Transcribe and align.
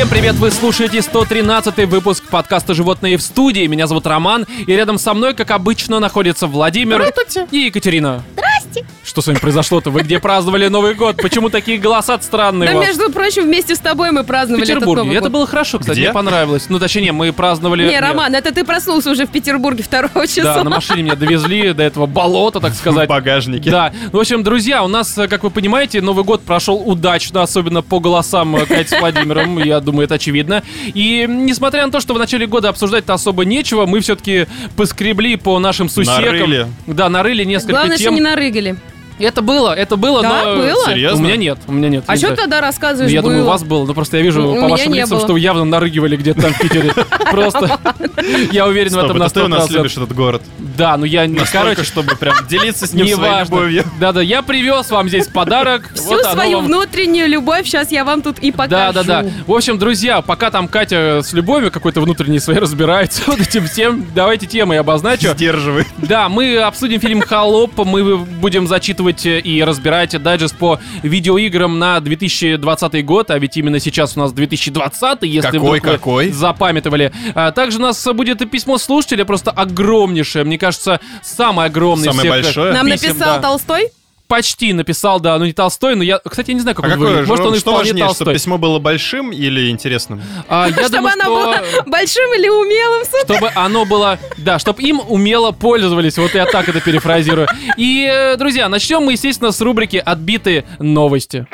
Всем 0.00 0.08
привет, 0.08 0.36
вы 0.36 0.50
слушаете 0.50 1.02
113 1.02 1.86
выпуск 1.86 2.24
подкаста 2.30 2.72
«Животные 2.72 3.18
в 3.18 3.22
студии». 3.22 3.66
Меня 3.66 3.86
зовут 3.86 4.06
Роман, 4.06 4.46
и 4.66 4.72
рядом 4.74 4.96
со 4.96 5.12
мной, 5.12 5.34
как 5.34 5.50
обычно, 5.50 6.00
находятся 6.00 6.46
Владимир 6.46 7.12
и 7.50 7.58
Екатерина. 7.58 8.24
Здрасте. 8.32 8.86
Что 9.10 9.22
с 9.22 9.26
вами 9.26 9.38
произошло-то? 9.38 9.90
Вы 9.90 10.02
где 10.02 10.20
праздновали 10.20 10.68
Новый 10.68 10.94
год? 10.94 11.16
Почему 11.16 11.50
такие 11.50 11.78
голоса 11.78 12.16
странные 12.20 12.70
Да, 12.70 12.76
у 12.76 12.78
вас? 12.78 12.86
между 12.86 13.10
прочим, 13.10 13.42
вместе 13.42 13.74
с 13.74 13.80
тобой 13.80 14.12
мы 14.12 14.22
В 14.22 14.26
праздновали 14.26 14.62
этот 14.62 14.76
Петербурге. 14.76 15.02
Новый 15.02 15.16
Это 15.16 15.22
год. 15.24 15.32
было 15.32 15.46
хорошо, 15.48 15.80
кстати, 15.80 15.96
Где? 15.96 16.04
мне 16.06 16.12
понравилось. 16.14 16.66
Ну, 16.68 16.78
точнее, 16.78 17.10
мы 17.10 17.32
праздновали... 17.32 17.88
Не, 17.88 17.98
Роман, 17.98 18.32
это 18.36 18.54
ты 18.54 18.62
проснулся 18.62 19.10
уже 19.10 19.26
в 19.26 19.30
Петербурге 19.32 19.82
2 19.82 20.26
числа. 20.28 20.54
Да, 20.54 20.62
на 20.62 20.70
машине 20.70 21.02
меня 21.02 21.16
довезли 21.16 21.72
до 21.72 21.82
этого 21.82 22.06
болота, 22.06 22.60
так 22.60 22.72
В 22.72 22.76
сказать. 22.76 23.08
багажнике. 23.08 23.68
Да, 23.68 23.92
ну, 24.12 24.18
в 24.18 24.20
общем, 24.20 24.44
друзья, 24.44 24.84
у 24.84 24.88
нас, 24.88 25.18
э, 25.18 25.26
как 25.26 25.42
вы 25.42 25.50
понимаете, 25.50 26.00
Новый 26.00 26.22
год 26.22 26.42
прошел 26.42 26.76
удачно, 26.76 27.42
особенно 27.42 27.82
по 27.82 27.98
голосам 27.98 28.54
э, 28.54 28.64
Кати 28.64 28.94
с 28.94 29.00
Владимиром, 29.00 29.58
я 29.58 29.80
думаю, 29.80 30.04
это 30.04 30.14
очевидно. 30.14 30.62
И 30.86 31.26
несмотря 31.28 31.84
на 31.84 31.90
то, 31.90 31.98
что 31.98 32.14
в 32.14 32.18
начале 32.20 32.46
года 32.46 32.68
обсуждать-то 32.68 33.12
особо 33.12 33.44
нечего, 33.44 33.86
мы 33.86 33.98
все-таки 33.98 34.46
поскребли 34.76 35.34
по 35.34 35.58
нашим 35.58 35.88
сусекам. 35.88 36.22
Нарыли. 36.26 36.66
Да, 36.86 37.08
нарыли 37.08 37.42
несколько 37.42 37.72
Главное, 37.72 37.96
что 37.96 38.04
тем. 38.04 38.14
не 38.14 38.20
нарыгали. 38.20 38.76
Это 39.20 39.42
было, 39.42 39.74
это 39.74 39.96
было, 39.96 40.22
Да, 40.22 40.44
но... 40.44 40.56
было? 40.56 40.86
Серьезно? 40.86 41.18
У 41.18 41.22
меня 41.26 41.36
нет, 41.36 41.58
у 41.66 41.72
меня 41.72 41.88
нет. 41.88 42.04
А 42.06 42.12
не 42.12 42.18
что 42.18 42.28
знаю. 42.28 42.36
тогда 42.40 42.56
Ну, 42.56 42.62
рассказываешь, 42.62 43.12
я 43.12 43.22
думаю, 43.22 43.40
у 43.40 43.42
было? 43.42 43.50
вас 43.50 43.62
был, 43.62 43.86
ну 43.86 43.94
просто 43.94 44.16
я 44.16 44.22
вижу 44.22 44.42
У 44.42 44.54
по 44.54 44.58
меня 44.58 44.68
вашим 44.68 44.92
не 44.92 44.98
лицам, 44.98 45.18
было. 45.18 45.26
что 45.26 45.32
вы 45.34 45.40
явно 45.40 45.64
нарыгивали 45.64 46.16
где-то 46.16 46.42
там 46.42 46.52
в 46.54 46.58
Питере. 46.58 46.92
Просто 47.30 47.78
я 48.52 48.66
уверен 48.66 48.88
в 48.88 48.92
Стоп, 48.92 49.04
этом 49.04 49.18
на 49.18 49.24
это 49.24 49.34
ты 49.34 49.42
у 49.44 49.48
нас 49.48 49.68
100%. 49.68 49.72
любишь 49.72 49.92
этот 49.92 50.14
город. 50.14 50.42
Да, 50.76 50.96
ну 50.96 51.04
я 51.04 51.26
не, 51.26 51.38
короче, 51.52 51.84
чтобы 51.84 52.16
прям 52.16 52.34
делиться 52.48 52.86
с 52.86 52.92
ним 52.94 53.06
своей 53.08 53.44
любовью. 53.44 53.84
Да-да, 54.00 54.22
я 54.22 54.42
привез 54.42 54.90
вам 54.90 55.08
здесь 55.08 55.26
подарок. 55.28 55.90
Всю 55.94 56.04
Вот 56.08 56.24
оно 56.24 56.32
свою 56.32 56.56
вам. 56.58 56.66
внутреннюю 56.66 57.28
любовь 57.28 57.66
сейчас 57.66 57.90
я 57.92 58.04
вам 58.04 58.22
тут 58.22 58.38
и 58.38 58.50
покажу. 58.50 58.70
Да, 58.70 58.92
да, 58.92 59.22
да. 59.22 59.28
В 59.46 59.52
общем, 59.52 59.78
друзья, 59.78 60.22
пока 60.22 60.50
там 60.50 60.68
Катя 60.68 61.20
с 61.22 61.32
любовью 61.32 61.70
какой-то 61.70 62.00
внутренней 62.00 62.38
своей 62.40 62.58
разбирается 62.60 63.22
вот 63.26 63.40
этим 63.40 63.66
всем, 63.66 64.06
давайте 64.14 64.46
темы 64.46 64.76
обозначу. 64.76 65.28
Сдерживай. 65.32 65.84
Да, 65.98 66.28
мы 66.28 66.56
обсудим 66.58 67.00
фильм 67.00 67.20
«Холоп», 67.20 67.76
мы 67.84 68.16
будем 68.18 68.66
зачитывать 68.66 69.09
и 69.24 69.62
разбирать 69.62 70.20
дайджест 70.22 70.56
по 70.56 70.78
видеоиграм 71.02 71.78
на 71.78 72.00
2020 72.00 73.04
год, 73.04 73.30
а 73.30 73.38
ведь 73.38 73.56
именно 73.56 73.80
сейчас 73.80 74.16
у 74.16 74.20
нас 74.20 74.32
2020, 74.32 75.22
если 75.22 75.40
Какой, 75.40 75.58
вдруг 75.58 75.72
вы 75.72 75.80
какой? 75.80 76.30
запамятовали. 76.30 77.12
А 77.34 77.52
также 77.52 77.78
у 77.78 77.82
нас 77.82 78.06
будет 78.14 78.42
и 78.42 78.46
письмо 78.46 78.78
слушателя, 78.78 79.24
просто 79.24 79.50
огромнейшее, 79.50 80.44
мне 80.44 80.58
кажется, 80.58 81.00
самое 81.22 81.66
огромное 81.66 82.12
Самое 82.12 82.20
всех 82.20 82.44
большое? 82.44 82.72
Нам 82.72 82.86
писем, 82.86 83.08
написал 83.08 83.36
да. 83.36 83.42
Толстой? 83.42 83.88
Почти 84.30 84.72
написал, 84.72 85.18
да, 85.18 85.36
ну 85.38 85.44
не 85.44 85.52
Толстой, 85.52 85.96
но 85.96 86.04
я, 86.04 86.20
кстати, 86.20 86.50
я 86.50 86.54
не 86.54 86.60
знаю, 86.60 86.76
как 86.76 86.84
А 86.84 86.88
он 86.88 86.92
какое 86.92 87.08
выглядит. 87.08 87.28
Может, 87.28 87.46
он 87.46 87.54
и 87.54 87.58
что 87.58 87.70
вполне 87.72 87.90
важнее, 87.90 88.04
Толстой. 88.04 88.24
чтобы 88.24 88.34
письмо 88.34 88.58
было 88.58 88.78
большим 88.78 89.32
или 89.32 89.70
интересным? 89.70 90.22
А, 90.48 90.68
я 90.68 90.72
Чтобы 90.72 90.88
думаю, 90.90 91.14
оно 91.14 91.22
что... 91.24 91.34
было 91.34 91.84
большим 91.86 92.34
или 92.38 92.48
умелым, 92.48 93.04
сука. 93.06 93.24
чтобы 93.24 93.50
оно 93.56 93.84
было, 93.84 94.20
да, 94.38 94.60
чтобы 94.60 94.82
им 94.82 95.00
умело 95.08 95.50
пользовались. 95.50 96.16
Вот 96.16 96.32
я 96.34 96.46
так 96.46 96.68
это 96.68 96.80
перефразирую. 96.80 97.48
И, 97.76 98.08
э, 98.08 98.36
друзья, 98.36 98.68
начнем 98.68 99.02
мы, 99.02 99.12
естественно, 99.12 99.50
с 99.50 99.60
рубрики 99.60 99.96
«Отбитые 99.96 100.64
новости». 100.78 101.48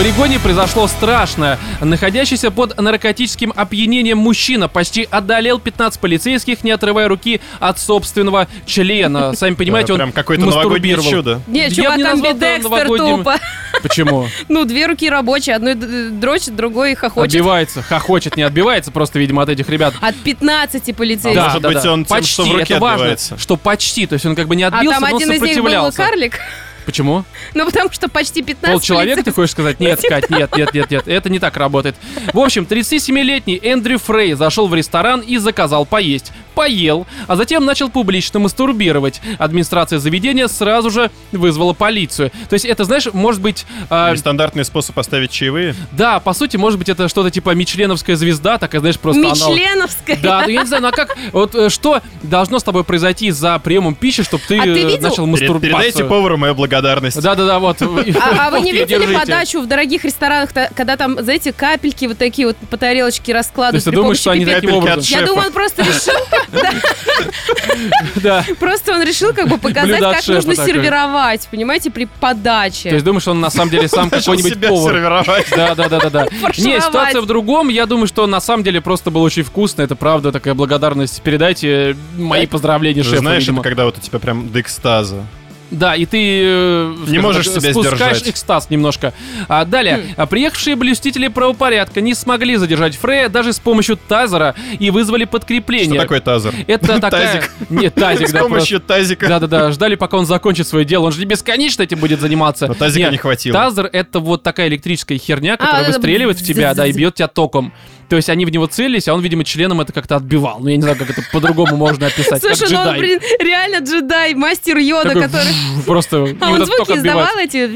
В 0.00 0.02
Орегоне 0.02 0.38
произошло 0.38 0.86
страшное. 0.86 1.58
Находящийся 1.82 2.50
под 2.50 2.80
наркотическим 2.80 3.52
опьянением 3.54 4.16
мужчина 4.16 4.66
почти 4.66 5.06
одолел 5.10 5.58
15 5.58 6.00
полицейских, 6.00 6.64
не 6.64 6.70
отрывая 6.70 7.06
руки 7.06 7.42
от 7.58 7.78
собственного 7.78 8.48
члена. 8.64 9.34
Сами 9.36 9.56
понимаете, 9.56 9.92
он 9.92 9.98
Прям 9.98 10.12
какое-то 10.12 10.46
новогоднее 10.46 10.96
чудо. 11.02 11.42
Нет, 11.46 11.74
чувак, 11.74 11.98
не 11.98 12.02
это 12.02 12.12
амбидекстер 12.12 12.88
новогодним. 12.88 13.18
тупо. 13.18 13.34
Почему? 13.82 14.26
Ну, 14.48 14.64
две 14.64 14.86
руки 14.86 15.10
рабочие, 15.10 15.54
одной 15.54 15.74
дрочит, 15.74 16.56
другой 16.56 16.94
хохочет. 16.94 17.34
Отбивается, 17.34 17.82
хохочет, 17.82 18.38
не 18.38 18.42
отбивается 18.42 18.92
просто, 18.92 19.18
видимо, 19.18 19.42
от 19.42 19.50
этих 19.50 19.68
ребят. 19.68 19.92
От 20.00 20.16
15 20.16 20.96
полицейских. 20.96 21.34
Да. 21.34 21.48
может 21.48 21.62
быть, 21.62 21.84
он 21.84 22.06
тем, 22.06 22.16
почти, 22.16 22.32
что 22.32 22.44
в 22.44 22.52
руке 22.52 22.62
это 22.62 22.80
важно, 22.80 23.16
что 23.36 23.56
почти, 23.58 24.06
то 24.06 24.14
есть 24.14 24.24
он 24.24 24.34
как 24.34 24.48
бы 24.48 24.56
не 24.56 24.62
А 24.62 24.68
отбился, 24.68 24.98
там 24.98 25.10
но 25.10 25.16
один 25.18 25.30
из 25.30 25.32
них 25.32 25.40
был 25.40 25.48
сопротивлялся. 25.48 25.96
карлик. 25.98 26.40
Почему? 26.86 27.24
Ну, 27.54 27.64
потому 27.66 27.90
что 27.92 28.08
почти 28.08 28.42
15 28.42 28.72
Пол 28.72 28.80
человека, 28.80 29.22
ты 29.22 29.32
хочешь 29.32 29.52
сказать? 29.52 29.80
Нет, 29.80 30.00
Кать, 30.08 30.30
нет, 30.30 30.56
нет, 30.56 30.74
нет, 30.74 30.90
нет, 30.90 31.08
это 31.08 31.30
не 31.30 31.38
так 31.38 31.56
работает. 31.56 31.96
В 32.32 32.38
общем, 32.38 32.66
37-летний 32.68 33.60
Эндрю 33.62 33.98
Фрей 33.98 34.34
зашел 34.34 34.68
в 34.68 34.74
ресторан 34.74 35.20
и 35.20 35.38
заказал 35.38 35.86
поесть. 35.86 36.32
Поел, 36.54 37.06
а 37.26 37.36
затем 37.36 37.64
начал 37.64 37.90
публично 37.90 38.38
мастурбировать. 38.40 39.20
Администрация 39.38 39.98
заведения 39.98 40.46
сразу 40.48 40.90
же 40.90 41.10
вызвала 41.32 41.72
полицию. 41.72 42.30
То 42.48 42.54
есть 42.54 42.64
это, 42.64 42.84
знаешь, 42.84 43.06
может 43.12 43.40
быть... 43.40 43.66
а, 43.88 44.12
Нестандартный 44.12 44.64
способ 44.64 44.98
оставить 44.98 45.30
чаевые. 45.30 45.74
да, 45.92 46.20
по 46.20 46.32
сути, 46.32 46.56
может 46.56 46.78
быть, 46.78 46.88
это 46.88 47.08
что-то 47.08 47.30
типа 47.30 47.54
Мичленовская 47.54 48.16
звезда, 48.16 48.58
такая, 48.58 48.80
знаешь, 48.80 48.98
просто. 48.98 49.20
Мичленовская. 49.22 50.18
Да, 50.22 50.42
ну 50.44 50.48
я 50.48 50.62
не 50.62 50.66
знаю, 50.66 50.82
ну 50.82 50.88
а 50.88 50.92
как, 50.92 51.16
вот 51.32 51.54
э, 51.54 51.68
что 51.68 52.00
должно 52.22 52.58
с 52.58 52.62
тобой 52.62 52.84
произойти 52.84 53.30
за 53.30 53.58
приемом 53.58 53.94
пищи, 53.94 54.22
чтобы 54.22 54.42
ты, 54.46 54.58
А 54.58 54.62
ты 54.62 54.68
э, 54.70 54.86
видел? 54.86 55.08
начал 55.08 55.26
мастурбацию? 55.26 55.60
Передайте 55.60 56.04
повару 56.04 56.36
мою 56.36 56.54
благодарность. 56.54 57.20
Да-да-да, 57.20 57.58
вот. 57.58 57.80
А, 57.82 58.46
а 58.46 58.50
вы 58.50 58.60
не 58.60 58.72
видели 58.72 59.14
подачу 59.14 59.60
в 59.60 59.66
дорогих 59.66 60.04
ресторанах, 60.04 60.50
когда 60.74 60.96
там, 60.96 61.22
знаете, 61.22 61.52
капельки 61.52 62.06
вот 62.06 62.18
такие 62.18 62.48
вот 62.48 62.56
по 62.68 62.76
тарелочке 62.76 63.32
То 63.32 63.38
раскладывают 63.38 63.74
есть 63.74 63.84
ты 63.84 63.92
думаешь, 63.92 64.18
что 64.18 64.30
они 64.32 64.44
таким 64.44 64.74
образом... 64.74 65.02
Я 65.06 65.26
думаю, 65.26 65.46
он 65.48 65.52
просто 65.52 65.82
решил, 65.82 66.14
Да. 68.16 68.44
просто 68.58 68.92
он 68.92 69.02
решил 69.02 69.32
как 69.32 69.48
бы 69.48 69.58
показать, 69.58 70.00
как 70.00 70.26
нужно 70.26 70.54
сервировать, 70.56 71.48
понимаете, 71.50 71.90
при 71.90 72.04
То 72.04 72.10
подаче. 72.20 72.90
есть 72.90 73.04
думаешь, 73.04 73.26
он 73.28 73.40
на 73.40 73.50
самом 73.50 73.70
деле 73.70 73.88
сам 73.88 74.10
какой-нибудь 74.10 74.60
повар. 74.66 74.94
сервировать. 74.94 75.46
Да, 75.54 75.74
да, 75.74 75.88
да, 75.88 76.00
да, 76.00 76.10
да. 76.10 76.28
Не, 76.58 76.80
ситуация 76.80 77.20
в 77.20 77.26
другом. 77.26 77.68
Я 77.68 77.86
думаю, 77.86 78.06
что 78.06 78.26
на 78.26 78.40
самом 78.40 78.64
деле 78.64 78.80
просто 78.80 79.10
было 79.10 79.22
очень 79.22 79.42
вкусно. 79.42 79.82
Это 79.82 79.96
правда 79.96 80.32
такая 80.32 80.54
благодарность. 80.54 81.22
Передайте 81.22 81.96
мои 82.16 82.46
поздравления 82.46 83.02
Ты 83.02 83.04
же 83.04 83.10
шефу, 83.10 83.22
знаешь, 83.22 83.48
это 83.48 83.60
когда 83.60 83.84
вот 83.84 83.98
у 83.98 84.00
тебя 84.00 84.18
прям 84.18 84.50
до 84.50 84.60
экстаза. 84.60 85.24
Да, 85.70 85.94
и 85.94 86.04
ты 86.04 86.42
э, 86.44 86.94
скажем 87.02 87.22
можешь 87.22 87.46
так, 87.46 87.60
себя 87.62 87.72
спускаешь 87.72 88.16
сдержать. 88.16 88.28
экстаз 88.28 88.70
немножко. 88.70 89.12
А, 89.48 89.64
далее, 89.64 89.96
Хм. 89.98 90.14
а, 90.16 90.26
приехавшие 90.26 90.74
блюстители 90.76 91.28
правопорядка 91.28 92.00
не 92.00 92.14
смогли 92.14 92.56
задержать 92.56 92.96
Фрея 92.96 93.28
даже 93.28 93.52
с 93.52 93.60
помощью 93.60 93.96
тазера 93.96 94.54
и 94.78 94.90
вызвали 94.90 95.24
подкрепление. 95.24 95.94
Что 95.94 96.02
такое 96.02 96.20
тазер? 96.20 96.54
Это 96.66 96.86
такая... 97.00 97.34
Тазик. 97.40 97.50
Нет, 97.70 97.94
тазик, 97.94 98.28
С 98.30 98.32
да, 98.32 98.40
помощью 98.40 98.80
тазика. 98.80 99.28
Да-да-да, 99.28 99.70
ждали, 99.70 99.94
пока 99.94 100.16
он 100.16 100.26
закончит 100.26 100.66
свое 100.66 100.84
дело. 100.84 101.06
Он 101.06 101.12
же 101.12 101.20
не 101.20 101.26
бесконечно 101.26 101.82
этим 101.82 101.98
будет 101.98 102.20
заниматься. 102.20 102.66
Но 102.66 102.74
тазика 102.74 103.00
Нет, 103.04 103.12
не 103.12 103.18
хватило. 103.18 103.54
Тазер— 103.54 103.88
это 103.92 104.18
вот 104.20 104.42
такая 104.42 104.68
электрическая 104.68 105.18
херня, 105.18 105.56
которая 105.56 105.82
это 105.82 105.92
выстреливает 105.92 106.38
в 106.40 106.44
тебя, 106.44 106.74
да, 106.74 106.86
и 106.86 106.92
бьет 107.00 107.14
тебя 107.14 107.28
током. 107.28 107.72
То 108.10 108.16
есть 108.16 108.28
они 108.28 108.44
в 108.44 108.50
него 108.50 108.66
целились, 108.66 109.06
а 109.06 109.14
он, 109.14 109.20
видимо, 109.20 109.44
членом 109.44 109.80
это 109.80 109.92
как-то 109.92 110.16
отбивал. 110.16 110.58
Ну, 110.58 110.68
я 110.68 110.74
не 110.74 110.82
знаю, 110.82 110.98
как 110.98 111.10
это 111.10 111.22
по-другому 111.32 111.76
можно 111.76 112.08
описать. 112.08 112.42
Слушай, 112.42 112.72
ну 112.72 112.80
он, 112.80 112.98
блин, 112.98 113.20
реально 113.38 113.84
джедай, 113.86 114.34
мастер 114.34 114.78
йода, 114.78 115.10
который... 115.10 115.54
Просто 115.86 116.36
А 116.40 116.50
он 116.50 116.66
звуки 116.66 116.90
издавал 116.98 117.38
эти... 117.38 117.70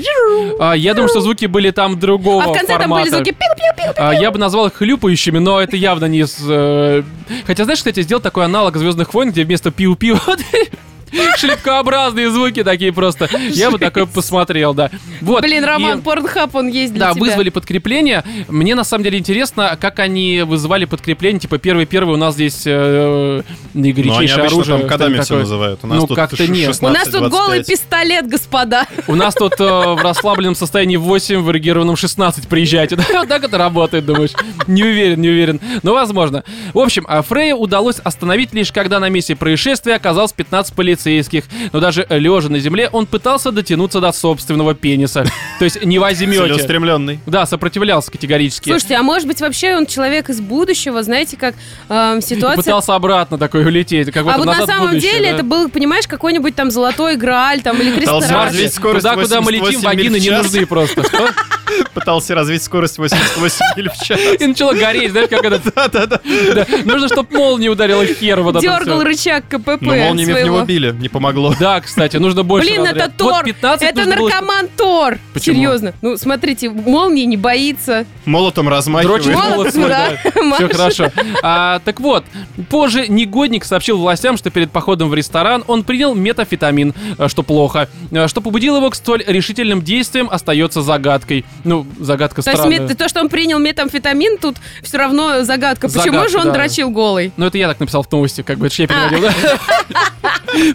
А, 0.58 0.72
я 0.72 0.94
думаю, 0.94 1.08
что 1.08 1.20
звуки 1.20 1.46
были 1.46 1.70
там 1.70 2.00
другого 2.00 2.42
А 2.42 2.48
в 2.48 2.52
конце 2.52 2.76
там 2.76 2.90
были 2.90 3.10
звуки. 3.10 3.36
А, 3.96 4.12
я 4.12 4.32
бы 4.32 4.38
назвал 4.40 4.66
их 4.66 4.74
хлюпающими, 4.74 5.38
но 5.38 5.60
это 5.60 5.76
явно 5.76 6.06
не 6.06 6.18
из... 6.22 6.36
э, 6.40 7.04
Хотя, 7.46 7.62
знаешь, 7.62 7.78
кстати, 7.78 8.02
сделал 8.02 8.20
такой 8.20 8.44
аналог 8.44 8.76
Звездных 8.76 9.14
войн, 9.14 9.30
где 9.30 9.44
вместо 9.44 9.70
пиу-пиу 9.70 10.18
шлепкообразные 11.36 12.30
звуки 12.30 12.62
такие 12.62 12.92
просто. 12.92 13.28
Я 13.50 13.70
бы 13.70 13.78
такой 13.78 14.06
посмотрел, 14.06 14.74
да. 14.74 14.90
Вот. 15.20 15.42
Блин, 15.42 15.62
и- 15.62 15.66
Роман, 15.66 16.02
порнхаб 16.02 16.54
он 16.54 16.68
есть 16.68 16.92
для 16.92 17.06
Да, 17.08 17.12
тебя. 17.12 17.20
вызвали 17.20 17.50
подкрепление. 17.50 18.24
Мне 18.48 18.74
на 18.74 18.84
самом 18.84 19.04
деле 19.04 19.18
интересно, 19.18 19.76
как 19.80 19.98
они 19.98 20.42
вызывали 20.42 20.84
подкрепление. 20.84 21.40
Типа 21.40 21.58
первый-первый 21.58 22.14
у 22.14 22.18
нас 22.18 22.34
здесь 22.34 22.62
э, 22.66 23.42
они 23.74 23.82
наигорячейшее 23.82 24.40
обычно 24.42 24.44
оружие. 24.46 24.78
там 24.78 24.88
что-то 24.88 25.22
все 25.22 25.36
называют. 25.38 25.80
У 25.82 25.86
нас 25.86 25.98
Ну, 26.00 26.06
как-то 26.06 26.46
нет. 26.46 26.68
16, 26.68 26.82
У 26.82 26.88
нас 26.88 27.08
тут 27.08 27.30
голый 27.30 27.58
25. 27.58 27.66
пистолет, 27.66 28.28
господа. 28.28 28.86
У 29.06 29.14
нас 29.14 29.34
тут 29.34 29.54
э, 29.58 29.64
в 29.64 30.00
расслабленном 30.02 30.54
состоянии 30.54 30.96
8, 30.96 31.40
в 31.40 31.50
эрегированном 31.50 31.96
16 31.96 32.48
приезжайте. 32.48 32.96
Вот 33.14 33.28
так 33.28 33.44
это 33.44 33.56
работает, 33.58 34.04
думаешь? 34.04 34.32
Не 34.66 34.82
уверен, 34.82 35.20
не 35.20 35.28
уверен. 35.28 35.60
Но 35.82 35.94
возможно. 35.94 36.44
В 36.74 36.78
общем, 36.78 37.04
а 37.08 37.22
Фрея 37.22 37.54
удалось 37.54 37.98
остановить 38.00 38.52
лишь 38.52 38.70
когда 38.72 38.98
на 39.00 39.08
месте 39.08 39.34
происшествия 39.36 39.94
оказалось 39.94 40.32
15 40.32 40.74
полицейских. 40.74 41.03
Но 41.72 41.80
даже 41.80 42.06
лежа 42.10 42.48
на 42.48 42.58
земле 42.58 42.88
он 42.92 43.06
пытался 43.06 43.50
дотянуться 43.50 44.00
до 44.00 44.12
собственного 44.12 44.74
пениса. 44.74 45.24
То 45.58 45.64
есть 45.64 45.84
не 45.84 45.98
возьмете. 45.98 46.42
Целеустремленный. 46.42 47.20
Да, 47.26 47.46
сопротивлялся 47.46 48.10
категорически. 48.10 48.70
Слушайте, 48.70 48.96
а 48.96 49.02
может 49.02 49.26
быть 49.28 49.40
вообще 49.40 49.76
он 49.76 49.86
человек 49.86 50.30
из 50.30 50.40
будущего, 50.40 51.02
знаете, 51.02 51.36
как 51.36 51.54
эм, 51.88 52.20
ситуация... 52.20 52.62
пытался 52.62 52.94
обратно 52.94 53.38
такой 53.38 53.64
улететь. 53.64 54.10
Как 54.12 54.26
А 54.26 54.36
вот 54.38 54.46
на 54.46 54.66
самом 54.66 54.90
будущее, 54.90 55.12
деле 55.12 55.30
да. 55.30 55.34
это 55.36 55.44
был, 55.44 55.68
понимаешь, 55.68 56.06
какой-нибудь 56.06 56.54
там 56.54 56.70
золотой 56.70 57.16
грааль 57.16 57.62
там 57.62 57.80
или 57.80 57.90
скорость 58.68 59.04
Туда, 59.04 59.16
куда 59.16 59.40
мы 59.40 59.52
летим, 59.52 59.80
88 59.80 59.80
миль 59.80 59.84
вагины 59.84 60.20
не 60.20 60.30
нужны 60.30 60.66
просто. 60.66 61.04
Что? 61.04 61.30
Пытался 61.94 62.34
развить 62.34 62.62
скорость 62.62 62.98
88 62.98 63.58
миль 63.76 63.90
в 63.90 64.04
час. 64.04 64.20
И 64.40 64.46
начало 64.46 64.72
гореть, 64.74 65.10
знаешь, 65.12 65.28
как 65.28 65.44
это... 65.44 65.60
Да-да-да. 65.74 66.20
Да. 66.54 66.66
Нужно, 66.84 67.08
чтобы 67.08 67.36
молния 67.36 67.68
ударила 67.68 68.02
в 68.02 68.14
хер 68.14 68.40
вот 68.40 68.56
это 68.56 68.60
Дергал 68.60 69.02
рычаг 69.02 69.44
КПП 69.48 69.80
Но 69.80 69.94
молниями 69.94 70.32
в 70.32 70.44
него 70.44 70.62
били, 70.62 70.92
не 70.92 71.08
помогло. 71.08 71.54
Да, 71.58 71.80
кстати, 71.80 72.16
нужно 72.16 72.42
больше 72.42 72.68
Блин, 72.68 72.84
это 72.86 73.10
Тор! 73.10 73.44
15 73.44 73.88
это 73.88 74.04
наркоман 74.04 74.68
Тор! 74.76 75.18
Серьезно. 75.38 75.94
Ну, 76.02 76.16
смотрите, 76.16 76.70
молнии 76.70 77.24
не 77.24 77.36
боится. 77.36 78.06
Молотом 78.24 78.68
размахивает. 78.68 79.26
Молот, 79.26 79.50
молот 79.50 79.72
свой, 79.72 79.88
да. 79.88 80.10
Все 80.56 80.68
хорошо. 80.68 81.12
А, 81.42 81.80
так 81.84 82.00
вот, 82.00 82.24
позже 82.70 83.06
негодник 83.08 83.64
сообщил 83.64 83.98
властям, 83.98 84.36
что 84.36 84.50
перед 84.50 84.70
походом 84.70 85.08
в 85.08 85.14
ресторан 85.14 85.64
он 85.66 85.84
принял 85.84 86.14
метафетамин, 86.14 86.94
э, 87.18 87.28
что 87.28 87.42
плохо. 87.42 87.88
Э, 88.10 88.28
Что 88.28 88.40
побудило 88.40 88.76
его 88.78 88.90
к 88.90 88.94
столь 88.94 89.24
решительным 89.26 89.82
действиям, 89.82 90.28
остается 90.30 90.82
загадкой. 90.82 91.44
Ну, 91.64 91.86
загадка 91.98 92.42
То 92.42 92.50
есть 92.50 92.60
странная. 92.60 92.80
мет- 92.80 92.96
то, 92.98 93.08
что 93.08 93.20
он 93.20 93.28
принял 93.28 93.58
метамфетамин, 93.58 94.38
тут 94.38 94.56
все 94.82 94.98
равно 94.98 95.42
загадка. 95.44 95.88
Почему 95.88 96.04
Загадка, 96.04 96.28
же 96.30 96.38
он 96.38 96.44
да. 96.46 96.52
дрочил 96.52 96.90
голый? 96.90 97.32
Ну, 97.36 97.46
это 97.46 97.58
я 97.58 97.68
так 97.68 97.80
написал 97.80 98.02
в 98.02 98.12
новости, 98.12 98.42
как 98.42 98.58
бы, 98.58 98.66
это 98.66 98.74
я 98.82 98.86
переводил, 98.88 99.20
да? 99.20 99.34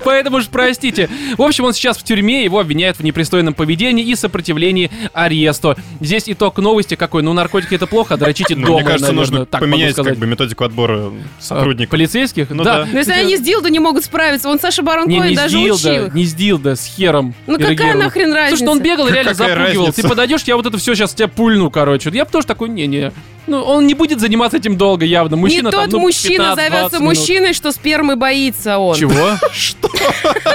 Поэтому 0.04 0.38
уж 0.38 0.48
простите. 0.48 1.10
В 1.38 1.42
общем, 1.42 1.64
он 1.66 1.74
сейчас 1.74 1.98
в 1.98 2.04
тюрьме, 2.04 2.44
его 2.44 2.60
обвиняют 2.60 2.98
в 2.98 3.04
непристойном 3.04 3.54
поведении 3.54 4.04
и 4.04 4.16
сопротивлении 4.16 4.92
аресту. 5.14 5.76
Здесь 6.02 6.24
итог 6.28 6.58
новости 6.58 6.96
какой? 6.96 7.24
Ну, 7.24 7.34
наркотики 7.34 7.76
это 7.76 7.88
плохо, 7.88 8.16
а 8.16 8.18
дрочите 8.18 8.56
Ну, 8.56 8.66
дома, 8.68 8.80
Мне 8.80 8.88
кажется, 8.88 9.12
нужно 9.14 9.46
поменять 9.46 9.96
как 9.96 10.18
бы 10.18 10.28
методику 10.28 10.64
отбора 10.66 10.98
А, 11.00 11.14
сотрудников. 11.40 11.92
Полицейских? 11.92 12.50
Ну 12.50 12.64
да. 12.64 12.80
да. 12.80 12.88
Ну, 12.92 12.98
если 12.98 13.12
они 13.14 13.38
с 13.38 13.42
Дилдо 13.42 13.70
не 13.70 13.80
могут 13.80 14.04
справиться, 14.06 14.50
он 14.50 14.60
Саша 14.60 14.84
Барон 14.84 15.08
Коэн 15.08 15.36
даже 15.36 15.58
учил. 15.58 16.12
не 16.14 16.26
с 16.26 16.34
Дилда, 16.34 16.76
с 16.76 16.86
хером. 16.86 17.34
Ну 17.48 17.58
какая 17.58 17.96
нахрен 17.96 18.34
разница? 18.34 18.58
Слушай, 18.58 18.72
он 18.72 18.82
бегал 18.82 19.08
и 19.08 19.12
реально 19.12 19.34
запугивал. 19.34 19.94
Ты 19.94 20.04
подойдешь, 20.08 20.42
я 20.44 20.56
вот 20.58 20.66
это 20.66 20.78
все 20.80 20.96
сейчас 20.96 21.14
тебя 21.14 21.28
пульну, 21.28 21.70
короче. 21.70 22.10
Я 22.14 22.26
бы 22.26 22.32
тоже 22.32 22.48
такой, 22.48 22.70
не-не. 22.70 23.12
Ну, 23.50 23.64
он 23.64 23.88
не 23.88 23.96
будет 23.96 24.20
заниматься 24.20 24.58
этим 24.58 24.78
долго, 24.78 25.06
явно. 25.06 25.36
Мужчина 25.36 25.68
не 25.68 25.72
там, 25.72 25.86
тот 25.86 25.94
ну, 25.94 26.00
мужчина 26.02 26.54
15-20 26.54 26.56
зовется 26.56 27.00
мужчиной, 27.00 27.54
что 27.54 27.72
спермы 27.72 28.16
боится 28.16 28.78
он. 28.78 28.96
Чего? 28.96 29.38
Что? 29.52 29.90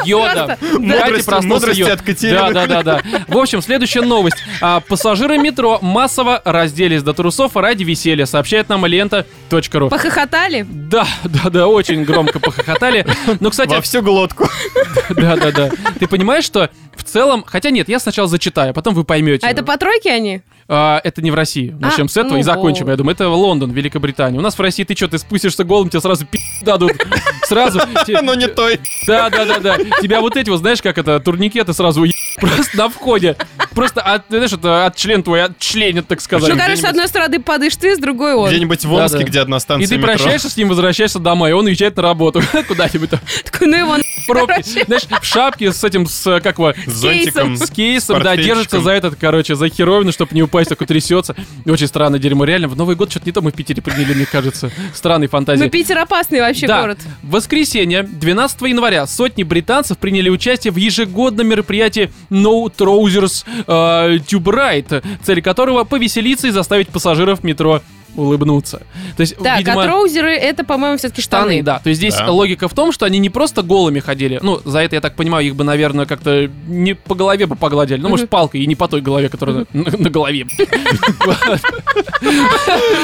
Йода. 0.05 0.59
Мудрости- 0.79 1.91
от 1.91 2.03
Катерины. 2.03 2.53
Да, 2.53 2.67
да, 2.67 2.67
да, 2.67 2.83
да. 2.83 3.03
В 3.27 3.37
общем, 3.37 3.63
следующая 3.63 4.03
новость. 4.03 4.37
А, 4.61 4.79
пассажиры 4.79 5.39
метро 5.39 5.81
массово 5.83 6.41
разделись 6.45 7.03
до 7.03 7.15
трусов 7.15 7.57
ради 7.57 7.83
веселья, 7.83 8.27
сообщает 8.27 8.69
нам 8.69 8.87
лента.ру. 8.87 9.89
Похохотали? 9.89 10.65
Да, 10.69 11.07
да, 11.25 11.51
да, 11.51 11.67
очень 11.67 12.05
громко 12.05 12.39
похохотали. 12.39 13.07
Но, 13.41 13.51
кстати, 13.51 13.71
Во 13.71 13.81
всю 13.81 14.03
глотку. 14.03 14.49
да, 15.11 15.37
да, 15.37 15.51
да. 15.51 15.71
Ты 15.99 16.07
понимаешь, 16.07 16.45
что 16.45 16.71
в 16.97 17.05
целом, 17.05 17.45
хотя 17.47 17.71
нет, 17.71 17.89
я 17.89 17.99
сначала 17.99 18.29
зачитаю, 18.29 18.71
а 18.71 18.73
потом 18.75 18.95
вы 18.95 19.05
поймете. 19.05 19.47
А 19.47 19.51
это 19.51 19.63
по 19.63 19.77
тройке 19.77 20.11
они? 20.11 20.43
А, 20.69 21.01
это 21.05 21.21
не 21.23 21.31
в 21.31 21.35
России. 21.35 21.75
Начнем 21.79 22.07
А, 22.07 22.09
с 22.09 22.17
этого 22.17 22.35
ну 22.35 22.39
и 22.39 22.43
закончим, 22.43 22.85
вот. 22.87 22.91
я 22.93 22.97
думаю. 22.97 23.15
Это 23.15 23.29
Лондон, 23.29 23.71
Великобритания. 23.73 24.39
У 24.39 24.43
нас 24.43 24.57
в 24.57 24.61
России 24.61 24.85
ты 24.85 24.95
что, 24.97 25.09
ты 25.09 25.19
спустишься 25.19 25.65
голым, 25.65 25.91
тебе 25.91 26.01
сразу 26.01 26.25
пи 26.27 26.41
дадут. 26.63 26.93
Сразу. 27.45 27.81
Но 28.23 28.35
не 28.35 28.49
той. 28.49 28.81
Да, 29.07 29.29
да, 29.31 29.45
да, 29.45 29.59
да. 29.59 29.79
Тебя 30.01 30.21
вот 30.21 30.37
эти 30.37 30.49
вот, 30.51 30.59
знаешь, 30.59 30.81
как 30.81 30.97
это, 30.99 31.21
турникеты 31.21 31.73
сразу 31.75 32.05
просто 32.41 32.77
на 32.77 32.89
входе. 32.89 33.37
Просто 33.75 34.01
от, 34.01 34.23
знаешь, 34.29 34.53
это 34.53 34.87
от 34.87 34.97
член 34.97 35.23
твой, 35.23 35.43
от 35.45 35.59
членит, 35.59 36.07
так 36.07 36.21
сказать. 36.21 36.49
Ну, 36.51 36.57
короче, 36.59 36.81
с 36.81 36.85
одной 36.85 37.09
стороны 37.09 37.41
падаешь 37.41 37.77
ты, 37.77 37.97
с 37.97 37.99
другой 37.99 38.35
он. 38.35 38.49
Где-нибудь 38.49 38.85
в 38.85 38.93
Омске, 38.93 39.25
где 39.25 39.41
одна 39.41 39.57
И 39.57 39.61
станция 39.61 39.89
ты 39.89 39.97
метро. 39.97 40.13
прощаешься 40.13 40.49
с 40.49 40.57
ним, 40.57 40.69
возвращаешься 40.69 41.19
домой, 41.19 41.51
и 41.51 41.53
он 41.53 41.67
уезжает 41.67 41.97
на 41.97 42.03
работу 42.03 42.41
куда-нибудь 42.69 43.11
там. 43.11 43.21
Такой, 43.51 43.67
ну 43.67 43.77
его. 43.77 43.97
Короче. 44.27 44.85
Знаешь, 44.87 45.03
в 45.21 45.25
шапке 45.25 45.73
с 45.73 45.85
этим, 45.85 46.07
с, 46.07 46.41
как 46.41 46.59
его, 46.59 46.73
С 46.87 46.93
зонтиком. 46.93 47.57
с 47.57 47.71
кейсом, 47.71 48.23
да, 48.23 48.37
держится 48.37 48.81
за 48.81 48.91
этот, 48.93 49.17
короче, 49.17 49.55
за 49.55 49.69
херовину, 49.69 50.13
чтобы 50.13 50.35
не 50.35 50.43
упасть, 50.55 50.69
такой 50.71 50.87
трясется. 50.87 51.35
Очень 51.67 51.89
странное 51.89 52.21
дерьмо. 52.21 52.45
Реально, 52.45 52.69
в 52.69 52.77
Новый 52.77 52.95
год 52.95 53.11
что-то 53.11 53.27
не 53.27 53.33
то 53.33 53.43
мы 53.43 53.51
в 53.51 53.55
Питере 53.55 53.83
приняли, 53.83 54.15
мне 54.15 54.27
кажется. 54.27 54.71
Странные 54.95 55.29
фантазии. 55.29 55.65
Ну, 55.65 55.71
Питер 55.71 55.99
опасный 55.99 56.41
вообще 56.41 56.67
Да. 56.67 56.81
город. 56.83 56.99
В 57.23 57.31
воскресенье, 57.31 58.05
12 58.05 58.63
января, 58.69 59.07
сотни 59.07 59.43
британцев 59.43 59.99
приняли 59.99 60.29
участие 60.29 60.73
в 60.73 60.77
ежегодном 60.77 61.49
мероприятии 61.49 62.13
No 62.31 62.73
Trousers 62.75 63.45
э, 63.67 64.19
Tube 64.19 64.45
Ride, 64.45 65.05
цель 65.25 65.43
которого 65.43 65.85
повеселиться 65.85 66.47
и 66.47 66.51
заставить 66.51 66.89
пассажиров 66.89 67.43
метро 67.43 67.83
улыбнуться. 68.17 68.83
То 69.17 69.21
есть, 69.21 69.37
Так, 69.37 69.59
видимо, 69.59 69.83
а 69.83 69.85
троузеры 69.87 70.35
это, 70.35 70.65
по-моему, 70.65 70.97
все-таки 70.99 71.23
штаны, 71.23 71.45
штаны. 71.53 71.63
да. 71.63 71.79
То 71.79 71.89
есть 71.89 71.99
здесь 72.01 72.15
Да. 72.17 72.31
логика 72.31 72.69
в 72.69 72.75
том, 72.75 72.93
что 72.93 73.07
они 73.07 73.19
не 73.19 73.31
просто 73.31 73.63
голыми 73.63 74.01
ходили. 74.01 74.39
Ну, 74.43 74.61
за 74.65 74.81
это, 74.81 74.97
я 74.97 75.01
так 75.01 75.17
понимаю, 75.17 75.47
их 75.47 75.57
бы, 75.57 75.65
наверное, 75.65 76.07
как-то 76.07 76.51
не 76.67 76.95
по 76.95 77.15
голове 77.15 77.47
бы 77.47 77.57
погладили. 77.57 78.01
Ну, 78.01 78.09
может, 78.09 78.29
палкой, 78.29 78.61
и 78.63 78.67
не 78.67 78.75
по 78.77 78.89
той 78.89 79.01
голове, 79.01 79.29
которая 79.29 79.67
на, 79.73 80.11
голове. 80.11 80.47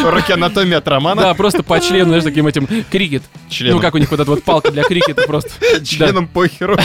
Уроки 0.04 0.32
анатомии 0.32 0.74
от 0.74 0.86
Романа. 0.88 1.22
Да, 1.22 1.34
просто 1.34 1.62
по 1.62 1.80
члену, 1.80 2.06
знаешь, 2.08 2.24
таким 2.24 2.46
этим 2.46 2.66
крикет. 2.90 3.22
Ну, 3.60 3.80
как 3.80 3.94
у 3.94 3.98
них 3.98 4.10
вот 4.10 4.20
эта 4.20 4.30
вот 4.30 4.42
палка 4.42 4.70
для 4.70 4.82
крикета 4.84 5.22
просто. 5.26 5.50
Членом 5.84 6.28
похеру. 6.28 6.76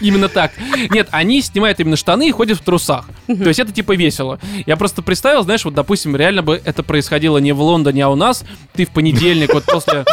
Именно 0.00 0.28
так. 0.28 0.52
Нет, 0.90 1.08
они 1.10 1.42
снимают 1.42 1.80
именно 1.80 1.96
штаны 1.96 2.28
и 2.28 2.32
ходят 2.32 2.58
в 2.58 2.62
трусах. 2.62 3.06
То 3.26 3.48
есть 3.48 3.58
это 3.60 3.72
типа 3.72 3.94
весело. 3.96 4.38
Я 4.66 4.76
просто 4.76 5.02
представил, 5.02 5.42
знаешь, 5.42 5.64
вот, 5.64 5.74
допустим, 5.74 6.16
реально 6.16 6.42
бы 6.42 6.60
это 6.64 6.82
происходило 6.82 7.07
не 7.38 7.52
в 7.52 7.60
Лондоне, 7.60 8.04
а 8.04 8.08
у 8.08 8.14
нас. 8.14 8.44
Ты 8.74 8.84
в 8.84 8.90
понедельник, 8.90 9.52
вот 9.52 9.64
после 9.64 10.04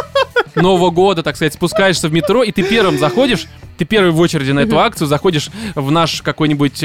Нового 0.55 0.89
года, 0.89 1.23
так 1.23 1.35
сказать, 1.35 1.53
спускаешься 1.53 2.07
в 2.07 2.13
метро, 2.13 2.43
и 2.43 2.51
ты 2.51 2.63
первым 2.63 2.97
заходишь, 2.97 3.47
ты 3.77 3.85
первый 3.85 4.11
в 4.11 4.19
очереди 4.19 4.51
на 4.51 4.61
эту 4.61 4.79
акцию, 4.79 5.07
заходишь 5.07 5.49
в 5.75 5.91
наш 5.91 6.21
какой-нибудь... 6.21 6.83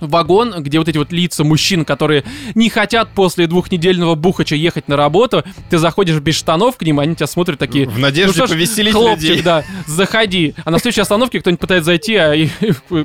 вагон, 0.00 0.62
где 0.62 0.78
вот 0.78 0.88
эти 0.88 0.98
вот 0.98 1.12
лица 1.12 1.44
мужчин, 1.44 1.84
которые 1.84 2.24
не 2.54 2.68
хотят 2.68 3.08
после 3.14 3.46
двухнедельного 3.46 4.14
бухача 4.14 4.54
ехать 4.54 4.88
на 4.88 4.96
работу, 4.96 5.44
ты 5.70 5.78
заходишь 5.78 6.18
без 6.20 6.34
штанов 6.36 6.76
к 6.76 6.82
ним, 6.82 7.00
они 7.00 7.14
тебя 7.14 7.26
смотрят 7.26 7.58
такие... 7.58 7.88
В 7.88 7.98
надежде 7.98 8.26
«Ну 8.28 8.32
что 8.32 8.46
ж, 8.46 8.50
повеселить 8.50 8.92
хлопчик, 8.92 9.28
людей». 9.30 9.42
да, 9.42 9.64
заходи. 9.86 10.54
А 10.64 10.70
на 10.70 10.78
следующей 10.78 11.00
остановке 11.02 11.40
кто-нибудь 11.40 11.60
пытается 11.60 11.86
зайти, 11.86 12.16
а 12.16 12.34
и, 12.34 12.48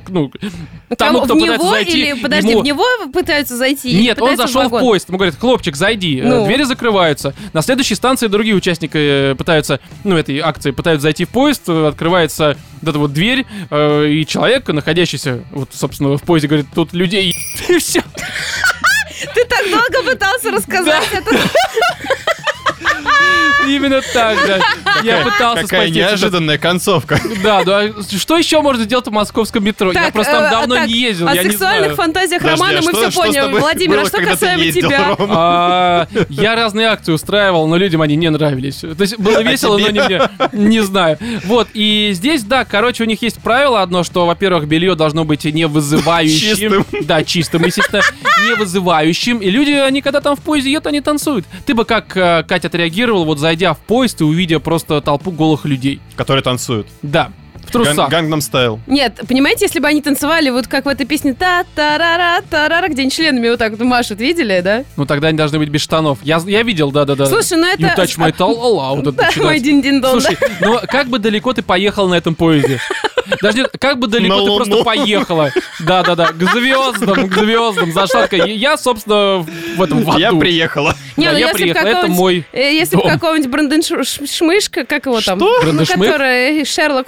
ну, 0.10 0.32
тому, 0.98 1.22
кто 1.22 1.34
в 1.36 1.40
пытается 1.40 1.64
него 1.64 1.70
зайти, 1.70 2.02
или, 2.12 2.22
подожди, 2.22 2.52
ему- 2.52 2.62
в 2.62 2.64
него 2.66 2.86
пытаются 3.14 3.56
зайти? 3.58 3.90
или 3.92 4.02
Нет, 4.02 4.22
он 4.22 4.36
зашел 4.38 4.62
в 4.62 4.66
вагон? 4.66 4.82
поезд. 4.82 5.08
Ему 5.10 5.18
говорят, 5.18 5.36
хлопчик, 5.40 5.76
зайди. 5.76 6.20
Э, 6.20 6.28
Ну. 6.28 6.46
Двери 6.46 6.64
закрываются. 6.64 7.34
На 7.54 7.62
следующей 7.62 7.96
станции 7.96 8.28
другие 8.28 8.56
участники 8.56 9.32
э, 9.32 9.36
пытаются, 9.36 9.80
ну, 10.04 10.18
этой 10.18 10.40
акции, 10.40 10.72
пытаются 10.72 11.04
зайти 11.04 11.26
в 11.26 11.30
поезд. 11.30 11.70
Открывается 11.70 12.58
вот 12.82 12.90
эта 12.90 13.00
вот 13.00 13.14
дверь, 13.14 13.46
э, 13.70 14.08
и 14.10 14.26
человек, 14.26 14.68
находящийся, 14.68 15.44
вот, 15.52 15.70
собственно, 15.74 16.18
в 16.18 16.22
поезде, 16.24 16.48
говорит, 16.48 16.68
тут 16.86 16.94
людей 16.94 17.36
и 17.70 17.78
все. 17.78 18.04
Ты 19.36 19.46
так 19.46 19.70
долго 19.70 20.12
пытался 20.12 20.52
рассказать 20.52 21.08
это. 21.14 21.32
Именно 23.68 24.02
так, 24.14 24.38
да. 24.48 24.60
Я 25.04 25.24
пытался 25.24 25.64
Какая 25.64 25.82
спасти 25.88 26.00
неожиданная 26.00 26.58
концовка. 26.58 27.20
Да, 27.44 27.64
да. 27.64 27.90
Что 28.18 28.38
еще 28.38 28.62
можно 28.62 28.84
сделать 28.84 29.08
в 29.08 29.12
московском 29.12 29.64
метро? 29.64 29.92
я 29.92 30.12
просто 30.12 30.32
там 30.34 30.44
э, 30.44 30.50
давно 30.50 30.86
не 30.86 30.94
ездил, 30.94 31.28
О 31.28 31.34
я 31.34 31.44
не 31.44 31.52
сексуальных 31.52 31.94
знаю. 31.94 31.96
фантазиях 31.96 32.42
Подожди, 32.42 32.62
Романа 32.62 32.80
а 32.80 32.82
мы 32.82 32.94
все 32.94 33.12
поняли. 33.12 33.60
Владимир, 33.60 34.00
а 34.00 34.06
что 34.06 34.22
касаемо 34.22 34.72
тебя? 34.72 35.16
А, 35.20 36.08
Я 36.30 36.56
разные 36.56 36.88
акции 36.88 37.12
устраивал, 37.12 37.68
но 37.68 37.78
людям 37.78 38.02
они 38.02 38.16
не 38.16 38.30
нравились. 38.30 38.78
То 38.80 38.96
есть 39.00 39.18
было 39.18 39.42
весело, 39.44 39.78
но 39.78 39.90
не 39.90 40.02
мне. 40.02 40.22
Не 40.52 40.82
знаю. 40.82 41.18
Вот, 41.46 41.68
и 41.74 42.12
здесь, 42.14 42.44
да, 42.44 42.66
короче, 42.66 43.04
у 43.04 43.08
них 43.08 43.22
есть 43.22 43.40
правило 43.40 43.82
одно, 43.82 44.04
что, 44.04 44.26
во-первых, 44.26 44.66
белье 44.68 44.96
должно 44.96 45.24
быть 45.24 45.46
не 45.46 45.68
вызывающим. 45.68 46.58
Чистым. 46.58 46.86
Да, 47.04 47.24
чистым, 47.24 47.66
естественно, 47.66 48.02
не 48.48 48.56
вызывающим. 48.56 49.38
И 49.40 49.50
люди, 49.50 49.72
они 49.72 50.02
когда 50.02 50.22
там 50.22 50.36
в 50.36 50.40
поезде 50.42 50.72
едут, 50.72 50.88
они 50.88 51.02
танцуют. 51.02 51.46
Ты 51.66 51.74
бы 51.74 51.86
как, 51.86 52.16
э, 52.16 52.44
Катя, 52.48 52.61
отреагировал, 52.66 53.26
вот 53.26 53.40
зайдя 53.40 53.74
в 53.74 53.80
поезд 53.80 54.22
и 54.22 54.24
увидя 54.24 54.60
просто 54.60 55.02
толпу 55.02 55.32
голых 55.32 55.66
людей? 55.66 56.00
Которые 56.16 56.44
танцуют. 56.44 56.88
Да, 57.02 57.32
в 57.80 57.84
трусах. 57.84 58.10
Гангнам 58.10 58.42
стайл. 58.42 58.80
Нет, 58.88 59.20
понимаете, 59.28 59.66
если 59.66 59.80
бы 59.80 59.88
они 59.88 60.02
танцевали 60.02 60.50
вот 60.50 60.68
как 60.68 60.86
в 60.86 60.88
этой 60.88 61.06
песне 61.06 61.34
та 61.34 61.64
та 61.76 61.98
ра 61.98 62.18
ра 62.18 62.42
та 62.50 62.68
ра 62.68 62.88
где 62.88 63.02
они 63.02 63.12
членами 63.12 63.50
вот 63.50 63.60
так 63.60 63.72
вот 63.72 63.82
машут, 63.82 64.20
видели, 64.20 64.62
да? 64.62 64.84
Ну 64.98 65.06
тогда 65.06 65.30
они 65.30 65.38
должны 65.38 65.60
быть 65.60 65.70
без 65.70 65.82
штанов. 65.82 66.20
Я, 66.24 66.42
я 66.46 66.64
видел, 66.64 66.92
да-да-да. 66.92 67.26
Слушай, 67.26 67.58
ну 67.58 67.68
это... 67.68 67.82
You 67.82 67.96
touch 67.96 68.18
my 68.18 68.36
tall, 68.36 69.00
это 69.02 69.12
Да, 69.12 69.30
мой 69.38 69.60
да. 70.02 70.12
Слушай, 70.12 70.38
ну 70.60 70.80
как 70.88 71.08
бы 71.08 71.20
далеко 71.20 71.54
ты 71.54 71.62
поехал 71.62 72.08
на 72.08 72.16
этом 72.16 72.36
поезде? 72.36 72.80
Даже 73.42 73.58
нет, 73.60 73.72
как 73.80 73.98
бы 74.00 74.08
далеко 74.08 74.36
На 74.36 74.42
ты 74.46 74.56
просто 74.56 74.84
поехала. 74.84 75.52
Да-да-да, 75.80 76.28
к 76.28 76.52
звездам, 76.52 77.30
к 77.30 77.34
звездам, 77.34 77.92
зашла 77.92 78.24
такая, 78.24 78.46
Я, 78.48 78.78
собственно, 78.78 79.46
в 79.78 79.82
этом 79.82 80.04
в 80.04 80.10
аду. 80.10 80.20
Я 80.20 80.32
приехала. 80.34 80.96
Не, 81.18 81.26
Да, 81.26 81.32
ну 81.34 81.38
я 81.38 81.48
если 81.48 81.52
б 81.52 81.58
приехал, 81.64 81.82
это 81.82 81.90
какого-нибудь- 81.92 82.18
мой 82.18 82.46
э, 82.52 82.74
Если 82.74 82.96
бы 82.96 83.04
какого-нибудь 83.04 83.52
Бранденшмышка, 83.52 84.86
как 84.86 85.06
его 85.06 85.22
там? 85.22 85.40
Что? 85.40 85.62
Ну, 85.64 85.86
который 85.86 86.66
Шерлок 86.66 87.08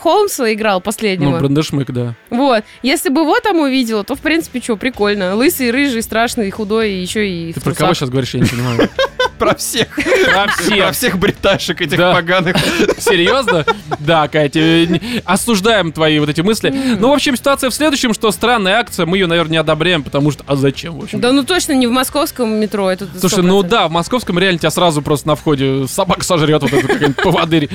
Играл 0.54 0.78
Ну, 0.78 0.82
последнего. 0.82 1.40
брандешмык, 1.40 1.92
да. 1.92 2.16
Вот. 2.34 2.64
Если 2.82 3.10
бы 3.10 3.22
его 3.22 3.40
там 3.40 3.60
увидела, 3.60 4.04
то, 4.04 4.16
в 4.16 4.20
принципе, 4.20 4.60
что, 4.60 4.76
прикольно. 4.76 5.36
Лысый, 5.36 5.70
рыжий, 5.72 6.02
страшный, 6.02 6.50
худой, 6.50 6.92
и 6.92 7.02
еще 7.02 7.30
и 7.30 7.54
Ты 7.54 7.62
про 7.62 7.74
кого 7.74 7.94
сейчас 7.94 8.10
говоришь, 8.10 8.34
я 8.34 8.40
не 8.42 8.48
понимаю. 8.48 8.90
Про 9.40 9.56
всех. 9.56 9.88
Про 9.96 10.44
Про 10.46 10.52
всех. 10.54 10.92
всех 10.92 11.18
бриташек 11.18 11.82
этих 11.82 11.98
Да. 11.98 12.14
поганых. 12.14 12.56
Серьезно? 12.98 13.66
Да, 14.00 14.28
Катя, 14.28 14.60
э, 14.60 15.00
осуждаем 15.26 15.92
твои 15.92 16.20
вот 16.20 16.30
эти 16.30 16.40
мысли. 16.42 16.70
Ну, 16.70 17.10
в 17.10 17.14
общем, 17.14 17.36
ситуация 17.36 17.70
в 17.70 17.74
следующем, 17.74 18.14
что 18.14 18.32
странная 18.32 18.76
акция, 18.76 19.06
мы 19.06 19.18
ее, 19.18 19.28
наверное, 19.28 19.52
не 19.54 19.58
одобряем, 19.58 20.04
потому 20.04 20.32
что... 20.32 20.44
А 20.48 20.56
зачем, 20.56 20.98
в 20.98 21.04
общем? 21.04 21.20
Да 21.20 21.32
ну 21.34 21.44
точно 21.44 21.74
не 21.74 21.88
в 21.88 21.92
московском 21.92 22.54
метро. 22.54 22.90
Это 22.90 23.08
Слушай, 23.20 23.44
ну 23.44 23.64
да, 23.64 23.88
в 23.88 23.92
московском 23.92 24.40
реально 24.40 24.60
тебя 24.60 24.72
сразу 24.72 25.02
просто 25.02 25.28
на 25.28 25.36
входе 25.36 25.88
собака 25.88 26.24
сожрет, 26.24 26.62
вот 26.62 26.72
этот 26.72 26.88
какой-нибудь 26.88 27.18
поводырь. 27.18 27.70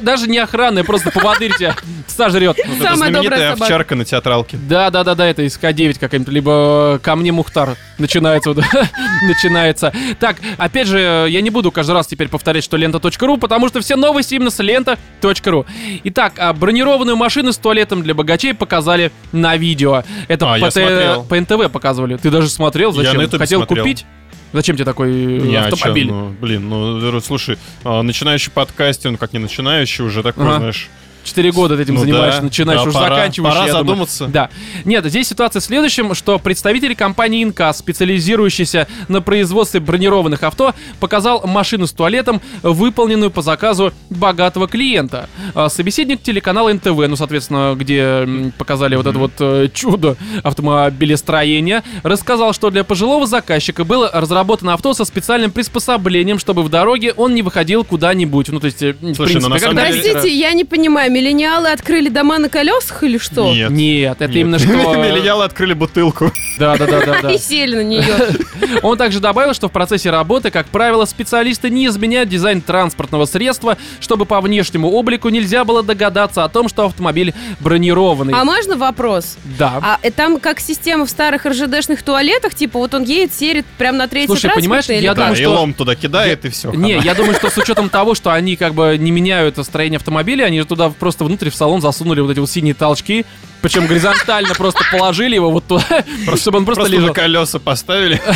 Даже 0.00 0.28
не 0.28 0.38
охранная, 0.38 0.84
просто 0.84 1.10
поводырь 1.12 1.54
тебя 1.56 1.76
сожрет. 2.08 2.58
Самая 2.82 3.10
добрая 3.10 3.22
знаменитая 3.22 3.50
собака. 3.52 3.66
Овчарка 3.94 3.96
на 3.96 4.04
театралке. 4.04 4.56
Да, 4.68 4.90
да, 4.90 5.04
да, 5.04 5.14
да, 5.14 5.26
это 5.26 5.42
из 5.42 5.56
К9 5.58 5.98
какая-нибудь, 5.98 6.32
либо 6.32 6.98
ко 7.02 7.16
мне 7.16 7.32
Мухтар 7.32 7.76
начинается. 7.98 8.52
вот, 8.52 8.64
начинается. 9.22 9.92
Так, 10.20 10.36
опять 10.58 10.88
же, 10.88 11.26
я 11.28 11.40
не 11.40 11.50
буду 11.50 11.70
каждый 11.70 11.92
раз 11.92 12.06
теперь 12.06 12.28
повторять, 12.28 12.64
что 12.64 12.76
лента.ру, 12.76 13.38
потому 13.38 13.68
что 13.68 13.80
все 13.80 13.96
новости 13.96 14.34
именно 14.34 14.50
с 14.50 14.62
лента.ру. 14.62 15.66
Итак, 16.04 16.34
а, 16.38 16.52
бронированную 16.52 17.16
машину 17.16 17.52
с 17.52 17.56
туалетом 17.58 18.02
для 18.02 18.14
богачей 18.14 18.54
показали 18.54 19.12
на 19.32 19.56
видео. 19.56 20.04
Это 20.28 20.46
А, 20.54 20.58
по, 20.58 20.64
я 20.64 20.70
смотрел. 20.70 21.24
по 21.24 21.40
НТВ 21.40 21.72
показывали. 21.72 22.16
Ты 22.16 22.30
даже 22.30 22.48
смотрел? 22.48 22.90
Я 22.92 23.02
Зачем? 23.02 23.16
на 23.18 23.22
Ютубе 23.22 23.38
Хотел 23.38 23.60
смотрел. 23.60 23.84
купить? 23.84 24.04
Зачем 24.52 24.76
тебе 24.76 24.84
такой 24.84 25.10
э, 25.10 25.40
Не, 25.40 25.56
а 25.56 25.66
чё, 25.68 25.74
автомобиль? 25.74 26.06
ну, 26.06 26.28
блин, 26.40 26.68
ну, 26.68 27.20
слушай, 27.20 27.58
а, 27.82 28.02
начинающий 28.02 28.52
подкастер, 28.52 29.10
ну, 29.10 29.18
как 29.18 29.32
не 29.32 29.40
начинающий, 29.40 30.04
уже 30.04 30.22
такой, 30.22 30.44
Ага. 30.46 30.56
знаешь... 30.58 30.88
Четыре 31.24 31.50
года 31.52 31.76
ты 31.76 31.82
этим 31.82 31.94
ну 31.94 32.00
занимаешься, 32.02 32.40
да, 32.40 32.44
начинаешь, 32.44 32.80
да, 32.82 32.88
уже 32.88 32.92
пора- 32.98 33.16
заканчиваешь. 33.16 33.54
Пора 33.54 33.66
я 33.66 33.72
думаю. 33.72 33.86
задуматься. 33.88 34.26
Да. 34.26 34.50
Нет, 34.84 35.04
здесь 35.06 35.28
ситуация 35.28 35.60
в 35.60 35.64
следующем, 35.64 36.14
что 36.14 36.38
представитель 36.38 36.94
компании 36.94 37.42
Инкас, 37.42 37.78
специализирующийся 37.78 38.86
на 39.08 39.20
производстве 39.22 39.80
бронированных 39.80 40.42
авто, 40.42 40.74
показал 41.00 41.46
машину 41.46 41.86
с 41.86 41.92
туалетом, 41.92 42.40
выполненную 42.62 43.30
по 43.30 43.42
заказу 43.42 43.92
богатого 44.10 44.68
клиента. 44.68 45.28
А, 45.54 45.68
Собеседник 45.68 46.22
телеканала 46.22 46.72
НТВ, 46.72 47.08
ну, 47.08 47.16
соответственно, 47.16 47.74
где 47.76 48.28
показали 48.58 48.96
вот 48.96 49.06
это 49.06 49.18
вот 49.18 49.32
э, 49.40 49.68
чудо 49.72 50.16
автомобилестроения, 50.42 51.82
рассказал, 52.02 52.52
что 52.52 52.70
для 52.70 52.84
пожилого 52.84 53.26
заказчика 53.26 53.84
было 53.84 54.10
разработано 54.12 54.74
авто 54.74 54.94
со 54.94 55.04
специальным 55.04 55.50
приспособлением, 55.50 56.38
чтобы 56.38 56.62
в 56.62 56.68
дороге 56.68 57.12
он 57.16 57.34
не 57.34 57.42
выходил 57.42 57.84
куда-нибудь. 57.84 58.48
Ну, 58.48 58.60
то 58.60 58.66
есть, 58.66 58.82
э, 58.82 58.92
в 59.00 59.14
Слушай, 59.14 59.34
ну, 59.36 59.48
на 59.48 59.56
принципе, 59.56 59.58
самом 59.60 59.76
когда 59.76 59.90
деле- 59.90 60.12
Простите, 60.12 60.38
я 60.38 60.52
не 60.52 60.64
понимаю, 60.64 61.10
миллениалы 61.14 61.70
открыли 61.70 62.08
дома 62.08 62.38
на 62.38 62.48
колесах 62.48 63.04
или 63.04 63.18
что? 63.18 63.52
Нет. 63.52 63.70
Нет, 63.70 64.16
это 64.20 64.26
Нет. 64.26 64.36
именно 64.36 64.58
что... 64.58 64.68
Миллениалы 64.68 65.44
открыли 65.44 65.72
бутылку. 65.72 66.32
Да, 66.58 66.76
да, 66.76 66.86
да, 66.86 67.06
да, 67.06 67.18
да. 67.22 67.32
И 67.32 67.38
сели 67.38 67.76
на 67.76 67.82
нее. 67.82 68.14
Он 68.82 68.98
также 68.98 69.20
добавил, 69.20 69.54
что 69.54 69.68
в 69.68 69.72
процессе 69.72 70.10
работы, 70.10 70.50
как 70.50 70.66
правило, 70.66 71.04
специалисты 71.04 71.70
не 71.70 71.86
изменяют 71.86 72.28
дизайн 72.28 72.60
транспортного 72.60 73.26
средства, 73.26 73.76
чтобы 74.00 74.26
по 74.26 74.40
внешнему 74.40 74.90
облику 74.90 75.28
нельзя 75.28 75.64
было 75.64 75.82
догадаться 75.82 76.44
о 76.44 76.48
том, 76.48 76.68
что 76.68 76.86
автомобиль 76.86 77.32
бронированный. 77.60 78.34
А 78.34 78.44
можно 78.44 78.76
вопрос? 78.76 79.36
Да. 79.58 79.78
А 79.82 79.98
э, 80.02 80.10
там 80.10 80.40
как 80.40 80.58
система 80.60 81.06
в 81.06 81.10
старых 81.10 81.46
РЖДшных 81.46 82.02
туалетах, 82.02 82.54
типа 82.54 82.78
вот 82.78 82.92
он 82.94 83.04
едет, 83.04 83.32
серит 83.32 83.66
прямо 83.78 83.98
на 83.98 84.08
третий 84.08 84.26
Слушай, 84.26 84.50
понимаешь, 84.54 84.86
я 84.86 85.14
думаю, 85.14 85.36
что- 85.36 85.50
лом 85.50 85.74
туда 85.74 85.94
кидает, 85.94 86.44
и 86.44 86.48
все. 86.48 86.72
Не, 86.72 86.98
я 86.98 87.14
думаю, 87.14 87.34
что 87.34 87.50
с 87.50 87.56
учетом 87.56 87.88
того, 87.88 88.14
что 88.14 88.32
они 88.32 88.56
как 88.56 88.74
бы 88.74 88.96
не 88.98 89.12
меняют 89.12 89.58
строение 89.64 89.98
автомобиля, 89.98 90.44
они 90.44 90.60
же 90.60 90.66
туда 90.66 90.90
просто 91.04 91.22
внутрь 91.24 91.50
в 91.50 91.54
салон 91.54 91.82
засунули 91.82 92.20
вот 92.22 92.30
эти 92.30 92.38
вот 92.38 92.48
синие 92.48 92.72
толчки, 92.72 93.26
причем 93.60 93.86
горизонтально 93.86 94.54
просто 94.54 94.82
положили 94.90 95.34
его 95.34 95.50
вот 95.50 95.64
туда, 95.66 95.84
чтобы 96.36 96.58
он 96.58 96.64
просто 96.64 96.86
лежал. 96.86 97.12
колеса 97.12 97.58
поставили. 97.58 98.18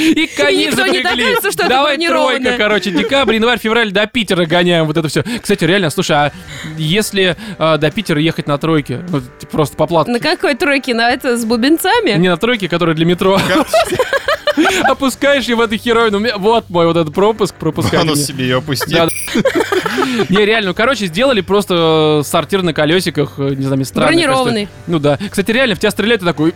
И 0.00 0.26
коней 0.34 0.66
никто 0.68 0.86
не 0.86 1.02
запрягли. 1.02 1.36
что 1.36 1.48
это 1.48 1.68
Давай 1.68 1.98
тройка, 1.98 2.54
короче, 2.56 2.90
декабрь, 2.90 3.34
январь, 3.34 3.58
февраль 3.58 3.90
до 3.90 4.06
Питера 4.06 4.46
гоняем 4.46 4.86
вот 4.86 4.96
это 4.96 5.08
все. 5.08 5.22
Кстати, 5.42 5.64
реально, 5.64 5.90
слушай, 5.90 6.12
а 6.16 6.32
если 6.78 7.36
э, 7.58 7.76
до 7.78 7.90
Питера 7.90 8.18
ехать 8.20 8.46
на 8.46 8.56
тройке, 8.56 9.04
ну, 9.10 9.20
типа, 9.20 9.52
просто 9.52 9.76
по 9.76 9.86
плату, 9.86 10.10
На 10.10 10.18
какой 10.20 10.54
тройке? 10.54 10.94
На 10.94 11.10
это 11.10 11.36
с 11.36 11.44
бубенцами? 11.44 12.12
не 12.18 12.28
на 12.30 12.36
тройке, 12.38 12.66
которая 12.68 12.94
для 12.96 13.04
метро, 13.04 13.38
опускаешь 14.84 15.44
ее 15.46 15.56
в 15.56 15.60
эту 15.60 15.76
херовину, 15.76 16.18
У 16.18 16.20
меня- 16.20 16.38
вот 16.38 16.68
мой 16.70 16.86
вот 16.86 16.96
этот 16.96 17.14
пропуск, 17.14 17.54
пропускай 17.56 18.00
А 18.00 18.04
мне. 18.04 18.16
себе 18.16 18.44
ее 18.44 18.58
опусти. 18.58 18.94
Да. 18.94 19.08
Не, 20.28 20.44
реально, 20.44 20.70
ну, 20.70 20.74
короче, 20.74 21.06
сделали 21.06 21.40
просто 21.40 22.20
э, 22.20 22.28
сортир 22.28 22.62
на 22.62 22.72
колесиках, 22.72 23.34
э, 23.38 23.54
не 23.54 23.62
знаю, 23.62 23.76
мне 23.76 23.84
странно. 23.84 24.08
Бронированный. 24.08 24.68
Ну 24.86 24.98
да. 24.98 25.18
Кстати, 25.28 25.50
реально, 25.50 25.74
в 25.74 25.78
тебя 25.78 25.90
стреляют, 25.90 26.22
и 26.22 26.24
такой... 26.24 26.54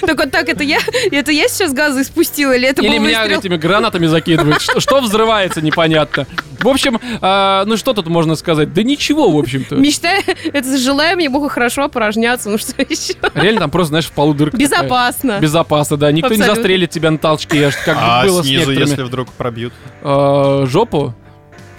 Так 0.00 0.18
вот 0.18 0.30
так, 0.30 0.48
это 0.48 0.62
я, 0.62 0.78
это 1.10 1.32
я 1.32 1.48
сейчас 1.48 1.72
газы 1.72 2.04
спустила 2.04 2.52
или 2.52 2.68
это 2.68 2.82
Или 2.82 2.98
меня 2.98 3.24
этими 3.26 3.56
гранатами 3.56 4.06
закидывают. 4.06 4.60
Что, 4.60 5.00
взрывается, 5.00 5.60
непонятно. 5.60 6.26
В 6.60 6.68
общем, 6.68 7.00
а, 7.20 7.64
ну 7.66 7.76
что 7.76 7.92
тут 7.92 8.06
можно 8.06 8.36
сказать? 8.36 8.72
Да 8.72 8.82
ничего, 8.82 9.30
в 9.30 9.38
общем-то. 9.38 9.76
Мечтаю, 9.76 10.22
это 10.52 10.78
желаем 10.78 11.18
ему 11.18 11.48
хорошо 11.48 11.88
порожняться, 11.88 12.50
ну 12.50 12.58
что 12.58 12.80
еще? 12.82 13.14
Реально 13.34 13.60
там 13.60 13.70
просто, 13.70 13.88
знаешь, 13.88 14.06
в 14.06 14.12
полу 14.12 14.34
дырка. 14.34 14.56
такая. 14.56 14.68
Безопасно. 14.68 15.38
Безопасно, 15.40 15.96
да. 15.96 16.12
Никто 16.12 16.34
не 16.34 16.42
застрелит 16.42 16.90
тебя 16.90 17.10
на 17.10 17.18
толчке, 17.18 17.70
как 17.84 17.96
А 18.00 18.24
было 18.24 18.42
с 18.42 18.46
снизу, 18.46 18.72
если 18.72 19.02
вдруг 19.02 19.32
пробьют. 19.32 19.72
Жопу? 20.02 21.14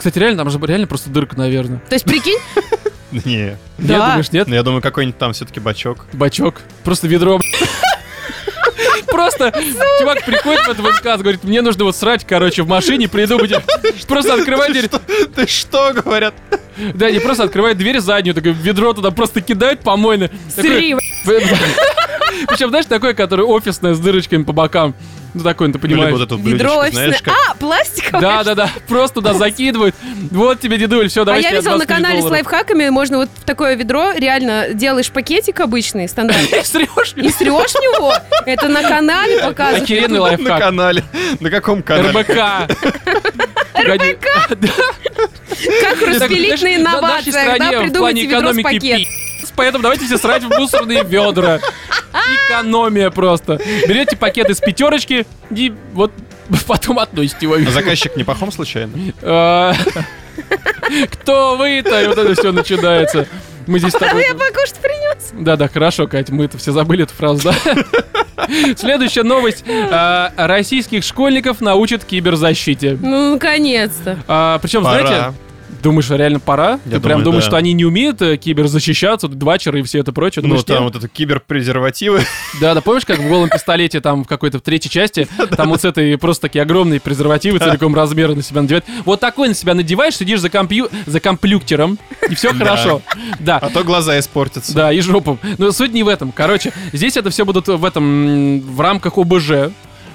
Кстати, 0.03 0.19
реально, 0.19 0.39
там 0.43 0.50
же 0.50 0.60
реально 0.67 0.86
просто 0.86 1.10
дырка, 1.10 1.38
наверное. 1.38 1.81
То 1.88 1.95
есть, 1.95 2.03
прикинь, 2.03 2.38
Не. 3.24 3.57
Да. 3.77 3.93
Нет, 3.93 4.05
думаешь, 4.05 4.31
нет? 4.33 4.48
Ну, 4.50 4.53
я 4.53 4.62
думаю, 4.62 4.81
какой-нибудь 4.81 5.17
там 5.17 5.31
все-таки 5.31 5.62
бачок. 5.62 6.07
Бачок. 6.12 6.55
Просто 6.83 7.07
ведро. 7.07 7.39
Просто 9.05 9.53
чувак 10.00 10.25
приходит 10.25 10.67
в 10.67 10.72
этот 10.72 10.86
ВК, 10.98 11.03
говорит, 11.22 11.45
мне 11.45 11.62
нужно 11.62 11.86
вот 11.86 11.95
срать, 11.95 12.25
короче, 12.27 12.63
в 12.63 12.67
машине, 12.67 13.07
приду, 13.07 13.38
будет... 13.39 13.63
Просто 14.10 14.33
открывает 14.33 14.74
дверь, 14.74 14.89
Ты 15.33 15.48
что, 15.48 15.93
говорят? 15.93 16.33
да, 16.95 17.10
не 17.10 17.19
просто 17.19 17.43
открывает 17.45 17.77
дверь 17.77 18.01
заднюю, 18.01 18.36
такое 18.36 18.51
ведро 18.51 18.91
туда 18.91 19.12
просто 19.12 19.39
кидает 19.39 19.79
помойное. 19.79 20.31
Такой- 20.53 20.69
сри. 20.69 20.95
Причем, 22.48 22.69
знаешь, 22.69 22.88
такое, 22.88 23.13
которое 23.13 23.43
офисное 23.43 23.93
с 23.93 24.00
дырочками 24.01 24.43
по 24.43 24.51
бокам. 24.51 24.95
Ну, 25.34 25.44
такой, 25.44 25.68
ну, 25.68 25.74
ты 25.74 25.80
Ну, 25.80 25.82
понимаешь. 25.82 26.12
вот 26.13 26.22
эту 26.22 26.38
Ведро 26.38 26.75
блюдечко, 26.82 26.92
знаешь, 26.96 27.22
как... 27.24 27.34
А, 27.50 27.56
пластиковое? 27.56 28.22
Да, 28.22 28.44
да, 28.44 28.56
да. 28.56 28.70
Просто 28.88 29.16
туда 29.16 29.34
закидывают. 29.34 29.96
Вот 30.32 30.60
тебе, 30.60 30.78
дедуль, 30.78 31.10
все, 31.10 31.24
А 31.24 31.25
давай 31.25 31.42
я 31.42 31.50
тебе 31.50 31.58
видела 31.60 31.72
на 31.74 31.78
25 31.86 31.98
канале 31.98 32.22
с 32.22 32.25
лайфхаками, 32.25 32.90
можно 32.90 33.18
вот 33.18 33.30
в 33.36 33.44
такое 33.44 33.75
ведро 33.75 34.12
реально 34.16 34.70
делаешь 34.74 35.10
пакетик 35.12 35.60
обычный, 35.60 36.08
стандартный, 36.10 36.60
и 36.60 36.63
срешь 36.63 37.13
в 37.13 37.18
него. 37.18 38.13
Это 38.46 38.68
на 38.68 38.84
канале 38.84 39.40
показывают. 39.44 39.84
Охеренный 39.84 40.18
На 40.18 40.22
лайфхак. 40.22 40.60
канале. 40.60 41.04
На 41.40 41.50
каком 41.50 41.82
канале? 41.82 42.10
РБК. 42.10 42.78
Погоди. 43.74 44.18
Как 45.82 46.02
распилить 46.02 46.62
на 46.62 46.70
на 46.70 46.75
инновациях, 46.75 47.58
да, 47.60 47.80
придумайте 47.82 48.22
ведро 48.25 48.38
с 48.38 48.42
экономики 48.42 48.63
пакет. 48.63 48.82
пи***ц, 48.98 49.23
Поэтому 49.55 49.83
давайте 49.83 50.05
все 50.05 50.17
срать 50.17 50.43
в 50.43 50.50
мусорные 50.50 51.03
ведра. 51.03 51.60
Экономия 52.48 53.10
просто. 53.10 53.60
Берете 53.88 54.15
пакет 54.15 54.50
из 54.50 54.60
пятерочки 54.60 55.25
и 55.51 55.74
вот 55.93 56.12
потом 56.67 57.00
относите 57.00 57.45
его. 57.45 57.55
А 57.55 57.72
заказчик 57.72 58.15
не 58.15 58.24
пахом 58.24 58.51
случайно? 58.51 58.93
А, 59.22 59.74
Кто 61.12 61.55
вы-то? 61.57 62.01
И 62.01 62.07
вот 62.07 62.17
это 62.17 62.33
все 62.39 62.51
начинается. 62.51 63.27
Мы 63.65 63.79
здесь 63.79 63.93
с 63.93 63.98
тобой... 63.98 64.24
Я 64.25 64.33
покушать 64.33 64.75
принес. 64.81 65.31
Да-да, 65.33 65.67
хорошо, 65.69 66.07
Кать, 66.07 66.29
мы 66.29 66.45
это 66.45 66.57
все 66.57 66.72
забыли 66.72 67.03
эту 67.03 67.13
фразу, 67.13 67.50
да? 67.50 67.55
Следующая 68.75 69.24
новость. 69.24 69.63
А, 69.69 70.33
Российских 70.36 71.03
школьников 71.03 71.62
научат 71.62 72.03
киберзащите. 72.03 72.98
Ну, 73.01 73.33
наконец-то. 73.36 74.17
А, 74.27 74.60
Причем, 74.60 74.81
знаете. 74.81 75.33
Думаешь, 75.84 76.10
реально 76.10 76.40
пора? 76.40 76.80
Я 76.86 76.94
Ты 76.96 77.00
прям 77.00 77.20
думаю, 77.20 77.24
думаешь, 77.25 77.44
да. 77.44 77.50
что 77.52 77.58
они 77.58 77.74
не 77.74 77.86
умеют 77.86 78.22
э, 78.22 78.38
киберзащищаться, 78.38 79.28
двачеры 79.28 79.82
и 79.82 79.84
все 79.84 80.00
это 80.00 80.12
прочее? 80.12 80.42
Ну, 80.42 80.50
Думаешь, 80.50 80.63
там 80.63 80.84
нет? 80.84 80.94
вот 80.94 81.04
это 81.04 81.08
киберпрезервативы. 81.08 82.22
Да, 82.60 82.74
да, 82.74 82.82
помнишь, 82.82 83.06
как 83.06 83.20
в 83.20 83.28
голом 83.28 83.50
пистолете, 83.50 84.02
там 84.02 84.24
в 84.24 84.28
какой-то 84.28 84.58
в 84.60 84.62
третьей 84.62 84.90
части, 84.90 85.28
там 85.58 85.70
вот 85.70 85.82
с 85.82 85.86
этой 85.86 86.18
просто 86.18 86.44
такие 86.44 86.62
огромные 86.63 87.00
презервативы 87.00 87.60
целиком 87.60 87.94
размера 87.96 88.34
на 88.34 88.42
себя 88.42 88.62
надевают. 88.62 88.86
Вот 89.06 89.20
такой 89.20 89.50
на 89.50 89.54
себя 89.54 89.74
надеваешь, 89.75 90.16
сидишь 90.16 90.40
за, 90.40 90.50
компью... 90.50 90.90
за 91.06 91.20
комплюктером, 91.20 92.00
и 92.30 92.34
все 92.36 92.54
хорошо. 92.54 93.02
Да. 93.40 93.58
А 93.58 93.70
то 93.70 93.84
глаза 93.84 94.18
испортятся. 94.18 94.74
Да, 94.74 94.92
и 94.92 95.02
жопу. 95.02 95.38
Но 95.58 95.72
суть 95.72 95.94
не 95.94 96.04
в 96.04 96.08
этом. 96.08 96.32
Короче, 96.32 96.72
здесь 96.94 97.18
это 97.18 97.30
все 97.30 97.46
будут 97.46 97.68
в 97.68 97.86
этом, 97.86 98.62
в 98.62 98.80
рамках 98.82 99.18
ОБЖ 99.18 99.52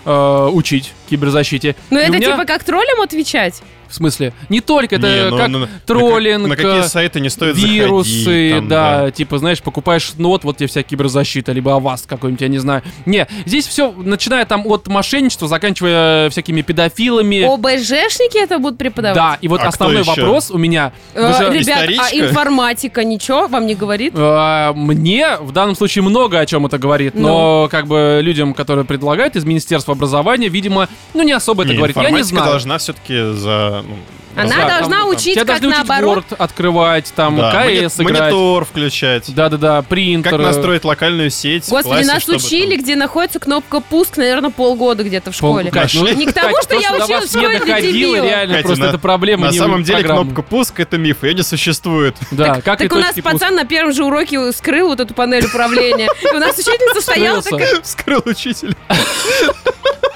э, 0.04 0.48
учить 0.52 0.92
киберзащите. 1.10 1.76
Ну, 1.90 1.98
это 1.98 2.12
меня- 2.12 2.32
типа 2.32 2.44
как 2.44 2.64
троллям 2.64 3.00
отвечать? 3.00 3.62
В 3.88 3.94
смысле? 3.94 4.32
Не 4.48 4.60
только, 4.60 4.96
это 4.96 5.06
Не, 5.08 5.30
ну, 5.30 5.36
как 5.38 5.48
ну, 5.48 5.58
на- 5.60 5.68
троллинг, 5.86 6.46
На, 6.48 6.56
какие 6.56 6.80
э, 6.80 6.88
сайты 6.88 7.20
не 7.20 7.30
стоит 7.30 7.56
вирусы, 7.56 8.24
заходить, 8.24 8.54
там, 8.56 8.68
да, 8.68 9.10
типа, 9.10 9.38
знаешь, 9.38 9.62
покупаешь 9.62 10.12
нот, 10.18 10.44
вот 10.44 10.58
тебе 10.58 10.66
вся 10.68 10.82
киберзащита, 10.82 11.52
либо 11.52 11.74
аваст 11.74 12.06
какой-нибудь, 12.06 12.42
я 12.42 12.48
не 12.48 12.58
знаю. 12.58 12.82
Не, 13.06 13.26
здесь 13.46 13.66
все, 13.66 13.92
начиная 13.96 14.44
там 14.44 14.66
от 14.66 14.88
мошенничества, 14.88 15.48
заканчивая 15.48 16.28
всякими 16.30 16.60
педофилами. 16.62 17.42
ОБЖшники 17.42 18.42
это 18.42 18.58
будут 18.58 18.78
преподавать? 18.78 19.16
Да, 19.16 19.38
и 19.40 19.48
вот 19.48 19.60
А 19.62 19.68
основной 19.68 20.02
вопрос 20.02 20.50
у 20.50 20.58
меня. 20.58 20.92
Э, 21.14 21.32
же- 21.32 21.50
ребят, 21.58 21.78
а 21.78 21.84
историчка? 21.86 22.18
информатика 22.28 23.04
ничего 23.04 23.46
вам 23.48 23.66
не 23.66 23.74
говорит? 23.74 24.12
Э, 24.16 24.72
Мне 24.74 25.36
в 25.40 25.52
данном 25.52 25.74
случае 25.76 26.02
много 26.02 26.38
о 26.38 26.46
чем 26.46 26.66
это 26.66 26.78
говорит, 26.78 27.14
но 27.14 27.62
Ну. 27.64 27.68
как 27.70 27.86
бы 27.86 28.20
людям, 28.22 28.54
которые 28.54 28.84
предлагают 28.84 29.36
из 29.36 29.44
Министерства 29.44 29.94
образования, 29.94 30.48
видимо, 30.48 30.88
ну 31.14 31.22
не 31.22 31.32
особо 31.32 31.62
это 31.62 31.72
Не, 31.72 31.78
говорит. 31.78 31.96
Я 31.96 32.02
не 32.02 32.08
информатика 32.08 32.36
знаю. 32.36 32.50
должна 32.50 32.78
все-таки 32.78 33.32
за... 33.32 33.77
ну, 33.82 33.96
Она 34.36 34.54
Да, 34.56 34.68
должна 34.78 34.98
там- 35.00 35.08
учить, 35.08 35.34
Тебя 35.34 35.44
как 35.44 35.46
должны 35.60 35.68
учить 35.70 35.88
наоборот. 35.88 36.24
Word 36.30 36.36
открывать, 36.38 37.12
там 37.16 37.36
да, 37.38 37.50
КС 37.50 37.56
мони- 37.98 38.06
играть. 38.06 38.20
монитор 38.32 38.64
включать. 38.66 39.34
Да-да-да, 39.34 39.82
принтер. 39.82 40.30
Как 40.32 40.40
настроить 40.40 40.84
локальную 40.84 41.30
сеть 41.30 41.68
Господи, 41.68 42.04
классе, 42.04 42.06
нас 42.12 42.28
учили, 42.28 42.76
там- 42.76 42.84
где 42.84 42.94
находится 42.94 43.40
кнопка 43.40 43.80
пуск, 43.80 44.16
наверное, 44.16 44.50
полгода 44.50 45.02
где-то 45.02 45.32
в 45.32 45.38
Пол- 45.40 45.54
школе. 45.54 45.70
Кать, 45.72 45.92
ну, 45.94 46.06
Не 46.14 46.26
к 46.26 46.32
тому, 46.32 46.54
что 46.62 46.68
то, 46.68 46.80
я 46.80 46.92
училась 46.94 47.30
в 47.30 47.32
школе 47.32 47.58
дебилов. 47.82 48.24
реально, 48.24 48.54
Катя, 48.56 48.66
просто 48.68 48.84
на- 48.84 48.88
это 48.90 48.98
проблема 48.98 49.46
На 49.46 49.52
самом 49.52 49.82
деле 49.82 50.04
кнопка 50.04 50.42
пуск 50.42 50.78
это 50.78 50.98
миф, 50.98 51.24
ее 51.24 51.34
не 51.34 51.42
существует. 51.42 52.14
Да, 52.30 52.60
как 52.60 52.78
Так 52.78 52.92
у 52.92 52.96
нас 52.96 53.14
пуска. 53.14 53.30
пацан 53.32 53.56
на 53.56 53.64
первом 53.64 53.92
же 53.92 54.04
уроке 54.04 54.52
скрыл 54.52 54.88
вот 54.88 55.00
эту 55.00 55.14
панель 55.14 55.46
управления. 55.46 56.08
И 56.22 56.36
у 56.36 56.38
нас 56.38 56.56
учительница 56.56 57.00
стояла 57.00 57.42
такая... 57.42 57.80
Вскрыл 57.82 58.22
учитель. 58.24 58.76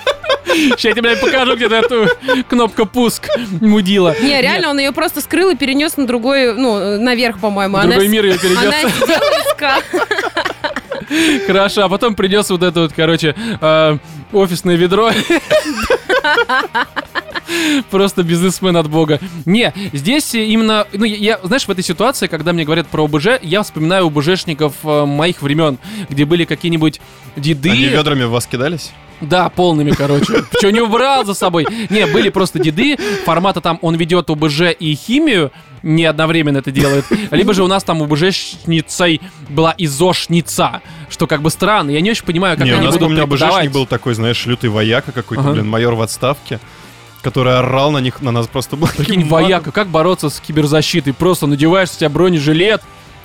Сейчас 0.44 0.84
я 0.84 0.90
тебе 0.92 1.02
блядь, 1.02 1.20
покажу 1.20 1.56
где-то 1.56 1.74
эту 1.76 2.08
кнопку 2.48 2.86
пуск 2.86 3.28
мудила. 3.60 4.14
Не, 4.20 4.40
реально, 4.42 4.70
он 4.70 4.78
ее 4.78 4.92
просто 4.92 5.20
скрыл 5.20 5.50
и 5.50 5.56
перенес 5.56 5.96
на 5.96 6.06
другой, 6.06 6.54
ну, 6.54 6.98
наверх, 7.00 7.38
по-моему. 7.40 7.76
В 7.78 7.80
другой 7.82 8.04
Она- 8.06 8.08
мир 8.12 8.24
ее 8.24 8.32
Она 8.32 8.40
перенес. 8.72 8.94
сидела 8.94 9.18
и 9.18 9.48
искала. 9.48 9.82
Хорошо, 11.46 11.84
а 11.84 11.88
потом 11.88 12.14
принес 12.14 12.48
вот 12.50 12.62
это 12.62 12.80
вот, 12.82 12.92
короче, 12.94 13.34
э, 13.60 13.98
офисное 14.32 14.76
ведро. 14.76 15.10
Просто 17.90 18.22
бизнесмен 18.22 18.76
от 18.76 18.88
бога. 18.88 19.18
Не, 19.44 19.72
здесь 19.92 20.34
именно, 20.34 20.86
ну, 20.92 21.04
я, 21.04 21.16
я- 21.16 21.40
знаешь, 21.42 21.66
в 21.66 21.70
этой 21.70 21.84
ситуации, 21.84 22.26
когда 22.26 22.52
мне 22.52 22.64
говорят 22.64 22.86
про 22.86 23.04
ОБЖ, 23.04 23.40
я 23.42 23.62
вспоминаю 23.62 24.06
ОБЖшников 24.06 24.74
э, 24.84 25.04
моих 25.04 25.42
времен, 25.42 25.78
где 26.08 26.24
были 26.24 26.44
какие-нибудь 26.44 27.00
деды. 27.36 27.70
Они 27.70 27.84
ведрами 27.86 28.24
в 28.24 28.30
вас 28.30 28.46
кидались? 28.46 28.92
Да, 29.22 29.48
полными, 29.48 29.92
короче. 29.92 30.44
Что 30.58 30.70
не 30.70 30.80
убрал 30.80 31.24
за 31.24 31.34
собой? 31.34 31.66
Не, 31.90 32.06
были 32.06 32.28
просто 32.28 32.58
деды, 32.58 32.96
формата 33.24 33.60
там 33.60 33.78
он 33.80 33.94
ведет 33.94 34.28
ОБЖ 34.30 34.72
и 34.78 34.94
химию, 34.94 35.50
не 35.82 36.04
одновременно 36.04 36.58
это 36.58 36.70
делает. 36.70 37.04
Либо 37.30 37.54
же 37.54 37.62
у 37.62 37.66
нас 37.66 37.82
там 37.84 38.02
ОБЖшницей 38.02 39.20
была 39.48 39.74
изошница, 39.78 40.80
что 41.08 41.26
как 41.26 41.42
бы 41.42 41.50
странно. 41.50 41.90
Я 41.90 42.00
не 42.00 42.10
очень 42.10 42.24
понимаю, 42.24 42.56
как 42.56 42.66
не, 42.66 42.72
у 42.72 42.76
они 42.76 42.84
нас, 42.86 42.94
будут 42.94 43.08
помню, 43.08 43.26
преподавать. 43.26 43.54
ОБЖшник 43.54 43.72
был 43.72 43.86
такой, 43.86 44.14
знаешь, 44.14 44.44
лютый 44.46 44.70
вояка 44.70 45.12
какой-то, 45.12 45.42
Ага. 45.42 45.52
блин, 45.52 45.68
майор 45.68 45.94
в 45.94 46.02
отставке, 46.02 46.60
который 47.22 47.56
орал 47.58 47.90
на 47.92 47.98
них, 47.98 48.20
на 48.22 48.30
нас 48.32 48.46
просто 48.46 48.76
был 48.76 48.88
Прикинь, 48.88 49.24
вояка, 49.26 49.70
как 49.72 49.88
бороться 49.88 50.30
с 50.30 50.40
киберзащитой? 50.40 51.14
Просто 51.14 51.46
надеваешь 51.46 51.90
с 51.90 51.96
тебя 51.96 52.08
бронежилет, 52.10 52.82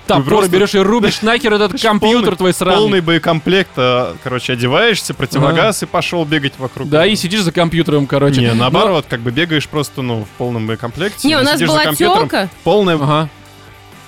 топор 0.08 0.24
просто- 0.24 0.50
берешь 0.50 0.74
и 0.74 0.78
рубишь 0.78 1.22
нахер 1.22 1.54
этот 1.54 1.80
компьютер 1.80 2.36
твой 2.36 2.52
сраный. 2.52 2.76
Полный 2.78 3.00
боекомплект, 3.00 3.70
а, 3.76 4.16
короче, 4.22 4.54
одеваешься, 4.54 5.14
противогаз 5.14 5.82
и 5.82 5.86
пошел 5.86 6.24
бегать 6.24 6.54
вокруг. 6.58 6.88
Да, 6.88 7.06
и 7.06 7.14
сидишь 7.16 7.42
за 7.42 7.52
компьютером, 7.52 8.06
короче. 8.06 8.40
Не, 8.40 8.54
наоборот, 8.54 9.06
как 9.08 9.20
бы 9.20 9.30
бегаешь 9.30 9.68
просто, 9.68 10.02
ну, 10.02 10.24
в 10.24 10.28
полном 10.38 10.66
боекомплекте. 10.66 11.28
Не, 11.28 11.36
у 11.36 11.42
нас 11.42 11.60
была 11.60 11.94
тёлка. 11.94 12.48
Полная... 12.64 12.96
Ага. 12.96 13.28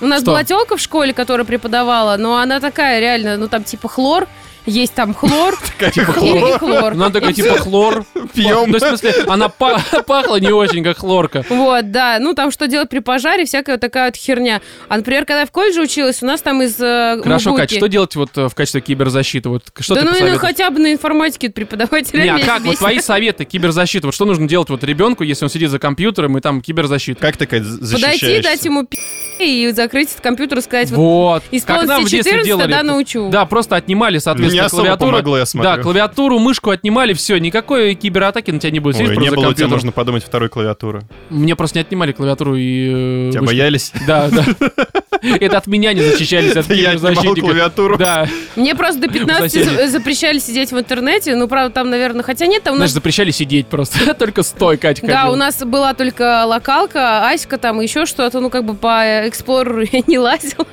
У 0.01 0.07
нас 0.07 0.21
Что? 0.23 0.31
была 0.31 0.43
телка 0.43 0.77
в 0.77 0.81
школе, 0.81 1.13
которая 1.13 1.45
преподавала, 1.45 2.17
но 2.17 2.37
она 2.37 2.59
такая 2.59 2.99
реально, 2.99 3.37
ну 3.37 3.47
там 3.47 3.63
типа 3.63 3.87
хлор, 3.87 4.27
есть 4.65 4.93
там 4.93 5.13
хлор 5.13 5.57
Типа 5.91 6.11
и 6.19 6.29
и 6.29 6.57
хлор. 6.57 6.93
Ну, 6.95 7.05
Она 7.05 7.09
такая, 7.09 7.31
И 7.31 7.33
типа, 7.33 7.55
хлор. 7.57 8.05
Пьем. 8.33 8.71
Ну, 8.71 8.77
в 8.77 8.79
смысле, 8.79 9.13
она 9.27 9.49
па- 9.49 9.81
пахла 10.07 10.39
не 10.39 10.51
очень, 10.51 10.83
как 10.83 10.99
хлорка. 10.99 11.43
Вот, 11.49 11.91
да. 11.91 12.17
Ну, 12.19 12.33
там 12.33 12.51
что 12.51 12.67
делать 12.67 12.89
при 12.89 12.99
пожаре, 12.99 13.45
всякая 13.45 13.73
вот 13.73 13.81
такая 13.81 14.05
вот 14.05 14.15
херня. 14.15 14.61
А, 14.87 14.97
например, 14.97 15.25
когда 15.25 15.41
я 15.41 15.45
в 15.45 15.51
колледже 15.51 15.81
училась, 15.81 16.21
у 16.21 16.25
нас 16.25 16.41
там 16.41 16.61
из 16.61 16.79
э, 16.79 17.21
Хорошо, 17.23 17.55
Кать, 17.55 17.71
что 17.71 17.87
делать 17.87 18.15
вот 18.15 18.37
э, 18.37 18.47
в 18.47 18.55
качестве 18.55 18.81
киберзащиты? 18.81 19.49
Вот 19.49 19.63
что 19.79 19.95
да 19.95 20.03
ну, 20.03 20.11
ну, 20.19 20.37
хотя 20.37 20.69
бы 20.69 20.79
на 20.79 20.93
информатике 20.93 21.49
преподавателя 21.49 22.23
Не, 22.23 22.29
а 22.29 22.39
как? 22.39 22.61
Вот 22.61 22.77
твои 22.77 22.99
советы, 22.99 23.45
киберзащита. 23.45 24.07
Вот 24.07 24.15
что 24.15 24.25
нужно 24.25 24.47
делать 24.47 24.69
вот 24.69 24.83
ребенку, 24.83 25.23
если 25.23 25.45
он 25.45 25.49
сидит 25.49 25.69
за 25.71 25.79
компьютером 25.79 26.37
и 26.37 26.41
там 26.41 26.61
киберзащита? 26.61 27.19
Как 27.19 27.37
ты, 27.37 27.45
Кать, 27.45 27.63
защищаешься? 27.63 28.25
Подойти, 28.25 28.43
дать 28.43 28.65
ему 28.65 28.85
пи*** 28.85 28.97
и 29.43 29.71
закрыть 29.71 30.09
этот 30.09 30.21
компьютер 30.21 30.59
и 30.59 30.61
сказать, 30.61 30.89
вот, 30.91 30.97
Вот. 30.97 31.43
Детстве 31.51 32.31
14, 32.31 32.45
делали. 32.45 32.61
тогда 32.63 32.83
научу. 32.83 33.29
Да, 33.29 33.45
просто 33.45 33.75
отнимали, 33.75 34.17
соответственно, 34.17 34.69
клавиатуру. 34.69 35.11
помогло, 35.11 35.37
я 35.37 35.45
смотрю. 35.45 35.71
Да, 35.75 35.81
клавиатуру, 35.81 36.39
мышку 36.39 36.69
отнимали, 36.69 37.13
все, 37.13 37.37
никакой 37.39 37.95
кибератаки 37.95 38.51
на 38.51 38.59
тебя 38.59 38.71
не 38.71 38.79
будет. 38.79 38.97
Ой, 38.97 39.03
не 39.17 39.29
было 39.29 39.43
компьютером. 39.43 39.71
можно 39.71 39.91
подумать, 39.91 40.23
второй 40.23 40.49
клавиатуры. 40.49 41.01
Мне 41.29 41.55
просто 41.55 41.77
не 41.79 41.81
отнимали 41.81 42.11
клавиатуру 42.11 42.55
и... 42.55 43.27
э, 43.27 43.31
Тебя 43.31 43.41
мышку. 43.41 43.45
боялись? 43.55 43.91
Да, 44.07 44.29
да. 44.29 44.45
Это 45.21 45.57
от 45.57 45.67
меня 45.67 45.93
не 45.93 46.01
защищались, 46.01 46.55
от 46.55 46.67
Я 46.69 46.91
отнимал 46.91 47.11
киберзащитников. 47.11 47.49
клавиатуру. 47.49 47.97
Да. 47.97 48.27
Мне 48.55 48.73
просто 48.75 49.01
до 49.01 49.07
15 49.07 49.51
Соседи. 49.51 49.69
за- 49.75 49.87
запрещали 49.87 50.39
сидеть 50.39 50.71
в 50.71 50.79
интернете. 50.79 51.35
Ну, 51.35 51.47
правда, 51.47 51.73
там, 51.73 51.89
наверное, 51.91 52.23
хотя 52.23 52.47
нет, 52.47 52.63
там 52.63 52.75
Знаешь, 52.75 52.91
запрещали 52.91 53.29
сидеть 53.31 53.67
просто. 53.67 54.13
Только 54.21 54.41
стой, 54.43 54.77
Катя. 54.77 55.05
Да, 55.05 55.29
у 55.29 55.35
нас 55.35 55.57
была 55.63 55.93
только 55.93 56.43
локалка, 56.45 57.29
Аська 57.29 57.57
там, 57.57 57.79
еще 57.81 58.05
что-то, 58.05 58.39
ну, 58.39 58.49
как 58.49 58.65
бы 58.65 58.73
по 58.73 59.21
Explorer'у 59.31 59.81
я 59.91 60.01
не 60.07 60.19
лазила. 60.19 60.67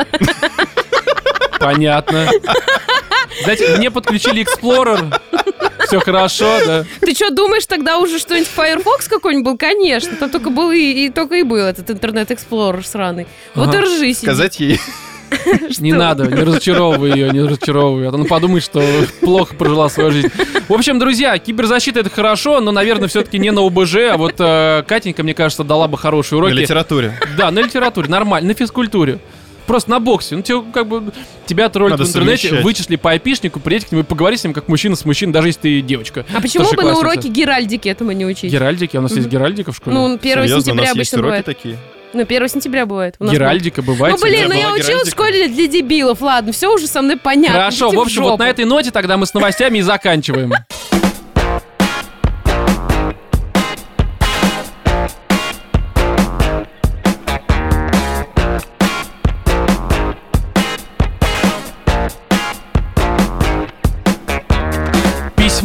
Понятно. 1.58 2.28
Знаете, 3.42 3.76
мне 3.76 3.90
подключили 3.90 4.44
Explorer. 4.44 5.20
Все 5.86 6.00
хорошо, 6.00 6.58
да. 6.66 6.84
Ты 7.00 7.14
что, 7.14 7.30
думаешь, 7.30 7.66
тогда 7.66 7.98
уже 7.98 8.18
что-нибудь 8.18 8.48
Firefox 8.48 9.08
какой-нибудь 9.08 9.44
был? 9.52 9.56
Конечно, 9.58 10.16
там 10.16 10.28
только 10.30 10.50
был 10.50 10.70
и, 10.70 11.06
и 11.06 11.10
только 11.10 11.36
и 11.36 11.42
был 11.42 11.64
этот 11.64 11.90
Internet 11.90 12.37
Explorer 12.37 12.84
сраный. 12.86 13.26
Вот 13.54 13.68
Ага. 13.68 13.78
и 13.78 13.80
ржи. 13.82 14.14
Сказать 14.14 14.60
ей, 14.60 14.80
Не 15.78 15.92
надо, 15.92 16.24
не 16.26 16.42
разочаровывай 16.42 17.12
ее, 17.12 17.30
не 17.30 17.40
разочаровывай. 17.40 18.08
А 18.08 18.10
то 18.10 18.16
она 18.16 18.24
подумает, 18.24 18.64
что 18.64 18.82
плохо 19.20 19.54
прожила 19.54 19.88
свою 19.88 20.10
жизнь. 20.10 20.28
В 20.68 20.72
общем, 20.72 20.98
друзья, 20.98 21.36
киберзащита 21.38 22.00
это 22.00 22.10
хорошо, 22.10 22.60
но, 22.60 22.72
наверное, 22.72 23.08
все-таки 23.08 23.38
не 23.38 23.50
на 23.50 23.64
ОБЖ, 23.66 23.94
а 24.12 24.16
вот 24.16 24.34
э, 24.38 24.82
Катенька, 24.86 25.22
мне 25.22 25.34
кажется, 25.34 25.64
дала 25.64 25.88
бы 25.88 25.96
хорошие 25.98 26.38
на 26.40 26.46
уроки. 26.46 26.58
литературе. 26.60 27.18
Да, 27.36 27.50
на 27.50 27.60
литературе, 27.60 28.08
нормально, 28.08 28.48
на 28.48 28.54
физкультуре. 28.54 29.18
Просто 29.66 29.90
на 29.90 30.00
боксе. 30.00 30.34
Ну, 30.34 30.40
тебе 30.42 30.62
как 30.72 30.86
бы 30.88 31.12
тебя 31.44 31.68
троллят 31.68 32.00
в 32.00 32.02
интернете, 32.06 32.48
совмещать. 32.48 32.64
вычисли 32.64 32.96
по 32.96 33.10
айпишнику, 33.10 33.60
приедь 33.60 33.84
к 33.84 33.92
нему 33.92 34.02
и 34.02 34.04
поговори 34.04 34.38
с 34.38 34.44
ним 34.44 34.54
как 34.54 34.66
мужчина 34.66 34.96
с 34.96 35.04
мужчиной, 35.04 35.32
даже 35.34 35.48
если 35.48 35.60
ты 35.60 35.80
девочка. 35.82 36.24
А 36.34 36.40
почему 36.40 36.72
бы 36.72 36.82
на 36.82 36.96
уроке 36.96 37.28
Геральдики 37.28 37.86
этому 37.88 38.12
не 38.12 38.24
учить? 38.24 38.50
Геральдики, 38.50 38.96
у 38.96 39.02
нас 39.02 39.10
есть 39.10 39.26
Мгм. 39.26 39.30
Геральдика 39.30 39.72
в 39.72 39.76
школе. 39.76 39.94
Ну, 39.94 40.14
1 40.14 40.20
Серьезно, 40.22 40.56
у 40.56 40.60
сентября 40.62 40.84
есть 40.84 40.94
обычно 40.96 41.18
уроки 41.18 41.28
бывает. 41.28 41.44
такие. 41.44 41.78
Ну, 42.12 42.22
1 42.22 42.48
сентября 42.48 42.86
бывает. 42.86 43.16
У 43.18 43.24
нас 43.24 43.34
Геральдика 43.34 43.82
бывает. 43.82 44.16
Ну, 44.16 44.22
блин, 44.22 44.46
ну 44.48 44.54
я 44.54 44.72
училась 44.72 45.08
в 45.08 45.10
школе 45.10 45.48
для 45.48 45.66
дебилов. 45.66 46.20
Ладно, 46.20 46.52
все 46.52 46.72
уже 46.72 46.86
со 46.86 47.02
мной 47.02 47.16
понятно. 47.16 47.58
Хорошо, 47.58 47.86
Идите 47.86 47.96
в 47.96 48.00
общем, 48.00 48.22
вот 48.22 48.38
на 48.38 48.48
этой 48.48 48.64
ноте 48.64 48.90
тогда 48.90 49.16
мы 49.16 49.26
с 49.26 49.34
новостями 49.34 49.78
и 49.78 49.82
заканчиваем. 49.82 50.52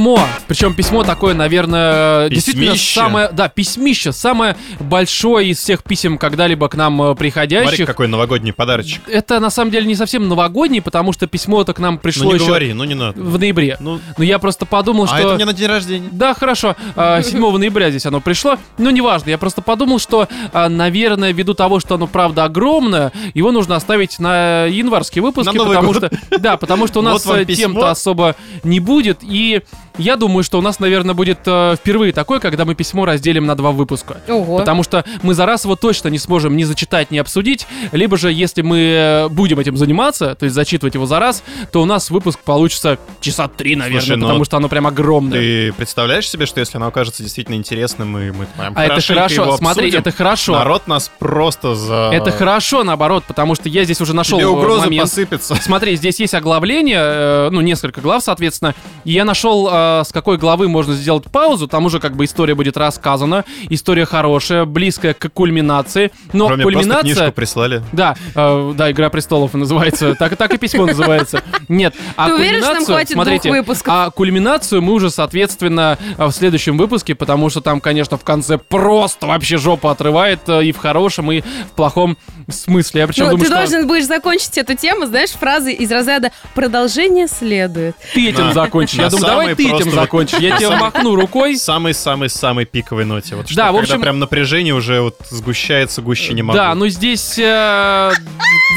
Письмо. 0.04 0.28
Причем 0.48 0.74
письмо 0.74 1.04
такое, 1.04 1.34
наверное, 1.34 2.28
действительно 2.30 2.74
Письмище. 2.74 3.00
самое... 3.00 3.30
Да, 3.32 3.48
письмище. 3.48 4.12
Самое 4.12 4.58
большое 4.82 5.50
из 5.50 5.60
всех 5.60 5.84
писем, 5.84 6.18
когда-либо 6.18 6.68
к 6.68 6.76
нам 6.76 7.02
э, 7.02 7.06
Смотри, 7.06 7.20
приходящих. 7.20 7.88
какой 7.88 8.10
новогодний 8.10 8.52
подарочек. 8.52 9.02
Это 9.08 9.40
на 9.40 9.50
самом 9.50 9.72
деле 9.72 9.88
не 9.88 9.96
совсем 9.96 10.28
новогодний, 10.28 10.82
потому 10.82 11.14
что 11.14 11.26
письмо 11.28 11.62
это 11.62 11.74
к 11.74 11.80
нам 11.80 11.98
пришло 11.98 12.26
Ну 12.26 12.32
не 12.32 12.36
еще 12.36 12.48
говори, 12.48 12.74
ну 12.74 12.84
не 12.84 12.96
надо. 12.96 13.22
в 13.22 13.40
ноябре. 13.40 13.78
Ну, 13.80 14.02
Но 14.18 14.24
я 14.26 14.40
просто 14.40 14.66
подумал, 14.66 15.06
а 15.06 15.08
что... 15.08 15.18
это 15.20 15.36
мне 15.36 15.46
на 15.46 15.54
день 15.54 15.68
рождения. 15.68 16.10
Да, 16.12 16.34
хорошо. 16.34 16.76
А, 16.98 17.22
7 17.24 17.40
ноября 17.58 17.90
здесь 17.90 18.06
оно 18.06 18.20
пришло. 18.20 18.58
Ну, 18.78 18.90
неважно. 18.90 19.30
Я 19.30 19.38
просто 19.38 19.62
подумал, 19.62 20.00
что, 20.00 20.28
а, 20.52 20.68
наверное, 20.68 21.32
ввиду 21.32 21.54
того, 21.54 21.80
что 21.80 21.96
оно, 21.96 22.08
правда, 22.08 22.44
огромное, 22.44 23.14
его 23.34 23.54
нужно 23.54 23.78
оставить 23.78 24.20
на 24.20 24.66
январские 24.66 25.22
выпуски, 25.22 25.56
На 25.56 25.64
потому 25.64 25.94
год. 25.94 25.98
что... 25.98 26.40
Да, 26.40 26.58
потому 26.58 26.88
что 26.88 27.00
у 27.00 27.04
Вот 27.04 27.14
нас 27.14 27.26
вам 27.26 27.38
э, 27.38 27.46
тем-то 27.46 27.90
особо 27.90 28.36
не 28.66 28.82
будет. 28.82 29.20
И 29.22 29.62
я 29.98 30.16
думаю, 30.16 30.44
что 30.44 30.58
у 30.58 30.62
нас, 30.62 30.80
наверное, 30.80 31.14
будет 31.14 31.40
э, 31.46 31.76
впервые 31.78 32.14
такое, 32.14 32.40
когда 32.40 32.66
мы 32.66 32.76
письмо 32.76 33.06
разделим 33.06 33.46
на 33.46 33.56
два 33.56 33.72
выпуска. 33.72 34.22
Ого. 34.28 34.58
Потому 34.58 34.84
что 34.84 35.06
мы 35.22 35.34
за 35.34 35.46
раз 35.46 35.66
его 35.66 35.76
точно 35.76 36.08
не 36.08 36.20
сможем 36.20 36.56
ни 36.56 36.64
зачитать, 36.64 37.12
ни 37.12 37.18
обсудить. 37.18 37.68
Либо 37.92 38.18
же, 38.18 38.32
если 38.32 38.62
мы 38.62 38.78
э, 38.80 39.28
будем 39.30 39.60
этим 39.60 39.78
заниматься, 39.78 40.36
то 40.36 40.46
есть 40.46 40.56
зачитывать 40.56 40.96
его 40.96 41.06
за 41.06 41.20
раз, 41.20 41.44
то 41.72 41.82
у 41.82 41.86
нас 41.86 42.10
выпуск 42.10 42.40
получится 42.40 42.98
часа 43.20 43.48
три, 43.48 43.76
наверное, 43.76 44.02
Слушай, 44.02 44.18
ну, 44.18 44.28
потому 44.28 44.46
что 44.46 44.58
оно 44.58 44.70
прям 44.70 44.88
огромное. 44.88 45.40
Ты 45.40 45.74
представляешь 45.74 46.30
себе, 46.30 46.46
что 46.46 46.60
если 46.60 46.78
оно 46.78 46.88
окажется 46.88 47.24
действительно 47.24 47.56
интересным, 47.56 48.18
и 48.18 48.32
мы 48.32 48.46
прям 48.46 48.74
А 48.76 48.86
это 48.86 49.02
хорошо, 49.02 49.44
его 49.44 49.58
смотри, 49.58 49.86
обсудим, 49.86 50.00
это 50.00 50.12
хорошо. 50.12 50.54
Народ 50.54 50.88
нас 50.88 51.12
просто 51.20 51.76
за... 51.76 52.10
Это 52.14 52.32
хорошо, 52.32 52.84
наоборот, 52.84 53.24
потому 53.28 53.56
что 53.56 53.70
я 53.70 53.84
здесь 53.84 54.02
уже 54.02 54.14
нашел 54.14 54.40
Тебе 54.40 54.48
э, 54.48 54.52
угрозы 54.52 54.86
момент. 54.86 55.04
посыпятся. 55.04 55.56
Смотри, 55.62 55.96
здесь 55.96 56.20
есть 56.20 56.34
оглавление, 56.34 57.00
э, 57.00 57.50
ну, 57.52 57.62
несколько 57.62 58.02
глав, 58.02 58.24
соответственно. 58.24 58.74
И 59.04 59.12
я 59.12 59.26
нашел, 59.26 59.68
э, 59.68 59.83
с 60.06 60.12
какой 60.12 60.38
главы 60.38 60.68
можно 60.68 60.94
сделать 60.94 61.26
паузу. 61.32 61.68
Там 61.68 61.86
уже 61.86 62.00
как 62.00 62.16
бы 62.16 62.26
история 62.26 62.56
будет 62.56 62.78
рассказана. 62.78 63.46
История 63.70 64.06
хорошая, 64.06 64.66
близкая 64.66 65.14
к 65.14 65.30
кульминации. 65.30 66.12
Но 66.32 66.48
просто 66.48 66.64
кульминация... 66.64 67.02
книжку 67.02 67.32
прислали. 67.32 67.82
Да, 67.92 68.16
э, 68.36 68.74
да, 68.76 68.92
Игра 68.92 69.10
престолов 69.10 69.54
называется. 69.54 70.16
Так, 70.16 70.36
так 70.38 70.54
и 70.54 70.58
письмо 70.58 70.86
называется. 70.86 71.42
Нет, 71.68 71.94
а 72.16 72.28
Ты 72.28 72.36
уверен, 72.36 72.62
что 72.62 72.74
нам 72.74 72.86
кульминацию, 72.86 72.96
хватит 72.96 73.14
смотрите, 73.14 73.50
двух 73.50 73.58
выпусков? 73.58 73.94
а 73.94 74.10
кульминацию 74.12 74.82
мы 74.82 74.94
уже, 74.94 75.10
соответственно, 75.10 75.98
э, 76.18 76.26
в 76.26 76.32
следующем 76.32 76.78
выпуске, 76.78 77.16
потому 77.16 77.50
что 77.50 77.62
там, 77.62 77.82
конечно, 77.82 78.18
в 78.18 78.24
конце 78.24 78.58
просто 78.58 79.28
вообще 79.28 79.58
жопа 79.58 79.92
отрывает 79.92 80.42
э, 80.48 80.66
и 80.66 80.72
в 80.72 80.78
хорошем, 80.78 81.32
и 81.32 81.42
в 81.42 81.72
плохом 81.76 82.18
смысле. 82.50 83.02
Я 83.02 83.08
причем 83.08 83.26
Ну, 83.26 83.32
думаю, 83.32 83.46
ты 83.46 83.52
что 83.52 83.56
должен 83.56 83.88
будешь 83.88 84.06
закончить 84.06 84.58
эту 84.58 84.76
тему, 84.76 85.06
знаешь, 85.06 85.32
фразой 85.32 85.74
из 85.74 85.92
разряда 85.92 86.32
«продолжение 86.54 87.28
следует». 87.28 87.96
ты 88.14 88.30
этим 88.30 88.54
закончишь. 88.54 89.00
Я 89.00 89.10
думаю, 89.10 89.28
давай 89.28 89.56
ты 89.56 89.70
этим 89.82 89.92
вот- 89.92 89.96
закончишь. 89.96 90.40
Я 90.40 90.58
тебе 90.58 90.70
махну 90.76 91.16
рукой. 91.16 91.58
Самой-самой-самой 91.58 92.66
пиковой 92.66 93.06
ноте. 93.06 93.36
Вот 93.36 93.48
Да, 93.54 93.72
в 93.72 93.78
общем- 93.78 94.02
прям 94.02 94.20
напряжение 94.20 94.74
уже 94.74 95.02
вот 95.02 95.18
сгущается 95.30 96.02
гуще 96.02 96.34
не 96.34 96.42
могу. 96.42 96.58
Да, 96.58 96.74
ну 96.76 96.88
здесь... 96.88 97.38
э, 97.38 98.12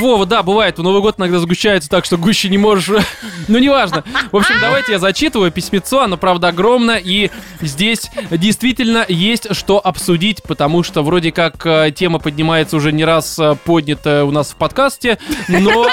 Вова, 0.01 0.27
да, 0.27 0.43
бывает, 0.43 0.79
в 0.79 0.83
Новый 0.83 1.01
год 1.01 1.15
иногда 1.19 1.39
сгущается 1.39 1.89
так, 1.89 2.05
что 2.05 2.17
гуще 2.19 2.49
не 2.49 2.59
можешь... 2.59 2.89
Ну, 3.49 3.59
неважно. 3.59 4.03
В 4.33 4.37
общем, 4.37 4.57
давайте 4.61 4.93
я 4.93 4.99
зачитываю 4.99 5.53
письмецо, 5.53 6.01
оно, 6.03 6.17
правда, 6.17 6.49
огромно, 6.49 6.99
и 7.01 7.31
здесь 7.61 8.11
действительно 8.31 9.05
есть 9.09 9.55
что 9.55 9.79
обсудить, 9.79 10.43
потому 10.43 10.83
что 10.83 11.03
вроде 11.05 11.31
как 11.31 11.65
э, 11.65 11.93
тема 11.95 12.19
поднимается 12.19 12.77
уже 12.77 12.91
не 12.91 13.05
раз 13.05 13.39
э, 13.39 13.55
поднята 13.65 14.25
у 14.25 14.33
нас 14.33 14.51
в 14.51 14.57
подкасте, 14.57 15.19
но... 15.49 15.87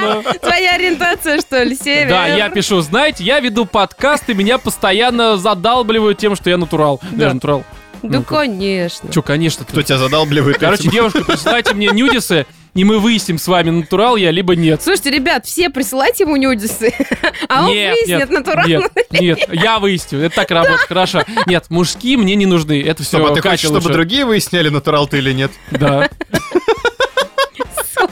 равно. 0.00 0.32
Твоя 0.40 0.74
ориентация, 0.74 1.40
что 1.40 1.62
ли, 1.62 1.74
Север? 1.76 2.08
Да, 2.08 2.26
я 2.26 2.48
пишу, 2.50 2.80
знаете, 2.80 3.24
я 3.24 3.40
веду 3.40 3.66
подкаст, 3.66 4.28
и 4.28 4.34
меня 4.34 4.58
постоянно 4.58 5.36
задалбливают 5.36 6.18
тем, 6.18 6.36
что 6.36 6.50
я 6.50 6.56
натурал. 6.56 7.00
Да. 7.12 7.16
Даже 7.16 7.34
натурал. 7.34 7.64
Да, 8.02 8.18
Ну-ка. 8.18 8.36
конечно. 8.36 9.12
Че, 9.12 9.20
конечно. 9.22 9.64
ты. 9.64 9.72
Кто 9.72 9.82
тебя 9.82 9.98
задалбливает 9.98 10.56
Короче, 10.58 10.84
этим? 10.84 10.90
девушка, 10.92 11.22
присылайте 11.22 11.74
мне 11.74 11.88
нюдисы, 11.88 12.46
и 12.72 12.82
мы 12.82 12.98
выясним 12.98 13.36
с 13.36 13.46
вами, 13.46 13.68
натурал 13.68 14.16
я, 14.16 14.30
либо 14.30 14.56
нет. 14.56 14.80
Слушайте, 14.82 15.10
ребят, 15.10 15.44
все 15.44 15.68
присылайте 15.68 16.24
ему 16.24 16.36
нюдисы, 16.36 16.94
а 17.48 17.66
он 17.66 17.74
Нет, 17.74 17.94
выяснит, 17.94 18.18
нет, 18.18 18.30
натурально. 18.30 18.68
Нет, 19.10 19.20
нет, 19.20 19.38
я 19.52 19.78
выясню. 19.80 20.20
Это 20.20 20.34
так 20.36 20.50
работает, 20.50 20.80
хорошо. 20.88 21.24
Нет, 21.44 21.66
мужские 21.68 22.16
мне 22.16 22.36
не 22.36 22.46
нужны. 22.46 22.80
Это 22.82 23.02
все 23.02 23.18
Стоп, 23.18 23.32
а 23.32 23.34
ты 23.34 23.42
хочешь, 23.42 23.68
чтобы 23.68 23.92
другие 23.92 24.24
выясняли, 24.24 24.70
натурал 24.70 25.06
ты 25.06 25.18
или 25.18 25.32
нет? 25.32 25.50
Да. 25.70 26.08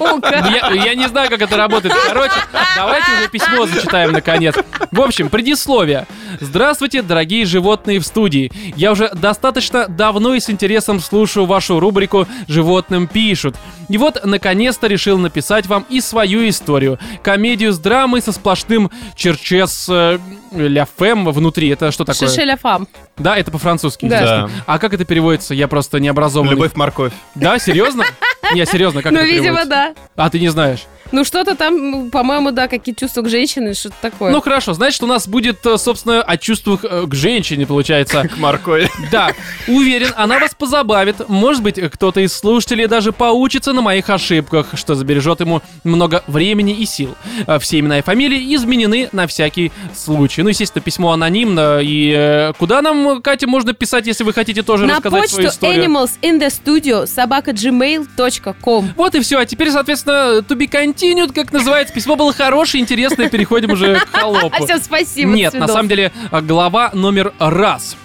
Сука. 0.09 0.45
Я, 0.51 0.71
я 0.85 0.95
не 0.95 1.09
знаю, 1.09 1.29
как 1.31 1.41
это 1.43 1.57
работает. 1.57 1.95
Короче, 2.07 2.35
давайте 2.77 3.07
уже 3.13 3.29
письмо 3.29 3.67
зачитаем 3.67 4.13
наконец. 4.13 4.55
В 4.91 5.01
общем, 5.01 5.29
предисловие. 5.29 6.07
Здравствуйте, 6.41 7.03
дорогие 7.03 7.45
животные 7.45 7.99
в 8.01 8.07
студии. 8.07 8.51
Я 8.77 8.93
уже 8.93 9.11
достаточно 9.15 9.87
давно 9.89 10.35
и 10.35 10.41
с 10.41 10.51
интересом 10.51 11.01
слушаю 11.01 11.47
вашу 11.47 11.81
рубрику 11.81 12.27
«Животным 12.47 13.07
пишут». 13.07 13.57
И 13.89 13.97
вот, 13.99 14.25
наконец-то 14.25 14.87
решил 14.87 15.19
написать 15.19 15.67
вам 15.67 15.85
и 15.89 16.01
свою 16.01 16.49
историю. 16.49 16.99
Комедию 17.23 17.73
с 17.73 17.79
драмой 17.79 18.21
со 18.23 18.33
сплошным 18.33 18.91
черчес 19.15 19.87
э, 19.89 20.19
ля 20.53 20.87
фем 20.99 21.27
внутри. 21.31 21.69
Это 21.71 21.91
что 21.91 22.05
такое? 22.05 22.29
Шишеля 22.29 22.57
фам. 22.57 22.87
Да, 23.17 23.37
это 23.37 23.51
по-французски. 23.51 24.07
Да. 24.07 24.17
естественно. 24.17 24.51
А 24.67 24.79
как 24.79 24.93
это 24.95 25.05
переводится? 25.05 25.55
Я 25.55 25.69
просто 25.69 26.01
не 26.01 26.09
образованный. 26.09 26.53
Любовь-морковь. 26.53 27.13
Да, 27.35 27.59
серьезно? 27.59 28.05
Не, 28.55 28.65
серьезно, 28.67 29.03
как 29.03 29.13
Ну, 29.13 29.19
это 29.19 29.27
видимо, 29.27 29.43
переводится? 29.65 29.69
да. 29.71 29.95
А, 30.17 30.31
ты 30.31 30.41
не 30.41 30.49
знаешь. 30.49 30.87
Ну, 31.11 31.25
что-то 31.25 31.55
там, 31.55 32.11
по-моему, 32.11 32.51
да, 32.51 32.69
какие 32.69 32.95
чувства 32.95 33.23
к 33.23 33.31
женщине, 33.31 33.73
что-то 33.73 33.95
такое. 34.03 34.31
Ну 34.31 34.43
хорошо, 34.43 34.75
значит, 34.75 35.03
у 35.03 35.07
нас 35.07 35.27
будет, 35.27 35.65
э, 35.65 35.79
собственно, 35.79 36.21
о 36.23 36.37
чувствах 36.37 36.81
э, 36.85 37.07
к 37.07 37.15
женщине, 37.15 37.67
получается. 37.67 38.29
К 38.29 38.37
моркови. 38.37 38.91
Да, 39.11 39.31
уверен, 39.69 40.13
она 40.17 40.39
вас 40.39 40.55
позабавит. 40.55 41.27
Может 41.29 41.63
быть, 41.63 41.81
кто-то 41.81 42.21
из 42.21 42.35
слушателей 42.35 42.87
даже 42.89 43.13
поучится 43.13 43.73
на 43.73 43.81
моих 43.81 44.11
ошибках, 44.11 44.67
что 44.75 44.95
забережет 44.97 45.41
ему 45.41 45.63
много 45.83 46.23
времени 46.27 46.75
и 46.75 46.85
сил. 46.85 47.15
Э, 47.47 47.59
Все 47.59 47.79
имена 47.79 48.01
и 48.01 48.03
фамилии 48.03 48.55
изменены 48.55 49.09
на 49.13 49.27
всякий 49.27 49.73
случай. 49.97 50.43
Ну, 50.43 50.51
естественно, 50.51 50.83
письмо 50.83 51.13
анонимно. 51.13 51.79
И 51.81 52.53
куда 52.59 52.83
нам, 52.83 53.23
Катя, 53.23 53.47
можно 53.47 53.73
писать, 53.73 54.07
если 54.07 54.25
вы 54.25 54.35
хотите 54.35 54.63
тоже 54.63 54.85
На 54.85 54.97
рассказать 54.97 55.21
почту 55.23 55.35
свою 55.37 55.49
историю? 55.49 55.85
animalsinthestudio 55.87 57.07
собака 57.07 57.53
gmail.com. 57.53 58.91
Вот 58.97 59.15
и 59.15 59.21
все. 59.21 59.39
А 59.39 59.47
теперь, 59.47 59.71
соответственно, 59.79 60.39
to 60.41 60.57
be 60.57 60.69
continued, 60.69 61.33
как 61.33 61.53
называется. 61.53 61.95
Письмо 61.95 62.17
было 62.17 62.33
хорошее, 62.33 62.83
интересное. 62.83 63.29
Переходим 63.29 63.71
уже 63.71 64.01
к 64.01 64.11
холопу. 64.11 64.65
Всем 64.65 64.81
спасибо. 64.81 65.31
Нет, 65.33 65.55
на 65.55 65.69
самом 65.69 65.89
деле, 65.89 66.13
а, 66.31 66.41
глава 66.41 66.91
номер 66.95 67.33
раз. 67.39 67.97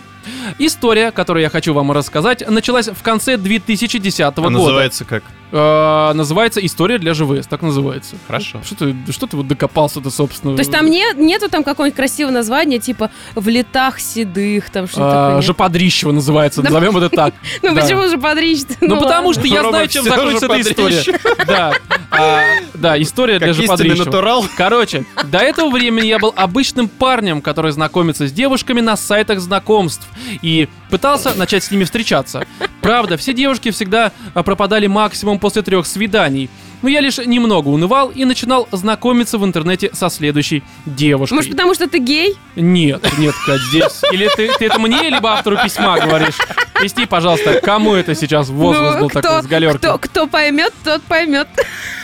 История, 0.59 1.11
которую 1.11 1.41
я 1.41 1.49
хочу 1.49 1.73
вам 1.73 1.91
рассказать, 1.91 2.47
началась 2.47 2.87
в 2.87 3.01
конце 3.01 3.37
2010 3.37 4.21
А 4.21 4.31
года. 4.31 4.49
называется 4.51 5.03
как? 5.03 5.23
Э, 5.55 6.13
называется 6.13 6.65
«История 6.65 6.97
для 6.97 7.13
ЖВС», 7.13 7.45
так 7.45 7.61
называется. 7.61 8.15
Хорошо. 8.25 8.61
Что 8.63 8.75
ты, 8.75 8.95
что 9.11 9.27
ты 9.27 9.37
вот 9.37 9.47
докопался-то, 9.47 10.09
собственно? 10.09 10.55
То 10.55 10.61
есть 10.61 10.71
там 10.71 10.89
не, 10.89 11.05
нету 11.13 11.47
там 11.47 11.63
какого-нибудь 11.63 11.95
красивого 11.95 12.31
названия, 12.33 12.79
типа 12.79 13.11
«В 13.35 13.47
летах 13.49 13.99
седых», 13.99 14.71
там 14.71 14.87
что-то 14.87 15.37
А? 15.37 15.41
Жоподрищево 15.43 16.11
называется, 16.11 16.63
Да. 16.63 16.69
назовем 16.71 16.97
это 16.97 17.09
так. 17.09 17.35
Ну 17.61 17.75
почему 17.75 18.07
же 18.07 18.17
подричь-то? 18.17 18.73
Ну, 18.81 18.99
потому 18.99 19.31
что 19.33 19.45
я 19.45 19.61
знаю, 19.61 19.87
чем 19.87 20.03
закончится 20.05 20.47
эта 20.47 20.61
история. 20.61 21.19
Да, 21.45 21.73
А, 22.09 22.41
да, 22.73 22.99
история 22.99 23.37
для 23.37 23.53
жоподрищева. 23.53 24.05
натурал. 24.05 24.45
Короче, 24.57 25.05
до 25.25 25.37
этого 25.37 25.69
времени 25.69 26.07
я 26.07 26.17
был 26.17 26.33
обычным 26.35 26.87
парнем, 26.87 27.43
который 27.43 27.71
знакомится 27.71 28.27
с 28.27 28.31
девушками 28.31 28.81
на 28.81 28.97
сайтах 28.97 29.39
знакомств 29.39 30.07
и 30.41 30.67
пытался 30.93 31.33
начать 31.33 31.63
с 31.63 31.71
ними 31.71 31.85
встречаться. 31.85 32.45
Правда, 32.81 33.17
все 33.17 33.33
девушки 33.33 33.71
всегда 33.71 34.11
а, 34.35 34.43
пропадали 34.43 34.85
максимум 34.85 35.39
после 35.39 35.63
трех 35.63 35.87
свиданий. 35.87 36.51
Но 36.83 36.89
я 36.89 36.99
лишь 37.01 37.17
немного 37.17 37.69
унывал 37.69 38.09
и 38.09 38.25
начинал 38.25 38.67
знакомиться 38.71 39.39
в 39.39 39.43
интернете 39.45 39.89
со 39.93 40.11
следующей 40.11 40.61
девушкой. 40.85 41.33
Может, 41.33 41.49
потому 41.49 41.73
что 41.73 41.87
ты 41.89 41.97
гей? 41.97 42.35
Нет, 42.55 43.03
нет, 43.17 43.33
Кать, 43.43 43.61
здесь. 43.61 44.01
Или 44.11 44.29
ты, 44.35 44.51
ты 44.59 44.67
это 44.67 44.77
мне, 44.77 45.09
либо 45.09 45.31
автору 45.31 45.57
письма 45.63 45.97
говоришь. 45.97 46.37
Поясни, 46.75 47.07
пожалуйста, 47.07 47.59
кому 47.63 47.95
это 47.95 48.13
сейчас 48.13 48.49
возглас 48.49 48.93
Ну, 48.93 48.99
был 48.99 49.09
кто, 49.09 49.21
такой 49.21 49.41
с 49.41 49.47
галерки? 49.47 49.77
кто, 49.77 49.97
кто 49.97 50.27
поймет, 50.27 50.73
тот 50.83 51.01
поймет. 51.01 51.47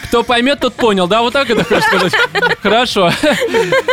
Кто 0.10 0.24
поймет, 0.24 0.60
тот 0.60 0.74
понял, 0.74 1.08
да? 1.08 1.22
Вот 1.22 1.34
так 1.34 1.48
это 1.52 1.64
хочешь 1.64 1.84
сказать? 1.84 2.14
Хорошо. 2.64 3.12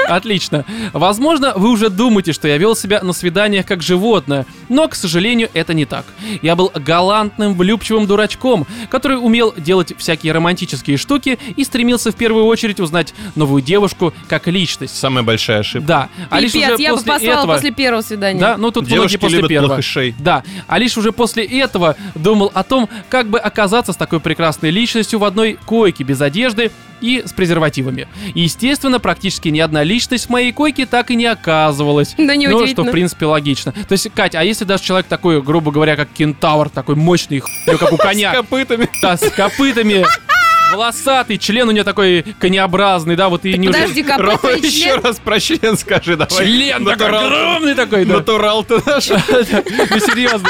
Отлично. 0.09 0.65
Возможно, 0.95 1.53
вы 1.55 1.69
уже 1.69 1.91
думаете, 1.91 2.33
что 2.33 2.49
я 2.49 2.57
вел 2.57 2.75
себя 2.75 3.03
на 3.03 3.13
свиданиях 3.13 3.67
как 3.67 3.83
животное, 3.83 4.47
но, 4.71 4.89
к 4.89 4.95
сожалению, 4.95 5.51
это 5.53 5.75
не 5.75 5.85
так. 5.85 6.07
Я 6.41 6.57
был 6.57 6.73
галантным, 6.75 7.55
влюбчивым 7.55 8.07
дурачком, 8.07 8.67
который 8.89 9.19
умел 9.19 9.53
делать 9.59 9.93
всякие 9.99 10.33
романтические 10.33 10.97
штуки 10.97 11.39
и 11.55 11.65
стремился 11.65 12.13
в 12.13 12.17
первую 12.17 12.47
очередь 12.47 12.81
узнать 12.81 13.13
новую 13.35 13.61
девушку 13.61 14.15
как 14.27 14.47
личность. 14.47 14.97
Самая 14.97 15.23
большая 15.23 15.59
ошибка. 15.59 15.87
Да, 15.87 16.09
а 16.31 16.41
лишь 16.41 16.53
Пипец, 16.53 16.73
уже 16.73 16.83
я 16.83 16.91
бы 16.93 16.97
после 16.97 17.13
послала 17.13 17.41
этого... 17.41 17.55
после 17.55 17.71
первого 17.73 18.01
свидания. 18.01 18.41
Да, 18.41 18.57
ну 18.57 18.71
тут 18.71 18.85
многие 18.85 18.95
Девушки 18.95 19.17
после 19.19 19.37
любят 19.37 19.51
первого. 19.51 19.69
плохишей. 19.75 20.15
Да, 20.19 20.43
а 20.67 20.79
лишь 20.79 20.97
уже 20.97 21.13
после 21.13 21.45
этого 21.45 21.95
думал 22.15 22.51
о 22.55 22.63
том, 22.63 22.89
как 23.11 23.29
бы 23.29 23.39
оказаться 23.39 23.93
с 23.93 23.97
такой 23.97 24.21
прекрасной 24.21 24.71
личностью 24.71 25.19
в 25.19 25.25
одной 25.25 25.59
койке 25.67 26.06
без 26.07 26.21
одежды 26.21 26.71
и 27.01 27.23
с 27.27 27.33
презервативами. 27.33 28.09
И, 28.35 28.41
естественно, 28.41 28.99
практически 28.99 29.49
ни 29.49 29.61
одна 29.61 29.83
личность 29.83 30.27
в 30.27 30.31
моей 30.31 30.53
койке 30.53 30.87
так 30.87 31.11
и 31.11 31.17
не 31.17 31.27
оказывалась. 31.27 32.15
Да 32.17 32.35
Ну, 32.35 32.67
что, 32.67 32.85
в 32.85 32.91
принципе, 32.91 33.27
логично. 33.27 33.73
То 33.73 33.93
есть, 33.93 34.09
Катя, 34.15 34.41
а 34.41 34.45
если 34.45 34.65
даже 34.65 34.83
человек 34.83 35.07
такой, 35.07 35.43
грубо 35.43 35.71
говоря, 35.71 35.97
как 35.97 36.09
кентавр, 36.17 36.71
такой 36.71 36.95
мощный, 36.95 37.43
как 37.67 37.93
у 37.93 37.97
С 37.97 38.01
коня, 38.01 38.33
копытами. 38.33 38.89
да, 39.03 39.17
с 39.17 39.31
копытами, 39.31 40.07
волосатый, 40.73 41.39
член 41.39 41.69
у 41.69 41.73
него 41.73 41.85
такой 41.85 42.25
конеобразный, 42.39 43.17
да, 43.17 43.29
вот 43.29 43.45
и 43.45 43.57
не 43.59 43.69
Подожди, 43.69 44.03
копыта 44.03 44.49
и 44.55 44.67
еще 44.67 44.85
член. 44.85 45.01
раз 45.03 45.19
про 45.19 45.39
член 45.41 45.77
скажи, 45.77 46.17
давай. 46.17 46.45
Член 46.47 46.85
такой 46.85 47.07
огромный 47.07 47.75
такой, 47.75 48.05
да. 48.05 48.15
Натурал 48.15 48.65
ты 48.65 48.81
наш. 48.87 49.09
Ну 49.11 49.99
серьезно. 50.01 50.49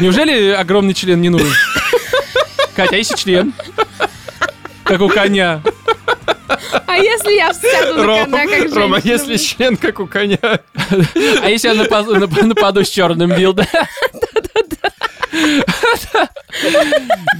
Неужели 0.00 0.50
огромный 0.50 0.94
член 0.94 1.20
не 1.20 1.28
нужен? 1.30 1.48
Катя, 2.76 2.94
а 2.94 2.96
если 2.96 3.16
член? 3.16 3.52
Как 4.84 5.00
у 5.00 5.08
коня. 5.08 5.62
А 6.86 6.96
если 6.96 7.32
я 7.32 7.52
сяду 7.52 8.04
на 8.04 8.24
коня, 8.24 8.46
как 8.46 8.74
Рома, 8.74 9.00
женщина? 9.00 9.12
если 9.12 9.36
член 9.36 9.76
как 9.76 9.98
у 10.00 10.06
коня. 10.06 10.38
А 10.42 11.48
если 11.50 11.68
я 11.68 11.74
нападу, 11.74 12.14
нап- 12.16 12.42
нападу 12.44 12.84
с 12.84 12.88
черным 12.88 13.34
билдом? 13.34 13.66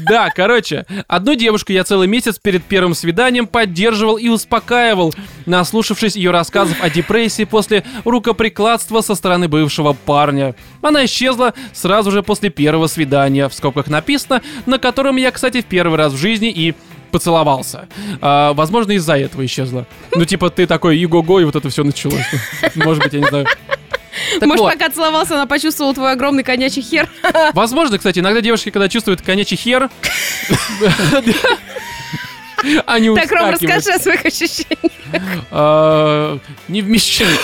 Да, 0.09 0.31
короче, 0.31 0.87
одну 1.09 1.35
девушку 1.35 1.73
я 1.73 1.85
целый 1.85 2.07
месяц 2.07 2.39
перед 2.39 2.63
первым 2.65 2.95
свиданием 2.95 3.47
поддерживал 3.47 4.17
и 4.17 4.29
успокаивал, 4.29 5.15
наслушавшись 5.47 6.17
ее 6.17 6.31
рассказов 6.31 6.77
о 6.81 6.91
депрессии 6.91 7.45
после 7.45 7.85
рукоприкладства 8.05 9.01
со 9.01 9.15
стороны 9.15 9.49
бывшего 9.49 9.95
парня. 9.95 10.55
Она 10.83 11.05
исчезла 11.05 11.55
сразу 11.73 12.11
же 12.11 12.23
после 12.23 12.51
первого 12.51 12.87
свидания, 12.87 13.49
в 13.49 13.55
скобках 13.55 13.89
написано, 13.89 14.43
на 14.67 14.79
котором 14.79 15.17
я, 15.17 15.31
кстати, 15.31 15.63
в 15.63 15.65
первый 15.65 15.97
раз 15.97 16.13
в 16.13 16.17
жизни 16.17 16.51
и 16.51 16.75
поцеловался. 17.11 17.89
А, 18.21 18.53
возможно, 18.53 18.93
из-за 18.93 19.17
этого 19.17 19.45
исчезла. 19.47 19.87
Ну, 20.15 20.25
типа, 20.25 20.51
ты 20.51 20.67
такой 20.67 20.99
иго-го, 20.99 21.41
и 21.41 21.45
вот 21.45 21.57
это 21.57 21.71
все 21.71 21.83
началось. 21.85 22.27
Может 22.75 23.03
быть, 23.03 23.13
я 23.15 23.21
не 23.21 23.27
знаю. 23.27 23.47
Так 24.41 24.49
Может, 24.49 24.61
вот. 24.61 24.73
пока 24.73 24.91
целовался, 24.91 25.35
она 25.35 25.47
почувствовала 25.47 25.95
твой 25.95 26.13
огромный 26.13 26.43
конячий 26.43 26.83
хер. 26.83 27.09
Возможно, 27.53 27.99
кстати, 27.99 28.21
иногда 28.21 28.41
девушки, 28.41 28.71
когда 28.71 28.89
чувствуют 28.89 29.23
конячий 29.23 29.57
хер, 29.57 29.91
они 32.87 33.15
Так, 33.15 33.31
Ром, 33.33 33.51
расскажи 33.51 33.91
о 33.93 33.99
своих 33.99 34.25
ощущениях. 34.25 34.93
А, 35.51 36.39
Не 36.69 36.83
вмещаю. 36.83 37.37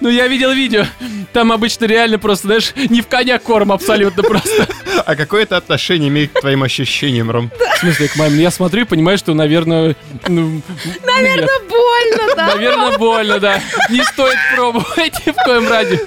Ну, 0.00 0.08
я 0.08 0.26
видел 0.28 0.52
видео. 0.52 0.84
Там 1.32 1.52
обычно 1.52 1.84
реально 1.84 2.18
просто, 2.18 2.48
знаешь, 2.48 2.72
не 2.88 3.00
в 3.02 3.06
коня 3.06 3.38
корм 3.38 3.72
абсолютно 3.72 4.22
просто. 4.22 4.66
А 5.06 5.14
какое 5.16 5.42
это 5.42 5.56
отношение 5.56 6.08
имеет 6.08 6.32
к 6.32 6.40
твоим 6.40 6.62
ощущениям, 6.62 7.30
Ром? 7.30 7.50
В 7.76 7.78
смысле, 7.78 8.08
к 8.08 8.16
моим? 8.16 8.38
Я 8.38 8.50
смотрю 8.50 8.82
и 8.82 8.84
понимаю, 8.84 9.18
что, 9.18 9.34
наверное... 9.34 9.96
ну, 10.28 10.60
Наверное, 11.04 11.60
больно, 11.68 12.34
да? 12.36 12.46
Наверное, 12.54 12.98
больно, 12.98 13.38
да. 13.40 13.62
Не 13.88 14.02
стоит 14.04 14.36
пробовать 14.54 15.26
ни 15.26 15.30
в 15.30 15.36
коем 15.36 15.68
разе. 15.68 16.00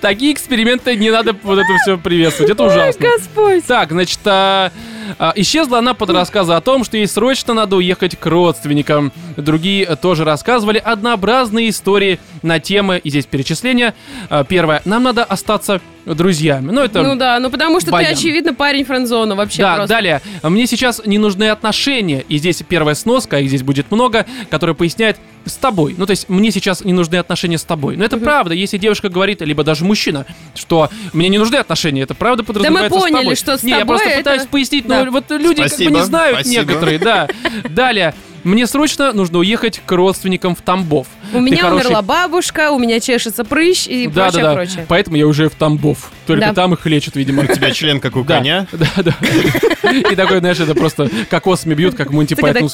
Такие 0.00 0.32
эксперименты 0.32 0.96
не 0.96 1.10
надо 1.10 1.34
вот 1.42 1.58
это 1.58 1.68
все 1.82 1.98
приветствовать. 1.98 2.52
Это 2.52 2.64
ужасно. 2.64 3.06
Господь. 3.06 3.64
Так, 3.64 3.90
значит, 3.90 4.20
а, 4.24 4.70
а, 5.18 5.32
исчезла 5.36 5.78
она 5.78 5.94
под 5.94 6.10
рассказы 6.10 6.52
о 6.52 6.60
том, 6.60 6.84
что 6.84 6.96
ей 6.96 7.06
срочно 7.06 7.54
надо 7.54 7.76
уехать 7.76 8.16
к 8.18 8.26
родственникам. 8.26 9.12
Другие 9.36 9.84
э, 9.84 9.96
тоже 9.96 10.24
рассказывали 10.24 10.78
однообразные 10.78 11.70
истории 11.70 12.18
на 12.42 12.60
темы, 12.60 12.98
и 12.98 13.10
здесь 13.10 13.26
перечисления. 13.26 13.94
А, 14.28 14.44
Первое, 14.44 14.82
нам 14.84 15.02
надо 15.02 15.24
остаться 15.24 15.80
друзьями. 16.06 16.70
Ну, 16.70 16.82
это... 16.82 17.02
Ну 17.02 17.16
да, 17.16 17.38
ну 17.38 17.50
потому 17.50 17.80
что 17.80 17.90
Баян. 17.90 18.12
ты, 18.14 18.18
очевидно, 18.18 18.54
парень 18.54 18.84
френдзона 18.84 19.34
вообще 19.34 19.62
да, 19.62 19.76
просто. 19.76 19.94
далее. 19.94 20.20
Мне 20.42 20.66
сейчас 20.66 21.02
не 21.04 21.18
нужны 21.18 21.48
отношения. 21.48 22.24
И 22.28 22.38
здесь 22.38 22.62
первая 22.68 22.94
сноска, 22.94 23.38
их 23.38 23.48
здесь 23.48 23.62
будет 23.62 23.90
много, 23.90 24.26
которая 24.50 24.74
поясняет 24.74 25.16
с 25.46 25.54
тобой. 25.56 25.94
Ну, 25.96 26.06
то 26.06 26.10
есть, 26.10 26.28
мне 26.28 26.50
сейчас 26.50 26.84
не 26.84 26.92
нужны 26.92 27.16
отношения 27.16 27.58
с 27.58 27.64
тобой. 27.64 27.96
Но 27.96 28.04
это 28.04 28.16
правда, 28.16 28.54
если 28.54 28.78
девушка 28.78 29.08
говорит, 29.08 29.42
либо 29.42 29.62
даже 29.64 29.84
мужчина, 29.84 30.26
что 30.54 30.88
мне 31.12 31.28
не 31.28 31.38
нужны 31.38 31.56
отношения, 31.56 32.02
это 32.02 32.14
правда 32.14 32.44
подразумевается 32.44 32.98
поняли, 32.98 33.14
с 33.14 33.18
тобой. 33.20 33.36
что 33.36 33.58
с 33.58 33.62
не, 33.62 33.70
я 33.72 33.84
просто 33.84 34.08
это- 34.08 34.18
пытаюсь 34.18 34.46
пояснить, 34.46 34.86
Да. 34.86 35.04
но 35.04 35.10
вот 35.10 35.30
люди 35.30 35.62
как 35.62 35.64
бы 35.64 35.68
Спасибо, 35.68 35.90
не 35.90 36.02
знают 36.04 36.40
спасибо. 36.40 36.62
некоторые, 36.62 36.98
да. 36.98 37.28
Далее. 37.68 38.14
Мне 38.42 38.66
срочно 38.66 39.12
нужно 39.14 39.38
уехать 39.38 39.80
к 39.84 39.92
родственникам 39.92 40.54
в 40.54 40.60
Тамбов. 40.60 41.06
У 41.32 41.40
меня 41.40 41.62
хороший- 41.62 41.86
умерла 41.86 42.02
бабушка, 42.02 42.70
у 42.70 42.78
меня 42.78 43.00
чешется 43.00 43.44
прыщ 43.44 43.86
и 43.86 44.06
Да, 44.08 44.24
прочее, 44.24 44.42
да, 44.42 44.48
да. 44.50 44.54
прочее. 44.54 44.86
Поэтому 44.88 45.16
я 45.16 45.26
уже 45.26 45.48
в 45.48 45.54
Тамбов. 45.54 46.10
Только 46.26 46.46
Да. 46.46 46.54
там 46.54 46.74
их 46.74 46.84
лечат, 46.86 47.16
видимо. 47.16 47.42
У 47.42 47.46
тебя 47.46 47.70
член 47.70 48.00
как 48.00 48.16
у 48.16 48.24
коня. 48.24 48.66
Да, 48.72 48.86
да. 49.02 49.14
И 49.92 50.16
такой, 50.16 50.38
знаешь, 50.40 50.58
это 50.60 50.74
просто 50.74 51.08
кокосами 51.30 51.74
бьют, 51.74 51.94
как 51.94 52.10
Монти 52.10 52.34
Пайтон. 52.34 52.68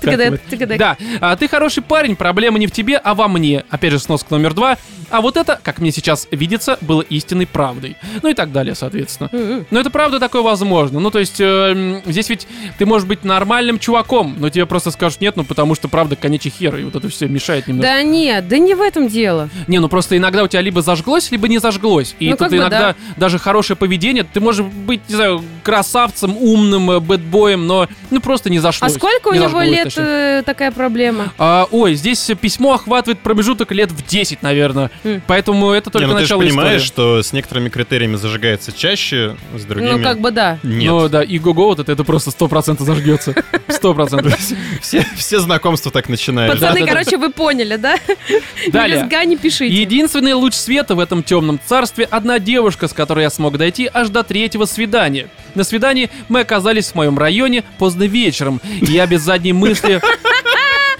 Да, 0.78 0.96
а 1.20 1.36
ты 1.36 1.48
хороший 1.48 1.82
парень, 1.82 2.16
проблема 2.16 2.58
не 2.58 2.66
в 2.66 2.70
тебе, 2.72 2.96
а 2.96 3.14
во 3.14 3.28
мне. 3.28 3.64
Опять 3.70 3.92
же, 3.92 3.98
сноска 3.98 4.28
номер 4.34 4.54
два. 4.54 4.78
А 5.10 5.20
вот 5.20 5.36
это, 5.36 5.58
как 5.62 5.80
мне 5.80 5.90
сейчас 5.90 6.28
видится, 6.30 6.78
было 6.80 7.00
истинной 7.02 7.46
правдой. 7.46 7.96
Ну 8.22 8.28
и 8.28 8.34
так 8.34 8.52
далее, 8.52 8.76
соответственно. 8.76 9.28
М-м. 9.32 9.66
Но 9.70 9.80
это 9.80 9.90
правда 9.90 10.20
такое 10.20 10.42
возможно. 10.42 11.00
Ну, 11.00 11.10
то 11.10 11.18
есть, 11.18 11.40
э, 11.40 11.44
м, 11.44 12.02
здесь 12.06 12.28
ведь 12.28 12.46
ты 12.78 12.86
можешь 12.86 13.08
быть 13.08 13.24
нормальным 13.24 13.80
чуваком, 13.80 14.36
но 14.38 14.50
тебе 14.50 14.66
просто 14.66 14.92
скажут 14.92 15.20
нет, 15.20 15.36
ну 15.36 15.42
потому 15.42 15.74
что 15.74 15.88
правда 15.88 16.14
конечий 16.14 16.50
хер, 16.50 16.76
и 16.76 16.84
вот 16.84 16.94
это 16.94 17.08
все 17.08 17.26
мешает 17.26 17.66
немного. 17.66 17.88
Да 17.88 18.02
нет, 18.04 18.39
да 18.40 18.58
не 18.58 18.74
в 18.74 18.80
этом 18.80 19.08
дело. 19.08 19.48
Не, 19.66 19.78
ну 19.78 19.88
просто 19.88 20.16
иногда 20.16 20.42
у 20.42 20.48
тебя 20.48 20.60
либо 20.62 20.82
зажглось, 20.82 21.30
либо 21.30 21.48
не 21.48 21.58
зажглось. 21.58 22.14
И 22.18 22.26
Ну, 22.26 22.30
тут 22.32 22.38
как 22.40 22.50
бы 22.50 22.56
иногда 22.56 22.80
да. 22.80 22.96
даже 23.16 23.38
хорошее 23.38 23.76
поведение, 23.76 24.24
ты 24.24 24.40
можешь 24.40 24.64
быть, 24.66 25.00
не 25.08 25.14
знаю, 25.14 25.42
красавцем, 25.62 26.36
умным, 26.36 26.90
э, 26.90 27.00
бэтбоем, 27.00 27.66
но 27.66 27.88
ну 28.10 28.20
просто 28.20 28.50
не 28.50 28.58
зашло. 28.58 28.86
А 28.86 28.90
сколько 28.90 29.28
у 29.28 29.34
него 29.34 29.60
лет 29.62 29.92
э, 29.96 30.42
такая 30.44 30.70
проблема? 30.70 31.32
А, 31.38 31.66
ой, 31.70 31.94
здесь 31.94 32.30
письмо 32.40 32.74
охватывает 32.74 33.20
промежуток 33.20 33.72
лет 33.72 33.90
в 33.92 34.06
10, 34.06 34.42
наверное. 34.42 34.90
М. 35.04 35.22
Поэтому 35.26 35.70
это 35.70 35.90
только 35.90 36.06
Не, 36.06 36.12
ну 36.12 36.18
ты 36.18 36.24
же 36.24 36.34
начало 36.34 36.42
понимаешь, 36.42 36.82
истории. 36.84 37.18
что 37.18 37.22
с 37.22 37.32
некоторыми 37.32 37.68
критериями 37.68 38.16
зажигается 38.16 38.72
чаще, 38.72 39.36
с 39.56 39.64
другими 39.64 39.90
Ну, 39.92 40.02
как 40.02 40.20
бы 40.20 40.30
да. 40.30 40.58
нет. 40.62 40.90
Ну 40.90 41.08
да, 41.08 41.22
и 41.22 41.38
го 41.38 41.52
вот 41.52 41.78
это, 41.78 41.92
это 41.92 42.04
просто 42.04 42.30
100% 42.30 42.82
зажгется. 42.82 43.34
100%. 43.68 44.34
Все, 44.80 45.06
все 45.16 45.40
знакомства 45.40 45.90
так 45.90 46.08
начинаются. 46.08 46.58
Пацаны, 46.58 46.80
да, 46.80 46.86
да. 46.86 46.92
короче, 46.92 47.16
вы 47.16 47.30
поняли, 47.30 47.76
да? 47.76 47.96
Далее. 48.68 48.98
Мелюзга 48.98 49.24
не 49.24 49.36
пишите. 49.36 49.74
Единственный 49.74 50.32
луч 50.34 50.54
света 50.54 50.94
в 50.94 51.00
этом 51.00 51.22
темном 51.22 51.60
царстве– 51.64 52.04
одна 52.10 52.38
девушка, 52.38 52.88
с 52.88 52.92
которой 52.92 53.22
я 53.22 53.30
смог 53.30 53.56
дойти 53.58 53.90
аж 53.92 54.08
до 54.08 54.22
третьего 54.22 54.64
свидания. 54.64 55.28
На 55.54 55.64
свидании 55.64 56.10
мы 56.28 56.40
оказались 56.40 56.88
в 56.88 56.94
моем 56.94 57.18
районе 57.18 57.64
поздно 57.78 58.04
вечером, 58.04 58.60
и 58.80 58.86
я 58.86 59.06
без 59.06 59.22
задней 59.22 59.52
мысли 59.52 60.00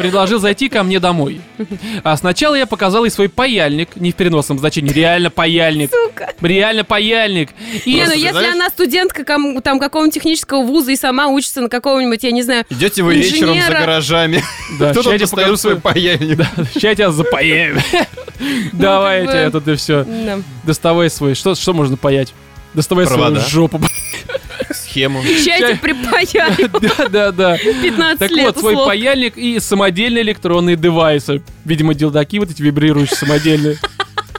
предложил 0.00 0.38
зайти 0.40 0.68
ко 0.68 0.82
мне 0.82 0.98
домой. 1.00 1.40
А 2.02 2.16
сначала 2.16 2.54
я 2.54 2.66
показал 2.66 3.04
ей 3.04 3.10
свой 3.10 3.28
паяльник, 3.28 3.96
не 3.96 4.12
в 4.12 4.14
переносном 4.14 4.58
значении, 4.58 4.92
реально 4.92 5.30
паяльник. 5.30 5.90
Сука. 5.90 6.32
Реально 6.40 6.84
паяльник. 6.84 7.50
И 7.84 7.94
Не, 7.94 8.06
ну 8.06 8.12
если 8.12 8.30
знаешь- 8.30 8.54
она 8.54 8.68
студентка 8.70 9.24
ком- 9.24 9.60
там 9.62 9.78
какого-нибудь 9.78 10.14
технического 10.14 10.62
вуза 10.62 10.92
и 10.92 10.96
сама 10.96 11.28
учится 11.28 11.60
на 11.60 11.68
какого-нибудь, 11.68 12.22
я 12.24 12.30
не 12.30 12.42
знаю, 12.42 12.64
Идете 12.70 13.02
вы 13.02 13.14
вечером 13.16 13.54
за 13.54 13.60
Инженера. 13.60 13.80
гаражами. 13.80 14.42
Да, 14.78 14.92
Кто 14.92 15.02
ща 15.02 15.12
я 15.12 15.18
тут 15.18 15.28
тебе 15.28 15.30
покажу 15.30 15.52
достает 15.52 15.60
свой 15.60 15.76
паяльник? 15.80 16.38
Сейчас 16.74 16.82
я 16.82 16.94
тебя 16.94 17.10
запаяю. 17.10 17.80
Давай, 18.72 19.20
я 19.22 19.26
как 19.26 19.34
бы- 19.34 19.40
тебе 19.40 19.50
тут 19.50 19.68
и 19.68 19.74
все. 19.76 20.04
да. 20.04 20.38
Доставай 20.64 21.10
свой. 21.10 21.34
Что, 21.34 21.54
что 21.54 21.72
можно 21.74 21.96
паять? 21.96 22.32
Доставай 22.74 23.06
свою 23.06 23.40
жопу. 23.40 23.80
Схему. 24.72 25.22
Тебе 25.22 25.76
припаяю. 25.76 26.70
Да, 26.80 27.08
да, 27.08 27.32
да. 27.32 27.58
15 27.58 28.18
Так 28.18 28.30
лет 28.30 28.46
вот, 28.46 28.58
свой 28.58 28.76
паяльник 28.76 29.36
и 29.36 29.58
самодельные 29.60 30.22
электронные 30.22 30.76
девайсы. 30.76 31.42
Видимо, 31.64 31.94
дилдаки 31.94 32.38
вот 32.38 32.50
эти 32.50 32.62
вибрирующие 32.62 33.16
самодельные. 33.16 33.78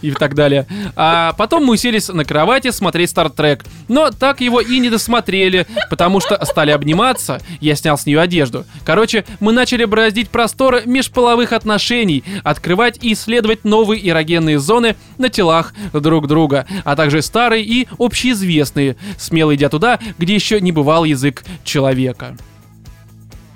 И 0.01 0.11
так 0.11 0.35
далее. 0.35 0.65
А 0.95 1.33
потом 1.33 1.65
мы 1.65 1.73
уселись 1.73 2.07
на 2.09 2.25
кровати 2.25 2.71
смотреть 2.71 3.11
Стартрек. 3.11 3.63
Но 3.87 4.09
так 4.09 4.41
его 4.41 4.59
и 4.61 4.79
не 4.79 4.89
досмотрели, 4.89 5.67
потому 5.89 6.19
что 6.19 6.43
стали 6.45 6.71
обниматься. 6.71 7.39
Я 7.59 7.75
снял 7.75 7.97
с 7.97 8.05
нее 8.05 8.19
одежду. 8.19 8.65
Короче, 8.85 9.25
мы 9.39 9.53
начали 9.53 9.85
бороздить 9.85 10.29
просторы 10.29 10.83
межполовых 10.85 11.53
отношений, 11.53 12.23
открывать 12.43 13.03
и 13.03 13.13
исследовать 13.13 13.63
новые 13.63 14.07
эрогенные 14.09 14.59
зоны 14.59 14.95
на 15.17 15.29
телах 15.29 15.73
друг 15.93 16.27
друга, 16.27 16.65
а 16.83 16.95
также 16.95 17.21
старые 17.21 17.63
и 17.63 17.87
общеизвестные, 17.97 18.95
смело 19.17 19.55
идя 19.55 19.69
туда, 19.69 19.99
где 20.17 20.35
еще 20.35 20.59
не 20.61 20.71
бывал 20.71 21.03
язык 21.03 21.43
человека. 21.63 22.35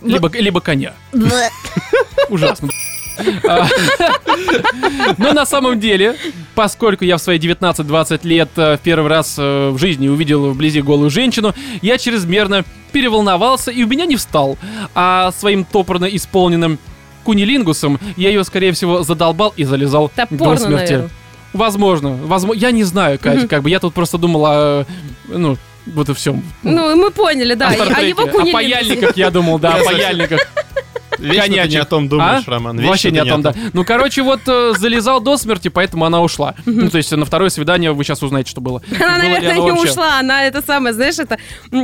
Либо, 0.01 0.29
либо 0.29 0.61
коня. 0.61 0.93
Ужасно. 2.29 2.69
Но 5.17 5.33
на 5.33 5.45
самом 5.45 5.79
деле, 5.79 6.15
поскольку 6.55 7.03
я 7.05 7.17
в 7.17 7.21
свои 7.21 7.37
19-20 7.39 8.27
лет 8.27 8.49
э, 8.57 8.77
в 8.77 8.79
первый 8.81 9.09
раз 9.09 9.35
э, 9.37 9.69
в 9.69 9.77
жизни 9.77 10.07
увидел 10.07 10.51
вблизи 10.51 10.81
голую 10.81 11.09
женщину, 11.09 11.53
я 11.81 11.97
чрезмерно 11.97 12.63
переволновался 12.91 13.71
и 13.71 13.83
у 13.83 13.87
меня 13.87 14.05
не 14.05 14.15
встал. 14.15 14.57
А 14.93 15.31
своим 15.37 15.63
топорно 15.65 16.05
исполненным 16.05 16.79
кунилингусом 17.23 17.99
я 18.17 18.29
ее, 18.29 18.43
скорее 18.43 18.71
всего, 18.71 19.03
задолбал 19.03 19.53
и 19.55 19.63
залезал 19.63 20.11
до 20.15 20.25
Топорно, 20.27 20.57
смерти. 20.57 20.91
наверное. 20.91 21.09
Возможно, 21.53 22.09
возможно. 22.23 22.59
Я 22.59 22.71
не 22.71 22.83
знаю, 22.83 23.17
Катя, 23.17 23.39
Мгм. 23.39 23.47
как 23.47 23.63
бы 23.63 23.69
я 23.69 23.79
тут 23.79 23.93
просто 23.93 24.17
думал 24.17 24.45
о, 24.45 24.85
ну, 25.27 25.57
вот 25.85 26.09
и 26.09 26.13
всем. 26.13 26.43
Ну, 26.63 26.95
мы 26.97 27.11
поняли, 27.11 27.53
да. 27.53 27.69
о 27.69 27.93
А 27.95 28.01
его 28.01 28.23
о 28.23 28.27
кунилингусе. 28.27 28.51
паяльниках 28.51 29.17
я 29.17 29.31
думал, 29.31 29.57
да, 29.59 29.75
о 29.75 29.83
паяльниках. 29.83 30.41
Вечно 31.19 31.55
ты 31.63 31.67
не 31.69 31.77
о 31.77 31.85
том 31.85 32.07
думаешь, 32.09 32.43
А? 32.47 32.51
Роман. 32.51 32.75
вечно 32.77 32.89
Вообще 32.89 33.11
не 33.11 33.19
о 33.19 33.25
том, 33.25 33.41
да. 33.41 33.53
Ну, 33.73 33.83
короче, 33.85 34.21
вот 34.21 34.41
э, 34.47 34.73
залезал 34.77 35.19
до 35.21 35.37
смерти, 35.37 35.67
поэтому 35.67 36.05
она 36.05 36.21
ушла. 36.21 36.55
Ну, 36.65 36.89
то 36.89 36.97
есть 36.97 37.11
на 37.11 37.25
второе 37.25 37.49
свидание 37.49 37.91
вы 37.91 38.03
сейчас 38.03 38.21
узнаете, 38.23 38.49
что 38.51 38.61
было. 38.61 38.81
Она, 38.91 39.15
Было 39.15 39.17
наверное, 39.17 39.55
не 39.55 39.71
вообще? 39.71 39.91
ушла, 39.91 40.19
она 40.19 40.43
это 40.45 40.61
самое, 40.61 40.93
знаешь, 40.93 41.19
это... 41.19 41.37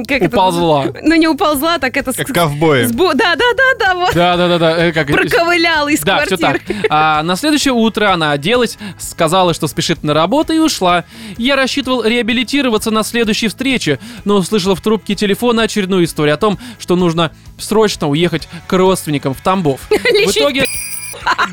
Как 0.08 0.22
это- 0.22 0.28
Уползла. 0.38 0.86
ну, 1.02 1.16
не 1.16 1.28
уползла, 1.28 1.78
так 1.80 1.96
это... 1.98 2.14
Как 2.14 2.28
с- 2.30 2.34
ковбои. 2.34 2.84
с 2.86 2.92
Да, 2.92 3.14
да, 3.14 3.36
да, 3.36 3.64
да, 3.80 3.96
вот. 3.96 4.14
Да, 4.14 4.38
да, 4.38 4.48
да, 4.48 4.58
да. 4.60 4.78
э, 4.78 4.92
Как... 4.92 5.08
Проковыляла 5.08 5.90
из 5.90 6.02
Да, 6.02 6.26
все 6.26 6.38
квартиры. 6.38 6.62
так. 6.68 6.86
А 6.90 7.24
на 7.24 7.36
следующее 7.36 7.74
утро 7.74 8.12
она 8.14 8.32
оделась, 8.32 8.78
сказала, 9.00 9.54
что 9.54 9.68
спешит 9.68 10.04
на 10.04 10.14
работу 10.14 10.54
и 10.54 10.60
ушла. 10.60 11.06
Я 11.38 11.56
рассчитывал 11.56 12.04
реабилитироваться 12.04 12.92
на 12.92 13.04
следующей 13.04 13.48
встрече, 13.48 14.00
но 14.26 14.36
услышал 14.38 14.76
в 14.76 14.82
трубке 14.82 15.16
телефона 15.16 15.64
очередную 15.64 16.06
историю 16.06 16.34
о 16.36 16.38
том, 16.38 16.58
что 16.80 16.96
нужно 16.96 17.32
срочно 17.58 18.10
уехать 18.10 18.48
к 18.68 18.74
родственникам 18.74 19.21
в 19.30 19.42
Тамбов. 19.42 19.82
В 19.90 19.96
итоге... 19.96 20.66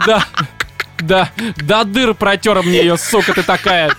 Да, 0.06 0.24
да, 1.00 1.30
да 1.56 1.84
дыр 1.84 2.14
протер 2.14 2.62
мне 2.62 2.78
ее, 2.78 2.96
сука 2.96 3.34
ты 3.34 3.42
такая. 3.42 3.92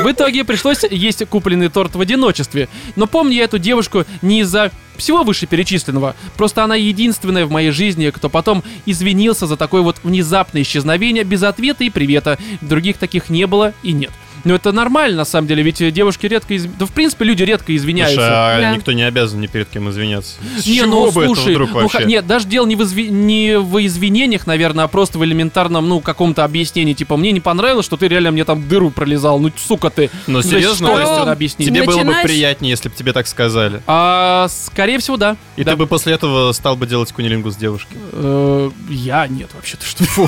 В 0.00 0.10
итоге 0.10 0.44
пришлось 0.44 0.84
есть 0.90 1.24
купленный 1.26 1.68
торт 1.68 1.94
в 1.94 2.00
одиночестве. 2.00 2.68
Но 2.96 3.06
помню 3.06 3.34
я 3.34 3.44
эту 3.44 3.58
девушку 3.58 4.04
не 4.22 4.40
из-за 4.40 4.70
всего 4.96 5.22
вышеперечисленного. 5.22 6.14
Просто 6.36 6.64
она 6.64 6.74
единственная 6.76 7.46
в 7.46 7.50
моей 7.50 7.70
жизни, 7.70 8.10
кто 8.10 8.28
потом 8.28 8.62
извинился 8.86 9.46
за 9.46 9.56
такое 9.56 9.82
вот 9.82 9.96
внезапное 10.02 10.62
исчезновение 10.62 11.24
без 11.24 11.42
ответа 11.42 11.84
и 11.84 11.90
привета. 11.90 12.38
Других 12.60 12.98
таких 12.98 13.30
не 13.30 13.46
было 13.46 13.72
и 13.82 13.92
нет. 13.92 14.10
Но 14.44 14.54
это 14.54 14.72
нормально, 14.72 15.18
на 15.18 15.24
самом 15.24 15.46
деле, 15.48 15.62
ведь 15.62 15.78
девушки 15.92 16.26
редко... 16.26 16.54
изв- 16.54 16.70
Да, 16.78 16.86
в 16.86 16.92
принципе, 16.92 17.24
люди 17.24 17.42
редко 17.42 17.74
извиняются. 17.76 18.16
Слушай, 18.16 18.30
а 18.32 18.60
Да. 18.60 18.74
никто 18.76 18.92
не 18.92 19.02
обязан 19.02 19.40
ни 19.40 19.46
перед 19.46 19.68
кем 19.68 19.88
извиняться. 19.90 20.34
С 20.58 20.66
Не, 20.66 20.76
чего 20.76 20.86
ну 20.86 21.10
бы 21.10 21.24
это 21.24 21.34
слушай, 21.34 21.52
вдруг 21.54 21.70
ну, 21.72 21.80
вообще? 21.82 22.04
нет, 22.04 22.26
даже 22.26 22.46
дело 22.46 22.66
не 22.66 22.76
в, 22.76 22.80
изви- 22.82 23.08
не 23.08 23.58
в 23.58 23.84
извинениях, 23.86 24.46
наверное, 24.46 24.84
а 24.84 24.88
просто 24.88 25.18
в 25.18 25.24
элементарном, 25.24 25.88
ну, 25.88 26.00
каком-то 26.00 26.44
объяснении. 26.44 26.94
Типа, 26.94 27.16
мне 27.16 27.32
не 27.32 27.40
понравилось, 27.40 27.86
что 27.86 27.96
ты 27.96 28.08
реально 28.08 28.30
мне 28.30 28.44
там 28.44 28.66
дыру 28.68 28.90
пролезал. 28.90 29.38
Ну, 29.38 29.50
сука 29.56 29.90
ты. 29.90 30.10
Но 30.26 30.38
Ну, 30.38 30.42
серьезно, 30.42 30.88
что 30.88 30.98
это 30.98 31.32
объяснить? 31.32 31.68
тебе 31.68 31.82
было 31.84 31.98
бы 31.98 32.04
Начинаешь- 32.04 32.26
приятнее, 32.26 32.70
если 32.70 32.88
бы 32.88 32.94
тебе 32.94 33.12
так 33.12 33.26
сказали. 33.26 33.82
А, 33.86 34.46
скорее 34.48 34.98
всего, 34.98 35.16
да. 35.16 35.36
И 35.56 35.64
Да. 35.64 35.72
ты 35.72 35.76
бы 35.76 35.86
после 35.86 36.14
этого 36.14 36.52
стал 36.52 36.76
бы 36.76 36.86
делать 36.86 37.12
кунилингу 37.12 37.50
с 37.50 37.56
девушкой. 37.56 37.96
Э, 38.12 38.70
я 38.88 39.26
нет, 39.26 39.50
вообще-то 39.54 39.84
что. 39.84 40.04
Фу. 40.04 40.26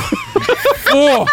Фу. 0.85 1.27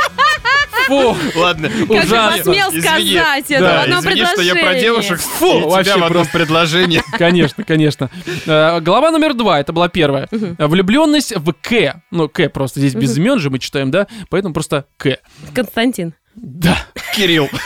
Фу. 0.90 1.40
Ладно, 1.40 1.70
Как 1.70 1.90
ужасно. 2.04 2.38
же 2.38 2.44
посмел 2.44 2.72
сказать 2.72 3.46
это 3.52 3.60
Да, 3.64 3.78
в 3.80 3.84
одном 3.84 4.00
извини, 4.02 4.26
что 4.26 4.42
я 4.42 4.54
про 4.54 4.60
предложении. 4.62 4.82
девушек 4.82 5.20
Фу, 5.20 5.46
и 5.46 5.60
тебя 5.62 5.68
вообще 5.70 5.98
в 5.98 6.04
одном 6.04 6.26
предложении. 6.28 7.02
Конечно, 7.18 7.64
конечно. 7.64 8.10
Э, 8.46 8.80
Глава 8.82 9.12
номер 9.12 9.34
два, 9.34 9.60
это 9.60 9.72
была 9.74 9.88
первая. 9.88 10.28
Влюбленность 10.32 11.36
в 11.36 11.54
К. 11.54 12.02
Ну, 12.12 12.28
К 12.30 12.50
просто 12.50 12.80
здесь 12.80 12.96
без 12.96 13.18
имен 13.18 13.40
же 13.40 13.50
мы 13.50 13.60
читаем, 13.60 13.92
да? 13.92 14.08
Поэтому 14.30 14.54
просто 14.54 14.86
К. 14.98 15.18
Константин. 15.54 16.14
Да. 16.36 16.78
Кирилл. 17.16 17.50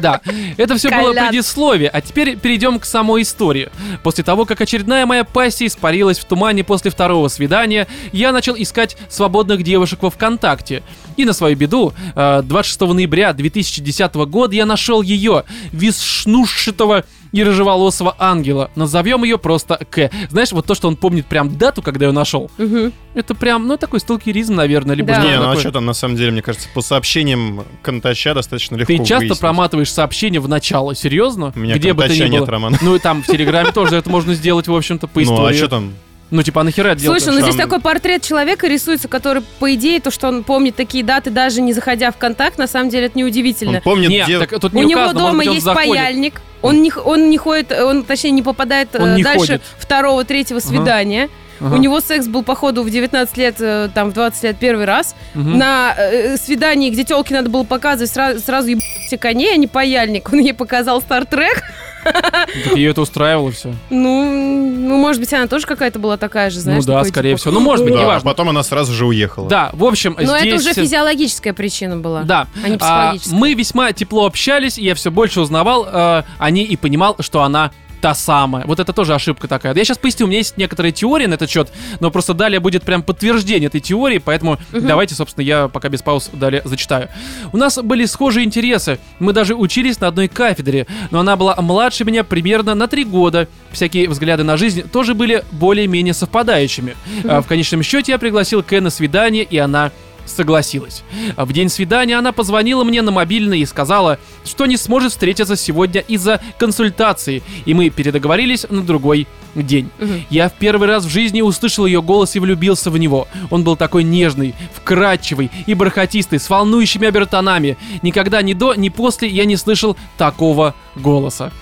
Да, 0.00 0.20
это 0.56 0.76
все 0.76 0.90
было 0.90 1.12
Колян. 1.12 1.28
предисловие, 1.30 1.88
а 1.88 2.00
теперь 2.00 2.36
перейдем 2.36 2.78
к 2.78 2.84
самой 2.84 3.22
истории. 3.22 3.68
После 4.04 4.22
того, 4.22 4.44
как 4.44 4.60
очередная 4.60 5.06
моя 5.06 5.24
пассия 5.24 5.66
испарилась 5.66 6.20
в 6.20 6.24
тумане 6.24 6.62
после 6.62 6.92
второго 6.92 7.26
свидания, 7.26 7.88
я 8.12 8.30
начал 8.30 8.54
искать 8.56 8.96
свободных 9.08 9.64
девушек 9.64 10.00
во 10.02 10.10
ВКонтакте. 10.10 10.84
И 11.18 11.24
на 11.24 11.32
свою 11.32 11.56
беду, 11.56 11.92
э, 12.14 12.42
26 12.44 12.94
ноября 12.94 13.32
2010 13.32 14.24
года 14.26 14.54
я 14.54 14.64
нашел 14.64 15.02
ее, 15.02 15.42
виснушчатого 15.72 17.04
и 17.32 17.42
рыжеволосого 17.42 18.14
ангела. 18.20 18.70
Назовем 18.76 19.24
ее 19.24 19.36
просто 19.36 19.84
К. 19.90 20.10
Знаешь, 20.30 20.52
вот 20.52 20.64
то, 20.66 20.74
что 20.76 20.86
он 20.86 20.94
помнит 20.96 21.26
прям 21.26 21.58
дату, 21.58 21.82
когда 21.82 22.06
ее 22.06 22.12
нашел, 22.12 22.50
Мгм. 22.56 22.92
это 23.14 23.34
прям, 23.34 23.66
ну, 23.66 23.76
такой 23.76 23.98
сталкеризм, 24.00 24.54
наверное, 24.54 24.94
либо 24.94 25.08
Да. 25.08 25.22
Не, 25.24 25.36
ну 25.36 25.42
а 25.42 25.46
такое. 25.48 25.60
что 25.60 25.72
там 25.72 25.86
на 25.86 25.92
самом 25.92 26.14
деле, 26.16 26.30
мне 26.30 26.40
кажется, 26.40 26.68
по 26.72 26.80
сообщениям 26.82 27.64
Контача 27.82 28.32
достаточно 28.32 28.76
легко 28.76 28.92
Ты 28.92 28.98
часто 29.00 29.16
выяснить. 29.18 29.40
проматываешь 29.40 29.92
сообщение 29.92 30.40
в 30.40 30.48
начало, 30.48 30.94
серьезно? 30.94 31.52
У 31.54 31.58
меня 31.58 31.74
Где 31.74 31.92
бы 31.94 32.02
то 32.02 32.08
Контача 32.08 32.24
ни 32.26 32.30
было. 32.30 32.38
нет, 32.40 32.48
Роман. 32.48 32.76
Ну 32.80 32.94
и 32.94 32.98
там 33.00 33.22
в 33.24 33.26
Телеграме 33.26 33.72
тоже 33.72 33.96
это 33.96 34.08
можно 34.08 34.34
сделать, 34.34 34.68
в 34.68 34.74
общем-то, 34.74 35.08
по 35.08 35.18
Ну 35.20 35.32
а 35.32 35.34
истории. 35.50 35.56
что 35.56 35.68
там? 35.68 35.92
Ну 36.30 36.42
типа, 36.42 36.60
а 36.60 36.64
нахера 36.64 36.88
это? 36.88 37.00
Слушай, 37.02 37.28
ну 37.32 37.40
здесь 37.40 37.54
Там- 37.56 37.68
такой 37.68 37.80
портрет 37.80 38.22
человека 38.22 38.66
рисуется, 38.68 39.08
который, 39.08 39.42
по 39.58 39.74
идее, 39.74 39.98
то, 40.00 40.10
что 40.10 40.28
он 40.28 40.44
помнит 40.44 40.76
такие 40.76 41.02
даты, 41.02 41.30
даже 41.30 41.62
не 41.62 41.72
заходя 41.72 42.10
в 42.10 42.18
контакт, 42.18 42.58
на 42.58 42.66
самом 42.66 42.90
деле 42.90 43.06
это 43.06 43.18
неудивительно. 43.18 43.76
Он 43.78 43.82
помнит, 43.82 44.10
Нет, 44.10 44.26
где... 44.26 44.38
так 44.38 44.50
тут 44.60 44.74
У 44.74 44.76
не 44.78 44.84
него 44.86 45.00
указано, 45.00 45.20
может 45.20 45.32
дома 45.32 45.38
быть, 45.38 45.48
он 45.48 45.54
есть 45.54 45.64
заходит. 45.64 45.88
паяльник. 45.88 46.40
Он 46.60 46.82
не, 46.82 46.92
он 46.92 47.30
не 47.30 47.38
ходит, 47.38 47.72
он, 47.72 48.02
точнее, 48.02 48.32
не 48.32 48.42
попадает 48.42 48.88
Он 48.96 49.10
э, 49.10 49.16
не 49.16 49.22
дальше 49.22 49.46
ходит. 49.46 49.62
второго, 49.78 50.24
третьего 50.24 50.58
свидания. 50.58 51.24
Ага. 51.24 51.32
У 51.60 51.76
него 51.76 52.00
секс 52.00 52.26
был, 52.26 52.42
походу, 52.42 52.82
в 52.82 52.90
19 52.90 53.36
лет, 53.36 53.56
э, 53.60 53.88
там, 53.94 54.10
в 54.10 54.14
20 54.14 54.42
лет 54.42 54.56
первый 54.58 54.84
раз. 54.84 55.14
Мгм. 55.34 55.58
На 55.58 55.94
э, 55.96 56.36
свидании, 56.36 56.90
где 56.90 57.04
телке 57.04 57.34
надо 57.34 57.50
было 57.50 57.64
показывать 57.64 58.10
сразу, 58.10 58.40
сразу 58.40 58.68
ебать 58.68 58.84
коней, 59.20 59.54
а 59.54 59.56
не 59.56 59.66
паяльник. 59.66 60.32
Он 60.32 60.38
ей 60.38 60.54
показал 60.54 61.00
Стартрек. 61.00 61.62
Так 62.04 62.76
ее 62.76 62.90
это 62.90 63.00
устраивало 63.02 63.50
все. 63.50 63.74
Ну, 63.90 64.24
ну, 64.24 64.96
может 64.96 65.20
быть, 65.20 65.32
она 65.32 65.46
тоже 65.46 65.66
какая-то 65.66 65.98
была 65.98 66.16
такая 66.16 66.48
же, 66.50 66.60
знаешь. 66.60 66.84
ну 66.84 66.92
да, 66.92 66.98
такой, 66.98 67.10
скорее 67.10 67.30
типа, 67.30 67.38
всего. 67.40 67.54
Ну, 67.54 67.60
может 67.60 67.84
быть, 67.84 67.94
Да, 67.94 68.00
а 68.00 68.02
неважно. 68.02 68.30
потом 68.30 68.48
она 68.48 68.62
сразу 68.62 68.92
же 68.92 69.04
уехала. 69.04 69.48
Да, 69.48 69.70
в 69.72 69.84
общем, 69.84 70.16
Но 70.18 70.38
здесь... 70.38 70.54
это 70.54 70.56
уже 70.56 70.74
физиологическая 70.74 71.52
причина 71.52 71.96
была. 71.96 72.22
Да. 72.22 72.46
а 72.64 72.68
не 72.68 72.76
А, 72.76 72.78
психологическая. 72.78 73.38
мы 73.38 73.54
весьма 73.54 73.92
тепло 73.92 74.26
общались, 74.26 74.78
и 74.78 74.84
я 74.84 74.94
все 74.94 75.10
больше 75.10 75.40
узнавал 75.40 75.86
э, 75.86 76.22
о 76.38 76.50
ней 76.50 76.64
и 76.64 76.76
понимал, 76.76 77.16
что 77.20 77.42
она 77.42 77.72
та 78.00 78.14
самая. 78.14 78.64
Вот 78.66 78.80
это 78.80 78.92
тоже 78.92 79.14
ошибка 79.14 79.48
такая. 79.48 79.74
Я 79.74 79.84
сейчас 79.84 79.98
поясню, 79.98 80.26
у 80.26 80.28
меня 80.28 80.38
есть 80.38 80.56
некоторые 80.56 80.92
теории 80.92 81.26
на 81.26 81.34
этот 81.34 81.50
счет, 81.50 81.72
но 82.00 82.10
просто 82.10 82.34
далее 82.34 82.60
будет 82.60 82.82
прям 82.82 83.02
подтверждение 83.02 83.68
этой 83.68 83.80
теории, 83.80 84.18
поэтому 84.18 84.58
давайте, 84.72 85.14
собственно, 85.14 85.44
я 85.44 85.68
пока 85.68 85.88
без 85.88 86.02
пауз 86.02 86.30
далее 86.32 86.62
зачитаю. 86.64 87.08
У 87.52 87.56
нас 87.56 87.78
были 87.78 88.04
схожие 88.04 88.44
интересы, 88.44 88.98
мы 89.18 89.32
даже 89.32 89.54
учились 89.54 90.00
на 90.00 90.08
одной 90.08 90.28
кафедре, 90.28 90.86
но 91.10 91.20
она 91.20 91.36
была 91.36 91.56
младше 91.56 92.04
меня 92.04 92.24
примерно 92.24 92.74
на 92.74 92.88
три 92.88 93.04
года. 93.04 93.48
Всякие 93.72 94.08
взгляды 94.08 94.44
на 94.44 94.56
жизнь 94.56 94.82
тоже 94.88 95.14
были 95.14 95.44
более-менее 95.52 96.14
совпадающими. 96.14 96.96
А, 97.24 97.42
В 97.42 97.46
конечном 97.46 97.82
счете 97.82 98.12
я 98.12 98.18
пригласил 98.18 98.62
Кэ 98.62 98.80
на 98.80 98.90
свидание, 98.90 99.44
и 99.44 99.58
она 99.58 99.92
согласилась. 100.28 101.02
В 101.36 101.52
день 101.52 101.68
свидания 101.68 102.16
она 102.16 102.32
позвонила 102.32 102.84
мне 102.84 103.02
на 103.02 103.10
мобильный 103.10 103.60
и 103.60 103.66
сказала, 103.66 104.18
что 104.44 104.66
не 104.66 104.76
сможет 104.76 105.12
встретиться 105.12 105.56
сегодня 105.56 106.00
из-за 106.00 106.40
консультации, 106.58 107.42
и 107.64 107.74
мы 107.74 107.90
передоговорились 107.90 108.66
на 108.68 108.82
другой 108.82 109.26
день. 109.54 109.90
Мгм. 109.98 110.24
Я 110.30 110.48
в 110.48 110.54
первый 110.54 110.88
раз 110.88 111.04
в 111.04 111.08
жизни 111.08 111.40
услышал 111.40 111.86
ее 111.86 112.02
голос 112.02 112.36
и 112.36 112.38
влюбился 112.38 112.90
в 112.90 112.98
него. 112.98 113.28
Он 113.50 113.64
был 113.64 113.76
такой 113.76 114.04
нежный, 114.04 114.54
вкрадчивый 114.74 115.50
и 115.66 115.74
бархатистый, 115.74 116.38
с 116.38 116.48
волнующими 116.48 117.08
обертонами. 117.08 117.76
Никогда 118.02 118.42
ни 118.42 118.52
до, 118.52 118.74
ни 118.74 118.88
после 118.88 119.28
я 119.28 119.44
не 119.44 119.56
слышал 119.56 119.96
такого 120.16 120.58
голоса. 120.58 120.87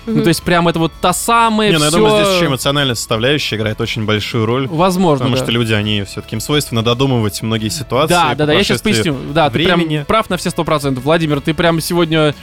Ну, 0.05 0.13
Мгм. 0.13 0.23
то 0.23 0.27
есть 0.29 0.43
прям 0.43 0.67
это 0.67 0.79
вот 0.79 0.91
та 1.01 1.13
самая 1.13 1.71
Не, 1.71 1.77
ну 1.77 1.85
я 1.85 1.91
думаю, 1.91 2.23
здесь 2.23 2.35
еще 2.37 2.45
эмоциональная 2.47 2.95
составляющая 2.95 3.55
играет 3.55 3.79
очень 3.81 4.05
большую 4.05 4.45
роль. 4.45 4.67
Возможно, 4.67 5.25
Потому 5.25 5.37
да. 5.37 5.43
что 5.43 5.51
люди, 5.51 5.73
они 5.73 6.03
все-таки 6.03 6.35
им 6.35 6.39
свойственно 6.39 6.83
додумывать 6.83 7.41
многие 7.41 7.69
ситуации. 7.69 8.13
Да, 8.13 8.35
да, 8.35 8.45
да, 8.45 8.53
я 8.53 8.63
сейчас 8.63 8.81
поясню. 8.81 9.15
Да, 9.33 9.49
ты 9.49 9.53
времени. 9.53 9.95
прям 9.95 10.05
прав 10.05 10.29
на 10.29 10.37
все 10.37 10.49
сто 10.49 10.63
процентов. 10.63 11.03
Владимир, 11.03 11.41
ты 11.41 11.53
прям 11.53 11.79
сегодня... 11.81 12.33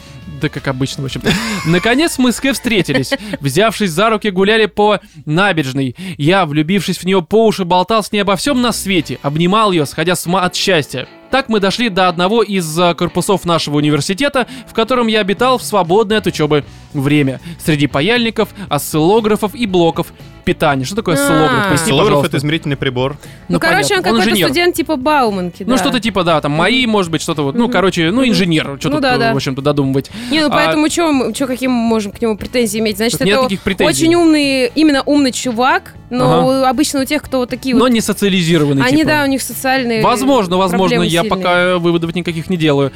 Да 0.41 0.49
как 0.49 0.67
обычно, 0.69 1.03
в 1.03 1.07
общем. 1.07 1.23
Наконец 1.67 2.19
мы 2.19 2.33
с 2.33 2.41
Кэ 2.41 2.53
встретились. 2.55 3.13
Взявшись 3.41 3.91
за 3.91 4.11
руки, 4.11 4.31
гуляли 4.31 4.67
по 4.67 5.01
набережной. 5.27 5.95
Я, 6.17 6.47
влюбившись 6.47 6.99
в 6.99 7.05
нее 7.05 7.23
по 7.23 7.47
уши, 7.47 7.65
болтал 7.65 8.03
с 8.03 8.11
ней 8.13 8.21
обо 8.21 8.37
всем 8.37 8.61
на 8.63 8.73
свете. 8.73 9.19
Обнимал 9.23 9.73
ее, 9.73 9.87
сходя 9.87 10.15
с 10.17 10.27
ума 10.27 10.43
от 10.43 10.55
счастья. 10.55 11.07
Так 11.31 11.49
мы 11.49 11.61
дошли 11.61 11.89
до 11.89 12.09
одного 12.09 12.43
из 12.43 12.79
а, 12.79 12.95
корпусов 12.95 13.45
нашего 13.45 13.79
университета, 13.79 14.47
в 14.69 14.73
котором 14.73 15.09
я 15.09 15.21
обитал 15.21 15.59
в 15.59 15.63
свободное 15.65 16.19
от 16.19 16.27
учебы 16.27 16.65
время. 17.01 17.41
Среди 17.65 17.87
паяльников, 17.87 18.49
осциллографов 18.69 19.55
и 19.55 19.67
блоков 19.67 20.07
питания. 20.45 20.85
Что 20.85 20.97
такое 20.97 21.15
осциллограф? 21.15 21.51
А. 21.53 21.69
Поясни, 21.71 21.75
Осциллограф 21.85 22.25
это 22.25 22.37
измерительный 22.37 22.77
прибор. 22.77 23.17
Ну, 23.49 23.59
короче, 23.59 23.97
он 23.97 24.03
понятно. 24.03 24.03
какой-то 24.03 24.31
инженер. 24.31 24.47
студент 24.49 24.75
типа 24.77 24.97
Бауманки, 24.97 25.65
Ну, 25.67 25.77
что-то 25.79 26.01
типа, 26.01 26.23
да, 26.23 26.41
там 26.43 26.53
мои, 26.53 26.85
может 26.87 27.11
быть, 27.11 27.23
что-то 27.23 27.43
вот, 27.43 27.55
ну, 27.55 27.69
короче, 27.71 28.11
ну, 28.11 28.27
инженер, 28.29 28.77
что 28.79 28.89
Ну 28.91 28.97
тут, 28.97 29.03
да, 29.03 29.17
да. 29.17 29.33
в 29.33 29.37
общем-то, 29.37 29.63
додумывать. 29.63 30.11
Не, 30.31 30.41
ну 30.41 30.49
А- 30.49 30.51
поэтому 30.51 30.91
что, 30.91 31.47
какие 31.47 31.69
мы 31.69 31.75
можем 31.77 32.13
к 32.13 32.21
нему 32.21 32.37
претензии 32.37 32.79
иметь? 32.79 32.99
Значит, 32.99 33.19
Тут 33.21 33.27
нет 33.27 33.35
это 33.35 33.43
никаких 33.45 33.61
претензий. 33.63 34.05
очень 34.07 34.15
умный, 34.17 34.67
именно 34.75 35.03
умный 35.07 35.33
чувак, 35.33 35.95
но 36.11 36.65
обычно 36.67 37.01
у 37.01 37.05
тех, 37.07 37.23
кто 37.23 37.39
вот 37.39 37.49
такие 37.49 37.75
Но 37.75 37.81
вот... 37.83 37.89
не 37.89 38.03
социализированный, 38.03 38.83
Они, 38.83 38.99
типа. 38.99 39.09
да, 39.09 39.23
у 39.25 39.27
них 39.27 39.41
социальные 39.41 40.03
Возможно, 40.03 40.59
возможно, 40.59 40.79
проблемы 40.97 41.07
я 41.07 41.23
сильные. 41.23 41.31
пока 41.31 41.79
выводов 41.79 42.15
никаких 42.15 42.51
не 42.51 42.57
делаю. 42.59 42.93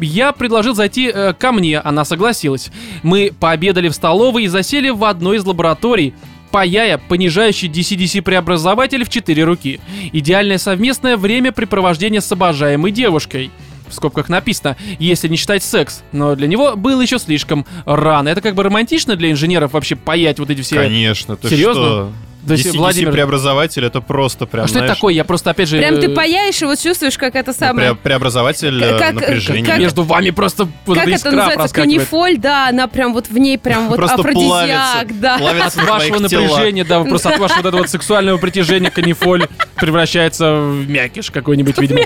Я 0.00 0.32
предложил 0.32 0.74
зайти 0.74 1.10
э, 1.12 1.32
ко 1.32 1.52
мне, 1.52 1.78
она 1.78 2.04
согласилась. 2.04 2.70
Мы 3.02 3.32
пообедали 3.38 3.88
в 3.88 3.94
столовой 3.94 4.44
и 4.44 4.48
засели 4.48 4.90
в 4.90 5.04
одной 5.04 5.38
из 5.38 5.44
лабораторий. 5.44 6.14
Паяя 6.50 6.96
понижающий 6.96 7.68
DCDC 7.68 8.22
преобразователь 8.22 9.04
в 9.04 9.10
четыре 9.10 9.44
руки. 9.44 9.80
Идеальное 10.12 10.56
совместное 10.56 11.18
времяпрепровождение 11.18 12.22
с 12.22 12.32
обожаемой 12.32 12.90
девушкой. 12.90 13.50
В 13.86 13.94
скобках 13.94 14.28
написано, 14.28 14.76
если 14.98 15.28
не 15.28 15.36
считать 15.36 15.62
секс. 15.62 16.02
Но 16.12 16.34
для 16.36 16.46
него 16.46 16.76
было 16.76 17.00
еще 17.00 17.18
слишком 17.18 17.66
рано. 17.84 18.28
Это 18.28 18.40
как 18.40 18.54
бы 18.54 18.62
романтично 18.62 19.16
для 19.16 19.30
инженеров 19.30 19.72
вообще 19.72 19.96
паять 19.96 20.38
вот 20.38 20.50
эти 20.50 20.62
все... 20.62 20.76
Конечно. 20.76 21.36
Ты 21.36 21.48
Серьезно? 21.48 21.82
что? 21.82 22.12
То 22.46 22.54
есть, 22.54 22.66
DC, 22.66 22.76
Владимир, 22.76 23.12
преобразователь 23.12 23.84
это 23.84 24.00
просто 24.00 24.46
прям, 24.46 24.64
а 24.64 24.68
что 24.68 24.78
это 24.78 24.86
знаешь, 24.86 24.98
такое? 24.98 25.14
Я 25.14 25.24
просто, 25.24 25.50
опять 25.50 25.68
же... 25.68 25.78
Прям 25.78 25.98
ты 25.98 26.06
э, 26.06 26.14
паяешь 26.14 26.60
и 26.62 26.64
вот 26.64 26.78
чувствуешь, 26.78 27.18
как 27.18 27.34
это 27.34 27.50
ну, 27.50 27.56
самое... 27.58 27.90
пре- 27.90 27.96
преобразователь 27.96 28.82
э, 28.82 28.98
Как- 28.98 29.14
напряжения. 29.14 29.66
как- 29.66 29.78
Между 29.78 30.02
вами 30.02 30.30
просто 30.30 30.68
Как 30.86 30.98
это 30.98 31.10
искра 31.10 31.30
называется? 31.32 31.74
Канифоль, 31.74 32.38
да, 32.38 32.68
она 32.68 32.86
прям 32.86 33.12
вот 33.12 33.28
в 33.28 33.36
ней 33.36 33.58
прям 33.58 33.88
вот 33.88 33.96
Просто 33.96 34.16
афродизиак, 34.16 35.08
плавится, 35.08 35.14
да. 35.20 35.36
От 35.36 35.76
вашего 35.76 36.18
напряжения, 36.20 36.84
да, 36.84 37.02
просто 37.04 37.30
от 37.30 37.38
вашего 37.38 37.62
вот 37.62 37.66
этого 37.66 37.86
сексуального 37.86 38.38
притяжения 38.38 38.90
канифоль 38.90 39.46
превращается 39.76 40.54
в 40.54 40.88
мякиш 40.88 41.30
какой-нибудь, 41.30 41.78
видимо. 41.78 42.00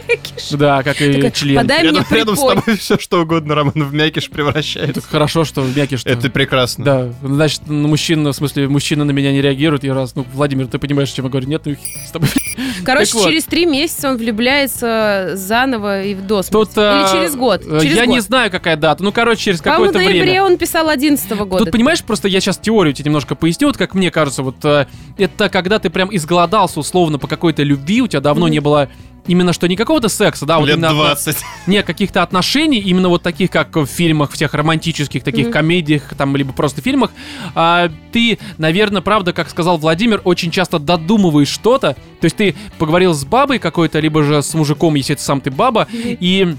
Да, 0.52 0.82
как 0.82 1.00
и 1.00 1.30
член. 1.32 1.56
подай 1.56 1.82
мне 1.82 1.90
Рядом, 1.90 2.06
рядом 2.10 2.36
с 2.36 2.40
тобой 2.40 2.76
все 2.76 2.98
что 2.98 3.22
угодно, 3.22 3.54
Роман, 3.54 3.74
в 3.74 3.94
мякиш 3.94 4.30
превращается. 4.30 5.02
Хорошо, 5.02 5.44
что 5.44 5.62
мякиш 5.62 6.02
Это 6.04 6.30
прекрасно. 6.30 6.84
Да, 6.84 7.08
значит, 7.22 7.68
на 7.68 7.88
мужчина, 7.88 8.30
в 8.30 8.36
смысле, 8.36 8.68
мужчина 8.68 9.04
на 9.04 9.10
меня 9.10 9.32
не 9.32 9.40
реагирует, 9.42 9.84
я 9.84 9.94
раз, 9.94 10.14
ну, 10.14 10.21
Владимир, 10.32 10.66
ты 10.66 10.78
понимаешь, 10.78 11.10
чем 11.10 11.24
я 11.24 11.30
говорю, 11.30 11.48
нет, 11.48 11.62
ну, 11.64 11.74
с 12.06 12.10
тобой. 12.10 12.28
Короче, 12.84 13.14
вот. 13.14 13.28
через 13.28 13.44
три 13.44 13.66
месяца 13.66 14.10
он 14.10 14.16
влюбляется 14.16 15.32
заново 15.34 16.02
и 16.02 16.14
в 16.14 16.26
до 16.26 16.42
смерти. 16.42 16.50
Тут, 16.52 16.78
а, 16.78 17.00
Или 17.02 17.12
через 17.18 17.36
год. 17.36 17.62
э, 17.66 17.80
Через 17.80 17.96
я 17.96 18.06
год. 18.06 18.14
не 18.14 18.20
знаю, 18.20 18.50
какая 18.50 18.76
дата, 18.76 19.02
ну, 19.02 19.12
короче, 19.12 19.42
через 19.42 19.60
По-моему, 19.60 19.84
в 19.84 19.86
какое-то 19.88 20.08
ноябре 20.10 20.22
время. 20.32 20.44
он 20.44 20.56
писал 20.58 20.88
11 20.88 21.30
года. 21.44 21.64
Тут, 21.64 21.72
понимаешь, 21.72 22.02
просто 22.02 22.28
я 22.28 22.40
сейчас 22.40 22.58
теорию 22.58 22.92
тебе 22.94 23.06
немножко 23.06 23.34
поясню, 23.34 23.68
вот 23.68 23.76
как 23.76 23.94
мне 23.94 24.10
кажется, 24.10 24.42
вот 24.42 24.56
э, 24.64 24.86
это 25.18 25.48
когда 25.48 25.78
ты 25.78 25.90
прям 25.90 26.14
изголодался 26.14 26.80
условно 26.80 27.18
по 27.18 27.28
какой-то 27.28 27.62
любви, 27.62 28.02
у 28.02 28.06
тебя 28.08 28.20
давно 28.20 28.46
Мгм. 28.46 28.52
не 28.52 28.60
было 28.60 28.88
именно 29.26 29.52
что 29.52 29.68
не 29.68 29.76
какого-то 29.76 30.08
секса, 30.08 30.46
да, 30.46 30.58
вот 30.58 30.66
Лет 30.66 30.76
именно 30.76 30.88
отно- 30.90 31.04
20. 31.04 31.36
не 31.66 31.82
каких-то 31.82 32.22
отношений, 32.22 32.78
именно 32.78 33.08
вот 33.08 33.22
таких, 33.22 33.50
как 33.50 33.76
в 33.76 33.86
фильмах, 33.86 34.32
всех 34.32 34.54
романтических 34.54 35.22
таких 35.22 35.46
Мгм. 35.46 35.52
комедиях, 35.52 36.02
там, 36.16 36.34
либо 36.36 36.52
просто 36.52 36.80
фильмах, 36.82 37.10
а, 37.54 37.90
ты, 38.12 38.38
наверное, 38.58 39.02
правда, 39.02 39.32
как 39.32 39.48
сказал 39.50 39.78
Владимир, 39.78 40.20
очень 40.24 40.50
часто 40.50 40.78
додумываешь 40.78 41.48
что-то, 41.48 41.94
то 42.20 42.24
есть 42.24 42.36
ты 42.36 42.54
поговорил 42.78 43.14
с 43.14 43.24
бабой 43.24 43.58
какой-то, 43.58 44.00
либо 44.00 44.22
же 44.22 44.42
с 44.42 44.54
мужиком, 44.54 44.94
если 44.96 45.14
это 45.14 45.22
сам 45.22 45.40
ты 45.40 45.50
баба, 45.50 45.86
и 45.92 46.56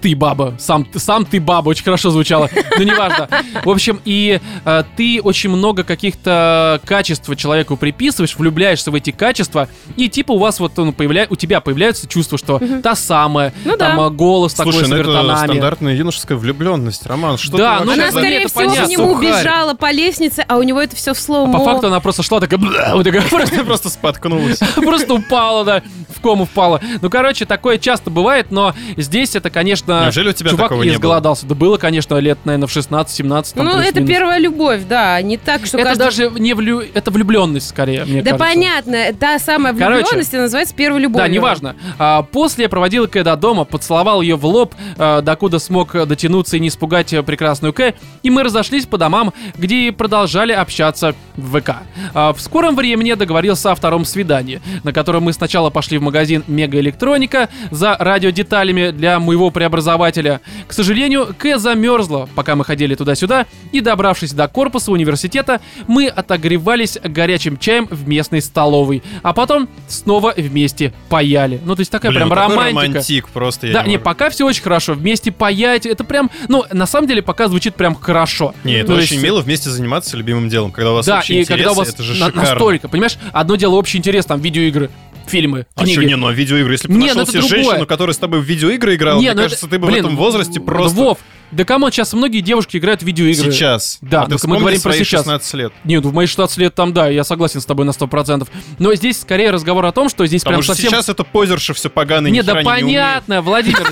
ты 0.00 0.14
баба, 0.16 0.54
сам, 0.58 0.84
ты- 0.84 0.98
сам 0.98 1.24
ты 1.24 1.40
баба, 1.40 1.68
очень 1.70 1.84
хорошо 1.84 2.10
звучало, 2.10 2.48
но 2.78 2.82
неважно. 2.84 3.28
В 3.64 3.70
общем, 3.70 4.00
и 4.04 4.40
э, 4.64 4.82
ты 4.96 5.20
очень 5.22 5.50
много 5.50 5.84
каких-то 5.84 6.80
качеств 6.84 7.34
человеку 7.36 7.76
приписываешь, 7.76 8.36
влюбляешься 8.36 8.90
в 8.90 8.94
эти 8.94 9.10
качества, 9.10 9.68
и 9.96 10.08
типа 10.08 10.32
у 10.32 10.38
вас 10.38 10.60
вот 10.60 10.76
ну, 10.76 10.92
появля... 10.92 11.26
у 11.30 11.36
тебя 11.36 11.60
появляется 11.60 12.06
чувство, 12.08 12.38
что 12.38 12.60
та 12.82 12.94
самая, 12.94 13.52
Ну 13.64 13.76
там 13.76 13.96
да. 13.96 14.06
э, 14.06 14.10
голос 14.10 14.54
такой 14.54 14.72
Слушай, 14.72 14.86
с 14.86 14.88
ну 14.90 14.96
это 14.96 15.08
вертонами. 15.08 15.44
стандартная 15.46 15.94
юношеская 15.94 16.38
влюбленность, 16.38 17.06
Роман. 17.06 17.38
Что 17.38 17.56
Да, 17.58 17.78
ты 17.80 17.84
ну, 17.84 17.92
Она, 17.92 18.10
скорее 18.10 18.40
это 18.40 18.48
всего, 18.48 18.60
понятно. 18.68 18.86
к 18.86 18.88
нему 18.88 19.14
Сухарь. 19.14 19.26
бежала 19.42 19.74
по 19.74 19.90
лестнице, 19.92 20.44
а 20.48 20.56
у 20.56 20.62
него 20.62 20.80
это 20.80 20.96
все 20.96 21.14
в 21.14 21.18
слоу 21.20 21.48
А 21.48 21.52
по 21.52 21.64
факту 21.64 21.86
она 21.88 22.00
просто 22.00 22.22
шла 22.22 22.40
такая, 22.40 22.58
вот 22.94 23.04
такая 23.04 23.22
просто, 23.28 23.64
просто 23.64 23.88
споткнулась. 23.90 24.58
просто 24.76 25.14
упала, 25.14 25.64
да, 25.64 25.82
в 26.14 26.20
кому 26.20 26.44
впала. 26.46 26.80
Ну, 27.00 27.10
короче, 27.10 27.44
такое 27.46 27.78
часто 27.78 28.10
бывает, 28.10 28.46
но 28.50 28.74
здесь 28.96 29.34
это, 29.36 29.50
конечно, 29.50 29.89
Неужели 30.04 30.28
у 30.30 30.32
тебя 30.32 30.50
чувак 30.50 30.68
такого 30.68 30.82
не 30.82 30.90
было? 30.90 30.96
изголодался. 30.96 31.46
Да 31.46 31.54
было, 31.54 31.76
конечно, 31.76 32.16
лет, 32.16 32.38
наверное, 32.44 32.66
в 32.68 32.70
16-17. 32.76 33.54
там, 33.54 33.64
Ну, 33.66 33.72
это 33.72 33.82
плюс-минус. 33.92 34.08
первая 34.10 34.38
любовь, 34.38 34.82
да, 34.88 35.20
не 35.22 35.36
так, 35.36 35.66
что 35.66 35.78
Это 35.78 35.88
каждый- 35.88 36.04
даже 36.04 36.30
не 36.40 36.54
влю... 36.54 36.80
это 36.94 37.10
влюбленность 37.10 37.68
скорее, 37.68 38.04
мне 38.04 38.22
Да 38.22 38.32
кажется. 38.32 38.54
понятно, 38.54 38.96
та 39.18 39.38
самая 39.38 39.74
Короче. 39.74 40.02
влюбленность 40.02 40.34
и 40.34 40.36
называется 40.36 40.74
первой 40.74 41.00
любовью. 41.00 41.26
Да, 41.26 41.32
неважно. 41.32 41.76
А, 41.98 42.22
после 42.22 42.64
я 42.64 42.68
проводил 42.68 43.06
Кэ 43.08 43.22
до 43.24 43.36
дома, 43.36 43.64
поцеловал 43.64 44.20
ее 44.22 44.36
в 44.36 44.44
лоб, 44.46 44.74
а, 44.98 45.20
докуда 45.22 45.58
смог 45.58 45.92
дотянуться 46.06 46.56
и 46.56 46.60
не 46.60 46.68
испугать 46.68 47.14
прекрасную 47.26 47.72
Кэ, 47.72 47.94
и 48.22 48.30
мы 48.30 48.42
разошлись 48.42 48.86
по 48.86 48.98
домам, 48.98 49.32
где 49.56 49.76
и 49.88 49.90
продолжали 49.90 50.52
общаться 50.52 51.14
в 51.36 51.60
ВК. 51.60 51.70
А, 52.14 52.32
в 52.32 52.40
скором 52.40 52.76
времени 52.76 53.08
я 53.08 53.16
договорился 53.16 53.72
о 53.72 53.74
втором 53.74 54.04
свидании, 54.04 54.60
на 54.84 54.92
котором 54.92 55.24
мы 55.24 55.32
сначала 55.32 55.70
пошли 55.70 55.98
в 55.98 56.02
магазин 56.02 56.44
Мегаэлектроника 56.46 57.48
за 57.70 57.96
радиодеталями 57.98 58.90
для 58.90 59.18
моего 59.18 59.50
преобразователя. 59.80 60.40
К 60.68 60.72
сожалению, 60.72 61.34
Кэ 61.38 61.58
замерзла, 61.58 62.28
пока 62.34 62.54
мы 62.56 62.64
ходили 62.64 62.94
туда-сюда, 62.94 63.46
и 63.72 63.80
добравшись 63.80 64.32
до 64.32 64.46
корпуса 64.48 64.92
университета, 64.92 65.60
мы 65.86 66.06
отогревались 66.08 66.98
горячим 67.02 67.56
чаем 67.58 67.86
в 67.90 68.06
местной 68.06 68.42
столовой, 68.42 69.02
а 69.22 69.32
потом 69.32 69.68
снова 69.88 70.34
вместе 70.36 70.92
паяли. 71.08 71.60
Ну, 71.64 71.74
то 71.74 71.80
есть 71.80 71.90
такая 71.90 72.10
Блин, 72.12 72.28
прям 72.28 72.32
романтика. 72.32 72.80
романтик 72.82 73.28
просто. 73.28 73.66
я 73.68 73.72
Да, 73.72 73.82
не 73.82 73.90
не, 73.90 73.96
могу. 73.96 74.04
пока 74.04 74.30
все 74.30 74.46
очень 74.46 74.62
хорошо. 74.62 74.94
Вместе 74.94 75.32
паять, 75.32 75.86
это 75.86 76.04
прям, 76.04 76.30
ну, 76.48 76.64
на 76.72 76.86
самом 76.86 77.08
деле 77.08 77.22
пока 77.22 77.48
звучит 77.48 77.74
прям 77.74 77.94
хорошо. 77.94 78.54
Не, 78.64 78.74
это 78.74 78.90
Ну, 78.90 78.96
то 78.96 79.02
очень 79.02 79.14
есть- 79.14 79.24
мило 79.24 79.40
вместе 79.40 79.70
заниматься 79.70 80.16
любимым 80.16 80.48
делом, 80.48 80.70
когда 80.72 80.92
у 80.92 80.94
вас 80.96 81.06
Да, 81.06 81.18
общие 81.18 81.40
и 81.42 81.44
когда 81.44 81.72
у 81.72 81.74
вас 81.74 81.88
это 81.88 82.02
же 82.02 82.12
на- 82.20 82.26
шикарно. 82.26 82.50
настолько, 82.50 82.88
понимаешь, 82.88 83.18
одно 83.32 83.56
дело 83.56 83.74
общий 83.76 83.98
интерес, 83.98 84.26
там, 84.26 84.40
видеоигры, 84.40 84.90
фильмы, 85.30 85.66
А 85.74 85.82
книги. 85.84 85.96
что, 85.96 86.04
не, 86.04 86.16
ну 86.16 86.26
а 86.26 86.32
видеоигры, 86.32 86.72
если 86.74 86.88
бы 86.88 86.94
Не, 86.94 87.08
ты 87.08 87.14
ну 87.14 87.20
нашел 87.20 87.22
это 87.22 87.30
себе 87.32 87.40
другое. 87.40 87.64
женщину, 87.64 87.86
которая 87.86 88.14
с 88.14 88.18
тобой 88.18 88.40
в 88.40 88.44
видеоигры 88.44 88.94
играла, 88.96 89.18
Не, 89.18 89.26
мне 89.26 89.34
ну 89.34 89.42
кажется, 89.42 89.66
это- 89.66 89.74
ты 89.74 89.78
бы 89.78 89.86
блин, 89.88 90.02
в 90.02 90.06
этом 90.06 90.16
возрасте 90.16 90.60
просто... 90.60 90.96
Вов, 90.98 91.18
да 91.50 91.64
кому 91.64 91.90
сейчас 91.90 92.12
многие 92.12 92.40
девушки 92.40 92.76
играют 92.76 93.02
в 93.02 93.06
видеоигры. 93.06 93.50
Сейчас. 93.50 93.98
Да, 94.02 94.22
а 94.22 94.26
ты 94.26 94.32
ну, 94.32 94.38
мы 94.44 94.58
говорим 94.58 94.80
про 94.80 94.92
сейчас. 94.92 95.20
16 95.24 95.54
лет. 95.54 95.72
Нет, 95.84 96.04
ну, 96.04 96.10
в 96.10 96.14
мои 96.14 96.26
16 96.26 96.56
лет 96.58 96.74
там, 96.74 96.92
да, 96.92 97.08
я 97.08 97.24
согласен 97.24 97.60
с 97.60 97.64
тобой 97.64 97.84
на 97.84 97.90
100%. 97.90 98.46
Но 98.78 98.94
здесь 98.94 99.20
скорее 99.20 99.50
разговор 99.50 99.84
о 99.86 99.92
том, 99.92 100.08
что 100.08 100.24
здесь 100.26 100.42
Потому 100.42 100.62
прям 100.62 100.66
совсем... 100.74 100.90
сейчас 100.90 101.08
это 101.08 101.24
позерша 101.24 101.74
все 101.74 101.90
поганое, 101.90 102.30
Не, 102.30 102.38
ни 102.38 102.42
да 102.42 102.58
не 102.58 102.64
понятно, 102.64 103.42
Владимир. 103.42 103.84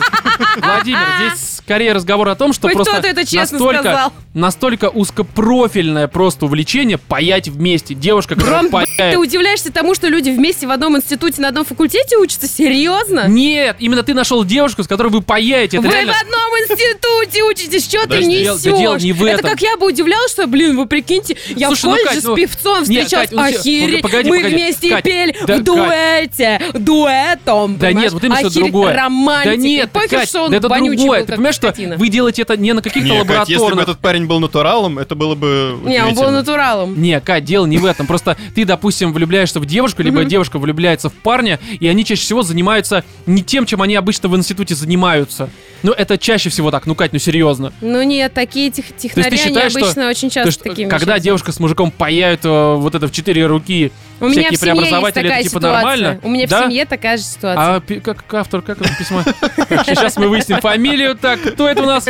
Владимир, 0.56 0.98
здесь 1.18 1.56
скорее 1.58 1.92
разговор 1.92 2.28
о 2.28 2.34
том, 2.34 2.52
что 2.52 2.68
Хоть 2.68 2.74
просто 2.76 2.92
кто-то 2.94 3.08
это 3.08 3.24
честно 3.24 3.58
настолько, 3.58 3.80
сказал. 3.82 4.12
настолько 4.34 4.88
узкопрофильное 4.90 6.08
просто 6.08 6.46
увлечение 6.46 6.98
паять 6.98 7.48
вместе. 7.48 7.94
Девушка, 7.94 8.34
которая 8.34 8.68
паяет. 8.70 9.12
ты 9.12 9.18
удивляешься 9.18 9.72
тому, 9.72 9.94
что 9.94 10.08
люди 10.08 10.30
вместе 10.30 10.66
в 10.66 10.70
одном 10.70 10.96
институте 10.96 11.40
на 11.42 11.48
одном 11.48 11.64
факультете 11.64 12.16
учатся? 12.16 12.46
Серьезно? 12.48 13.26
Нет, 13.28 13.76
именно 13.78 14.02
ты 14.02 14.14
нашел 14.14 14.44
девушку, 14.44 14.82
с 14.82 14.86
которой 14.88 15.08
вы 15.08 15.22
паяете. 15.22 15.78
Это 15.78 15.86
Вы 15.86 15.92
реально- 15.94 16.12
в 16.14 16.20
одном 16.22 16.52
институте 16.60 17.44
учитесь, 17.44 17.84
что 17.84 18.06
ты 18.08 18.24
несешь? 18.24 18.62
дело- 18.62 18.96
не 18.98 19.12
в 19.12 19.24
Это 19.24 19.38
этом. 19.40 19.50
как 19.50 19.60
я 19.62 19.76
бы 19.76 19.86
удивлялась, 19.86 20.30
что, 20.32 20.46
блин, 20.46 20.76
вы 20.76 20.86
прикиньте, 20.86 21.36
я 21.56 21.68
Слушай, 21.68 21.80
в 21.80 21.84
ну, 21.84 21.90
колледже 21.92 22.08
Кать, 22.14 22.22
с 22.22 22.24
ну, 22.26 22.36
певцом 22.36 22.82
встречалась, 22.84 23.10
Кать, 23.28 23.32
ну, 23.32 23.42
охереть, 23.42 24.02
погоди, 24.02 24.30
мы 24.30 24.36
погоди. 24.38 24.54
вместе 24.54 24.88
Кать, 24.90 25.04
пели 25.04 25.36
да, 25.46 25.56
в 25.56 25.62
дуэте, 25.62 26.60
дуэтом, 26.74 27.76
Да 27.78 27.86
понимаешь? 27.88 28.04
нет, 28.04 28.12
вот 28.12 28.24
именно 28.24 28.38
что 28.40 28.50
другое. 28.50 28.94
Романтика. 28.94 29.50
Да 29.50 29.56
нет, 29.56 29.90
Похер, 29.92 30.18
Кать, 30.20 30.27
что 30.28 30.44
он 30.44 30.50
да 30.50 30.56
это 30.58 30.68
вонючий 30.68 30.96
другое. 30.98 31.20
был, 31.20 31.26
Ты 31.26 31.32
понимаешь, 31.34 31.54
что 31.54 31.74
вы 31.96 32.08
делаете 32.08 32.42
это 32.42 32.56
не 32.56 32.72
на 32.72 32.82
каких-то 32.82 33.08
Не, 33.08 33.24
Кать, 33.24 33.48
если 33.48 33.54
бы 33.56 33.60
лабораторных... 33.62 33.82
этот 33.82 33.98
парень 33.98 34.26
был 34.26 34.40
натуралом, 34.40 34.98
это 34.98 35.14
было 35.14 35.34
бы 35.34 35.78
Не, 35.84 36.04
он 36.04 36.14
был 36.14 36.30
натуралом. 36.30 37.00
Не, 37.00 37.20
Кать, 37.20 37.44
дело 37.44 37.66
не 37.66 37.78
в 37.78 37.84
этом. 37.84 38.06
Просто 38.06 38.36
ты, 38.54 38.64
допустим, 38.64 39.12
влюбляешься 39.12 39.60
в 39.60 39.66
девушку, 39.66 40.02
либо 40.02 40.24
девушка 40.24 40.58
влюбляется 40.58 41.08
в 41.08 41.14
парня, 41.14 41.58
и 41.80 41.86
они 41.88 42.04
чаще 42.04 42.22
всего 42.22 42.42
занимаются 42.42 43.04
не 43.26 43.42
тем, 43.42 43.66
чем 43.66 43.82
они 43.82 43.94
обычно 43.96 44.28
в 44.28 44.36
институте 44.36 44.74
занимаются. 44.74 45.50
Ну, 45.82 45.92
это 45.92 46.18
чаще 46.18 46.50
всего 46.50 46.70
так. 46.70 46.86
Ну, 46.86 46.94
Кать, 46.94 47.12
ну 47.12 47.18
серьезно. 47.18 47.72
Ну 47.80 48.02
нет, 48.02 48.34
такие 48.34 48.70
тех, 48.70 48.84
технаря, 48.96 49.28
они 49.28 49.36
считаешь, 49.36 49.70
что- 49.72 49.80
обычно 49.80 50.08
очень 50.08 50.28
То 50.28 50.34
часто 50.34 50.48
есть, 50.48 50.62
такими 50.62 50.88
когда 50.88 51.12
вещами 51.14 51.24
девушка 51.24 51.52
с 51.52 51.60
мужиком 51.60 51.90
паяют 51.92 52.40
э, 52.44 52.74
вот 52.74 52.94
это 52.94 53.06
в 53.06 53.12
четыре 53.12 53.46
руки, 53.46 53.92
У 54.20 54.26
меня 54.28 54.50
в 54.50 54.58
преобразователи, 54.60 55.22
такая 55.22 55.40
это 55.40 55.48
типа 55.48 55.60
ситуация. 55.60 55.72
нормально? 55.76 56.20
У 56.24 56.28
меня 56.28 56.46
Да? 56.48 56.62
в 56.62 56.64
семье 56.64 56.84
такая 56.84 57.16
же 57.16 57.22
ситуация. 57.22 57.76
А 57.76 57.80
как, 57.80 58.02
как 58.24 58.34
автор, 58.34 58.62
как 58.62 58.80
это 58.80 58.90
письмо? 58.98 59.22
Сейчас 59.86 60.16
мы 60.18 60.28
выясним 60.28 60.60
фамилию. 60.60 61.14
Так, 61.14 61.40
кто 61.40 61.68
это 61.68 61.82
у 61.82 61.86
нас? 61.86 62.04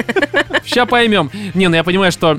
Сейчас 0.64 0.88
поймем. 0.88 1.30
Не, 1.54 1.68
ну 1.68 1.76
я 1.76 1.84
понимаю, 1.84 2.12
что... 2.12 2.38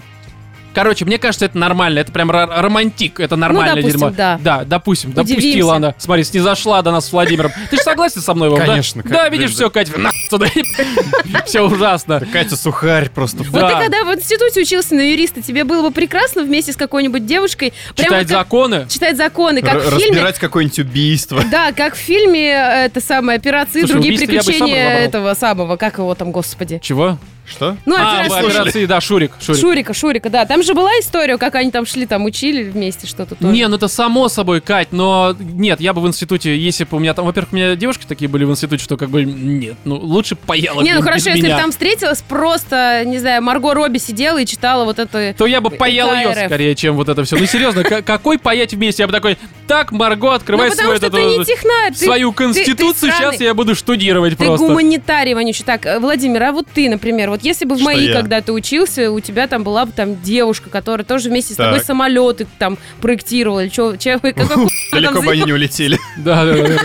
Короче, 0.73 1.05
мне 1.05 1.17
кажется, 1.17 1.45
это 1.45 1.57
нормально. 1.57 1.99
Это 1.99 2.11
прям 2.11 2.29
ро- 2.31 2.61
романтик. 2.61 3.19
Это 3.19 3.35
нормальное 3.35 3.75
Ну, 3.75 3.81
допустим, 3.81 3.99
дерьмо. 3.99 4.15
да. 4.15 4.39
Да, 4.41 4.63
допустим. 4.65 5.09
Удивимся. 5.11 5.33
Допустила 5.35 5.75
она. 5.75 5.95
Смотри, 5.97 6.23
снизошла 6.23 6.81
до 6.81 6.91
нас 6.91 7.07
с 7.07 7.11
Владимиром. 7.11 7.51
Ты 7.69 7.77
же 7.77 7.83
согласен 7.83 8.21
со 8.21 8.33
мной, 8.33 8.49
Вов, 8.49 8.59
да? 8.59 8.65
Конечно, 8.65 9.03
Да, 9.03 9.23
как- 9.23 9.31
видишь, 9.33 9.51
все, 9.51 9.69
Катя, 9.69 9.91
сюда. 10.29 10.47
Все 11.45 11.61
ужасно. 11.61 12.21
Катя 12.31 12.55
Сухарь 12.55 13.09
просто. 13.09 13.43
Вот 13.43 13.51
да. 13.61 13.69
ты 13.79 13.83
когда 13.85 14.03
в 14.03 14.13
институте 14.15 14.61
учился 14.61 14.95
на 14.95 15.01
юриста, 15.01 15.41
тебе 15.41 15.63
было 15.63 15.81
бы 15.87 15.91
прекрасно 15.91 16.43
вместе 16.43 16.73
с 16.73 16.75
какой-нибудь 16.75 17.25
девушкой 17.25 17.73
Читать 17.95 18.27
законы. 18.29 18.85
читать 18.89 19.17
законы, 19.17 19.61
как 19.61 19.81
в 19.81 19.89
фильме. 19.97 20.09
Разбирать 20.11 20.39
какое-нибудь 20.39 20.79
убийство. 20.79 21.43
Да, 21.51 21.71
как 21.71 21.95
в 21.95 21.97
фильме 21.97 22.49
э, 22.51 22.85
это 22.85 23.01
самое 23.01 23.37
операции 23.37 23.81
и 23.81 23.85
другие 23.85 24.17
приключения 24.17 24.99
этого 24.99 25.33
самого, 25.33 25.75
как 25.77 25.97
его 25.97 26.13
там, 26.15 26.31
господи. 26.31 26.79
Чего? 26.83 27.17
Что? 27.49 27.77
Ну, 27.85 27.95
А, 27.97 28.21
операция- 28.21 28.43
в 28.43 28.45
операции, 28.47 28.85
да, 28.85 29.01
Шурик. 29.01 29.31
Шурик. 29.41 29.59
Шурика, 29.61 29.93
Шурика, 29.93 30.29
да. 30.29 30.45
Там 30.45 30.63
же 30.63 30.73
была 30.73 30.91
история, 30.99 31.37
как 31.37 31.55
они 31.55 31.71
там 31.71 31.85
шли, 31.85 32.05
там 32.05 32.25
учили 32.25 32.63
вместе 32.69 33.07
что-то 33.07 33.35
тоже. 33.35 33.51
Не, 33.53 33.67
ну 33.67 33.75
это 33.77 33.87
само 33.87 34.29
собой, 34.29 34.61
Кать, 34.61 34.89
но 34.91 35.35
нет, 35.39 35.81
я 35.81 35.93
бы 35.93 36.01
в 36.01 36.07
институте, 36.07 36.57
если 36.57 36.83
бы 36.83 36.97
у 36.97 36.99
меня 36.99 37.13
там, 37.13 37.25
во-первых, 37.25 37.53
у 37.53 37.55
меня 37.55 37.75
девушки 37.75 38.05
такие 38.07 38.29
были 38.29 38.43
в 38.45 38.51
институте, 38.51 38.83
что 38.83 38.97
как 38.97 39.09
бы 39.09 39.23
нет, 39.25 39.75
ну 39.85 39.95
лучше 39.95 40.35
паяла 40.35 40.81
Не, 40.81 40.93
ну 40.93 41.01
хорошо, 41.01 41.29
если 41.31 41.47
бы 41.49 41.57
там 41.57 41.71
встретилась, 41.71 42.21
просто, 42.21 43.03
не 43.05 43.19
знаю, 43.19 43.41
Марго 43.41 43.73
Робби 43.73 43.97
сидела 43.97 44.37
и 44.39 44.45
читала 44.45 44.85
вот 44.85 44.99
это... 44.99 45.33
то 45.37 45.45
я 45.45 45.61
бы 45.61 45.69
паял 45.71 46.13
ее 46.13 46.45
скорее, 46.45 46.75
чем 46.75 46.95
вот 46.95 47.09
это 47.09 47.23
все. 47.23 47.37
Ну 47.37 47.45
серьезно, 47.45 47.83
какой 47.83 48.37
паять 48.37 48.73
вместе? 48.73 49.03
Я 49.03 49.07
бы 49.07 49.13
такой, 49.13 49.37
так, 49.67 49.91
Марго, 49.91 50.27
Ну, 50.29 50.33
открывай 50.33 50.69
ты 50.69 50.75
ты- 50.75 50.81
свою 50.83 52.31
ты- 52.31 52.37
ты 52.37 52.37
конституцию, 52.37 53.11
сейчас 53.11 53.39
я 53.39 53.53
буду 53.53 53.75
штудировать 53.75 54.37
Ты 54.37 54.45
просто. 54.45 54.65
гуманитарий, 54.67 55.33
вонючий. 55.33 55.63
Так, 55.65 55.85
э, 55.85 55.99
Владимир, 55.99 56.43
а 56.43 56.51
вот 56.51 56.67
ты, 56.73 56.89
например, 56.89 57.29
вот 57.29 57.38
Вот 57.39 57.45
если 57.45 57.63
бы 57.65 57.75
в 57.75 57.77
Что 57.79 57.85
мои, 57.85 58.07
я? 58.07 58.13
когда 58.13 58.41
ты 58.41 58.51
учился, 58.51 59.09
у 59.11 59.19
тебя 59.21 59.47
там 59.47 59.63
была 59.63 59.85
бы 59.85 59.93
там 59.93 60.21
девушка, 60.21 60.69
которая 60.69 61.05
тоже 61.05 61.29
вместе 61.29 61.53
с 61.53 61.57
тобой 61.57 61.79
самолеты 61.79 62.45
там 62.59 62.77
проектировала, 63.01 63.63
хуй 64.19 64.31
она 64.33 64.67
Далеко 64.91 65.21
бы 65.21 65.31
они 65.31 65.43
не 65.43 65.53
улетели. 65.53 65.97
Да, 66.17 66.43
да, 66.43 66.53
да. 66.53 66.77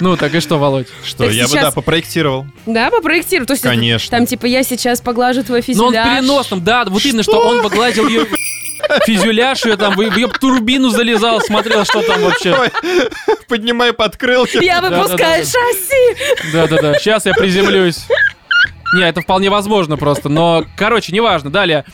Ну, 0.00 0.16
так 0.16 0.34
и 0.34 0.40
что, 0.40 0.58
Володь? 0.58 0.86
Что, 1.04 1.24
Так 1.24 1.32
я 1.32 1.44
бы, 1.44 1.48
сейчас- 1.50 1.64
да, 1.66 1.70
попроектировал. 1.72 2.46
Да, 2.66 2.90
попроектировал. 2.90 3.46
То 3.46 3.52
есть 3.54 3.64
это 3.64 3.74
Конечно. 3.74 4.16
там 4.16 4.26
типа 4.26 4.46
я 4.46 4.62
сейчас 4.62 5.00
поглажу 5.00 5.42
твой 5.44 5.62
Ну, 5.68 5.84
он 5.84 5.90
в 5.90 5.94
фюзеляж. 5.96 6.18
переносном, 6.18 6.64
да, 6.64 6.84
вот 6.84 7.04
именно, 7.04 7.22
что 7.22 7.38
он 7.40 7.62
погладил 7.62 8.06
ее 8.08 8.26
фюзеляж, 9.06 9.64
ее 9.64 9.76
там, 9.76 9.94
в 9.96 10.00
ее 10.00 10.28
турбину 10.28 10.90
залезал, 10.90 11.40
смотрел, 11.40 11.84
что 11.84 12.02
там 12.02 12.20
вообще. 12.22 12.70
Поднимай 13.48 13.92
подкрылки. 13.92 14.62
Я 14.64 14.80
выпускаю 14.80 15.44
шасси. 15.44 16.52
Да-да-да, 16.52 16.94
сейчас 16.98 17.26
я 17.26 17.34
приземлюсь. 17.34 18.06
Не, 18.94 19.02
это 19.02 19.20
вполне 19.20 19.50
возможно 19.50 19.96
просто, 19.96 20.28
но, 20.28 20.64
короче, 20.76 21.12
неважно. 21.12 21.50
Далее. 21.50 21.84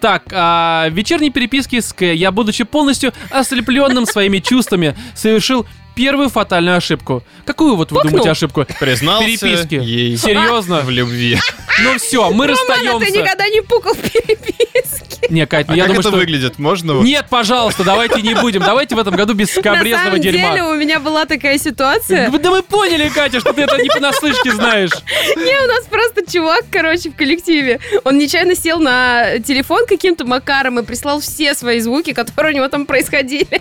Так, 0.00 0.24
а, 0.32 0.88
в 0.88 0.92
вечерней 0.94 1.30
переписке 1.30 1.82
с 1.82 1.92
К 1.92 2.06
я, 2.06 2.32
будучи 2.32 2.64
полностью 2.64 3.12
ослепленным 3.30 4.06
своими 4.06 4.38
чувствами, 4.38 4.96
совершил 5.14 5.66
первую 5.94 6.28
фатальную 6.28 6.76
ошибку. 6.76 7.22
Какую 7.44 7.76
вот 7.76 7.90
вы 7.92 7.96
Пукнул? 7.96 8.10
думаете 8.12 8.30
ошибку? 8.30 8.66
Признался 8.78 9.24
Переписки. 9.26 9.74
ей 9.74 10.16
Серьезно? 10.16 10.80
в 10.80 10.90
любви. 10.90 11.38
Ну 11.82 11.96
все, 11.98 12.30
мы 12.30 12.46
Роман, 12.46 12.58
а 12.68 12.74
ты 12.76 12.82
расстаемся. 12.88 13.18
никогда 13.20 13.48
не 13.48 13.60
пукал 13.62 13.94
в 13.94 13.98
переписке. 13.98 15.28
Не, 15.30 15.46
Кать, 15.46 15.68
ну 15.68 15.74
А 15.74 15.76
я 15.76 15.82
как 15.84 15.88
думаю, 15.88 16.00
это 16.00 16.08
что... 16.10 16.16
выглядит? 16.18 16.58
Можно 16.58 16.94
вот? 16.94 17.04
Нет, 17.04 17.26
пожалуйста, 17.30 17.84
давайте 17.84 18.20
не 18.22 18.34
будем. 18.34 18.60
Давайте 18.60 18.94
в 18.96 18.98
этом 18.98 19.14
году 19.14 19.34
без 19.34 19.54
На 19.54 19.60
скобрезного 19.62 20.04
самом 20.04 20.20
дерьма. 20.20 20.50
деле 20.50 20.62
у 20.64 20.74
меня 20.74 20.98
была 21.00 21.24
такая 21.26 21.58
ситуация. 21.58 22.30
Да 22.30 22.50
мы 22.50 22.62
поняли, 22.62 23.08
Катя, 23.08 23.40
что 23.40 23.52
ты 23.52 23.62
это 23.62 23.76
не 23.78 23.88
понаслышке 23.88 24.52
знаешь. 24.52 24.90
Не, 25.36 25.64
у 25.64 25.68
нас 25.68 25.84
просто 25.90 26.30
чувак, 26.30 26.64
короче, 26.70 27.10
в 27.10 27.16
коллективе. 27.16 27.80
Он 28.04 28.18
нечаянно 28.18 28.54
сел 28.56 28.78
на 28.80 29.38
телефон 29.40 29.86
каким-то 29.86 30.24
макаром 30.24 30.78
и 30.78 30.82
прислал 30.82 31.20
все 31.20 31.54
свои 31.54 31.80
звуки, 31.80 32.12
которые 32.12 32.54
у 32.54 32.56
него 32.56 32.68
там 32.68 32.86
происходили. 32.86 33.60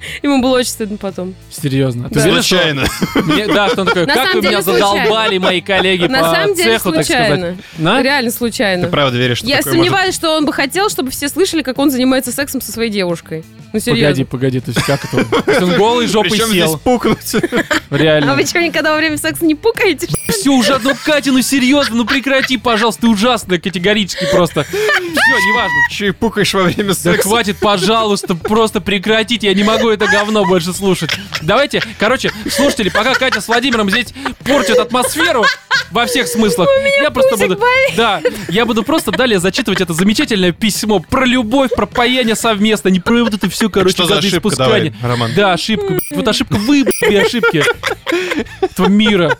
Ему 0.22 0.40
было 0.40 0.58
очень 0.58 0.70
стыдно 0.70 0.96
потом. 0.96 1.34
Серьезно. 1.50 2.08
Ты 2.10 2.20
Случайно. 2.20 2.84
Мне- 3.16 3.46
Да, 3.46 3.68
что 3.68 3.82
он 3.82 3.86
такой, 3.88 4.06
На 4.06 4.14
как 4.14 4.34
вы 4.34 4.42
меня 4.42 4.62
задолбали, 4.62 5.38
мои 5.38 5.60
коллеги 5.60 6.06
На 6.06 6.20
по 6.20 6.24
самом 6.34 6.54
деле 6.54 6.72
цеху, 6.78 6.92
так 6.92 7.04
сказать. 7.04 7.26
случайно. 7.28 7.56
На? 7.78 8.02
Реально 8.02 8.30
случайно. 8.30 8.84
Ты 8.84 8.90
правда 8.90 9.18
веришь, 9.18 9.38
что 9.38 9.46
Я 9.46 9.58
такое 9.58 9.72
может 9.74 9.86
сомневаюсь, 9.88 10.14
что 10.14 10.36
он 10.36 10.44
бы 10.46 10.52
хотел, 10.52 10.88
чтобы 10.88 11.10
все 11.10 11.28
слышали, 11.28 11.62
как 11.62 11.78
он 11.78 11.90
занимается 11.90 12.32
сексом 12.32 12.60
со 12.60 12.70
своей 12.72 12.90
девушкой. 12.90 13.44
Ну, 13.72 13.80
Погоди, 13.80 13.84
серьезно. 14.00 14.24
погоди, 14.24 14.60
то 14.60 14.70
есть 14.70 14.82
как 14.86 15.04
это? 15.04 15.24
То 15.42 15.50
есть 15.50 15.62
он 15.62 15.74
голый 15.76 16.06
жопой 16.06 16.30
Причем 16.30 16.46
здесь 16.46 16.64
сел. 16.64 16.78
пукнуть? 16.78 17.34
А 17.90 17.96
Реально. 17.96 18.34
вы 18.34 18.46
что, 18.46 18.60
никогда 18.62 18.92
во 18.92 18.96
время 18.98 19.18
секса 19.18 19.44
не 19.44 19.54
пукаете? 19.54 20.08
Все 20.40 20.50
уже, 20.50 20.78
ну 20.78 20.94
Катя, 21.04 21.32
ну 21.32 21.42
серьезно, 21.42 21.96
ну 21.96 22.04
прекрати, 22.04 22.56
пожалуйста, 22.58 23.02
ты 23.02 23.08
ужасная 23.08 23.58
категорически 23.58 24.26
просто. 24.30 24.64
Все, 24.64 25.38
неважно. 25.48 25.76
Че 25.90 26.06
и 26.08 26.10
пукаешь 26.12 26.54
во 26.54 26.62
время 26.64 26.88
Да 26.90 26.94
секса? 26.94 27.22
хватит, 27.28 27.58
пожалуйста, 27.58 28.34
просто 28.34 28.80
прекратите, 28.80 29.48
я 29.48 29.54
не 29.54 29.64
могу 29.64 29.88
это 29.88 30.06
говно 30.06 30.44
больше 30.44 30.72
слушать. 30.72 31.10
Давайте, 31.42 31.82
короче, 31.98 32.30
слушатели, 32.50 32.88
пока 32.88 33.14
Катя 33.14 33.40
с 33.40 33.48
Владимиром 33.48 33.90
здесь 33.90 34.08
портят 34.44 34.78
атмосферу 34.78 35.44
во 35.90 36.06
всех 36.06 36.28
смыслах, 36.28 36.68
я 37.02 37.10
просто 37.10 37.36
буду... 37.36 37.60
Да, 37.96 38.20
я 38.48 38.64
буду 38.64 38.82
просто 38.82 39.10
далее 39.10 39.40
зачитывать 39.40 39.80
это 39.80 39.92
замечательное 39.92 40.52
письмо 40.52 41.00
про 41.00 41.24
любовь, 41.24 41.70
про 41.74 41.86
паяние 41.86 42.36
совместно, 42.36 42.88
не 42.88 43.00
про 43.00 43.24
вот 43.24 43.34
это 43.34 43.48
все, 43.50 43.68
короче, 43.70 43.94
Что 43.94 44.04
за 44.04 44.14
гадость 44.16 44.32
ошибка? 44.34 44.56
Давай, 44.56 44.92
Роман. 45.02 45.32
Да, 45.34 45.52
ошибка. 45.52 45.98
Вот 46.14 46.28
ошибка, 46.28 46.54
вы, 46.54 46.84
ошибки 47.02 47.64
этого 48.60 48.88
мира. 48.88 49.36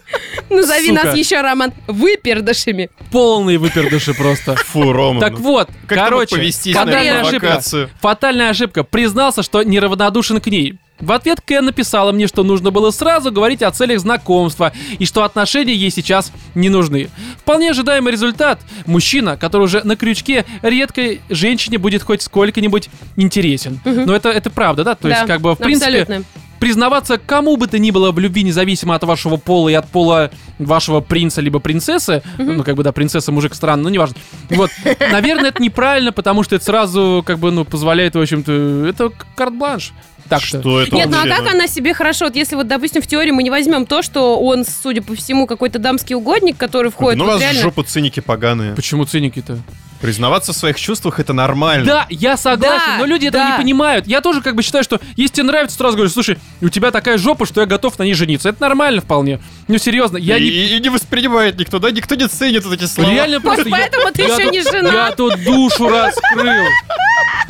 Назови 0.51 0.88
Сука. 0.89 1.05
нас 1.07 1.17
еще, 1.17 1.41
Роман, 1.41 1.73
выпердышами. 1.87 2.91
Полные 3.11 3.59
выпердыши 3.59 4.15
просто. 4.15 4.57
Фу, 4.57 4.93
Рома. 4.93 5.21
Так 5.21 5.33
ну. 5.33 5.39
вот, 5.39 5.69
Как 5.87 5.99
ты 5.99 6.05
короче, 6.05 6.37
повестись 6.37 6.75
фатальная 6.75 7.21
ошибка. 7.21 7.61
Фатальная 8.01 8.51
ошибка. 8.51 8.85
Признался, 8.85 9.43
что 9.43 9.63
неравнодушен 9.63 10.41
к 10.41 10.47
ней. 10.47 10.79
В 11.01 11.13
ответ 11.13 11.41
Кен 11.41 11.65
написала 11.67 12.11
мне, 12.11 12.27
что 12.27 12.43
нужно 12.43 12.73
было 12.73 12.91
сразу 12.91 13.31
говорить 13.31 13.63
о 13.63 13.71
целях 13.71 14.01
знакомства 14.01 14.73
и 14.99 15.07
что 15.07 15.23
отношения 15.23 15.73
ей 15.73 15.91
сейчас 15.91 16.33
не 16.57 16.69
нужны. 16.69 17.09
Вполне 17.39 17.71
ожидаемый 17.71 18.13
результат. 18.13 18.61
Мужчина, 18.85 19.37
который 19.37 19.63
уже 19.63 19.83
на 19.85 19.95
крючке, 19.95 20.45
редкой 20.63 21.21
женщине 21.29 21.79
будет 21.79 22.03
хоть 22.03 22.23
сколько-нибудь 22.23 22.91
интересен. 23.17 23.81
Но 23.85 24.15
это, 24.15 24.31
это 24.31 24.51
правда, 24.51 24.83
да? 24.83 24.95
То 24.97 25.09
есть, 25.09 25.21
Да, 25.21 25.27
как 25.27 25.41
бы, 25.41 25.55
в 25.55 25.59
принципе, 25.59 26.01
абсолютно. 26.03 26.25
Признаваться 26.59 27.19
кому 27.19 27.57
бы 27.57 27.67
то 27.67 27.79
ни 27.79 27.91
было 27.91 28.13
в 28.13 28.19
любви, 28.19 28.43
независимо 28.43 28.95
от 28.95 29.05
вашего 29.05 29.37
пола 29.37 29.69
и 29.69 29.75
от 29.75 29.89
пола 29.89 30.31
вашего 30.59 31.01
принца 31.01 31.41
либо 31.41 31.59
принцессы, 31.59 32.23
ну, 32.39 32.63
как 32.65 32.75
бы, 32.75 32.83
да, 32.83 32.93
принцесса, 32.93 33.33
мужик 33.33 33.55
странно, 33.55 33.85
но 33.85 33.91
неважно. 33.91 34.17
Вот, 34.51 34.71
наверное, 35.13 35.51
это 35.51 35.63
неправильно, 35.63 36.13
потому 36.13 36.43
что 36.43 36.57
это 36.57 36.65
сразу, 36.65 37.23
как 37.25 37.39
бы, 37.39 37.51
ну, 37.51 37.65
позволяет, 37.65 38.15
в 38.15 38.21
общем-то, 38.21 38.87
это 38.87 39.11
карт-бланш. 39.35 39.93
Так 40.29 40.43
что. 40.43 40.61
Что 40.61 40.81
это 40.83 40.95
Нет, 40.95 41.09
ну 41.09 41.17
а 41.17 41.21
вообще, 41.21 41.37
как 41.37 41.55
она 41.55 41.67
себе 41.67 41.95
хорошо? 41.95 42.27
Вот 42.27 42.37
если 42.37 42.55
вот, 42.55 42.69
допустим, 42.69 43.01
в 43.01 43.07
теории 43.07 43.31
мы 43.31 43.43
не 43.43 43.51
возьмем 43.51 43.87
то, 43.87 44.03
что 44.03 44.39
он, 44.39 44.65
судя 44.67 45.01
по 45.01 45.15
всему, 45.15 45.47
какой-то 45.47 45.79
дамский 45.79 46.15
угодник, 46.15 46.57
который 46.59 46.91
входит 46.91 47.19
Ну, 47.19 47.25
у 47.25 47.27
вот 47.29 47.33
вас 47.35 47.41
в 47.41 47.45
реально... 47.45 47.63
жопу 47.63 47.83
циники 47.83 48.21
поганые. 48.21 48.75
Почему 48.75 49.05
циники-то? 49.07 49.59
Признаваться 50.01 50.53
в 50.53 50.57
своих 50.57 50.79
чувствах 50.79 51.19
это 51.19 51.33
нормально. 51.33 51.85
Да, 51.85 52.07
я 52.09 52.37
согласен, 52.37 52.83
Да, 52.87 52.99
но 52.99 53.05
люди 53.05 53.27
этого 53.27 53.43
да. 53.45 53.51
не 53.53 53.57
понимают. 53.57 54.07
Я 54.07 54.21
тоже 54.21 54.43
как 54.43 54.55
бы 54.55 54.63
считаю, 54.63 54.85
что 54.85 55.01
если 55.17 55.35
тебе 55.37 55.47
нравится, 55.47 55.77
сразу 55.77 55.97
говорю, 55.97 56.11
слушай, 56.11 56.39
у 56.61 56.69
тебя 56.69 56.91
такая 56.93 57.19
жопа, 57.19 57.47
что 57.47 57.61
я 57.61 57.67
готов 57.67 57.99
на 57.99 58.05
ней 58.05 58.15
жениться. 58.15 58.49
Это 58.51 58.61
нормально 58.63 59.01
вполне. 59.01 59.41
Ну, 59.67 59.77
серьезно, 59.79 60.17
я 60.17 60.37
и, 60.37 60.43
не... 60.43 60.49
и 60.77 60.81
не 60.81 60.89
воспринимает 60.89 61.59
никто, 61.59 61.79
да? 61.81 61.91
Никто 61.91 62.15
не 62.15 62.29
ценит 62.29 62.65
вот 62.65 62.75
эти 62.75 62.85
слова. 62.85 63.11
Реально 63.11 63.41
просто... 63.41 63.69
я- 63.69 63.71
поэтому 63.77 64.13
ты 64.13 64.23
я 64.23 64.29
еще 64.29 64.45
тут- 64.45 64.53
не 64.53 64.63
женат. 64.63 64.93
Я 64.93 65.11
тут 65.13 65.43
душу 65.45 65.89
раскрыл. 65.89 66.65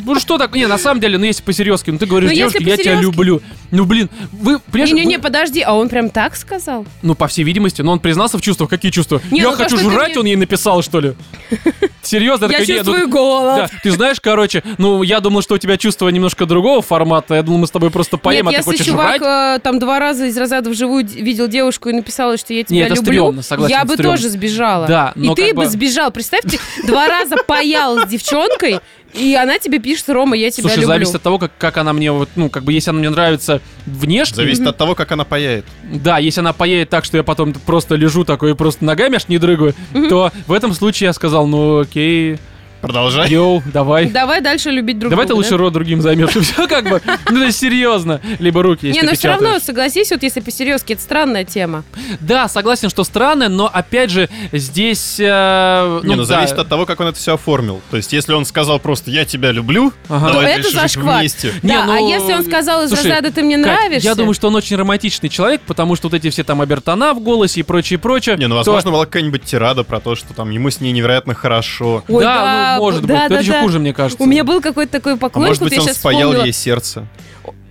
Ну 0.01 0.19
что 0.19 0.37
так? 0.37 0.55
Не, 0.55 0.65
на 0.65 0.77
самом 0.77 1.01
деле, 1.01 1.17
ну 1.17 1.25
если 1.25 1.43
по-серьезки, 1.43 1.91
ну 1.91 1.97
ты 1.97 2.05
говоришь, 2.05 2.31
Ну, 2.31 2.35
я 2.61 2.77
тебя 2.77 2.95
люблю. 2.99 3.41
Ну 3.69 3.85
блин, 3.85 4.09
вы, 4.31 4.59
Не-не-не, 4.73 5.17
вы- 5.17 5.21
подожди, 5.23 5.61
а 5.61 5.73
он 5.73 5.89
прям 5.89 6.09
так 6.09 6.35
сказал? 6.35 6.85
ну 7.01 7.15
по 7.15 7.27
всей 7.27 7.43
видимости, 7.43 7.81
но 7.81 7.91
он 7.91 7.99
признался 7.99 8.37
в 8.37 8.41
чувствах. 8.41 8.69
Какие 8.69 8.91
чувства? 8.91 9.21
Не, 9.29 9.41
я 9.41 9.51
ну 9.51 9.55
хочу 9.55 9.77
жрать, 9.77 10.11
мне- 10.11 10.19
он 10.19 10.25
ей 10.25 10.35
написал, 10.35 10.81
что 10.81 10.99
ли? 10.99 11.13
Серьезно? 12.01 12.38
Я 12.47 12.47
такая, 12.47 12.65
«Не, 12.67 12.73
ну, 12.73 12.77
чувствую 12.79 13.09
голод. 13.09 13.57
Да, 13.71 13.79
ты 13.83 13.91
знаешь, 13.91 14.19
короче, 14.21 14.63
ну, 14.77 15.03
я 15.03 15.19
думал, 15.19 15.41
что 15.41 15.55
у 15.55 15.57
тебя 15.57 15.77
чувство 15.77 16.09
немножко 16.09 16.45
другого 16.45 16.81
формата. 16.81 17.35
Я 17.35 17.43
думал, 17.43 17.59
мы 17.59 17.67
с 17.67 17.71
тобой 17.71 17.89
просто 17.91 18.17
поем, 18.17 18.45
Нет, 18.47 18.55
а 18.55 18.57
ты 18.59 18.63
хочешь 18.63 18.85
чувак 18.85 19.17
жрать. 19.21 19.57
э, 19.57 19.61
там 19.61 19.79
два 19.79 19.99
раза 19.99 20.25
из 20.25 20.37
разряда 20.37 20.69
вживую 20.69 21.05
видел 21.05 21.47
девушку 21.47 21.89
и 21.89 21.93
написала, 21.93 22.37
что 22.37 22.53
я 22.53 22.63
тебя 22.63 22.75
Не, 22.75 22.81
это 22.83 22.95
люблю, 22.95 23.11
стрёмно, 23.23 23.41
согласен, 23.41 23.75
я 23.75 23.85
бы 23.85 23.93
стрёмно. 23.93 24.17
тоже 24.17 24.29
сбежала. 24.29 24.87
Да, 24.87 25.13
И 25.15 25.19
но 25.27 25.35
ты 25.35 25.47
как 25.47 25.55
бы 25.55 25.65
сбежал. 25.67 26.11
Представь, 26.11 26.41
ты 26.43 26.59
два 26.87 27.07
раза 27.07 27.35
паял 27.47 27.99
с 27.99 28.07
девчонкой, 28.07 28.79
и 29.13 29.35
она 29.35 29.59
тебе 29.59 29.79
пишет, 29.79 30.09
Рома, 30.09 30.35
я 30.35 30.51
тебя 30.51 30.63
Слушай, 30.63 30.81
люблю. 30.81 30.87
зависит 30.87 31.15
от 31.15 31.21
того, 31.21 31.39
как, 31.39 31.51
как 31.57 31.77
она 31.77 31.93
мне 31.93 32.11
вот, 32.11 32.29
ну, 32.35 32.49
как 32.49 32.63
бы, 32.63 32.73
если 32.73 32.89
она 32.91 32.99
мне 32.99 33.09
нравится 33.09 33.61
внешне, 33.85 34.35
Зависит 34.35 34.65
от 34.67 34.77
того, 34.77 34.95
как 34.95 35.11
она 35.11 35.23
паяет. 35.23 35.65
да, 35.83 36.17
если 36.19 36.41
она 36.41 36.53
поедет 36.53 36.89
так, 36.89 37.05
что 37.05 37.17
я 37.17 37.23
потом 37.23 37.53
просто 37.53 37.95
лежу 37.95 38.23
такой 38.23 38.51
и 38.51 38.53
просто 38.53 38.85
ногами 38.85 39.15
аж 39.15 39.27
не 39.27 39.37
дрыгаю, 39.37 39.73
то 40.09 40.31
в 40.47 40.53
этом 40.53 40.73
случае 40.73 41.07
я 41.07 41.13
сказал, 41.13 41.47
ну, 41.47 41.79
окей, 41.79 42.37
Продолжай. 42.81 43.29
йоу, 43.29 43.61
давай. 43.73 44.07
Давай 44.09 44.41
дальше 44.41 44.69
любить 44.71 44.99
друг 44.99 45.09
Давай 45.09 45.25
ты 45.25 45.29
друга. 45.29 45.43
лучше 45.43 45.57
рот 45.57 45.73
другим 45.73 46.01
займешь. 46.01 46.29
Все 46.39 46.67
как 46.67 46.89
бы, 46.89 47.01
ну, 47.29 47.43
это 47.43 47.51
серьезно. 47.51 48.21
Либо 48.39 48.63
руки, 48.63 48.87
если 48.87 49.01
Не, 49.01 49.05
но 49.07 49.13
все 49.13 49.29
равно, 49.29 49.59
согласись, 49.59 50.11
вот 50.11 50.23
если 50.23 50.39
по-серьезки, 50.39 50.93
это 50.93 51.01
странная 51.01 51.43
тема. 51.43 51.83
Да, 52.19 52.47
согласен, 52.47 52.89
что 52.89 53.03
странно, 53.03 53.49
но 53.49 53.69
опять 53.71 54.09
же, 54.09 54.29
здесь... 54.51 55.17
э, 55.19 56.01
Не, 56.03 56.15
ну 56.15 56.23
да. 56.23 56.25
зависит 56.25 56.57
от 56.57 56.67
того, 56.67 56.85
как 56.85 56.99
он 56.99 57.07
это 57.07 57.17
все 57.17 57.33
оформил. 57.35 57.81
То 57.91 57.97
есть, 57.97 58.13
если 58.13 58.33
он 58.33 58.45
сказал 58.45 58.79
просто 58.79 59.11
«я 59.11 59.25
тебя 59.25 59.51
люблю», 59.51 59.91
Ага. 60.07 60.31
давай 60.33 60.53
То 60.55 60.59
это 60.61 60.71
зашквар. 60.71 61.19
вместе. 61.19 61.53
Не, 61.63 61.69
да, 61.73 61.85
ну, 61.85 61.93
а 61.93 61.99
если 61.99 62.33
он 62.33 62.43
сказал 62.45 62.83
из 62.83 62.89
слушай, 62.89 63.03
разряда 63.11 63.31
«ты 63.31 63.41
мне 63.43 63.57
Кать, 63.57 63.65
нравишься», 63.65 64.07
Я 64.09 64.15
думаю, 64.15 64.33
что 64.33 64.47
он 64.47 64.55
очень 64.55 64.75
романтичный 64.77 65.29
человек, 65.29 65.61
потому 65.65 65.95
что 65.95 66.07
вот 66.07 66.13
эти 66.15 66.29
все 66.29 66.43
там 66.43 66.61
обертона 66.61 67.13
в 67.13 67.19
голосе 67.21 67.59
и 67.59 67.63
прочее, 67.63 67.99
прочее. 67.99 68.35
Не, 68.37 68.47
ну, 68.47 68.55
то- 68.55 68.57
возможно, 68.71 68.91
была 68.91 69.05
какая-нибудь 69.05 69.43
тирада 69.43 69.83
про 69.83 69.99
то, 69.99 70.15
что 70.15 70.33
там 70.33 70.49
ему 70.49 70.69
с 70.69 70.79
ней 70.81 70.91
невероятно 70.91 71.33
хорошо. 71.33 72.03
Ой, 72.07 72.23
да, 72.23 72.35
да, 72.35 72.68
ну, 72.68 72.68
может 72.77 73.01
да, 73.01 73.07
быть. 73.07 73.17
да, 73.17 73.25
это 73.25 73.43
еще 73.43 73.61
хуже, 73.61 73.79
мне 73.79 73.93
кажется. 73.93 74.23
У 74.23 74.27
меня 74.27 74.43
был 74.43 74.61
какой-то 74.61 74.91
такой 74.91 75.13
А 75.13 75.17
поклонник, 75.17 75.47
может 75.49 75.61
вот 75.61 75.65
быть, 75.69 75.73
я 75.73 75.81
он 75.81 75.87
сейчас 75.87 75.97
спаял 75.97 76.19
вспомнила. 76.29 76.45
ей 76.45 76.53
сердце. 76.53 77.07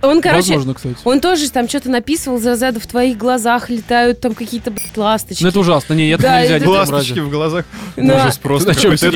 Он, 0.01 0.21
короче, 0.21 0.53
Возможно, 0.53 0.73
кстати. 0.73 0.95
он 1.03 1.19
тоже 1.19 1.49
там 1.51 1.67
что-то 1.67 1.89
написывал 1.89 2.37
из 2.37 2.45
разряда 2.45 2.79
«в 2.79 2.87
твоих 2.87 3.17
глазах 3.17 3.69
летают 3.69 4.21
там 4.21 4.33
какие-то 4.33 4.71
блядь, 4.71 4.95
ласточки». 4.95 5.43
Ну 5.43 5.49
это 5.49 5.59
ужасно. 5.59 5.93
Не, 5.93 6.09
это 6.11 6.23
Да, 6.23 6.41
нельзя 6.41 6.57
это- 6.57 6.69
Ласточки 6.69 7.19
в 7.19 7.29
глазах. 7.29 7.65
Да. 7.97 8.15
Ужас 8.23 8.37
просто. 8.37 8.73
Зачем 8.73 8.95
ты? 8.95 9.11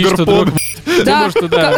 Да, 1.06 1.30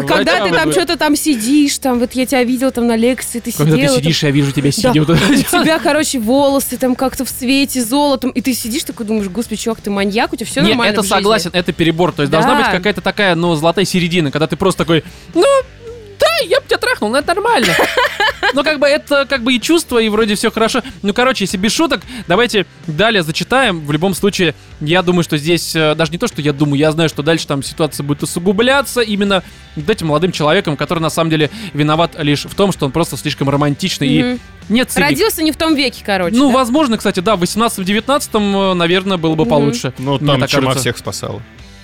когда 0.08 0.38
врачам 0.40 0.50
ты 0.50 0.56
там 0.56 0.72
что-то 0.72 0.98
там 0.98 1.16
сидишь, 1.16 1.78
там 1.78 2.00
вот 2.00 2.14
я 2.14 2.26
тебя 2.26 2.44
видел 2.44 2.72
там 2.72 2.88
на 2.88 2.96
лекции, 2.96 3.40
ты 3.40 3.52
Когда 3.52 3.76
сидел. 3.76 3.94
ты 3.94 4.00
сидишь, 4.02 4.24
я 4.24 4.32
вижу 4.32 4.52
тебя 4.52 4.72
сидя. 4.72 5.02
У 5.02 5.06
тебя, 5.06 5.80
короче, 5.80 6.20
волосы 6.20 6.78
там 6.78 6.96
как-то 6.96 7.26
в 7.26 7.30
свете 7.30 7.84
золотом, 7.84 8.32
и 8.32 8.42
ты 8.42 8.54
сидишь 8.54 8.84
такой, 8.84 9.06
думаешь, 9.06 9.28
господи, 9.30 9.62
чувак, 9.62 9.82
ты 9.82 9.90
маньяк, 9.90 10.34
у 10.34 10.36
тебя 10.36 10.48
все 10.48 10.62
нормально 10.62 10.92
это 10.94 11.02
в 11.02 11.06
жизни». 11.06 11.16
согласен, 11.18 11.52
это 11.54 11.72
перебор. 11.74 12.12
То 12.12 12.24
есть 12.24 12.32
должна 12.32 12.56
быть 12.56 12.68
какая-то 12.72 13.02
такая, 13.02 13.36
ну, 13.36 13.56
золотая 13.56 13.86
середина, 13.86 14.32
когда 14.32 14.48
ты 14.48 14.56
просто 14.56 14.80
такой, 14.84 15.04
ну, 15.34 15.44
да, 16.26 16.46
я 16.46 16.60
бы 16.60 16.68
тебя 16.68 16.78
трахнул, 16.78 17.10
ну 17.12 17.18
это 17.18 17.34
нормально. 17.34 17.74
Ну, 18.54 18.64
как 18.64 18.80
бы 18.80 18.88
это 18.88 19.26
как 19.26 19.44
бы 19.44 19.54
и 19.54 19.60
чувство, 19.62 19.98
и 20.00 20.08
вроде 20.10 20.36
все 20.36 20.52
хорошо. 20.52 20.82
Ну, 21.02 21.14
короче, 21.14 21.44
если 21.46 21.58
без 21.58 21.72
шуток, 21.74 22.02
давайте 22.28 22.66
далее 22.88 23.24
зачитаем. 23.24 23.86
В 23.86 23.92
любом 23.92 24.14
случае, 24.14 24.54
я 24.82 25.02
думаю, 25.02 25.24
что 25.24 25.38
здесь, 25.38 25.76
э, 25.76 25.96
даже 25.96 26.12
не 26.12 26.18
то, 26.18 26.28
что 26.28 26.42
я 26.42 26.54
думаю, 26.54 26.78
я 26.80 26.92
знаю, 26.92 27.10
что 27.10 27.24
дальше 27.24 27.48
там 27.48 27.64
ситуация 27.64 28.04
будет 28.04 28.24
усугубляться 28.24 29.02
именно 29.02 29.44
вот 29.76 29.90
этим 29.90 30.08
молодым 30.08 30.32
человеком, 30.32 30.78
который 30.78 31.00
на 31.00 31.10
самом 31.10 31.32
деле 31.32 31.50
виноват 31.74 32.12
лишь 32.20 32.46
в 32.46 32.54
том, 32.56 32.72
что 32.72 32.86
он 32.86 32.92
просто 32.92 33.18
слишком 33.18 33.50
романтичный 33.50 34.08
и 34.08 34.24
Мгм. 34.24 34.40
нет 34.70 34.92
цели. 34.92 35.04
Родился 35.04 35.44
не 35.44 35.52
в 35.52 35.58
том 35.58 35.76
веке, 35.76 36.04
короче. 36.06 36.36
Ну, 36.38 36.50
да? 36.50 36.56
возможно, 36.56 36.98
кстати, 36.98 37.20
да, 37.20 37.36
в 37.36 37.42
18-19, 37.44 38.74
наверное, 38.76 39.18
было 39.18 39.36
бы 39.36 39.44
Мгм. 39.44 39.50
получше. 39.50 39.94
Ну, 39.98 40.18
там 40.20 40.28
чума 40.48 40.68
кажется. 40.68 40.80
всех 40.80 40.98
спасала. 40.98 41.42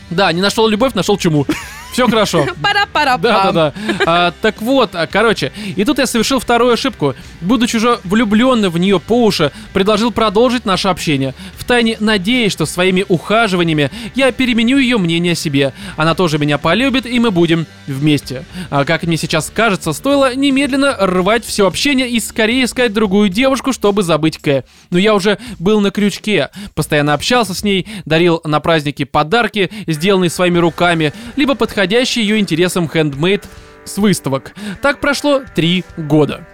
Да, 0.09 0.31
не 0.31 0.41
нашел 0.41 0.67
любовь, 0.67 0.93
нашел 0.93 1.17
чуму. 1.17 1.45
Все 1.91 2.07
хорошо. 2.07 2.45
Пара-пара. 2.61 3.17
Да, 3.17 3.51
да, 3.51 3.51
да. 3.51 3.73
А, 4.05 4.33
так 4.41 4.61
вот, 4.61 4.95
а, 4.95 5.07
короче, 5.07 5.51
и 5.75 5.83
тут 5.83 5.99
я 5.99 6.07
совершил 6.07 6.39
вторую 6.39 6.73
ошибку. 6.73 7.15
Будучи 7.41 7.75
уже 7.77 7.99
влюбленный 8.03 8.69
в 8.69 8.77
нее 8.77 8.99
по 8.99 9.25
уши, 9.25 9.51
предложил 9.73 10.11
продолжить 10.11 10.65
наше 10.65 10.87
общение. 10.87 11.33
Втайне 11.57 11.97
надеясь, 11.99 12.51
что 12.51 12.65
своими 12.65 13.05
ухаживаниями 13.07 13.91
я 14.15 14.31
переменю 14.31 14.77
ее 14.77 14.97
мнение 14.97 15.33
о 15.33 15.35
себе. 15.35 15.73
Она 15.97 16.15
тоже 16.15 16.37
меня 16.37 16.57
полюбит, 16.57 17.05
и 17.05 17.19
мы 17.19 17.31
будем 17.31 17.65
вместе. 17.87 18.45
А 18.69 18.85
как 18.85 19.03
мне 19.03 19.17
сейчас 19.17 19.51
кажется, 19.53 19.93
стоило 19.93 20.33
немедленно 20.35 20.95
рвать 20.99 21.45
все 21.45 21.67
общение 21.67 22.09
и 22.09 22.19
скорее 22.19 22.65
искать 22.65 22.93
другую 22.93 23.29
девушку, 23.29 23.73
чтобы 23.73 24.03
забыть 24.03 24.37
Кэ. 24.37 24.63
Но 24.89 24.97
я 24.97 25.13
уже 25.13 25.37
был 25.59 25.81
на 25.81 25.91
крючке, 25.91 26.49
постоянно 26.73 27.13
общался 27.13 27.53
с 27.53 27.63
ней, 27.63 27.87
дарил 28.05 28.41
на 28.43 28.59
праздники 28.59 29.03
подарки, 29.03 29.69
сделанные 29.87 30.29
своими 30.29 30.57
руками, 30.57 31.13
либо 31.35 31.55
подходящие 31.81 32.27
ее 32.27 32.39
интересам 32.39 32.87
хендмейд 32.87 33.43
с 33.85 33.97
выставок. 33.97 34.53
Так 34.83 34.99
прошло 34.99 35.41
три 35.55 35.83
года. 35.97 36.45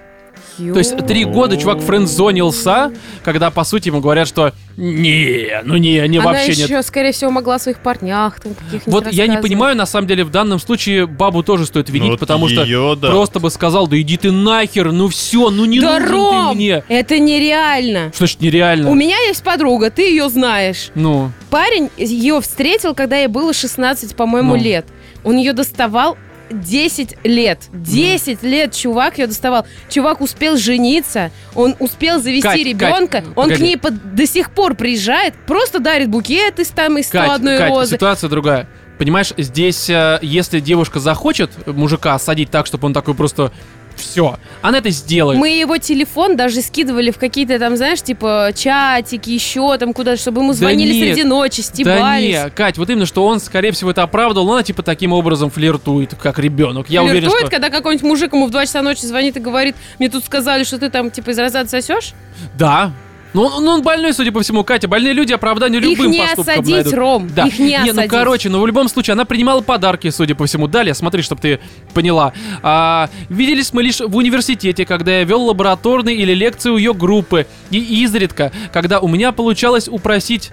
То 0.58 0.80
есть 0.80 1.06
три 1.06 1.24
года 1.24 1.56
чувак 1.56 1.82
френдзонился, 1.82 2.92
когда 3.24 3.52
по 3.52 3.64
сути 3.64 3.90
ему 3.90 4.00
говорят, 4.00 4.28
что 4.28 4.54
не, 4.76 5.50
ну 5.64 5.78
не, 5.78 6.00
не 6.08 6.18
Она 6.18 6.32
вообще 6.32 6.54
еще, 6.54 6.74
нет. 6.74 6.86
скорее 6.86 7.12
всего, 7.12 7.30
могла 7.30 7.56
о 7.56 7.60
своих 7.60 7.78
парнях 7.78 8.40
там 8.40 8.56
каких-нибудь 8.56 8.88
Вот 8.88 9.12
я 9.14 9.28
не 9.28 9.38
понимаю, 9.38 9.76
на 9.76 9.86
самом 9.86 10.08
деле, 10.08 10.24
в 10.24 10.32
данном 10.32 10.58
случае 10.60 11.06
бабу 11.06 11.44
тоже 11.44 11.68
стоит 11.68 11.90
винить, 11.90 12.10
Вот 12.12 12.20
потому 12.20 12.48
что 12.48 12.96
да. 12.96 13.10
просто 13.12 13.40
бы 13.40 13.52
сказал, 13.52 13.86
да 13.88 14.00
иди 14.02 14.18
ты 14.18 14.32
нахер, 14.32 14.92
ну 14.92 15.10
все, 15.10 15.52
ну 15.52 15.66
не 15.66 15.80
Да, 15.80 16.00
нужен 16.00 16.12
Ром, 16.16 16.50
ты 16.52 16.56
мне. 16.56 16.84
это 16.88 17.20
нереально. 17.20 18.08
Что 18.10 18.20
значит 18.20 18.42
нереально? 18.42 18.90
У 18.90 18.96
меня 18.96 19.18
есть 19.28 19.44
подруга, 19.44 19.92
ты 19.92 20.10
ее 20.10 20.28
знаешь. 20.30 20.90
Ну, 20.96 21.32
Парень 21.52 21.90
ее 21.98 22.42
встретил, 22.42 22.96
когда 22.96 23.18
ей 23.18 23.28
было 23.28 23.54
16, 23.54 24.16
по-моему, 24.16 24.56
Ну. 24.56 24.64
лет. 24.64 24.86
Он 25.28 25.36
ее 25.36 25.52
доставал 25.52 26.18
10 26.50 27.18
лет. 27.26 27.60
10 27.74 28.42
лет 28.44 28.74
чувак 28.74 29.18
ее 29.18 29.28
доставал. 29.28 29.66
Чувак 29.90 30.22
успел 30.22 30.56
жениться, 30.56 31.32
он 31.54 31.76
успел 31.80 32.22
завести 32.22 32.42
Кать, 32.48 32.58
ребенка, 32.64 33.08
Кать, 33.20 33.26
он 33.28 33.34
погоди. 33.50 33.56
к 33.56 33.60
ней 33.60 33.78
под- 33.78 34.16
до 34.16 34.26
сих 34.26 34.52
пор 34.52 34.76
приезжает, 34.76 35.34
просто 35.46 35.80
дарит 35.80 36.08
букет 36.10 36.60
из 36.60 36.70
там 36.70 36.98
из 36.98 37.08
101 37.08 37.46
Кать, 37.46 37.60
Кать, 37.60 37.70
розы. 37.70 37.96
ситуация 37.96 38.30
другая. 38.30 38.70
Понимаешь, 38.98 39.34
здесь, 39.38 39.90
э, 39.90 40.20
если 40.22 40.62
девушка 40.62 41.00
захочет 41.02 41.52
мужика 41.68 42.18
садить 42.18 42.50
так, 42.50 42.66
чтобы 42.66 42.86
он 42.86 42.94
такой 42.94 43.14
просто 43.14 43.52
все, 43.98 44.38
она 44.62 44.78
это 44.80 44.90
сделает. 44.90 45.40
Мы 45.40 45.50
его 45.50 45.78
телефон 45.78 46.36
даже 46.38 46.62
скидывали 46.62 47.12
в 47.12 47.18
какие-то 47.18 47.60
там, 47.60 47.76
знаешь, 47.78 48.02
типа 48.02 48.52
чатики, 48.56 49.30
еще 49.30 49.78
там 49.78 49.94
куда-то, 49.94 50.20
чтобы 50.22 50.42
ему 50.42 50.52
Да 50.54 50.58
звонили 50.58 50.94
нет. 50.94 51.16
среди 51.16 51.24
ночи, 51.28 51.62
Да 51.62 51.64
стебались. 51.64 52.24
не, 52.26 52.50
Кать, 52.52 52.78
вот 52.78 52.90
именно, 52.90 53.06
что 53.06 53.26
он, 53.26 53.40
скорее 53.40 53.72
всего, 53.72 53.92
это 53.92 54.04
оправдывал, 54.04 54.48
но 54.48 54.54
она, 54.54 54.64
типа, 54.64 54.84
таким 54.84 55.14
образом 55.14 55.50
флиртует, 55.50 56.16
как 56.16 56.40
ребенок. 56.40 56.90
Я 56.90 57.04
уверен, 57.04 57.22
Флиртует, 57.22 57.42
что... 57.42 57.52
когда 57.52 57.70
какой-нибудь 57.70 58.06
мужик 58.08 58.34
ему 58.34 58.48
в 58.48 58.52
2 58.52 58.66
часа 58.66 58.82
ночи 58.82 59.06
звонит 59.06 59.38
и 59.38 59.40
говорит, 59.40 59.76
мне 60.00 60.10
тут 60.10 60.26
сказали, 60.26 60.64
что 60.64 60.78
ты 60.78 60.90
там, 60.90 61.12
типа, 61.12 61.32
из 61.32 61.40
разряда 61.40 61.70
сосешь. 61.70 62.14
Да. 62.58 62.92
Ну, 63.34 63.44
он- 63.44 63.64
ну, 63.64 63.72
он 63.72 63.82
больной, 63.82 64.14
судя 64.14 64.32
по 64.32 64.42
всему, 64.42 64.64
Катя. 64.64 64.88
Больные 64.88 65.14
люди 65.14 65.34
оправдание 65.34 65.82
Их 65.82 65.98
любым 65.98 66.12
не 66.12 66.20
поступкам 66.22 66.54
осадить, 66.54 66.76
найдут. 66.76 66.94
Ром, 66.94 67.30
Да. 67.36 67.46
их 67.46 67.60
не 67.60 67.78
ну, 67.78 67.92
осадить. 67.92 68.10
короче, 68.10 68.50
ну, 68.50 68.62
в 68.62 68.68
любом 68.68 68.88
случае, 68.88 69.14
она 69.14 69.26
принимала 69.26 69.62
подарки, 69.62 70.10
судя 70.10 70.34
по 70.36 70.46
всему. 70.46 70.68
Далее, 70.68 70.94
смотри, 70.94 71.22
чтобы 71.22 71.42
ты 71.42 71.60
поняла. 71.94 72.34
А, 72.64 73.10
виделись 73.30 73.74
мы 73.74 73.84
лишь 73.84 74.00
в 74.00 74.16
университете, 74.16 74.86
когда 74.86 75.20
я 75.20 75.24
вел 75.24 75.44
лабораторные 75.44 76.16
или 76.16 76.34
лекции 76.34 76.70
у 76.70 76.78
ее 76.78 76.94
группы. 76.94 77.46
И 77.70 77.78
изредка, 78.04 78.52
когда 78.72 79.00
у 79.00 79.08
меня 79.08 79.32
получалось 79.32 79.88
упросить... 79.88 80.52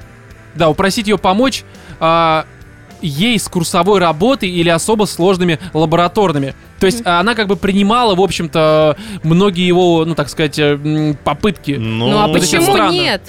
Да, 0.54 0.68
упросить 0.68 1.06
ее 1.08 1.18
помочь... 1.18 1.64
а, 2.00 2.44
ей 3.02 3.38
с 3.38 3.48
курсовой 3.48 3.98
работой 4.00 4.48
или 4.48 4.68
особо 4.68 5.04
сложными 5.04 5.58
лабораторными. 5.72 6.54
То 6.80 6.86
есть 6.86 7.02
она 7.06 7.34
как 7.34 7.46
бы 7.46 7.56
принимала, 7.56 8.14
в 8.14 8.20
общем-то, 8.20 8.96
многие 9.22 9.66
его, 9.66 10.04
ну 10.04 10.14
так 10.14 10.28
сказать, 10.28 10.58
э, 10.58 11.14
попытки. 11.24 11.72
Ну, 11.72 12.10
Ну, 12.10 12.18
а 12.18 12.28
почему 12.28 12.62
странно. 12.72 12.92
нет? 12.92 13.22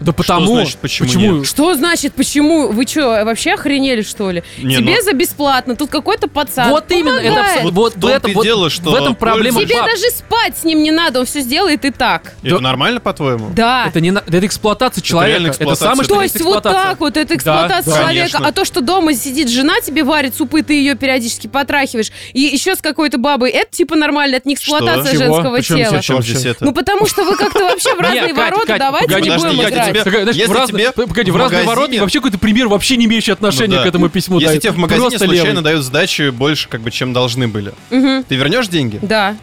Да 0.00 0.12
потому. 0.12 0.54
значит, 0.56 0.78
почему 0.78 1.08
нет? 1.38 1.46
Что 1.46 1.74
значит, 1.74 2.14
почему? 2.14 2.68
Вы 2.68 2.86
что, 2.86 3.22
вообще 3.24 3.52
охренели, 3.52 4.02
что 4.02 4.30
ли? 4.30 4.42
Не, 4.58 4.76
Тебе 4.76 4.96
ну- 4.96 5.02
за 5.02 5.12
бесплатно, 5.12 5.76
тут 5.76 5.90
какой-то 5.90 6.28
пацан 6.28 6.70
Вот 6.70 6.90
именно, 6.90 7.16
это 7.18 7.28
помогает. 7.28 7.46
абсолютно- 7.56 7.80
Вот 7.80 7.94
вот, 7.94 8.04
в 8.04 8.06
этом, 8.06 8.30
и 8.30 8.34
вот 8.34 8.44
дело, 8.44 8.70
что 8.70 8.90
в 8.90 8.94
этом 8.94 9.14
проблема 9.14 9.60
Тебе 9.60 9.76
баб. 9.76 9.86
даже 9.86 10.04
спать 10.10 10.56
с 10.56 10.64
ним 10.64 10.82
не 10.82 10.90
надо, 10.90 11.20
он 11.20 11.26
все 11.26 11.40
сделает 11.40 11.84
и 11.84 11.90
так. 11.90 12.32
Это 12.42 12.56
Да. 12.56 12.60
нормально, 12.60 13.00
по-твоему? 13.00 13.50
Да. 13.54 13.86
Это 13.86 14.00
не 14.00 14.10
на- 14.10 14.22
это 14.26 14.46
эксплуатация 14.46 15.02
человека. 15.02 15.40
Это, 15.42 15.50
эксплуатация. 15.50 15.88
самое 15.88 16.04
что 16.04 16.14
То 16.14 16.22
есть 16.22 16.40
вот 16.40 16.62
так 16.62 17.00
вот, 17.00 17.16
это 17.16 17.34
эксплуатация 17.34 17.92
да, 17.94 18.00
человека. 18.00 18.06
конечно. 18.32 18.46
А 18.48 18.52
то, 18.52 18.64
что 18.64 18.80
дома 18.80 19.14
сидит 19.14 19.48
жена, 19.48 19.80
тебе 19.80 20.02
варит 20.04 20.34
супы, 20.34 20.62
ты 20.62 20.74
ее 20.74 20.94
периодически 20.94 21.46
потрахиваешь, 21.46 22.10
и 22.32 22.40
еще 22.40 22.74
с 22.74 22.80
какой-то 22.80 23.18
бабой, 23.18 23.50
это 23.50 23.70
типа 23.76 23.96
нормально, 23.96 24.36
это 24.36 24.48
не 24.48 24.54
эксплуатация 24.54 25.12
Чего? 25.12 25.24
женского 25.24 25.56
Причем 25.56 25.76
тела. 26.00 26.22
здесь 26.22 26.44
это? 26.46 26.64
Ну 26.64 26.72
потому 26.72 27.06
что 27.06 27.24
вы 27.24 27.36
как-то 27.36 27.64
вообще 27.64 27.94
в 27.94 28.00
разные 28.00 28.32
ворота, 28.34 28.76
давайте 28.78 29.14
не 29.20 29.30
будем 29.36 29.60
играть. 29.62 29.89
Тебе- 29.92 30.04
Такая, 30.04 30.22
знаешь, 30.22 30.36
Если 30.36 30.52
в 30.52 30.56
разные- 30.56 30.92
тебе 30.92 31.06
погоди, 31.06 31.30
в 31.30 31.34
в 31.34 31.36
разные 31.36 31.64
ворота 31.64 32.00
вообще 32.00 32.18
какой-то 32.18 32.38
пример, 32.38 32.68
вообще 32.68 32.96
не 32.96 33.06
имеющий 33.06 33.32
отношения 33.32 33.76
Ну 33.76 33.76
да. 33.76 33.82
к 33.84 33.86
этому 33.86 34.08
письму. 34.08 34.36
Если 34.38 34.46
дают. 34.48 34.62
тебе 34.62 34.72
в 34.72 34.76
магазине 34.78 35.08
Просто 35.10 35.24
случайно 35.26 35.48
левый. 35.50 35.62
дают 35.64 35.84
сдачу 35.84 36.32
больше, 36.32 36.68
как 36.68 36.80
бы, 36.80 36.90
чем 36.90 37.12
должны 37.12 37.48
были, 37.48 37.72
Мгм. 37.90 38.24
ты 38.24 38.34
вернешь 38.36 38.68
деньги? 38.68 38.98
Да. 39.02 39.36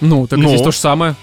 Ну, 0.00 0.26
так 0.26 0.38
Ну. 0.38 0.48
здесь 0.48 0.62
то 0.62 0.70
же 0.72 0.78
самое. 0.78 1.14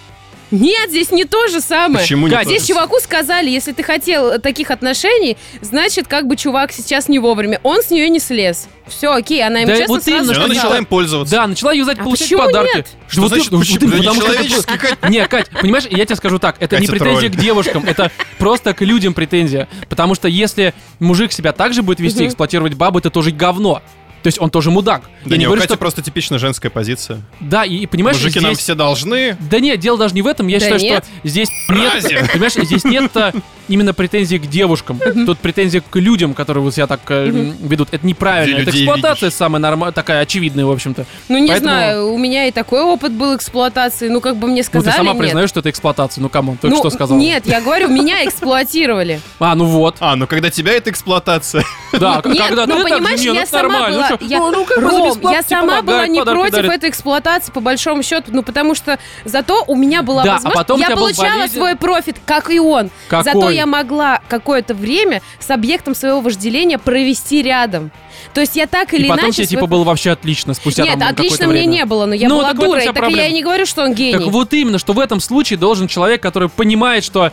Нет, 0.52 0.89
здесь 0.89 1.12
не 1.12 1.26
то 1.26 1.48
же 1.48 1.60
самое. 1.60 2.00
Почему 2.04 2.28
не 2.28 2.34
Кать, 2.34 2.43
то 2.45 2.50
же 2.50 2.58
Здесь 2.58 2.68
чуваку 2.70 3.00
сказали, 3.00 3.50
если 3.50 3.74
ты 3.74 3.84
хотел 3.84 4.39
таких 4.39 4.72
отношений, 4.72 5.38
значит, 5.62 6.08
как 6.08 6.26
бы 6.28 6.36
чувак 6.38 6.72
сейчас 6.72 7.10
не 7.10 7.20
вовремя. 7.20 7.60
Он 7.64 7.82
с 7.84 7.89
нее 7.89 8.08
не 8.10 8.20
слез. 8.20 8.70
Все, 8.88 9.12
окей, 9.14 9.45
она 9.45 9.64
им 9.64 9.68
Да 9.68 9.76
честно 9.78 9.93
вот 9.95 10.04
сразу 10.04 10.16
И 10.18 10.24
она 10.26 10.34
что 10.34 10.41
начала 10.48 10.60
сказала. 10.62 10.78
им 10.78 10.86
пользоваться. 10.86 11.36
Да, 11.36 11.48
начала 11.48 11.74
юзать, 11.74 12.00
А 12.00 12.04
получать 12.04 12.28
почему 12.30 12.41
подарки. 12.45 12.78
нет? 12.78 12.88
Что 13.10 13.22
вот 13.22 13.28
значит, 13.30 13.50
ты- 13.50 13.58
почему? 13.60 13.80
ты- 13.80 13.88
Да 13.88 13.98
потому 13.98 14.22
что 14.22 14.78
Кать. 14.78 15.10
Не, 15.10 15.28
Кать, 15.28 15.50
понимаешь, 15.50 15.84
я 15.89 16.06
тебе 16.06 16.16
скажу 16.16 16.39
так, 16.39 16.56
это 16.60 16.80
не 16.80 16.88
Катя 16.88 17.00
претензия 17.00 17.30
тролль. 17.30 17.38
к 17.38 17.41
девушкам, 17.41 17.84
это 17.86 18.12
просто 18.38 18.74
к 18.74 18.82
людям 18.82 19.14
претензия. 19.14 19.68
Потому 19.89 20.16
что 20.16 20.30
если 20.30 20.74
мужик 21.00 21.34
себя 21.34 21.52
так 21.52 21.74
же 21.74 21.82
будет 21.84 22.00
вести, 22.00 22.26
эксплуатировать 22.26 22.76
бабу, 22.76 23.00
это 23.00 23.10
тоже 23.10 23.32
говно. 23.32 23.82
То 24.24 24.28
есть 24.28 24.39
он 24.39 24.49
тоже 24.49 24.72
мудак. 24.72 25.03
Да 25.26 25.32
я 25.32 25.32
не, 25.32 25.38
не 25.39 25.45
у 25.45 25.49
говорю, 25.49 25.61
Кати 25.61 25.74
что... 25.74 25.80
просто 25.80 26.01
типично 26.01 26.39
женская 26.39 26.70
позиция. 26.70 27.22
Да, 27.39 27.63
и, 27.63 27.76
и 27.78 27.86
понимаешь, 27.86 28.18
Мужики 28.18 28.32
здесь... 28.32 28.43
нам 28.43 28.55
все 28.55 28.76
должны. 28.76 29.38
Да 29.49 29.59
нет, 29.59 29.80
дело 29.80 29.97
даже 29.97 30.13
не 30.15 30.22
в 30.22 30.28
этом. 30.28 30.47
Я 30.47 30.59
Да 30.59 30.65
считаю, 30.65 30.82
нет. 30.82 31.05
что 31.05 31.28
здесь 31.28 31.49
нет, 31.70 31.93
Разве? 31.93 32.30
понимаешь, 32.32 32.53
здесь 32.53 32.84
нет 32.84 33.15
а, 33.15 33.34
именно 33.68 33.93
претензий 33.93 34.39
к 34.39 34.47
девушкам. 34.47 34.99
Тут 35.26 35.39
претензии 35.39 35.82
к 35.88 35.95
людям, 35.97 36.34
которые 36.34 36.63
вот 36.63 36.74
себя 36.74 36.88
так 36.88 37.01
э, 37.09 37.28
ведут. 37.28 37.89
Это 37.91 38.05
неправильно. 38.05 38.57
Это 38.61 38.65
людей 38.72 38.86
эксплуатация 38.86 39.30
самая 39.30 39.59
нормальная, 39.61 39.93
такая 39.93 40.22
очевидная, 40.22 40.65
в 40.65 40.72
общем-то. 40.72 41.05
Ну, 41.30 41.38
не 41.38 41.47
Поэтому- 41.49 41.70
знаю, 41.70 42.13
у 42.13 42.18
меня 42.18 42.45
и 42.47 42.51
такой 42.51 42.82
опыт 42.82 43.11
был 43.11 43.36
эксплуатации. 43.36 44.09
Ну, 44.09 44.22
как 44.22 44.38
бы 44.38 44.47
мне 44.47 44.61
Ну, 44.61 44.63
сказали, 44.63 44.91
ты 44.91 44.97
сама 44.97 45.11
нет. 45.13 45.20
признаешь, 45.22 45.49
что 45.49 45.59
это 45.59 45.70
эксплуатация. 45.70 46.22
Ну, 46.22 46.30
come 46.30 46.45
on, 46.45 46.57
только 46.57 46.76
ну, 46.76 46.82
что 46.82 46.89
сказал. 46.89 47.18
Нет, 47.18 47.45
я 47.45 47.61
говорю, 47.61 47.88
меня 47.89 48.24
эксплуатировали. 48.26 49.22
А, 49.39 49.55
ну 49.55 49.65
вот. 49.65 49.97
А, 49.99 50.15
ну 50.15 50.28
когда 50.28 50.49
тебя 50.49 50.74
это 50.74 50.89
эксплуатация. 50.89 51.63
Да, 51.93 52.22
Нет, 52.26 52.47
когда 52.49 52.65
ну, 52.65 52.76
ты 52.78 52.84
так 52.84 52.91
понимаешь, 52.97 53.20
не, 53.22 53.28
ну, 53.30 53.34
я 53.36 53.41
это 53.43 53.51
сама 53.51 53.63
нормально. 53.70 53.97
была... 53.97 54.09
Ну, 54.09 54.15
что? 54.18 54.26
я- 54.26 54.38
Ну, 54.39 54.51
ну, 54.51 54.65
как 54.65 54.78
бы 54.84 54.89
за 54.91 54.97
Ром, 54.97 55.07
бесплатно 55.09 55.36
я 55.36 55.41
тебе 55.43 55.49
сама 55.49 55.65
была 55.68 55.76
помогают, 55.78 56.11
не 56.11 56.20
подарки 56.20 56.39
против 56.39 56.55
дарят. 56.55 56.74
этой 56.74 56.89
эксплуатации, 56.89 57.51
по 57.51 57.59
большому 57.61 58.03
счету, 58.03 58.26
ну, 58.34 58.43
потому 58.43 58.76
что 58.76 58.99
зато 59.26 59.63
у 59.68 59.76
меня 59.76 60.01
была 60.03 60.24
Да, 60.24 60.32
а 60.32 60.34
возможность... 60.34 60.55
потом 60.57 60.78
у 60.78 60.80
я 60.82 60.86
тебя 60.88 60.95
был 60.95 61.03
получала 61.03 61.47
свой 61.47 61.76
профит, 61.76 62.18
как 62.26 62.49
и 62.51 62.59
он. 62.59 62.89
Какой? 63.07 63.24
Зато 63.24 63.49
я 63.58 63.66
могла 63.66 64.22
какое-то 64.28 64.74
время 64.74 65.22
с 65.39 65.49
объектом 65.49 65.95
своего 65.95 66.22
вожделения 66.22 66.78
провести 66.78 67.41
рядом. 67.41 67.91
То 68.34 68.41
есть 68.41 68.55
я 68.55 68.68
так 68.68 68.93
или 68.93 69.05
И 69.05 69.10
потом 69.10 69.26
иначе... 69.26 69.38
тебе, 69.38 69.47
свой- 69.47 69.58
типа, 69.62 69.68
было 69.68 69.84
вообще 69.84 70.12
отлично 70.12 70.53
спустя 70.53 70.84
Нет, 70.84 70.99
там 70.99 71.10
отлично 71.10 71.45
мне 71.47 71.60
время. 71.62 71.72
не 71.72 71.86
было, 71.86 72.05
но 72.05 72.14
я 72.16 72.28
Ну, 72.30 72.38
была 72.38 72.49
так 72.49 72.60
дурой. 72.60 72.84
Так 72.86 72.95
проблема. 72.95 73.22
я 73.22 73.28
и 73.28 73.34
не 73.34 73.43
говорю, 73.43 73.66
что 73.66 73.84
он 73.84 73.93
гений. 73.93 74.14
Так 74.24 74.28
вот 74.28 74.53
именно, 74.53 74.80
что 74.80 74.93
в 74.93 74.99
этом 74.99 75.20
случае 75.20 75.58
должен 75.60 75.88
человек, 75.88 76.22
который 76.22 76.49
понимает, 76.49 77.03
что 77.03 77.32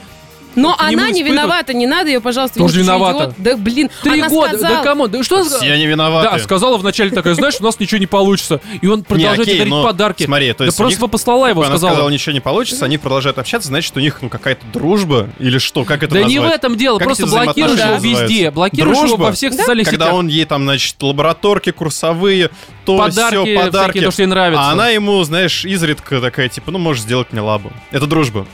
Но 0.57 0.75
к 0.77 0.81
нему 0.91 0.93
она 1.03 1.07
не 1.11 1.21
испытывать. 1.23 1.33
виновата, 1.33 1.75
не 1.75 1.87
надо 1.87 2.11
ее, 2.11 2.21
пожалуйста, 2.21 2.59
Тоже 2.59 2.81
виновата. 2.81 3.25
идиот. 3.25 3.35
Да, 3.39 3.57
блин, 3.57 3.91
Три 4.03 4.21
она 4.21 4.29
года, 4.29 4.49
сказала... 4.57 4.77
да 4.77 4.83
кому? 4.83 5.09
Да 5.09 5.23
что? 5.25 5.45
Все 5.45 5.73
они 5.73 5.87
виноваты. 5.87 6.29
Да, 6.31 6.39
сказала 6.39 6.77
вначале 6.79 7.11
такая, 7.11 7.35
знаешь, 7.35 7.57
у 7.61 7.65
нас 7.65 7.79
ничего 7.81 7.99
не 7.99 8.07
получится. 8.07 8.61
И 8.81 8.87
он 8.87 8.99
Не, 8.99 9.05
продолжает 9.05 9.41
окей, 9.41 9.59
дарить 9.59 9.71
но 9.71 9.83
подарки. 9.85 10.25
Смотри, 10.25 10.53
то 10.53 10.59
да 10.61 10.65
есть 10.67 10.79
у 10.79 10.83
просто 10.83 11.01
них- 11.03 11.11
послала 11.11 11.47
его, 11.49 11.63
Она 11.63 11.71
сказала. 11.71 11.91
сказала, 11.93 12.11
ничего 12.11 12.33
не 12.33 12.41
получится, 12.41 12.85
они 12.85 12.99
продолжают 12.99 13.39
общаться, 13.39 13.69
значит, 13.69 13.97
у 13.97 14.01
них 14.01 14.19
ну 14.23 14.29
какая-то 14.29 14.65
дружба 14.73 15.29
или 15.39 15.59
что, 15.59 15.85
как 15.85 16.03
это 16.03 16.15
Да 16.15 16.23
не 16.25 16.39
в 16.39 16.43
назвать? 16.43 16.59
этом 16.59 16.77
дело, 16.77 16.99
Как 16.99 17.07
просто 17.09 17.27
блокируешь 17.27 17.79
его 17.81 17.97
везде, 17.97 18.51
блокируешь 18.51 18.97
его 18.97 19.07
Дружба? 19.09 19.23
во 19.25 19.33
всех 19.33 19.53
социальных 19.55 19.87
Когда 19.89 20.07
сетях. 20.07 20.19
он 20.19 20.27
ей 20.29 20.45
там, 20.45 20.63
значит, 20.65 21.03
лабораторки 21.03 21.73
курсовые, 21.73 22.51
то 22.85 22.99
Подарки, 22.99 23.35
все, 23.35 23.43
всякие, 23.45 23.59
подарки. 23.65 24.01
то, 24.01 24.11
что 24.11 24.23
ей 24.23 24.27
нравится. 24.29 24.63
А 24.63 24.71
она 24.73 24.89
ему, 24.91 25.23
знаешь, 25.25 25.65
изредка 25.65 26.21
такая, 26.21 26.49
типа, 26.49 26.71
ну, 26.71 26.79
можешь 26.79 27.03
сделать 27.03 27.29
мне 27.33 27.41
лабу. 27.41 27.73
Это 27.91 28.07
дружба. 28.07 28.47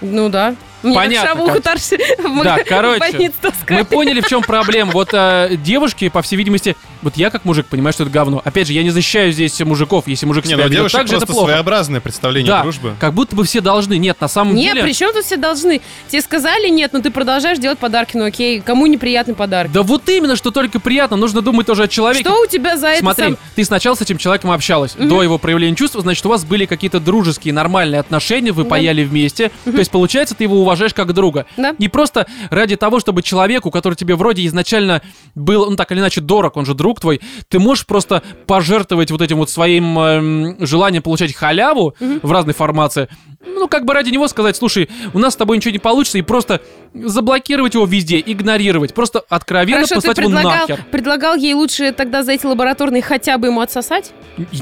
Ну 0.00 0.28
да. 0.28 0.54
Мне 0.84 0.94
Понятно, 0.94 1.28
шавуху 1.30 1.54
как. 1.54 1.62
торши 1.62 1.96
в 2.18 2.42
Да, 2.44 2.58
короче, 2.64 3.32
Мы 3.68 3.84
поняли, 3.84 4.20
в 4.20 4.28
чем 4.28 4.42
проблема. 4.42 4.92
Вот 4.92 5.08
э, 5.12 5.56
девушки, 5.64 6.08
по 6.10 6.20
всей 6.22 6.36
видимости, 6.36 6.76
вот 7.02 7.16
я 7.16 7.30
как 7.30 7.44
мужик 7.44 7.66
понимаю, 7.66 7.92
что 7.94 8.02
это 8.04 8.12
говно. 8.12 8.40
Опять 8.44 8.66
же, 8.66 8.74
я 8.74 8.82
не 8.82 8.90
защищаю 8.90 9.32
здесь 9.32 9.58
мужиков. 9.60 10.06
Если 10.06 10.26
мужик 10.26 10.44
Не, 10.44 10.50
себя 10.50 10.58
ну, 10.58 10.64
ведет 10.64 10.76
девушек 10.76 10.98
так 10.98 11.08
же, 11.08 11.16
это 11.16 11.26
просто 11.26 11.32
плохо. 11.40 11.52
своеобразное 11.52 12.00
представление 12.00 12.50
Да, 12.52 12.62
дружбы. 12.62 12.94
как 13.00 13.14
будто 13.14 13.34
бы 13.34 13.44
все 13.44 13.60
должны. 13.60 13.96
Нет, 13.98 14.20
на 14.20 14.28
самом 14.28 14.54
Нет, 14.54 14.74
деле... 14.74 14.84
при 14.84 14.92
чем 14.92 15.12
тут 15.14 15.24
все 15.24 15.36
должны? 15.38 15.80
Тебе 16.08 16.20
сказали 16.20 16.68
нет, 16.68 16.92
но 16.92 17.00
ты 17.00 17.10
продолжаешь 17.10 17.58
делать 17.58 17.78
подарки, 17.78 18.16
ну 18.16 18.26
окей, 18.26 18.60
кому 18.60 18.86
неприятный 18.86 19.34
подарок? 19.34 19.72
Да 19.72 19.82
вот 19.82 20.06
именно, 20.08 20.36
что 20.36 20.50
только 20.50 20.80
приятно. 20.80 21.16
Нужно 21.16 21.40
думать 21.40 21.66
тоже 21.66 21.84
о 21.84 21.88
человеке. 21.88 22.24
Что 22.28 22.40
у 22.42 22.46
тебя 22.46 22.76
за 22.76 22.88
это 22.88 23.00
Смотри, 23.00 23.24
сам- 23.24 23.38
ты 23.56 23.64
сначала 23.64 23.94
с 23.94 24.02
этим 24.02 24.18
человеком 24.18 24.50
общалась. 24.50 24.94
Мгм. 24.96 25.08
До 25.08 25.22
его 25.22 25.38
проявления 25.38 25.76
чувств, 25.76 25.96
значит, 25.98 26.24
у 26.26 26.28
вас 26.28 26.44
были 26.44 26.66
какие-то 26.66 27.00
дружеские, 27.00 27.54
нормальные 27.54 28.00
отношения, 28.00 28.52
вы 28.52 28.64
Да. 28.64 28.68
паяли 28.70 29.02
вместе. 29.04 29.50
То 29.64 29.70
есть, 29.78 29.90
получается, 29.90 30.34
ты 30.34 30.44
его 30.44 30.60
уважаешь 30.60 30.73
как 30.94 31.12
друга. 31.12 31.46
Да. 31.56 31.74
Не 31.78 31.88
просто 31.88 32.26
ради 32.50 32.76
того, 32.76 33.00
чтобы 33.00 33.22
человеку, 33.22 33.70
который 33.70 33.94
тебе 33.94 34.14
вроде 34.16 34.44
изначально 34.46 35.02
был, 35.34 35.70
ну 35.70 35.76
так 35.76 35.90
или 35.92 36.00
иначе, 36.00 36.20
дорог, 36.20 36.56
он 36.56 36.66
же 36.66 36.74
друг 36.74 37.00
твой, 37.00 37.20
ты 37.48 37.58
можешь 37.58 37.86
просто 37.86 38.22
пожертвовать 38.46 39.10
вот 39.10 39.20
этим 39.22 39.38
вот 39.38 39.50
своим 39.50 39.98
эм, 39.98 40.56
желанием 40.66 41.02
получать 41.02 41.34
халяву 41.34 41.94
в 42.22 42.30
разной 42.32 42.54
формации. 42.54 43.08
Ну, 43.46 43.68
как 43.68 43.84
бы 43.84 43.92
ради 43.92 44.10
него 44.10 44.26
сказать, 44.28 44.56
слушай, 44.56 44.88
у 45.12 45.18
нас 45.18 45.34
с 45.34 45.36
тобой 45.36 45.58
ничего 45.58 45.72
не 45.72 45.78
получится, 45.78 46.16
и 46.18 46.22
просто 46.22 46.62
заблокировать 46.94 47.74
его 47.74 47.84
везде, 47.84 48.22
игнорировать, 48.24 48.94
просто 48.94 49.22
откровенно 49.28 49.86
Хорошо, 49.86 49.96
ты 49.96 50.08
послать 50.08 50.18
его 50.18 50.28
предлагал, 50.30 50.52
нахер. 50.68 50.84
предлагал 50.90 51.34
ей 51.36 51.54
лучше 51.54 51.92
тогда 51.92 52.22
за 52.22 52.32
эти 52.32 52.46
лабораторные 52.46 53.02
хотя 53.02 53.36
бы 53.36 53.48
ему 53.48 53.60
отсосать? 53.60 54.12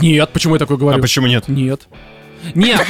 Нет, 0.00 0.30
почему 0.32 0.54
я 0.54 0.58
такое 0.58 0.76
А 0.76 0.80
говорю? 0.80 1.02
почему 1.02 1.26
нет? 1.28 1.48
Нет. 1.48 1.82
Нет, 2.54 2.80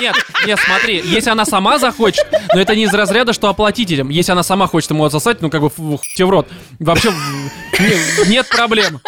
нет, 0.00 0.14
нет, 0.46 0.58
смотри, 0.64 1.02
если 1.04 1.30
она 1.30 1.44
сама 1.44 1.78
захочет, 1.78 2.26
но 2.54 2.60
это 2.60 2.74
не 2.74 2.84
из 2.84 2.92
разряда, 2.94 3.32
что 3.32 3.48
оплатить 3.48 3.90
этим. 3.90 4.08
Если 4.08 4.32
она 4.32 4.42
сама 4.42 4.66
хочет 4.66 4.90
ему 4.90 5.04
отсосать, 5.04 5.40
ну 5.42 5.50
как 5.50 5.60
бы 5.60 5.70
фу, 5.70 6.00
тебе 6.14 6.26
в 6.26 6.30
рот. 6.30 6.48
Вообще 6.78 7.10
в- 7.10 7.80
не- 7.80 8.28
нет 8.30 8.48
проблем. 8.48 9.00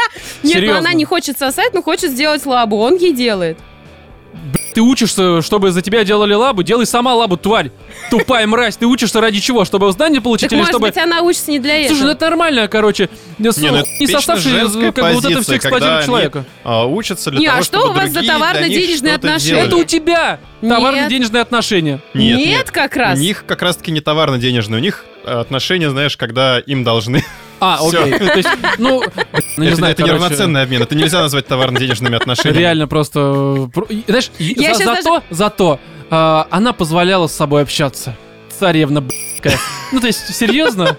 Нет, 0.42 0.54
Серьезно. 0.54 0.80
но 0.80 0.86
она 0.88 0.92
не 0.92 1.04
хочет 1.04 1.38
сосать, 1.38 1.72
но 1.74 1.82
хочет 1.82 2.10
сделать 2.12 2.44
лабу, 2.46 2.78
он 2.78 2.96
ей 2.96 3.12
делает. 3.12 3.58
Ты 4.74 4.80
учишься, 4.80 5.42
чтобы 5.42 5.70
за 5.70 5.82
тебя 5.82 6.02
делали 6.04 6.34
лабу, 6.34 6.62
делай 6.62 6.86
сама 6.86 7.14
лабу, 7.14 7.36
тварь. 7.36 7.70
Тупая 8.10 8.46
мразь, 8.46 8.76
ты 8.76 8.86
учишься 8.86 9.20
ради 9.20 9.38
чего? 9.40 9.64
Чтобы 9.64 9.90
знания 9.92 10.20
получить 10.20 10.48
Так 10.48 10.52
или 10.52 10.58
может 10.60 10.72
чтобы... 10.72 10.86
быть 10.88 10.96
она 10.96 11.20
учится 11.22 11.50
не 11.50 11.58
для 11.58 11.76
этого? 11.76 11.88
Слушай, 11.88 12.02
ну 12.04 12.10
это 12.12 12.24
нормально, 12.26 12.68
короче. 12.68 13.08
Не, 13.38 13.50
Не, 13.60 13.70
ну 13.70 13.76
это 13.78 13.88
не 14.00 14.06
составший, 14.06 14.50
женская 14.52 14.92
как 14.92 15.04
бы 15.04 15.12
вот 15.12 15.24
это 15.24 15.42
все 15.42 15.56
эксплуатирует 15.56 16.04
человека. 16.06 16.44
а, 16.64 16.86
учатся 16.86 17.30
для 17.30 17.40
Не, 17.40 17.46
того, 17.48 17.58
а 17.58 17.62
что 17.62 17.78
чтобы 17.80 17.90
у 17.92 17.96
вас 18.00 18.10
за 18.10 18.22
товарно-денежные 18.22 19.14
отношения? 19.14 19.50
делали. 19.50 19.66
Это 19.66 19.76
у 19.76 19.84
тебя 19.84 20.40
товарно-денежные 20.60 21.42
отношения. 21.42 22.00
Нет, 22.14 22.38
Нет, 22.38 22.46
нет. 22.48 22.70
как 22.70 22.96
раз. 22.96 23.18
У 23.18 23.22
них 23.22 23.44
как 23.46 23.62
раз-таки 23.62 23.90
не 23.90 24.00
товарно-денежные, 24.00 24.78
у 24.78 24.82
них 24.82 25.04
э, 25.24 25.30
отношения, 25.32 25.90
знаешь, 25.90 26.16
когда 26.16 26.58
им 26.58 26.84
должны. 26.84 27.24
А, 27.64 27.78
окей. 27.80 28.18
То 28.18 28.34
есть, 28.36 28.48
ну, 28.78 29.02
ну, 29.56 29.62
не 29.62 29.68
это 29.68 29.76
знаю, 29.76 29.92
это 29.92 30.02
неравноценный 30.02 30.62
обмен, 30.62 30.82
это 30.82 30.94
нельзя 30.96 31.20
назвать 31.20 31.46
товарно-денежными 31.46 32.16
отношениями. 32.16 32.58
Реально 32.58 32.88
просто... 32.88 33.70
Знаешь, 34.08 34.30
и 34.38 34.54
Я 34.58 34.74
за- 34.74 34.82
щас 34.84 34.96
зато, 35.04 35.22
зато 35.30 35.78
а, 36.10 36.46
она 36.50 36.72
позволяла 36.72 37.28
с 37.28 37.32
собой 37.36 37.62
общаться. 37.62 38.16
Царевна 38.58 39.00
б***кая. 39.00 39.56
Ну, 39.92 40.00
то 40.00 40.06
есть, 40.08 40.34
серьезно? 40.34 40.96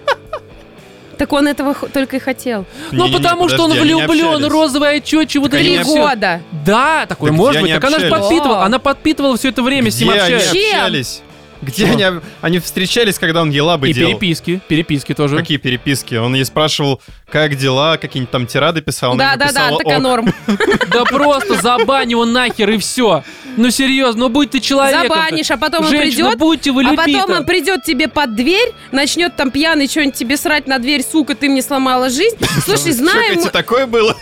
Так 1.18 1.32
он 1.34 1.48
этого 1.48 1.74
х- 1.74 1.88
только 1.88 2.16
и 2.18 2.20
хотел. 2.20 2.66
Ну, 2.92 3.04
Не-не-не, 3.06 3.18
потому 3.18 3.48
что 3.50 3.64
он 3.64 3.72
подожди, 3.72 3.92
они 3.94 4.02
не 4.02 4.08
влюблен, 4.08 4.34
общались. 4.36 4.52
розовое 4.52 4.98
очече, 4.98 5.40
вот 5.40 5.54
это 5.54 5.58
Три 5.64 5.80
всё. 5.84 5.96
года. 6.08 6.42
Да, 6.66 7.06
такое 7.08 7.30
Так 7.32 7.38
может 7.38 7.62
быть. 7.62 7.72
они 7.72 7.80
Так 7.80 7.84
она 7.86 8.00
же 8.00 8.06
общались? 8.08 8.24
подпитывала, 8.28 8.64
она 8.66 8.80
подпитывала 8.80 9.38
все 9.38 9.50
это 9.50 9.62
время 9.62 9.92
с 9.92 10.00
ним 10.00 10.10
Где 10.12 10.22
они 10.22 10.34
общаясь. 10.36 10.52
Чем? 10.52 10.80
общались? 10.80 11.22
Где 11.64 11.86
они, 11.88 12.06
они 12.42 12.60
встречались, 12.60 13.18
когда 13.18 13.42
он 13.42 13.50
елабы 13.50 13.90
И 13.90 13.94
делал? 13.94 14.12
переписки, 14.12 14.62
переписки 14.68 15.14
тоже. 15.14 15.38
Какие 15.38 15.58
переписки? 15.58 16.16
Он 16.16 16.36
ей 16.36 16.46
спрашивал, 16.46 17.02
как 17.30 17.56
дела, 17.56 17.98
какие-нибудь 17.98 18.32
там 18.32 18.46
тирады 18.48 18.82
писал. 18.82 19.14
она 19.14 19.32
ему 19.32 19.40
Да-да-да, 19.40 19.60
писала, 19.62 19.78
такая 19.80 19.98
«Ок». 19.98 20.04
норм. 20.04 20.34
Да 20.94 21.06
просто 21.06 21.60
забань 21.62 22.12
его 22.12 22.26
нахер 22.26 22.70
и 22.70 22.78
все. 22.78 23.24
Ну 23.58 23.72
серьезно, 23.72 24.22
ну 24.22 24.30
будь 24.30 24.52
ты 24.52 24.60
человеком. 24.60 25.10
Забанишь, 25.10 25.50
а 25.50 25.58
потом 25.58 25.86
он 25.86 25.90
Женщина, 25.92 26.26
придет, 26.30 26.40
будьте 26.40 26.72
вы 26.72 26.82
а 26.84 26.92
людьми 26.92 27.14
потом 27.16 27.38
он 27.38 27.46
придет 27.46 27.84
тебе 27.84 28.08
под 28.08 28.36
дверь, 28.36 28.74
начнет 28.92 29.36
там 29.36 29.50
пьяный 29.52 29.88
что-нибудь 29.88 30.16
тебе 30.16 30.38
срать 30.38 30.68
на 30.68 30.78
дверь, 30.80 31.04
сука, 31.04 31.36
ты 31.36 31.50
мне 31.50 31.62
сломала 31.62 32.10
жизнь. 32.10 32.38
Слушай, 32.66 32.92
В 32.92 32.96
знаем, 32.98 33.34
Шокоте 33.36 33.50
такое 33.50 33.88
было? 33.88 34.16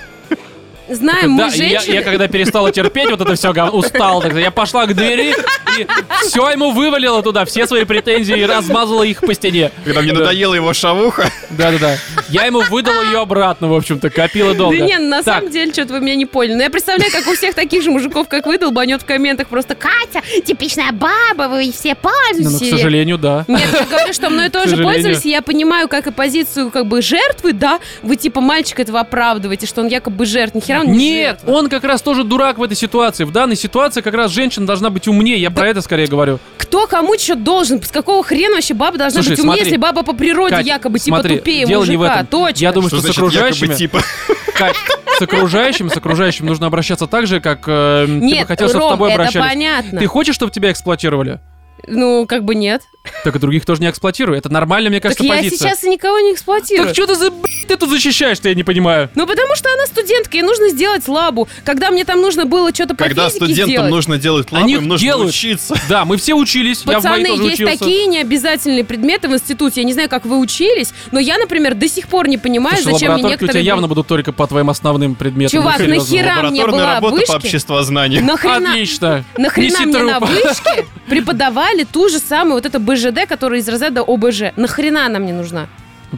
Знаем 0.89 1.37
Да, 1.37 1.47
мы 1.47 1.53
и 1.55 1.69
я, 1.69 1.81
я 1.81 2.01
когда 2.01 2.27
перестала 2.27 2.71
терпеть 2.71 3.09
вот 3.09 3.21
это 3.21 3.35
все, 3.35 3.51
устал, 3.71 4.23
я 4.23 4.51
пошла 4.51 4.85
к 4.85 4.95
двери 4.95 5.35
и 5.77 5.87
все 6.27 6.49
ему 6.49 6.71
вывалила 6.71 7.21
туда, 7.23 7.45
все 7.45 7.67
свои 7.67 7.85
претензии 7.85 8.37
и 8.37 8.45
размазала 8.45 9.03
их 9.03 9.21
по 9.21 9.33
стене. 9.33 9.71
Когда 9.85 10.01
мне 10.01 10.13
Да. 10.13 10.19
надоела 10.19 10.53
его 10.53 10.73
шавуха. 10.73 11.29
Да-да-да. 11.49 11.97
Я 12.29 12.45
ему 12.45 12.61
выдала 12.61 13.03
ее 13.03 13.19
обратно, 13.19 13.67
в 13.67 13.73
общем-то, 13.73 14.09
копила 14.09 14.53
долго. 14.53 14.77
Да 14.77 14.85
не, 14.85 14.97
на 14.97 15.23
Так, 15.23 15.35
самом 15.39 15.51
деле, 15.51 15.71
что-то 15.71 15.93
вы 15.93 15.99
меня 15.99 16.15
не 16.15 16.25
поняли. 16.25 16.55
Но 16.55 16.63
я 16.63 16.69
представляю, 16.69 17.11
как 17.11 17.27
у 17.27 17.35
всех 17.35 17.55
таких 17.55 17.83
же 17.83 17.91
мужиков, 17.91 18.27
как 18.27 18.45
вы, 18.45 18.57
долбанет 18.57 19.01
в 19.01 19.05
комментах 19.05 19.47
просто 19.47 19.75
«Катя, 19.75 20.21
типичная 20.45 20.91
баба, 20.91 21.49
вы 21.49 21.71
все 21.71 21.95
ну, 22.01 22.09
пользуетесь». 22.09 22.61
ну, 22.61 22.67
к 22.67 22.69
сожалению, 22.77 23.17
да. 23.17 23.45
Нет, 23.47 23.61
я 23.73 23.85
говорю, 23.85 24.13
что 24.13 24.29
мной 24.29 24.49
тоже 24.49 24.69
сожалению. 24.71 24.93
пользовались, 24.93 25.25
и 25.25 25.29
я 25.29 25.41
понимаю, 25.41 25.87
как 25.87 26.07
и 26.07 26.11
позицию 26.11 26.71
как 26.71 26.85
бы 26.85 27.01
жертвы, 27.01 27.53
да, 27.53 27.79
вы 28.01 28.15
типа 28.15 28.41
мальчик 28.41 28.79
этого 28.79 28.99
оправдываете, 29.01 29.65
что 29.67 29.81
он 29.81 29.87
якобы 29.87 30.25
жертв, 30.25 30.55
хера 30.71 30.81
он 30.81 30.91
не 30.91 31.11
Нет, 31.11 31.39
жертва. 31.41 31.51
он 31.51 31.69
как 31.69 31.83
раз 31.83 32.01
тоже 32.01 32.23
дурак 32.23 32.57
в 32.57 32.63
этой 32.63 32.75
ситуации. 32.75 33.23
В 33.23 33.31
данной 33.31 33.55
ситуации 33.55 34.01
как 34.01 34.13
раз 34.13 34.31
женщина 34.31 34.65
должна 34.65 34.89
быть 34.89 35.07
умнее. 35.07 35.37
Я 35.39 35.51
про 35.51 35.67
это 35.67 35.81
скорее 35.81 36.07
говорю. 36.07 36.39
Кто 36.57 36.87
кому 36.87 37.17
что 37.17 37.35
должен? 37.35 37.81
С 37.81 37.89
какого 37.91 38.23
хрена 38.23 38.55
вообще 38.55 38.73
баба 38.73 38.97
должна 38.97 39.21
Слушай, 39.21 39.31
быть 39.31 39.39
умнее, 39.39 39.55
смотри. 39.57 39.65
если 39.65 39.77
баба 39.77 40.03
по 40.03 40.13
природе 40.13 40.55
Кать, 40.55 40.65
якобы 40.65 40.99
типа 40.99 41.17
смотри, 41.17 41.37
тупее 41.37 41.65
дело 41.65 41.81
мужика? 41.81 41.91
не 41.91 41.97
в 41.97 42.01
этом. 42.03 42.27
Точка. 42.27 42.59
Я 42.59 42.71
думаю, 42.71 42.89
Что 42.89 42.99
что 42.99 43.07
с 43.07 43.17
окружающими... 43.17 43.73
типа? 43.73 44.01
Кать, 44.55 44.75
с 45.17 45.21
окружающим, 45.21 45.89
с 45.89 45.97
окружающим 45.97 46.45
нужно 46.45 46.67
обращаться 46.67 47.07
так 47.07 47.27
же, 47.27 47.39
как 47.41 47.63
э, 47.67 48.05
ты 48.07 48.13
бы 48.13 48.25
Нет, 48.25 48.47
хотел, 48.47 48.69
чтобы 48.69 48.85
с 48.85 48.89
тобой 48.89 49.11
это 49.11 49.21
обращались. 49.21 49.47
понятно. 49.49 49.99
Ты 49.99 50.05
хочешь, 50.07 50.35
чтобы 50.35 50.51
тебя 50.51 50.71
эксплуатировали? 50.71 51.39
Ну, 51.87 52.25
как 52.27 52.43
бы 52.45 52.53
нет. 52.53 52.81
Так 53.23 53.35
и 53.35 53.39
других 53.39 53.65
тоже 53.65 53.81
не 53.81 53.89
эксплуатируй. 53.89 54.37
Это 54.37 54.49
нормальная, 54.51 54.89
мне 54.89 54.99
Так 54.99 55.11
кажется, 55.15 55.23
я 55.23 55.35
позиция. 55.41 55.57
сейчас 55.69 55.83
и 55.83 55.89
никого 55.89 56.19
не 56.19 56.33
эксплуатирую. 56.33 56.87
Так 56.87 56.95
что 56.95 57.07
ты 57.07 57.15
за 57.15 57.31
б***ь 57.31 57.65
ты 57.67 57.77
тут 57.77 57.89
защищаешь-то, 57.89 58.49
я 58.49 58.55
не 58.55 58.63
понимаю. 58.63 59.09
Ну, 59.15 59.25
потому 59.25 59.55
что 59.55 59.69
она 59.73 59.85
студентка, 59.85 60.37
ей 60.37 60.43
нужно 60.43 60.69
сделать 60.69 61.07
лабу. 61.07 61.47
Когда 61.63 61.89
мне 61.89 62.03
там 62.05 62.21
нужно 62.21 62.45
было 62.45 62.73
что-то 62.73 62.95
по 62.95 63.03
Когда 63.05 63.25
физике 63.29 63.45
студентам 63.45 63.69
сделать. 63.71 63.89
нужно 63.91 64.17
делать 64.17 64.51
лабы, 64.51 64.63
Они 64.65 64.73
им 64.75 64.87
нужно 64.87 65.03
делают. 65.05 65.29
учиться. 65.29 65.75
Да, 65.89 66.05
мы 66.05 66.17
все 66.17 66.33
учились. 66.35 66.83
я 66.85 66.99
в 66.99 67.03
Пацаны, 67.03 67.27
есть 67.27 67.53
учился. 67.59 67.77
такие 67.79 68.05
необязательные 68.07 68.83
предметы 68.83 69.27
в 69.29 69.33
институте. 69.33 69.81
Я 69.81 69.85
не 69.87 69.93
знаю, 69.93 70.09
как 70.09 70.25
вы 70.25 70.37
учились, 70.39 70.93
но 71.11 71.19
я, 71.19 71.37
например, 71.37 71.73
до 71.75 71.87
сих 71.87 72.07
пор 72.07 72.27
не 72.27 72.37
понимаю, 72.37 72.77
Слушай, 72.77 72.93
зачем 72.93 73.13
мне 73.13 73.23
лабораторки 73.23 73.33
у 73.35 73.37
тебя 73.37 73.45
некоторые... 73.47 73.65
явно 73.65 73.87
будут 73.87 74.07
только 74.07 74.31
по 74.33 74.47
твоим 74.47 74.69
основным 74.69 75.15
предметам. 75.15 75.59
Чувак, 75.59 75.79
Ну, 75.79 75.85
серьезно. 75.85 76.17
нахера 76.35 76.49
мне 76.49 76.65
была 76.67 76.95
работа 76.95 77.15
вышки? 77.15 77.27
по 77.31 77.35
обществознанию. 77.37 78.23
Нахрена, 78.23 78.69
Отлично. 78.71 79.23
нахрена 79.37 79.67
Неси 79.73 79.85
мне 79.85 80.03
на 80.03 80.19
труп. 80.19 80.29
вышке 80.29 80.85
преподавали 81.07 81.83
ту 81.83 82.09
же 82.09 82.19
самую 82.19 82.55
вот 82.55 82.65
это 82.65 82.79
БЖД, 82.93 83.27
которая 83.27 83.59
из 83.59 83.67
разряда 83.69 84.01
ОБЖ? 84.01 84.53
Нахрена 84.55 85.05
она 85.05 85.19
мне 85.19 85.33
нужна? 85.33 85.67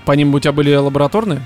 По 0.06 0.14
ним 0.14 0.34
у 0.34 0.40
тебя 0.40 0.52
были 0.52 0.74
лабораторные? 0.76 1.42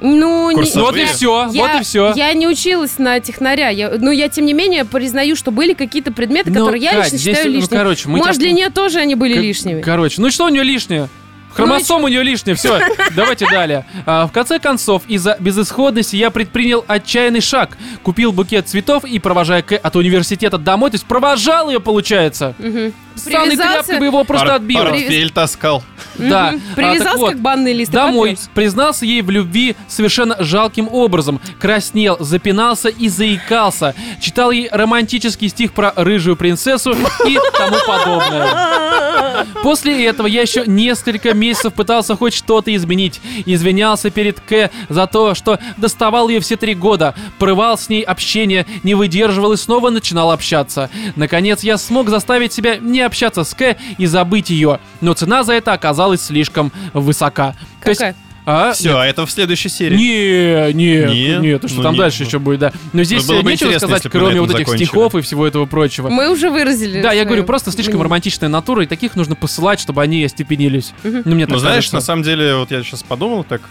Ну, 0.00 0.50
не-? 0.50 0.70
Ну 0.74 0.82
вот 0.82 0.96
и 0.96 1.04
все, 1.06 1.48
я, 1.52 1.62
вот 1.62 1.80
и 1.80 1.84
все. 1.84 2.12
Я 2.14 2.32
не 2.34 2.46
училась 2.46 2.98
на 2.98 3.18
технаря, 3.20 3.70
я, 3.70 3.90
но 3.98 4.10
я, 4.10 4.28
тем 4.28 4.44
не 4.44 4.52
менее, 4.52 4.84
признаю, 4.84 5.36
что 5.36 5.50
были 5.50 5.72
какие-то 5.72 6.12
предметы, 6.12 6.50
Ну, 6.50 6.56
которые 6.60 6.82
я 6.82 6.90
Кать, 6.92 7.04
лично 7.04 7.18
здесь, 7.18 7.34
считаю 7.36 7.52
ну, 7.52 7.60
лишними. 7.60 7.78
короче, 7.78 8.08
мы 8.08 8.18
Может, 8.18 8.34
тебя- 8.34 8.40
для 8.44 8.52
нее 8.52 8.68
тоже 8.70 8.98
они 8.98 9.14
были 9.14 9.34
К- 9.34 9.40
лишними. 9.40 9.80
Короче, 9.80 10.20
ну 10.20 10.30
что 10.30 10.44
у 10.44 10.48
нее 10.48 10.64
лишнее? 10.64 11.08
Хромосом 11.56 12.04
у 12.04 12.08
нее 12.08 12.22
лишнее, 12.22 12.54
все. 12.54 12.80
Давайте 13.14 13.46
далее. 13.50 13.84
А, 14.04 14.26
в 14.26 14.32
конце 14.32 14.58
концов, 14.58 15.02
из-за 15.08 15.36
безысходности 15.40 16.16
я 16.16 16.30
предпринял 16.30 16.84
отчаянный 16.86 17.40
шаг. 17.40 17.76
Купил 18.02 18.32
букет 18.32 18.68
цветов 18.68 19.04
и, 19.04 19.18
провожая 19.18 19.62
К 19.62 19.76
от 19.76 19.96
университета 19.96 20.58
домой, 20.58 20.90
то 20.90 20.96
есть 20.96 21.06
провожал 21.06 21.68
ее, 21.70 21.80
получается. 21.80 22.54
Мгм. 22.58 22.92
Санной 23.16 23.56
тряпкой 23.56 23.98
бы 23.98 24.04
его 24.04 24.24
просто 24.24 24.46
Пор- 24.46 24.56
отбил. 24.56 24.82
Портфель 24.82 25.30
таскал. 25.30 25.82
Да. 26.18 26.50
А, 26.54 26.74
Привязался 26.76 27.04
так 27.04 27.16
вот, 27.16 27.30
как 27.30 27.40
банный 27.40 27.72
лист. 27.72 27.90
Домой 27.90 28.30
потрёс. 28.32 28.50
признался 28.54 29.06
ей 29.06 29.22
в 29.22 29.30
любви 29.30 29.74
совершенно 29.88 30.36
жалким 30.40 30.86
образом. 30.90 31.40
Краснел, 31.58 32.18
запинался 32.20 32.90
и 32.90 33.08
заикался. 33.08 33.94
Читал 34.20 34.50
ей 34.50 34.68
романтический 34.70 35.48
стих 35.48 35.72
про 35.72 35.92
рыжую 35.96 36.36
принцессу 36.36 36.92
и 37.26 37.38
тому 37.56 37.76
подобное. 37.86 39.46
После 39.62 40.06
этого 40.06 40.26
я 40.26 40.42
еще 40.42 40.64
несколько 40.66 41.32
месяцев 41.32 41.45
пытался 41.70 42.16
хоть 42.16 42.34
что-то 42.34 42.74
изменить. 42.74 43.20
Извинялся 43.44 44.10
перед 44.10 44.40
К 44.40 44.70
за 44.88 45.06
то, 45.06 45.34
что 45.34 45.58
доставал 45.76 46.28
ее 46.28 46.40
все 46.40 46.56
три 46.56 46.74
года, 46.74 47.14
прывал 47.38 47.78
с 47.78 47.88
ней 47.88 48.02
общение, 48.02 48.66
не 48.82 48.94
выдерживал 48.94 49.52
и 49.52 49.56
снова 49.56 49.90
начинал 49.90 50.30
общаться. 50.30 50.90
Наконец 51.16 51.62
я 51.62 51.78
смог 51.78 52.08
заставить 52.08 52.52
себя 52.52 52.76
не 52.76 53.00
общаться 53.00 53.44
с 53.44 53.54
К 53.54 53.76
и 53.98 54.06
забыть 54.06 54.50
ее, 54.50 54.80
но 55.00 55.14
цена 55.14 55.44
за 55.44 55.54
это 55.54 55.72
оказалась 55.72 56.22
слишком 56.22 56.72
высока. 56.92 57.54
То 57.82 57.90
есть, 57.90 58.00
Какая? 58.00 58.16
А, 58.46 58.72
Все, 58.72 58.96
а 58.96 59.04
это 59.04 59.26
в 59.26 59.30
следующей 59.30 59.68
серии. 59.68 59.96
не, 59.96 60.72
нет, 60.72 61.10
Не? 61.12 61.36
нет, 61.48 61.64
а 61.64 61.68
что 61.68 61.76
Ну, 61.78 61.82
там 61.82 61.92
не, 61.94 61.98
дальше 61.98 62.20
ну. 62.22 62.26
еще 62.28 62.38
будет, 62.38 62.60
да. 62.60 62.72
Но 62.92 63.02
здесь 63.02 63.26
было 63.26 63.42
бы 63.42 63.50
нечего 63.50 63.76
сказать, 63.76 64.04
кроме 64.10 64.40
вот 64.40 64.50
этих 64.50 64.60
закончили. 64.66 64.84
стихов 64.86 65.14
и 65.16 65.20
всего 65.20 65.46
этого 65.46 65.66
прочего. 65.66 66.08
Мы 66.08 66.30
уже 66.30 66.48
выразили. 66.50 67.02
Да, 67.02 67.12
я 67.12 67.24
говорю, 67.24 67.44
просто 67.44 67.70
слишком 67.72 67.94
мнение. 67.94 68.04
романтичная 68.04 68.48
натура, 68.48 68.84
и 68.84 68.86
таких 68.86 69.16
нужно 69.16 69.34
посылать, 69.34 69.80
чтобы 69.80 70.00
они 70.02 70.24
остепенились. 70.24 70.94
Мгм. 71.02 71.22
Ну, 71.24 71.34
мне 71.34 71.46
так 71.46 71.54
Ну, 71.54 71.58
знаешь, 71.58 71.76
кажется. 71.76 71.96
на 71.96 72.00
самом 72.02 72.22
деле, 72.22 72.54
вот 72.56 72.70
я 72.70 72.82
сейчас 72.82 73.02
подумал, 73.02 73.44
так, 73.44 73.62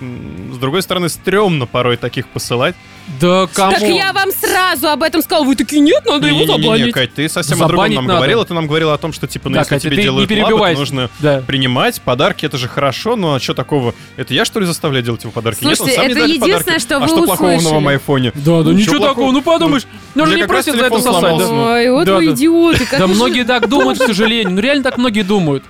с 0.53 0.57
другой 0.57 0.81
стороны, 0.81 1.07
стрёмно 1.09 1.65
порой 1.65 1.97
таких 1.97 2.27
посылать. 2.27 2.75
Да 3.19 3.47
кому? 3.53 3.71
Так 3.73 3.81
я 3.83 4.11
вам 4.13 4.29
сразу 4.31 4.87
об 4.89 5.03
этом 5.03 5.21
сказал. 5.21 5.45
Вы 5.45 5.55
такие, 5.55 5.79
нет, 5.81 6.03
надо 6.05 6.27
его 6.27 6.45
забанить. 6.45 6.91
Кать, 6.93 7.13
ты 7.13 7.29
совсем 7.29 7.61
о 7.63 7.67
другом 7.67 7.93
нам 7.93 8.05
надо. 8.05 8.17
говорила. 8.17 8.45
Ты 8.45 8.53
нам 8.53 8.67
говорила 8.67 8.93
о 8.93 8.97
том, 8.97 9.13
что, 9.13 9.27
типа, 9.27 9.49
ну, 9.49 9.53
Да, 9.55 9.59
если 9.61 9.69
Катя, 9.75 9.81
тебе 9.83 9.91
ты 9.91 9.97
не 9.97 10.03
делают 10.03 10.29
лапы, 10.29 10.41
перебивайся. 10.41 10.73
то 10.75 10.79
нужно 10.79 11.09
Да. 11.19 11.43
принимать 11.45 12.01
подарки, 12.01 12.45
это 12.45 12.57
же 12.57 12.67
хорошо, 12.67 13.15
но 13.15 13.35
а 13.35 13.39
что 13.39 13.53
такого? 13.53 13.93
Это 14.17 14.33
я, 14.33 14.43
что 14.43 14.59
ли, 14.59 14.65
заставляю 14.65 15.03
делать 15.05 15.21
ему 15.23 15.31
подарки? 15.31 15.63
Нет, 15.63 15.71
он 15.71 15.75
Слушайте, 15.77 15.99
сам 16.01 16.07
не 16.07 16.13
это 16.13 16.25
единственное, 16.25 16.57
подарки. 16.59 16.81
что 16.81 16.95
а 16.97 16.99
вы 16.99 17.07
что 17.07 17.23
плохого 17.23 17.35
в 17.37 17.63
новом 17.63 17.77
услышали. 17.85 17.87
айфоне? 17.93 18.31
Да, 18.35 18.61
да 18.63 18.71
ничего 18.73 18.91
плохого. 18.97 19.09
такого, 19.09 19.31
ну 19.31 19.41
подумаешь, 19.41 19.83
ну 20.15 20.23
у 20.23 20.27
же 20.27 20.35
не 20.35 20.47
просят 20.47 20.75
за 20.75 20.85
это 20.85 20.99
сосать, 20.99 21.37
да? 21.37 21.49
Ой, 21.49 21.89
вот 21.91 22.05
Да, 22.05 22.15
вы 22.15 22.25
да. 22.27 22.31
идиоты. 22.33 22.85
как 22.85 22.99
Да 22.99 23.07
многие 23.07 23.43
так 23.45 23.69
думают, 23.69 23.99
к 23.99 24.03
сожалению. 24.05 24.51
Ну 24.55 24.59
реально 24.61 24.83
так 24.83 24.97
многие 24.97 25.21
думают. 25.21 25.63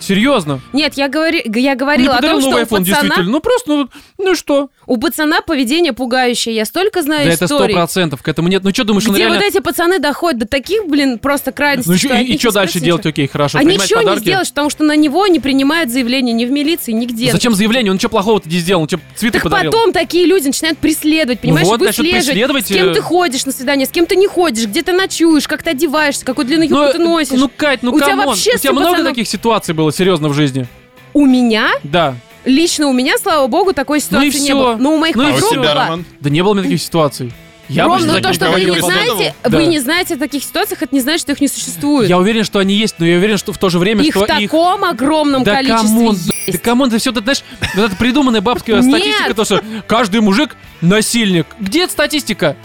Серьезно. 0.00 0.60
Нет, 0.72 0.94
я, 0.94 1.08
говори... 1.08 1.42
я 1.44 1.50
Не 1.72 1.74
говорила 1.76 2.14
о 2.16 2.22
том, 2.22 2.40
что 2.40 2.50
новый 2.50 2.62
у 2.62 2.66
iPhone, 2.66 2.68
пацана, 2.78 2.84
действительно. 2.84 3.30
Ну 3.30 3.40
просто, 3.40 3.70
ну, 3.70 3.88
ну 4.18 4.34
что? 4.34 4.70
у 4.86 4.96
пацана 4.96 5.40
поведение 5.40 5.92
пугающее. 5.92 6.52
Я 6.54 6.64
столько 6.64 7.02
знаю 7.02 7.26
Да 7.26 7.32
это 7.32 7.46
сто 7.46 7.56
историй. 7.56 7.74
процентов. 7.74 8.22
К 8.22 8.28
этому 8.28 8.48
нет. 8.48 8.64
Ну 8.64 8.70
что 8.70 8.82
думаешь, 8.82 9.06
он 9.06 9.14
Где 9.14 9.22
реально... 9.22 9.38
вот 9.38 9.46
эти 9.46 9.60
пацаны 9.60 10.00
доходят 10.00 10.40
до 10.40 10.46
таких, 10.48 10.86
блин, 10.88 11.18
просто 11.20 11.52
крайностей. 11.52 11.92
Ну 11.92 11.98
что 11.98 12.14
и, 12.16 12.24
и 12.24 12.38
что 12.38 12.48
не 12.48 12.54
дальше 12.54 12.70
скажется 12.72 12.80
делать? 12.80 13.00
ничего. 13.04 13.10
Окей, 13.10 13.26
хорошо. 13.28 13.58
А 13.58 13.60
принимать 13.60 13.84
ничего 13.84 14.00
не 14.00 14.06
подарки? 14.06 14.24
сделаешь, 14.24 14.48
потому 14.48 14.70
что 14.70 14.82
на 14.82 14.96
него 14.96 15.26
не 15.28 15.38
принимают 15.38 15.90
заявление 15.90 16.32
ни 16.34 16.44
в 16.44 16.50
милиции, 16.50 16.90
нигде. 16.92 17.30
Зачем 17.30 17.54
заявление? 17.54 17.92
Он 17.92 18.00
что 18.00 18.08
плохого-то 18.08 18.48
не 18.48 18.58
сделал? 18.58 18.82
Он 18.82 18.88
что, 18.88 18.98
цветы 19.14 19.34
Так 19.34 19.44
подарил? 19.44 19.70
потом 19.70 19.92
такие 19.92 20.26
люди 20.26 20.46
начинают 20.48 20.78
преследовать, 20.78 21.38
понимаешь, 21.40 21.68
вот, 21.68 21.78
выслеживать, 21.80 22.26
преследовать, 22.26 22.64
с 22.66 22.68
кем 22.68 22.88
э, 22.88 22.94
ты 22.94 23.00
ходишь 23.00 23.46
на 23.46 23.52
свидание, 23.52 23.86
с 23.86 23.90
кем 23.90 24.06
ты 24.06 24.16
не 24.16 24.26
ходишь, 24.26 24.66
где 24.66 24.82
ты 24.82 24.92
ночуешь, 24.92 25.46
как 25.46 25.62
ты 25.62 25.70
одеваешься, 25.70 26.24
какую 26.24 26.46
длинную 26.46 26.68
юбку 26.68 26.84
Ну, 26.86 26.92
ты 26.92 26.98
носишь. 26.98 27.38
ну, 27.38 27.48
Кать, 27.56 27.82
ну 27.82 27.92
У 27.92 27.96
тебя 27.98 28.08
come 28.08 28.18
on. 28.18 28.26
вообще 28.26 28.56
У 28.56 28.58
тебя 28.58 28.72
много 28.72 29.04
таких 29.04 29.28
ситуаций 29.28 29.72
было 29.72 29.89
серьезно 29.92 30.28
в 30.28 30.34
жизни? 30.34 30.66
У 31.12 31.26
меня, 31.26 31.68
Да. 31.82 32.14
лично 32.44 32.86
у 32.88 32.92
меня, 32.92 33.14
слава 33.18 33.46
богу, 33.46 33.72
такой 33.72 33.98
Ну 34.10 34.22
и 34.22 34.30
ситуации 34.30 34.38
не 34.48 34.54
было. 34.54 34.76
Но 34.76 34.94
у 34.94 34.98
моих 34.98 35.16
Ну 35.16 35.24
подруг 35.32 35.50
тебя, 35.50 35.60
была. 35.60 35.74
Роман? 35.74 36.04
Да 36.20 36.30
не 36.30 36.42
было 36.42 36.50
у 36.52 36.54
меня 36.54 36.64
таких 36.64 36.80
ситуаций. 36.82 37.32
Я 37.68 37.84
Ром, 37.84 37.92
обычно 37.92 38.14
ну 38.14 38.20
то, 38.20 38.32
что 38.32 38.50
вы 38.50 38.64
не 38.64 38.80
знаете, 38.80 39.34
Да. 39.44 39.56
вы 39.56 39.66
не 39.66 39.78
знаете 39.78 40.14
о 40.14 40.18
таких 40.18 40.42
ситуациях, 40.42 40.82
это 40.82 40.92
не 40.92 41.00
значит, 41.00 41.20
что 41.20 41.30
их 41.32 41.40
не 41.40 41.46
существует. 41.46 42.08
Я 42.08 42.18
уверен, 42.18 42.42
что 42.42 42.58
они 42.58 42.74
есть, 42.74 42.96
но 42.98 43.06
я 43.06 43.16
уверен, 43.16 43.38
что 43.38 43.52
в 43.52 43.58
то 43.58 43.68
же 43.68 43.78
время, 43.78 44.02
их 44.02 44.12
что 44.12 44.26
в 44.26 44.40
их... 44.40 44.50
таком 44.50 44.82
огромном 44.84 45.44
Да 45.44 45.54
количестве 45.54 45.86
come 45.88 46.04
on, 46.04 46.16
есть. 46.16 46.52
да 46.52 46.58
come 46.58 46.75
on, 46.75 46.88
это 46.88 46.98
все, 46.98 47.12
ты 47.12 47.20
знаешь, 47.20 47.44
вот 47.76 47.84
эта 47.84 47.94
придуманная 47.96 48.40
бабская 48.40 48.82
статистика, 48.82 49.34
то, 49.34 49.44
что 49.44 49.62
каждый 49.86 50.20
мужик 50.20 50.56
насильник. 50.80 51.46
Где 51.60 51.84
эта 51.84 51.92
статистика? 51.92 52.56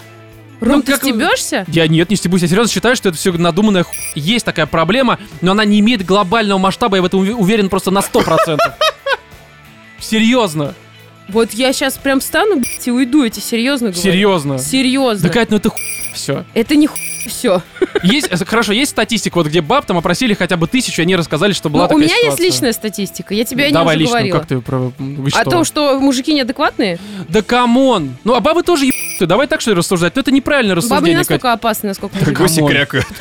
Ром, 0.66 0.78
ну, 0.78 0.82
ты 0.82 0.94
как 0.94 1.02
стебешься? 1.02 1.66
Я 1.68 1.88
нет, 1.88 2.10
не 2.10 2.16
стебусь, 2.16 2.42
я 2.42 2.48
серьезно 2.48 2.72
считаю, 2.74 2.96
что 2.96 3.10
это 3.10 3.18
все 3.18 3.32
надуманная 3.32 3.84
ху... 3.84 3.92
Есть 4.16 4.46
такая 4.46 4.66
проблема, 4.66 5.20
но 5.42 5.52
она 5.52 5.64
не 5.64 5.80
имеет 5.80 6.06
глобального 6.06 6.58
масштаба, 6.58 6.96
я 6.98 7.02
в 7.02 7.06
этом 7.06 7.22
уве- 7.22 7.34
уверен 7.34 7.70
просто 7.70 7.92
на 7.92 8.00
100%. 8.00 8.58
Серьезно, 10.00 10.74
Вот 11.30 11.52
я 11.52 11.74
сейчас 11.74 11.98
прям 11.98 12.20
встану, 12.20 12.58
блядь, 12.58 12.88
и 12.88 12.92
уйду, 12.92 13.24
я 13.24 13.30
тебе 13.30 13.42
серьезно 13.42 13.90
говорю. 13.90 14.02
серьезно. 14.04 14.60
Серьезно. 14.60 15.28
Да, 15.28 15.34
Кать, 15.34 15.50
ну 15.52 15.58
это 15.58 15.72
все. 16.14 16.46
Это 16.54 16.76
не 16.76 16.90
все. 17.28 17.62
Есть, 18.04 18.28
э, 18.30 18.46
хорошо, 18.46 18.74
есть 18.74 18.92
статистика, 18.92 19.36
вот 19.38 19.48
где 19.48 19.62
баб 19.62 19.86
там 19.86 19.98
опросили 19.98 20.34
хотя 20.34 20.58
бы 20.58 20.68
тысячу, 20.68 21.02
они 21.02 21.16
рассказали, 21.16 21.54
что 21.54 21.70
была 21.70 21.86
у 21.86 21.88
такая 21.88 22.04
меня 22.04 22.16
есть 22.16 22.24
ситуация. 22.24 22.46
личная 22.46 22.74
статистика, 22.74 23.34
я 23.34 23.46
тебе 23.46 23.64
о 23.66 23.68
ней 23.68 23.74
Давай 23.74 23.96
уже 23.96 24.00
лично, 24.04 24.14
говорила. 24.18 24.38
как 24.38 24.48
ты 24.48 24.60
про... 24.62 24.92
Вы 24.98 25.28
О 25.28 25.30
что? 25.30 25.50
том, 25.50 25.66
что 25.66 26.00
мужики 26.00 26.34
неадекватные, 26.34 27.00
Да 27.30 27.42
come 27.42 27.84
on! 27.84 28.16
Ну, 28.24 28.34
а 28.36 28.40
бабы 28.40 28.64
тоже 28.64 28.86
ебаны. 28.86 28.96
Давай 29.28 29.48
так, 29.48 29.62
что 29.62 29.72
ли, 29.72 29.78
рассуждать? 29.78 30.14
Ну, 30.16 30.22
это 30.22 30.32
неправильное 30.32 30.76
бабы 30.76 30.82
не 30.82 30.88
рассуждение, 30.90 31.18
Кать. 31.20 31.30
настолько 31.30 31.54
опасны, 31.54 31.88
насколько 31.90 32.16
мужики. 32.18 32.32
Гуси 32.36 32.66
крякают. 32.66 33.06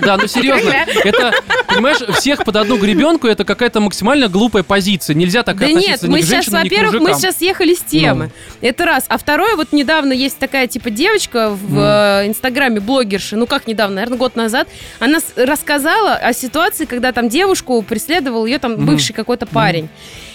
Да, 0.00 0.16
ну 0.16 0.26
серьезно, 0.26 0.70
это, 1.04 1.34
понимаешь, 1.68 1.98
всех 2.16 2.42
под 2.44 2.56
одну 2.56 2.78
гребенку, 2.78 3.26
это 3.26 3.44
какая-то 3.44 3.80
максимально 3.80 4.28
глупая 4.28 4.62
позиция. 4.62 5.12
Нельзя 5.14 5.42
так 5.42 5.58
Да 5.58 5.66
относиться 5.66 5.90
нет, 5.90 6.02
ни 6.04 6.08
мы 6.08 6.18
к 6.20 6.22
сейчас, 6.22 6.30
женщинам, 6.46 6.62
во-первых, 6.62 7.00
мы 7.02 7.14
сейчас 7.14 7.36
съехали 7.36 7.74
с 7.74 7.80
темы. 7.80 8.30
Это 8.62 8.86
раз. 8.86 9.04
А 9.08 9.18
второе, 9.18 9.56
вот 9.56 9.72
недавно 9.72 10.14
есть 10.14 10.38
такая 10.38 10.66
типа 10.68 10.88
девочка 10.88 11.50
в 11.50 11.78
э, 11.78 12.26
инстаграме 12.28 12.80
блогерши, 12.80 13.36
ну 13.36 13.46
как 13.46 13.66
недавно, 13.66 13.89
наверное, 13.94 14.18
год 14.18 14.36
назад, 14.36 14.68
она 14.98 15.18
рассказала 15.36 16.14
о 16.14 16.32
ситуации, 16.32 16.84
когда 16.84 17.12
там 17.12 17.28
девушку 17.28 17.82
преследовал 17.82 18.46
ее 18.46 18.58
там 18.58 18.84
бывший 18.84 19.12
какой-то 19.12 19.46
парень. 19.46 19.88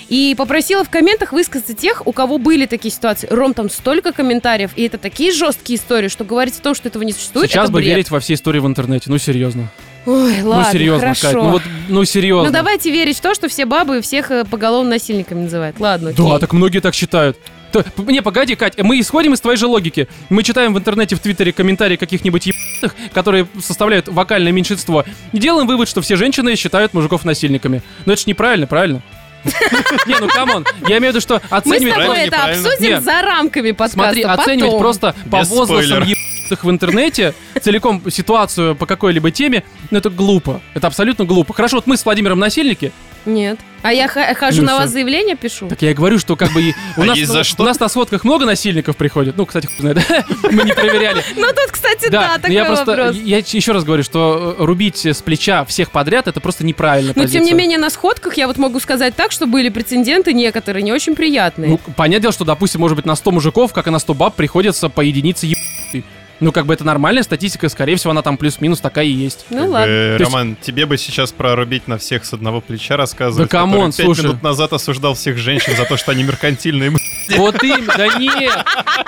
И 0.07 0.35
попросила 0.37 0.83
в 0.83 0.89
комментах 0.89 1.31
высказаться 1.31 1.73
тех, 1.73 2.05
у 2.05 2.11
кого 2.11 2.37
были 2.37 2.67
такие 2.67 2.93
ситуации. 2.93 3.27
Ром, 3.31 3.53
там 3.53 3.69
столько 3.69 4.11
комментариев, 4.11 4.71
и 4.75 4.83
это 4.83 4.97
такие 4.97 5.31
жесткие 5.31 5.79
истории, 5.79 6.09
что 6.09 6.23
говорить 6.23 6.59
о 6.59 6.61
том, 6.61 6.75
что 6.75 6.89
этого 6.89 7.03
не 7.03 7.11
существует, 7.11 7.49
Сейчас 7.49 7.71
бы 7.71 7.81
верить 7.81 8.11
во 8.11 8.19
все 8.19 8.35
истории 8.35 8.59
в 8.59 8.67
интернете, 8.67 9.09
ну 9.09 9.17
серьезно. 9.17 9.69
Ой, 10.05 10.43
ладно, 10.43 10.65
ну 10.67 10.71
серьезно, 10.71 10.99
хорошо. 10.99 11.21
Кать, 11.21 11.33
ну 11.33 11.49
вот, 11.49 11.61
ну 11.89 12.05
серьезно. 12.05 12.49
Ну 12.49 12.53
давайте 12.53 12.91
верить 12.91 13.17
в 13.17 13.21
то, 13.21 13.33
что 13.33 13.47
все 13.47 13.65
бабы 13.65 14.01
всех 14.01 14.29
э, 14.29 14.45
поголовно 14.45 14.91
насильниками 14.91 15.41
называют. 15.43 15.79
Ладно, 15.79 16.11
окей. 16.11 16.23
Да, 16.23 16.37
так 16.37 16.53
многие 16.53 16.79
так 16.79 16.93
считают. 16.93 17.37
То- 17.72 17.84
не, 18.07 18.22
погоди, 18.22 18.55
Кать, 18.55 18.78
мы 18.82 18.99
исходим 18.99 19.34
из 19.34 19.41
твоей 19.41 19.57
же 19.57 19.68
логики. 19.68 20.07
Мы 20.30 20.43
читаем 20.43 20.74
в 20.74 20.78
интернете, 20.80 21.16
в 21.16 21.20
Твиттере 21.20 21.51
комментарии 21.51 21.95
каких-нибудь 21.97 22.45
ебаных, 22.47 22.95
которые 23.13 23.47
составляют 23.61 24.07
вокальное 24.07 24.51
меньшинство, 24.51 25.03
и 25.34 25.38
делаем 25.39 25.68
вывод, 25.68 25.88
что 25.89 26.01
все 26.01 26.16
женщины 26.16 26.55
считают 26.55 26.93
мужиков 26.93 27.26
насильниками. 27.26 27.82
Но 28.05 28.13
это 28.13 28.22
ж 28.22 28.28
неправильно, 28.28 28.68
правильно? 28.68 29.01
Не, 30.07 30.16
ну 30.20 30.28
come 30.27 30.49
on, 30.49 30.65
я 30.88 30.97
имею 30.97 31.11
в 31.13 31.16
виду, 31.16 31.22
что 31.22 31.36
Мы 31.36 31.49
с 31.49 31.51
оценивать... 31.51 31.93
тобой 31.93 32.05
Правильно, 32.07 32.16
это 32.26 32.36
неправильно? 32.38 32.68
обсудим 32.70 32.89
Нет. 32.91 33.03
за 33.03 33.22
рамками 33.22 33.72
подкаста. 33.72 33.99
Смотри, 34.03 34.22
оценивать 34.24 34.72
потом. 34.72 34.80
просто 34.80 35.16
по 35.30 35.39
Без 35.41 35.47
спойлеров. 35.49 36.07
Ебаных 36.45 36.63
в 36.63 36.69
интернете 36.69 37.33
целиком 37.61 38.01
ситуацию 38.09 38.75
по 38.75 38.85
какой-либо 38.85 39.31
теме, 39.31 39.63
ну 39.91 39.97
это 39.97 40.09
глупо. 40.09 40.61
Это 40.73 40.87
абсолютно 40.87 41.25
глупо. 41.25 41.53
Хорошо, 41.53 41.77
вот 41.77 41.87
мы 41.87 41.97
с 41.97 42.05
Владимиром 42.05 42.39
насильники, 42.39 42.91
Нет. 43.25 43.59
А 43.81 43.91
я 43.91 44.07
хожу 44.07 44.61
Ну 44.61 44.67
на 44.67 44.75
вас 44.77 44.89
заявление 44.91 45.35
пишу. 45.35 45.67
Так 45.67 45.81
я 45.81 45.91
и 45.91 45.93
говорю, 45.93 46.17
что 46.19 46.35
как 46.35 46.51
бы 46.53 46.73
у, 46.97 47.01
А 47.01 47.05
нас, 47.05 47.17
есть 47.17 47.31
за 47.31 47.43
что? 47.43 47.63
у 47.63 47.65
нас 47.65 47.79
на 47.79 47.87
сходках 47.87 48.23
много 48.23 48.45
насильников 48.45 48.97
приходит. 48.97 49.35
Ну, 49.37 49.45
кстати, 49.45 49.67
мы 49.79 50.63
не 50.63 50.73
проверяли. 50.73 51.23
Ну 51.35 51.47
тут, 51.47 51.71
кстати, 51.71 52.09
да, 52.09 52.37
такой 52.37 52.53
я 52.55 52.65
просто, 52.65 52.85
вопрос. 52.85 53.15
я 53.15 53.37
еще 53.37 53.71
раз 53.71 53.83
говорю, 53.83 54.03
что 54.03 54.55
э, 54.57 54.63
рубить 54.63 55.05
с 55.05 55.21
плеча 55.21 55.65
всех 55.65 55.91
подряд, 55.91 56.27
это 56.27 56.39
просто 56.39 56.63
неправильно. 56.65 57.13
Но 57.15 57.25
тем 57.25 57.43
не 57.43 57.53
менее 57.53 57.77
на 57.77 57.89
сходках 57.89 58.37
я 58.37 58.47
вот 58.47 58.57
могу 58.57 58.79
сказать 58.79 59.15
так, 59.15 59.31
что 59.31 59.45
были 59.47 59.69
прецеденты 59.69 60.33
некоторые 60.33 60.83
не 60.83 60.91
очень 60.91 61.15
приятные. 61.15 61.69
Ну, 61.71 61.79
понятное 61.95 62.21
дело, 62.21 62.33
что, 62.33 62.45
допустим, 62.45 62.81
может 62.81 62.95
быть, 62.95 63.05
на 63.05 63.15
100 63.15 63.31
мужиков, 63.31 63.73
как 63.73 63.87
и 63.87 63.91
на 63.91 63.99
100 63.99 64.13
баб, 64.13 64.35
приходится 64.35 64.89
по 64.89 65.01
единице 65.01 65.47
ебать. 65.47 66.05
Ну, 66.41 66.51
как 66.51 66.65
бы 66.65 66.73
это 66.73 66.83
нормальная 66.83 67.23
статистика, 67.23 67.69
скорее 67.69 67.95
всего, 67.95 68.11
она 68.11 68.21
там 68.21 68.38
плюс-минус 68.38 68.79
такая 68.81 69.05
и 69.05 69.09
есть. 69.11 69.45
Ну 69.49 69.57
Как 69.59 69.65
бы, 69.67 69.71
ладно. 69.71 69.91
Есть- 69.91 70.23
Роман, 70.25 70.57
тебе 70.61 70.86
бы 70.86 70.97
сейчас 70.97 71.31
прорубить 71.31 71.88
на 71.88 71.97
всех 71.97 72.25
с 72.25 72.33
одного 72.33 72.59
плеча 72.61 72.97
рассказывать. 72.97 73.49
Да 73.49 73.57
come 73.57 73.78
on, 73.78 73.93
слушай. 73.93 74.23
минут 74.25 74.43
назад 74.43 74.73
осуждал 74.73 75.13
всех 75.13 75.38
женщин 75.38 75.75
за 75.77 75.86
то, 75.86 75.95
что 75.97 76.11
они 76.11 76.23
меркантильные. 76.23 76.91
Вот 77.38 77.63
именно, 77.63 77.93
да 77.97 78.17
нет, 78.19 78.53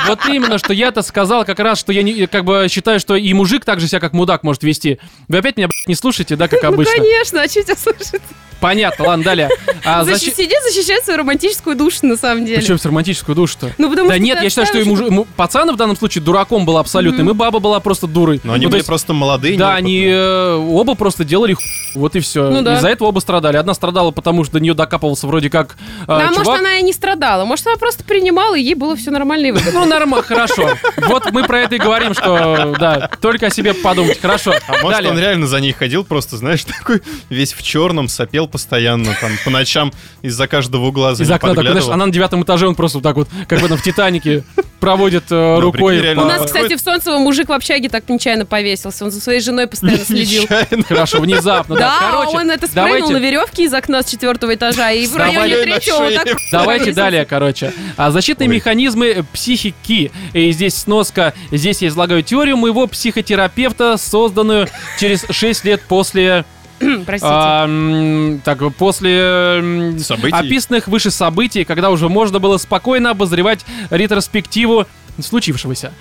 вот 0.08 0.26
именно, 0.28 0.58
что 0.58 0.74
я-то 0.74 1.02
сказал 1.04 1.46
как 1.46 1.60
раз, 1.60 1.80
что 1.80 1.92
я 1.94 2.02
не, 2.02 2.26
как 2.28 2.46
бы 2.46 2.68
считаю, 2.70 3.00
что 3.00 3.16
и 3.16 3.32
мужик 3.34 3.64
так 3.66 3.80
же 3.80 3.88
себя 3.88 4.00
как 4.00 4.14
мудак 4.14 4.42
может 4.44 4.64
вести. 4.64 5.00
Вы 5.28 5.38
опять 5.40 5.58
меня, 5.58 5.68
не 5.86 5.94
слушаете, 5.96 6.36
да, 6.36 6.48
как 6.48 6.64
Ну 6.64 6.70
обычно? 6.70 6.94
конечно, 6.96 7.42
а 7.42 7.48
что 7.48 7.62
тебя 7.64 7.76
слышит? 7.76 8.22
Понятно, 8.60 9.06
ладно, 9.06 9.24
далее. 9.24 9.50
А, 9.86 10.04
Защи- 10.04 10.14
защи- 10.32 10.36
Сидит, 10.36 10.58
защищает 10.64 11.04
свою 11.04 11.20
романтическую 11.20 11.76
душу, 11.76 12.08
на 12.08 12.18
самом 12.18 12.44
деле. 12.44 12.58
Причем 12.58 12.80
с 12.80 12.86
романтическую 12.86 13.36
душу-то? 13.36 13.72
Ну, 13.78 13.88
потому 13.92 14.08
Да 14.10 14.16
что 14.16 14.24
нет, 14.24 14.42
я 14.42 14.50
считаю, 14.50 14.66
что 14.66 14.80
ему, 14.80 14.98
ему 14.98 15.28
пацан 15.36 15.72
в 15.72 15.76
данном 15.78 15.96
случае 15.96 16.24
дураком 16.24 16.66
был 16.66 16.80
абсолютным, 17.18 17.30
и 17.30 17.34
баба 17.38 17.60
была 17.60 17.80
просто 17.80 18.08
дурой. 18.08 18.40
Но 18.44 18.54
они 18.54 18.66
Ну, 18.66 18.70
были 18.70 18.80
есть, 18.80 18.88
просто 18.88 19.14
молодые. 19.14 19.58
Да, 19.58 19.72
неопытные. 19.74 19.78
они 19.78 20.06
э, 20.08 20.54
оба 20.56 20.96
просто 20.96 21.24
делали 21.24 21.54
ху... 21.54 21.62
Вот 21.96 22.16
и 22.16 22.20
все. 22.20 22.50
Ну 22.50 22.62
да. 22.62 22.76
Из-за 22.78 22.90
этого 22.90 23.08
оба 23.08 23.20
страдали. 23.20 23.58
Одна 23.58 23.74
страдала, 23.74 24.12
потому 24.12 24.44
что 24.44 24.54
до 24.54 24.60
нее 24.60 24.74
докапывался 24.74 25.26
вроде 25.26 25.50
как 25.50 25.78
э, 26.02 26.06
Да, 26.08 26.28
может, 26.28 26.44
чувак. 26.44 26.60
она 26.60 26.78
и 26.78 26.84
не 26.84 26.94
страдала. 26.94 27.46
Может, 27.46 27.68
она 27.68 27.78
просто 27.78 28.04
принимала, 28.04 28.56
и 28.56 28.62
ей 28.62 28.76
было 28.76 28.96
все 28.96 29.10
нормально 29.12 29.48
и 29.48 29.52
выгодно. 29.52 29.80
Ну, 29.82 29.86
нормально, 29.86 30.24
хорошо. 30.26 30.70
Вот 31.08 31.32
мы 31.32 31.44
про 31.44 31.62
это 31.62 31.76
и 31.76 31.80
говорим, 31.80 32.14
что, 32.14 32.76
да, 32.80 33.10
только 33.22 33.48
о 33.48 33.50
себе 33.50 33.74
подумать. 33.74 34.20
Хорошо. 34.20 34.54
А 34.68 34.82
может, 34.82 35.06
он 35.06 35.18
реально 35.18 35.48
за 35.48 35.60
ней 35.60 35.72
ходил, 35.72 36.04
просто, 36.04 36.38
знаешь, 36.38 36.64
такой 36.80 37.02
весь 37.30 37.54
в 37.54 37.64
черном, 37.64 38.08
сопел 38.10 38.48
постоянно, 38.48 39.16
там, 39.20 39.32
по 39.44 39.50
ночам 39.50 39.92
из-за 40.22 40.48
каждого 40.48 40.88
угла 40.88 41.16
за 41.16 41.24
Из 41.24 41.32
окна, 41.32 41.56
так, 41.56 41.66
знаешь, 41.66 41.88
она 41.88 42.06
на 42.06 42.12
девятом 42.12 42.44
этаже, 42.44 42.68
он 42.68 42.76
просто 42.76 42.98
вот 43.00 43.04
так 43.04 43.16
вот, 43.16 43.28
как 43.48 43.60
в 43.62 43.66
этом 43.66 43.78
в 43.78 43.82
Титанике, 43.82 44.44
проводит 44.80 45.24
э, 45.32 45.56
Ну, 45.56 45.62
рукой. 45.62 46.00
реально. 46.00 46.24
У 46.24 46.28
нас, 46.28 46.46
кстати, 46.46 46.76
в 46.76 46.82
Солнцево 47.08 47.24
мужик 47.24 47.48
в 47.48 47.54
общаге 47.54 47.88
так 47.88 48.10
нечаянно 48.10 48.46
повесился. 48.46 49.06
Он 49.06 49.12
за 49.12 49.22
своей 49.22 49.40
женой 49.40 49.68
постоянно 49.68 50.00
следил. 50.06 50.46
Хорошо, 50.88 51.22
внезапно, 51.22 51.76
да. 51.78 52.26
Он 52.28 52.52
это 52.52 52.68
спрыгнул 52.68 53.12
на 53.12 53.18
веревке 53.18 53.64
из 53.64 53.74
окна 53.74 54.04
с 54.04 54.08
четвертого 54.08 54.56
этажа, 54.56 54.92
и 54.92 55.08
в 55.08 55.16
районе 55.16 55.58
третьего 55.64 56.00
вот 56.00 56.14
так 56.14 56.28
Давайте 56.52 56.92
далее, 56.92 57.26
короче. 57.26 57.74
А 57.96 58.12
защитные 58.12 58.50
механизмы 58.50 59.26
психики. 59.32 60.12
И 60.34 60.52
здесь 60.52 60.76
сноска. 60.76 61.34
Здесь 61.52 61.82
я 61.82 61.88
излагаю 61.88 62.24
теорию 62.24 62.58
моего 62.58 62.88
психотерапевта, 62.88 63.98
созданную 63.98 64.68
через 65.00 65.26
6 65.30 65.64
лет 65.64 65.82
после... 65.88 66.44
Простите. 66.80 67.22
а, 67.24 68.38
так, 68.44 68.60
после 68.76 69.96
Событий? 70.00 70.36
описанных 70.36 70.88
выше 70.88 71.10
событий, 71.10 71.64
когда 71.64 71.90
уже 71.90 72.08
можно 72.08 72.40
было 72.40 72.58
спокойно 72.58 73.12
обозревать 73.12 73.66
ретроспективу 73.90 74.86
случившегося. 75.22 75.94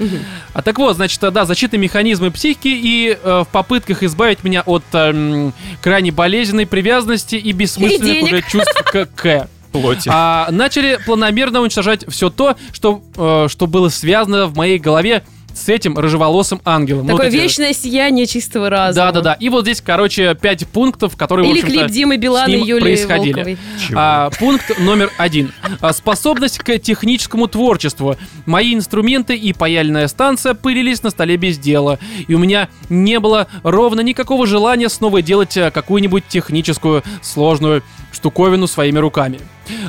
А 0.53 0.62
так 0.62 0.79
вот, 0.79 0.97
значит, 0.97 1.21
да, 1.21 1.45
защитные 1.45 1.81
механизмы 1.81 2.31
психики 2.31 2.69
и 2.69 3.19
э, 3.21 3.45
в 3.45 3.49
попытках 3.51 4.03
избавить 4.03 4.45
меня 4.45 4.62
от 4.64 4.85
эм, 4.93 5.53
крайне 5.83 6.12
болезненной 6.12 6.67
привязанности 6.67 7.37
и 7.37 7.53
бессмысленных 7.53 8.23
уже 8.23 8.43
чувств 8.43 8.83
к, 8.85 9.07
к 9.14 9.49
Плоти. 9.73 10.09
а, 10.12 10.49
начали 10.51 10.99
планомерно 11.05 11.61
уничтожать 11.61 12.05
все 12.09 12.31
то, 12.31 12.57
что, 12.73 13.03
э, 13.17 13.49
что 13.51 13.67
было 13.67 13.89
связано 13.89 14.47
в 14.47 14.57
моей 14.57 14.79
голове 14.79 15.23
с 15.57 15.69
этим 15.69 15.99
рыжеволосым 15.99 16.61
ангелом. 16.65 17.07
Ну, 17.07 17.13
Такое 17.13 17.27
вот 17.27 17.35
эти- 17.35 17.43
вечное 17.43 17.73
сияние 17.73 18.27
чистого 18.27 18.69
разума. 18.69 19.07
Да, 19.07 19.13
да, 19.13 19.21
да. 19.23 19.33
И 19.35 19.49
вот 19.49 19.63
здесь, 19.65 19.81
короче, 19.81 20.35
пять 20.35 20.67
пунктов, 20.69 21.17
которые, 21.17 21.51
Или 21.51 21.61
клип 21.63 21.87
Димы 21.87 22.19
Билана 22.19 22.51
и 22.53 22.61
Юлии 22.61 22.81
происходили. 22.81 23.33
Волковой. 23.33 23.59
А, 23.95 24.31
пункт 24.39 24.79
номер 24.79 25.11
один. 25.17 25.53
А, 25.81 25.93
способность 25.93 26.59
к 26.59 26.79
техническому 26.79 27.47
творчеству. 27.47 28.17
Мои 28.45 28.75
инструменты 28.75 29.35
и 29.37 29.53
паяльная 29.53 30.09
станция 30.09 30.55
пылились 30.55 31.03
на 31.03 31.11
столе 31.11 31.37
без 31.37 31.59
дела. 31.59 31.99
И 32.29 32.35
у 32.35 32.39
меня 32.39 32.69
не 32.91 33.19
было 33.19 33.47
ровно 33.63 34.01
никакого 34.03 34.47
желания 34.47 34.89
снова 34.89 35.23
делать 35.23 35.57
а, 35.57 35.71
какую-нибудь 35.71 36.25
техническую 36.29 37.03
сложную 37.23 37.83
штуковину 38.17 38.67
своими 38.67 38.99
руками. 38.99 39.41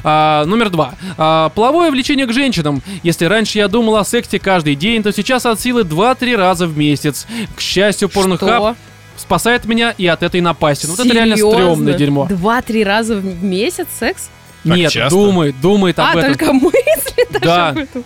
А, 0.03 0.45
номер 0.45 0.69
два. 0.69 0.93
А, 1.17 1.49
половое 1.49 1.91
влечение 1.91 2.25
к 2.25 2.34
женщинам. 2.34 2.82
Если 3.03 3.25
раньше 3.25 3.57
я 3.57 3.67
думал 3.67 3.95
о 3.97 4.05
сексе 4.05 4.39
каждый 4.39 4.75
день, 4.75 5.03
то 5.03 5.11
сейчас 5.11 5.45
от 5.45 5.59
силы 5.59 5.82
2-3 5.82 6.36
раза 6.36 6.67
в 6.67 6.78
месяц. 6.78 7.25
К 7.55 7.61
счастью, 7.61 8.09
порнохаб 8.09 8.75
спасает 9.15 9.65
меня 9.65 9.93
и 9.97 10.05
от 10.05 10.23
этой 10.23 10.41
напасти. 10.41 10.86
Ну, 10.86 10.93
Вот 10.95 11.05
это 11.05 11.13
реально 11.13 11.38
стрёмное 11.38 11.93
дерьмо. 11.93 12.28
Два-три 12.28 12.84
раза 12.84 13.15
в 13.15 13.43
месяц 13.43 13.88
секс? 13.99 14.30
Так 14.68 14.78
Нет, 14.78 14.91
часто? 14.91 15.18
думает, 15.18 15.55
думает 15.61 15.99
об 15.99 16.05
а, 16.05 16.20
этом. 16.20 16.24
только 16.36 16.53
мысли 16.53 17.28
даже 17.32 17.45
Да. 17.45 17.70
об 17.70 17.78
этом. 17.78 18.03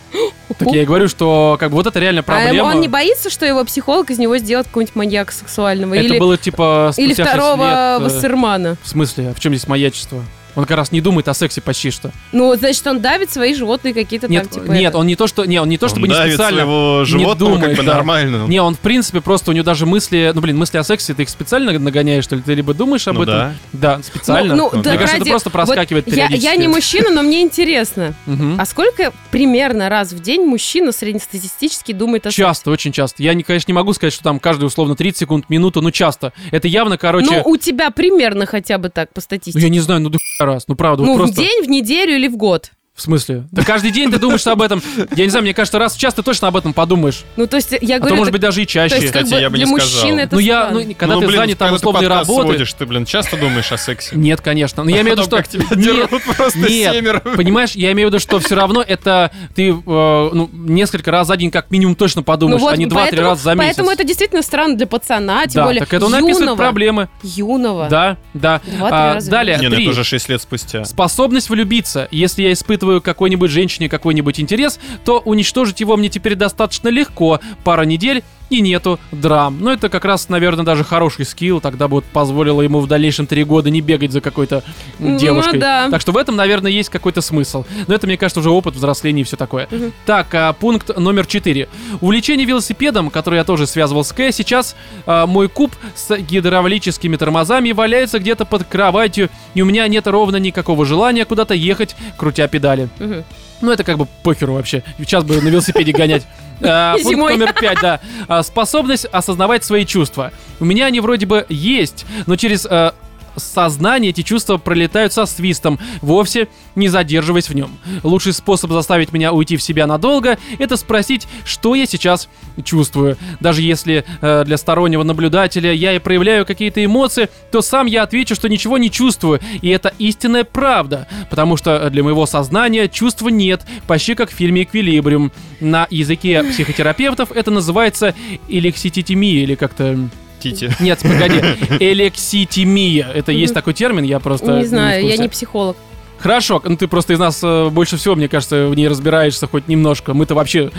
Так 0.58 0.68
я 0.72 0.84
и 0.84 0.86
говорю, 0.86 1.08
что 1.08 1.58
как 1.60 1.70
бы 1.72 1.76
вот 1.76 1.88
это 1.88 2.00
реально 2.00 2.22
А 2.22 2.24
проблема. 2.24 2.68
он 2.68 2.82
не 2.82 2.88
боится, 2.88 3.30
что 3.30 3.46
его 3.46 3.64
психолог 3.66 4.10
из 4.12 4.20
него 4.20 4.38
сделает 4.38 4.68
какого-нибудь 4.68 4.96
маньяка 4.96 5.34
сексуального? 5.34 5.96
это 5.96 6.04
или 6.06 6.20
было 6.20 6.38
типа 6.38 6.94
или 6.98 7.14
второго 7.14 7.98
э, 8.00 8.04
Вассермана? 8.04 8.78
В 8.84 8.88
смысле? 8.88 9.30
А 9.30 9.34
в 9.34 9.40
чем 9.40 9.54
здесь 9.54 9.68
маячество? 9.68 10.24
Он 10.56 10.66
как 10.66 10.78
раз 10.78 10.92
не 10.92 11.02
думает 11.02 11.28
о 11.28 11.34
сексе 11.34 11.62
почти 11.62 11.92
что. 11.92 12.12
Ну, 12.32 12.56
значит, 12.56 12.86
он 12.88 13.02
давит 13.02 13.32
свои 13.32 13.54
животные 13.56 13.94
какие-то 13.94 14.28
Нет, 14.28 14.50
там, 14.50 14.62
типа... 14.62 14.72
нет, 14.74 14.90
это. 14.90 14.98
он 14.98 15.08
не 15.08 15.16
то, 15.16 15.28
что. 15.28 15.46
Не, 15.46 15.60
он 15.62 15.70
не 15.70 15.78
то, 15.78 15.88
чтобы 15.88 16.04
Он 16.04 16.10
не 16.10 16.16
давит 16.16 16.34
специально. 16.34 16.58
своего 16.62 17.00
не 17.00 17.06
животного 17.06 17.36
думает, 17.38 17.70
как 17.70 17.78
бы 17.78 17.84
да. 17.84 17.94
нормально. 17.96 18.46
Не, 18.48 18.60
он 18.62 18.76
в 18.76 18.80
принципе 18.80 19.22
просто 19.22 19.52
у 19.52 19.54
него 19.54 19.64
даже 19.64 19.86
мысли. 19.86 20.32
Ну 20.34 20.42
блин, 20.42 20.58
мысли 20.58 20.78
о 20.78 20.84
сексе 20.84 21.14
ты 21.14 21.24
их 21.24 21.30
специально 21.30 21.72
нагоняешь, 21.80 22.24
что 22.26 22.36
ли? 22.36 22.42
Ты 22.42 22.54
либо 22.54 22.74
думаешь 22.74 23.08
об 23.08 23.16
Ну 23.16 23.24
этом. 23.24 23.36
да. 23.36 23.54
Да, 23.74 24.00
специально. 24.04 24.56
Ну, 24.56 24.70
ну, 24.72 24.76
Мне 24.76 24.84
да 24.84 24.92
кажется, 24.94 25.14
ради- 25.14 25.22
это 25.24 25.30
просто 25.32 25.50
проскакивает 25.50 26.06
вот 26.06 26.16
я, 26.16 26.28
периодически. 26.28 26.44
я 26.46 26.56
не 26.56 26.68
мужчина, 26.68 27.10
но 27.12 27.22
мне 27.24 27.42
интересно. 27.42 28.14
А 28.58 28.66
сколько 28.66 29.14
примерно 29.32 29.90
раз 29.90 30.12
в 30.14 30.20
день 30.22 30.46
мужчина 30.46 30.92
среднестатистически 30.92 31.92
думает 31.94 32.26
о 32.28 32.30
сексе? 32.30 32.42
Часто, 32.42 32.72
очень 32.72 32.92
часто. 32.92 33.24
Я, 33.24 33.34
не, 33.34 33.44
конечно, 33.44 33.72
не 33.72 33.76
могу 33.76 33.94
сказать, 33.94 34.14
что 34.14 34.24
там 34.24 34.40
каждый 34.40 34.66
условно 34.66 34.96
30 34.96 35.20
секунд, 35.20 35.50
минуту, 35.50 35.82
но 35.82 35.92
часто. 35.92 36.34
Это 36.52 36.68
явно, 36.68 36.98
короче. 36.98 37.28
Ну, 37.32 37.42
у 37.46 37.58
тебя 37.58 37.90
примерно 37.92 38.46
хотя 38.46 38.78
бы 38.78 38.90
так 38.90 39.10
по 39.14 39.20
ну, 39.20 39.22
статистике. 39.22 39.60
я 39.64 39.70
не 39.70 39.80
знаю, 39.80 40.02
ну 40.02 40.10
хуя 40.10 40.41
раз. 40.46 40.66
Ну 40.68 40.76
правда, 40.76 41.04
Ну, 41.04 41.10
вот 41.14 41.16
в 41.16 41.24
просто. 41.26 41.42
день, 41.42 41.64
в 41.64 41.70
неделю 41.70 42.16
или 42.16 42.28
в 42.28 42.38
год? 42.38 42.72
В 43.02 43.06
смысле? 43.06 43.46
Да 43.52 43.64
каждый 43.64 43.90
день 43.90 44.12
ты 44.12 44.20
думаешь 44.20 44.46
об 44.46 44.62
этом. 44.62 44.80
Я 45.16 45.24
не 45.24 45.32
знаю, 45.32 45.42
мне 45.42 45.56
кажется, 45.56 45.80
раз 45.80 45.96
в 45.96 46.00
час 46.00 46.14
ты 46.14 46.22
точно 46.22 46.50
об 46.50 46.56
этом 46.56 46.72
подумаешь. 46.72 47.24
Ну, 47.36 47.48
то 47.48 47.56
есть, 47.56 47.72
я 47.82 47.96
А 47.96 48.00
говорю... 48.00 48.14
то, 48.14 48.20
может 48.20 48.32
быть, 48.32 48.42
даже 48.42 48.62
и 48.62 48.66
то 48.68 48.72
чаще. 48.74 48.96
есть, 48.98 49.08
как 49.12 49.24
Кстати, 49.24 49.34
бы 49.34 49.42
я 49.42 49.50
бы 49.50 49.58
для 49.58 49.66
не 49.66 49.72
мужчин 49.72 49.90
сказал. 49.90 50.18
это 50.20 50.36
Ну 50.36 50.40
я, 50.40 50.62
странно. 50.68 50.86
ну, 50.86 50.96
когда 50.96 51.16
ну, 51.16 51.22
ты 51.22 51.28
блин, 51.28 51.40
занят 51.40 51.58
там 51.58 51.68
когда 51.70 51.78
ты 51.80 51.82
условной 51.82 52.02
подкаст 52.10 52.30
работой. 52.30 52.48
сводишь, 52.50 52.74
ты, 52.74 52.86
блин, 52.86 53.06
часто 53.06 53.38
думаешь 53.38 53.72
о 53.72 53.78
сексе? 53.78 54.16
Нет, 54.16 54.42
конечно. 54.42 54.84
Но 54.84 54.92
я 54.92 55.02
имею 55.02 55.16
в 55.16 55.20
виду, 55.20 55.24
что... 55.24 55.38
Как 55.38 55.48
тебя 55.48 55.66
Нет, 55.72 55.80
дерут 55.84 56.24
просто 56.38 56.60
нет. 56.60 56.94
семеро. 56.96 57.20
Понимаешь, 57.22 57.72
я 57.72 57.92
имею 57.94 58.10
в 58.10 58.12
виду, 58.12 58.20
что 58.20 58.40
все 58.40 58.54
равно 58.54 58.84
это 58.88 59.32
ты 59.56 59.70
э, 59.70 59.74
ну, 59.84 60.48
несколько 60.54 61.10
раз 61.10 61.26
за 61.28 61.38
день 61.38 61.50
как 61.50 61.72
минимум 61.72 61.96
точно 61.96 62.22
подумаешь, 62.22 62.60
Ну 62.62 62.68
вот, 62.68 62.74
а 62.76 62.78
не 62.78 62.86
2-3 62.86 62.94
поэтому- 62.94 63.22
раза 63.30 63.42
за 63.44 63.56
месяц. 63.56 63.66
Поэтому 63.78 63.90
это 63.90 64.04
действительно 64.04 64.44
странно 64.44 64.76
для 64.78 64.86
пацана, 64.86 65.44
тем 65.48 65.62
да, 65.62 65.66
более 65.66 65.80
так 65.80 65.92
это 65.94 66.06
он 66.06 66.14
описывает 66.14 66.56
проблемы. 66.58 67.10
Юного. 67.24 67.88
Да, 67.90 68.18
да. 68.36 68.62
Два-три 68.66 68.98
А, 68.98 69.20
далее, 69.22 69.58
Не, 69.60 69.70
ну 69.70 69.76
это 69.80 69.90
уже 69.90 70.04
6 70.04 70.30
лет 70.30 70.42
спустя. 70.42 70.86
Способность 70.86 71.50
влюбиться. 71.50 72.08
Если 72.12 72.44
я 72.44 72.52
испытываю 72.52 72.91
какой-нибудь 73.00 73.52
женщине 73.52 73.88
какой-нибудь 73.88 74.40
интерес, 74.40 74.80
то 75.06 75.20
уничтожить 75.20 75.80
его 75.80 75.96
мне 75.96 76.10
теперь 76.10 76.36
достаточно 76.36 76.90
легко. 76.90 77.40
Пара 77.64 77.84
недель 77.84 78.24
и 78.52 78.62
нету 78.62 79.00
драм. 79.12 79.58
Но 79.60 79.72
это 79.74 79.90
как 79.90 80.06
раз, 80.06 80.30
наверное, 80.30 80.64
даже 80.66 80.84
хороший 80.84 81.26
скилл. 81.26 81.60
Тогда 81.62 81.88
бы 81.88 81.96
вот 81.96 82.06
позволило 82.06 82.62
ему 82.62 82.80
в 82.82 82.88
дальнейшем 82.88 83.26
три 83.26 83.44
года 83.44 83.70
не 83.70 83.82
бегать 83.82 84.12
за 84.12 84.22
какой-то 84.22 84.58
м, 85.00 85.14
Ну 85.14 85.18
девушкой. 85.18 85.58
да. 85.60 85.90
Так 85.90 86.02
что 86.02 86.12
в 86.12 86.18
этом, 86.18 86.36
наверное, 86.36 86.72
есть 86.72 86.90
какой-то 86.90 87.22
смысл. 87.22 87.66
Но 87.88 87.96
это, 87.96 88.06
мне 88.08 88.18
кажется, 88.18 88.42
уже 88.42 88.50
опыт 88.52 88.76
взросления 88.76 89.22
и 89.22 89.24
все 89.24 89.38
такое. 89.38 89.68
Так, 90.06 90.28
а, 90.36 90.54
пункт 90.54 90.96
номер 90.98 91.26
четыре. 91.26 91.70
Увлечение 92.02 92.46
велосипедом, 92.46 93.10
который 93.10 93.38
я 93.38 93.44
тоже 93.44 93.66
связывал 93.66 94.04
с 94.04 94.12
К, 94.12 94.32
сейчас 94.32 94.76
а, 95.06 95.26
мой 95.26 95.48
куб 95.50 95.72
с 95.96 96.16
гидравлическими 96.18 97.16
тормозами 97.16 97.72
валяется 97.72 98.20
где-то 98.20 98.46
под 98.46 98.66
кроватью, 98.66 99.30
и 99.54 99.62
у 99.62 99.66
меня 99.66 99.88
нет 99.88 100.08
ровно 100.08 100.36
никакого 100.38 100.86
желания 100.86 101.26
куда-то 101.26 101.54
ехать, 101.54 101.96
крутя 102.18 102.48
педали. 102.48 102.90
Мгм. 103.00 103.24
Ну, 103.62 103.72
это 103.72 103.84
как 103.84 103.98
бы 103.98 104.08
похеру 104.24 104.54
вообще. 104.54 104.84
Сейчас 104.98 105.24
бы 105.24 105.42
на 105.42 105.50
велосипеде 105.50 105.92
гонять. 105.92 106.24
А, 106.64 106.94
Пункт 106.94 107.10
Зимой. 107.10 107.34
номер 107.38 107.54
пять, 107.60 107.80
да. 107.82 108.00
А, 108.28 108.44
Способность 108.44 109.06
осознавать 109.12 109.64
свои 109.64 109.84
чувства. 109.84 110.32
У 110.60 110.66
меня 110.66 110.86
они 110.86 111.00
вроде 111.00 111.26
бы 111.26 111.44
есть, 111.50 112.06
но 112.28 112.36
через 112.36 112.68
э, 112.68 112.92
сознание 113.36 114.12
эти 114.12 114.22
чувства 114.22 114.58
пролетают 114.58 115.14
со 115.14 115.26
свистом, 115.26 115.80
вовсе 116.02 116.48
не 116.76 116.88
задерживаясь 116.88 117.50
в 117.50 117.54
нем. 117.54 117.72
Лучший 118.04 118.34
способ 118.34 118.72
заставить 118.72 119.14
меня 119.14 119.34
уйти 119.34 119.58
в 119.58 119.64
себя 119.64 119.88
надолго— 119.88 120.38
это 120.60 120.78
спросить, 120.78 121.28
что 121.46 121.76
я 121.76 121.86
сейчас 121.86 122.30
чувствую. 122.64 123.18
Даже 123.40 123.62
если 123.62 124.06
э, 124.22 124.44
для 124.46 124.58
стороннего 124.58 125.04
наблюдателя 125.04 125.72
я 125.74 125.94
и 125.94 126.00
проявляю 126.00 126.46
какие-то 126.46 126.84
эмоции, 126.84 127.30
то 127.52 127.62
сам 127.62 127.86
я 127.86 128.04
отвечу, 128.04 128.36
что 128.36 128.50
ничего 128.50 128.78
не 128.78 128.92
чувствую, 128.92 129.40
и 129.62 129.70
это 129.70 129.94
истинная 130.00 130.44
правда, 130.44 131.08
потому 131.30 131.58
что 131.58 131.90
для 131.90 132.04
моего 132.04 132.26
сознания 132.26 132.88
чувства 132.88 133.30
нет, 133.30 133.66
почти 133.88 134.16
как 134.16 134.30
в 134.32 134.34
фильме 134.34 134.64
«Эквилибриум». 134.64 135.32
На 135.60 135.88
языке 135.90 136.44
психотерапевтов 136.44 137.32
это 137.32 137.52
называется 137.52 138.16
элексититимия 138.48 139.44
или 139.44 139.56
как-то... 139.56 140.10
Тити. 140.42 140.74
Нет, 140.80 141.00
погоди, 141.02 141.42
элекситимия. 141.80 143.08
Это 143.14 143.32
есть 143.32 143.54
такой 143.54 143.74
термин, 143.74 144.04
я 144.04 144.20
просто... 144.20 144.58
Не 144.60 144.66
знаю, 144.66 145.06
я 145.08 145.18
не 145.18 145.30
психолог. 145.30 145.78
Хорошо, 146.22 146.62
ну 146.64 146.78
ты 146.78 146.88
просто 146.88 147.14
из 147.14 147.20
нас 147.20 147.40
э, 147.42 147.70
больше 147.70 147.98
всего, 147.98 148.14
мне 148.14 148.28
кажется, 148.28 148.68
в 148.68 148.76
ней 148.76 148.88
разбираешься 148.88 149.48
хоть 149.48 149.68
немножко. 149.68 150.14
Мы-то 150.14 150.36
вообще 150.36 150.70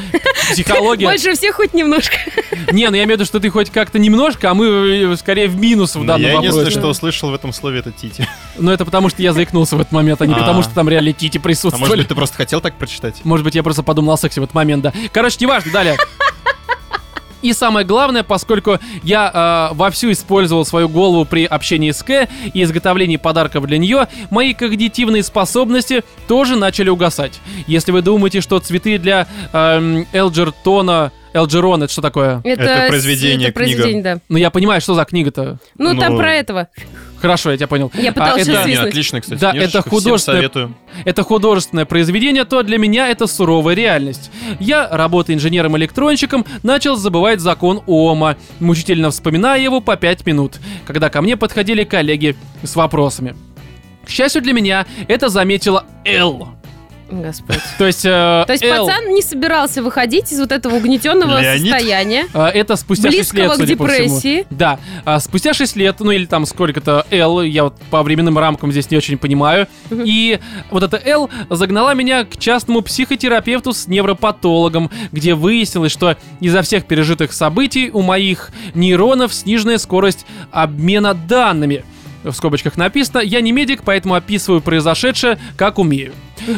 психология. 0.53 1.05
Больше 1.05 1.35
всех 1.35 1.57
хоть 1.57 1.75
немножко. 1.75 2.15
Не, 2.71 2.89
ну 2.91 2.97
я 2.97 3.03
имею 3.03 3.17
в 3.17 3.21
виду, 3.21 3.25
что 3.25 3.41
ты 3.41 3.51
хоть 3.51 3.69
как-то 3.71 3.99
немножко, 3.99 4.53
а 4.53 4.55
мы 4.55 4.67
э, 4.67 5.17
скорее 5.17 5.49
в 5.49 5.57
минус 5.57 5.97
в 5.97 6.07
данном 6.07 6.23
Я 6.23 6.35
единственное, 6.35 6.67
вопросе. 6.67 6.79
что 6.79 6.89
услышал 6.89 7.31
в 7.31 7.35
этом 7.35 7.53
слове, 7.53 7.81
это 7.81 7.91
Тити. 7.91 8.29
Но 8.57 8.73
это 8.73 8.85
потому, 8.85 9.09
что 9.09 9.21
я 9.21 9.33
заикнулся 9.33 9.77
в 9.77 9.81
этот 9.81 9.91
момент, 9.93 10.23
а 10.23 10.27
не 10.29 10.35
А. 10.35 10.39
потому, 10.39 10.63
что 10.63 10.73
там 10.75 10.89
реально 10.89 11.13
тити 11.13 11.39
А 11.39 11.41
присутствовали. 11.41 11.81
может 11.81 11.97
быть, 11.97 12.09
ты 12.09 12.15
просто 12.15 12.37
хотел 12.37 12.61
так 12.61 12.75
прочитать? 12.77 13.17
Может 13.25 13.43
быть, 13.43 13.57
я 13.57 13.65
просто 13.65 13.83
подумал 13.83 14.13
о 14.13 14.19
сексе 14.19 14.41
в 14.41 14.45
этот 14.45 14.55
момент, 14.55 14.85
да. 14.85 14.93
Короче, 15.13 15.39
неважно, 15.41 15.73
далее. 15.73 15.97
И 17.43 17.53
самое 17.53 17.85
главное, 17.85 18.23
поскольку 18.23 18.79
я 19.03 19.69
э, 19.73 19.75
вовсю 19.75 20.13
использовал 20.13 20.65
свою 20.65 20.89
голову 20.89 21.25
при 21.25 21.45
общении 21.45 21.91
с 21.91 22.03
К 22.03 22.29
и 22.55 22.63
изготовлении 22.63 23.17
подарков 23.17 23.67
для 23.67 23.79
нее, 23.79 24.07
мои 24.31 24.55
когнитивные 24.55 25.23
способности 25.23 26.05
тоже 26.29 26.57
начали 26.57 26.89
угасать. 26.89 27.41
Если 27.67 27.93
вы 27.93 28.03
думаете, 28.03 28.41
что 28.41 28.59
цветы 28.61 28.99
для 28.99 29.27
э, 29.53 30.05
Элджертона... 30.13 31.13
Элджерон, 31.35 31.83
это 31.83 31.91
что 31.91 32.03
такое? 32.03 32.43
Это 32.45 32.63
с- 32.85 32.89
произведение, 32.89 33.49
это 33.49 33.55
произведение, 33.55 34.03
да. 34.03 34.19
Ну, 34.29 34.37
я 34.37 34.51
понимаю, 34.51 34.83
что 34.83 34.93
за 34.95 35.05
книга-то. 35.07 35.59
Ну, 35.79 35.99
там 35.99 36.13
Ну, 36.13 36.19
про 36.19 36.35
этого. 36.35 36.69
Хорошо, 37.23 37.53
я 37.53 37.57
тебя 37.57 37.69
понял. 37.69 37.91
Я 37.95 38.11
А, 38.11 38.13
пыталась 38.13 38.43
это- 38.43 38.51
сейчас 38.51 38.59
Не, 38.59 38.65
свистнуть. 38.73 38.89
отлично, 38.89 39.21
кстати. 39.21 39.41
Да, 39.41 39.51
книжечка, 39.53 39.79
это 39.79 39.89
всем 39.89 39.91
художественное- 39.99 40.39
советую. 40.41 40.75
это 41.05 41.23
художественное 41.23 41.85
произведение, 41.85 42.45
то 42.45 42.63
для 42.65 42.79
меня 42.79 43.09
это 43.09 43.27
суровая 43.29 43.75
реальность. 43.77 44.31
Я, 44.59 44.89
работая 44.91 45.35
инженером-электронщиком, 45.37 46.45
начал 46.65 46.97
забывать 46.97 47.41
закон 47.41 47.81
Ома, 47.87 48.37
мучительно 48.61 49.11
вспоминая 49.11 49.61
его 49.61 49.81
по 49.81 49.97
5 49.97 50.27
минут, 50.27 50.59
когда 50.87 51.09
ко 51.11 51.23
мне 51.23 51.37
подходили 51.37 51.85
коллеги 51.85 52.37
с 52.65 52.75
вопросами. 52.77 53.37
К 54.05 54.11
счастью 54.11 54.43
для 54.43 54.53
меня, 54.53 54.85
это 55.07 55.29
заметила 55.29 55.85
Эл. 56.05 56.49
Господь. 57.21 57.59
То 57.79 57.87
есть, 57.87 58.05
э, 58.05 58.45
То 58.47 58.53
есть 58.53 58.65
Эл, 58.65 58.87
пацан 58.87 59.09
не 59.11 59.23
собирался 59.23 59.83
выходить 59.83 60.33
из 60.33 60.41
вот 60.41 60.53
этого 60.53 60.77
угнетенного 60.77 61.41
Леонид? 61.41 61.71
состояния. 61.71 62.27
э, 62.33 62.45
это 62.47 62.77
спустя 62.77 63.11
6 63.11 63.35
лет, 63.35 63.53
к 63.53 63.65
депрессии. 63.65 64.47
Да, 64.51 64.79
а 65.05 65.21
спустя 65.21 65.53
6 65.53 65.77
лет, 65.77 65.97
ну 66.01 66.11
или 66.11 66.25
там 66.25 66.47
сколько-то 66.47 67.07
Эл, 67.11 67.43
я 67.43 67.65
вот 67.65 67.77
по 67.91 68.03
временным 68.03 68.39
рамкам 68.39 68.73
здесь 68.73 68.91
не 68.91 68.97
очень 68.97 69.19
понимаю. 69.19 69.67
И 69.91 70.39
вот 70.71 70.83
эта 70.83 71.01
Эл 71.05 71.29
загнала 71.51 71.95
меня 71.95 72.25
к 72.25 72.39
частному 72.39 72.83
психотерапевту 72.83 73.73
с 73.73 73.87
невропатологом, 73.87 74.91
где 75.13 75.35
выяснилось, 75.35 75.93
что 75.93 76.17
из-за 76.41 76.63
всех 76.63 76.87
пережитых 76.87 77.33
событий 77.33 77.91
у 77.93 78.03
моих 78.03 78.51
нейронов 78.75 79.35
сниженная 79.35 79.79
скорость 79.79 80.25
обмена 80.51 81.15
данными. 81.15 81.85
В 82.23 82.33
скобочках 82.33 82.77
написано, 82.77 83.19
я 83.19 83.41
не 83.41 83.53
медик, 83.53 83.83
поэтому 83.85 84.15
описываю 84.15 84.61
произошедшее 84.61 85.39
как 85.57 85.79
умею. 85.79 86.13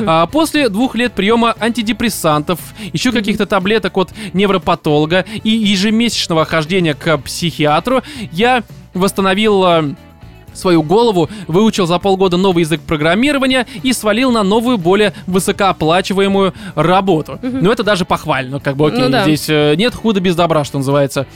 А 0.07 0.27
после 0.27 0.69
двух 0.69 0.95
лет 0.95 1.13
приема 1.13 1.55
антидепрессантов, 1.59 2.59
еще 2.93 3.13
каких-то 3.13 3.47
таблеток 3.47 3.97
от 3.97 4.11
невропатолога 4.33 5.25
и 5.43 5.51
ежемесячного 5.51 6.45
хождения 6.45 6.95
к 6.95 7.19
психиатру, 7.19 8.03
я 8.33 8.63
восстановил 8.95 9.65
а, 9.65 9.95
свою 10.55 10.83
голову, 10.83 11.29
выучил 11.49 11.87
за 11.87 11.99
полгода 11.99 12.37
новый 12.37 12.63
язык 12.63 12.81
программирования 12.81 13.67
и 13.83 13.93
свалил 13.93 14.31
на 14.31 14.43
новую, 14.43 14.79
более 14.79 15.13
высокооплачиваемую 15.27 16.55
работу. 16.75 17.39
Ну, 17.43 17.71
это 17.71 17.83
даже 17.83 18.05
похвально, 18.05 18.61
как 18.61 18.77
бы, 18.77 18.89
окей, 18.89 19.01
Ну 19.01 19.09
да. 19.11 19.25
здесь 19.25 19.47
э, 19.49 19.75
нет 19.77 19.95
худа 19.95 20.21
без 20.21 20.37
добра, 20.37 20.65
что 20.65 20.79
называется. 20.79 21.27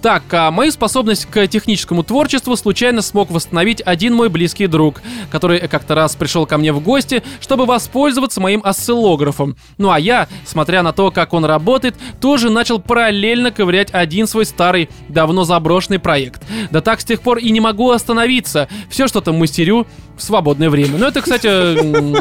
Так, 0.00 0.22
а 0.32 0.50
мою 0.52 0.70
способность 0.70 1.26
к 1.26 1.48
техническому 1.48 2.04
творчеству 2.04 2.56
случайно 2.56 3.02
смог 3.02 3.30
восстановить 3.30 3.82
один 3.84 4.14
мой 4.14 4.28
близкий 4.28 4.68
друг, 4.68 5.02
который 5.30 5.66
как-то 5.66 5.96
раз 5.96 6.14
пришел 6.14 6.46
ко 6.46 6.56
мне 6.56 6.72
в 6.72 6.80
гости, 6.80 7.24
чтобы 7.40 7.66
воспользоваться 7.66 8.40
моим 8.40 8.60
осциллографом. 8.64 9.56
Ну 9.76 9.90
а 9.90 9.98
я, 9.98 10.28
смотря 10.46 10.84
на 10.84 10.92
то, 10.92 11.10
как 11.10 11.32
он 11.32 11.44
работает, 11.44 11.96
тоже 12.20 12.48
начал 12.48 12.78
параллельно 12.78 13.50
ковырять 13.50 13.92
один 13.92 14.28
свой 14.28 14.46
старый, 14.46 14.88
давно 15.08 15.42
заброшенный 15.42 15.98
проект. 15.98 16.42
Да 16.70 16.80
так 16.80 17.00
с 17.00 17.04
тех 17.04 17.20
пор 17.20 17.38
и 17.38 17.50
не 17.50 17.60
могу 17.60 17.90
остановиться. 17.90 18.68
Все 18.88 19.08
что-то 19.08 19.32
мастерю 19.32 19.86
свободное 20.18 20.70
время. 20.70 20.98
Ну 20.98 21.06
это, 21.06 21.20
кстати... 21.20 21.46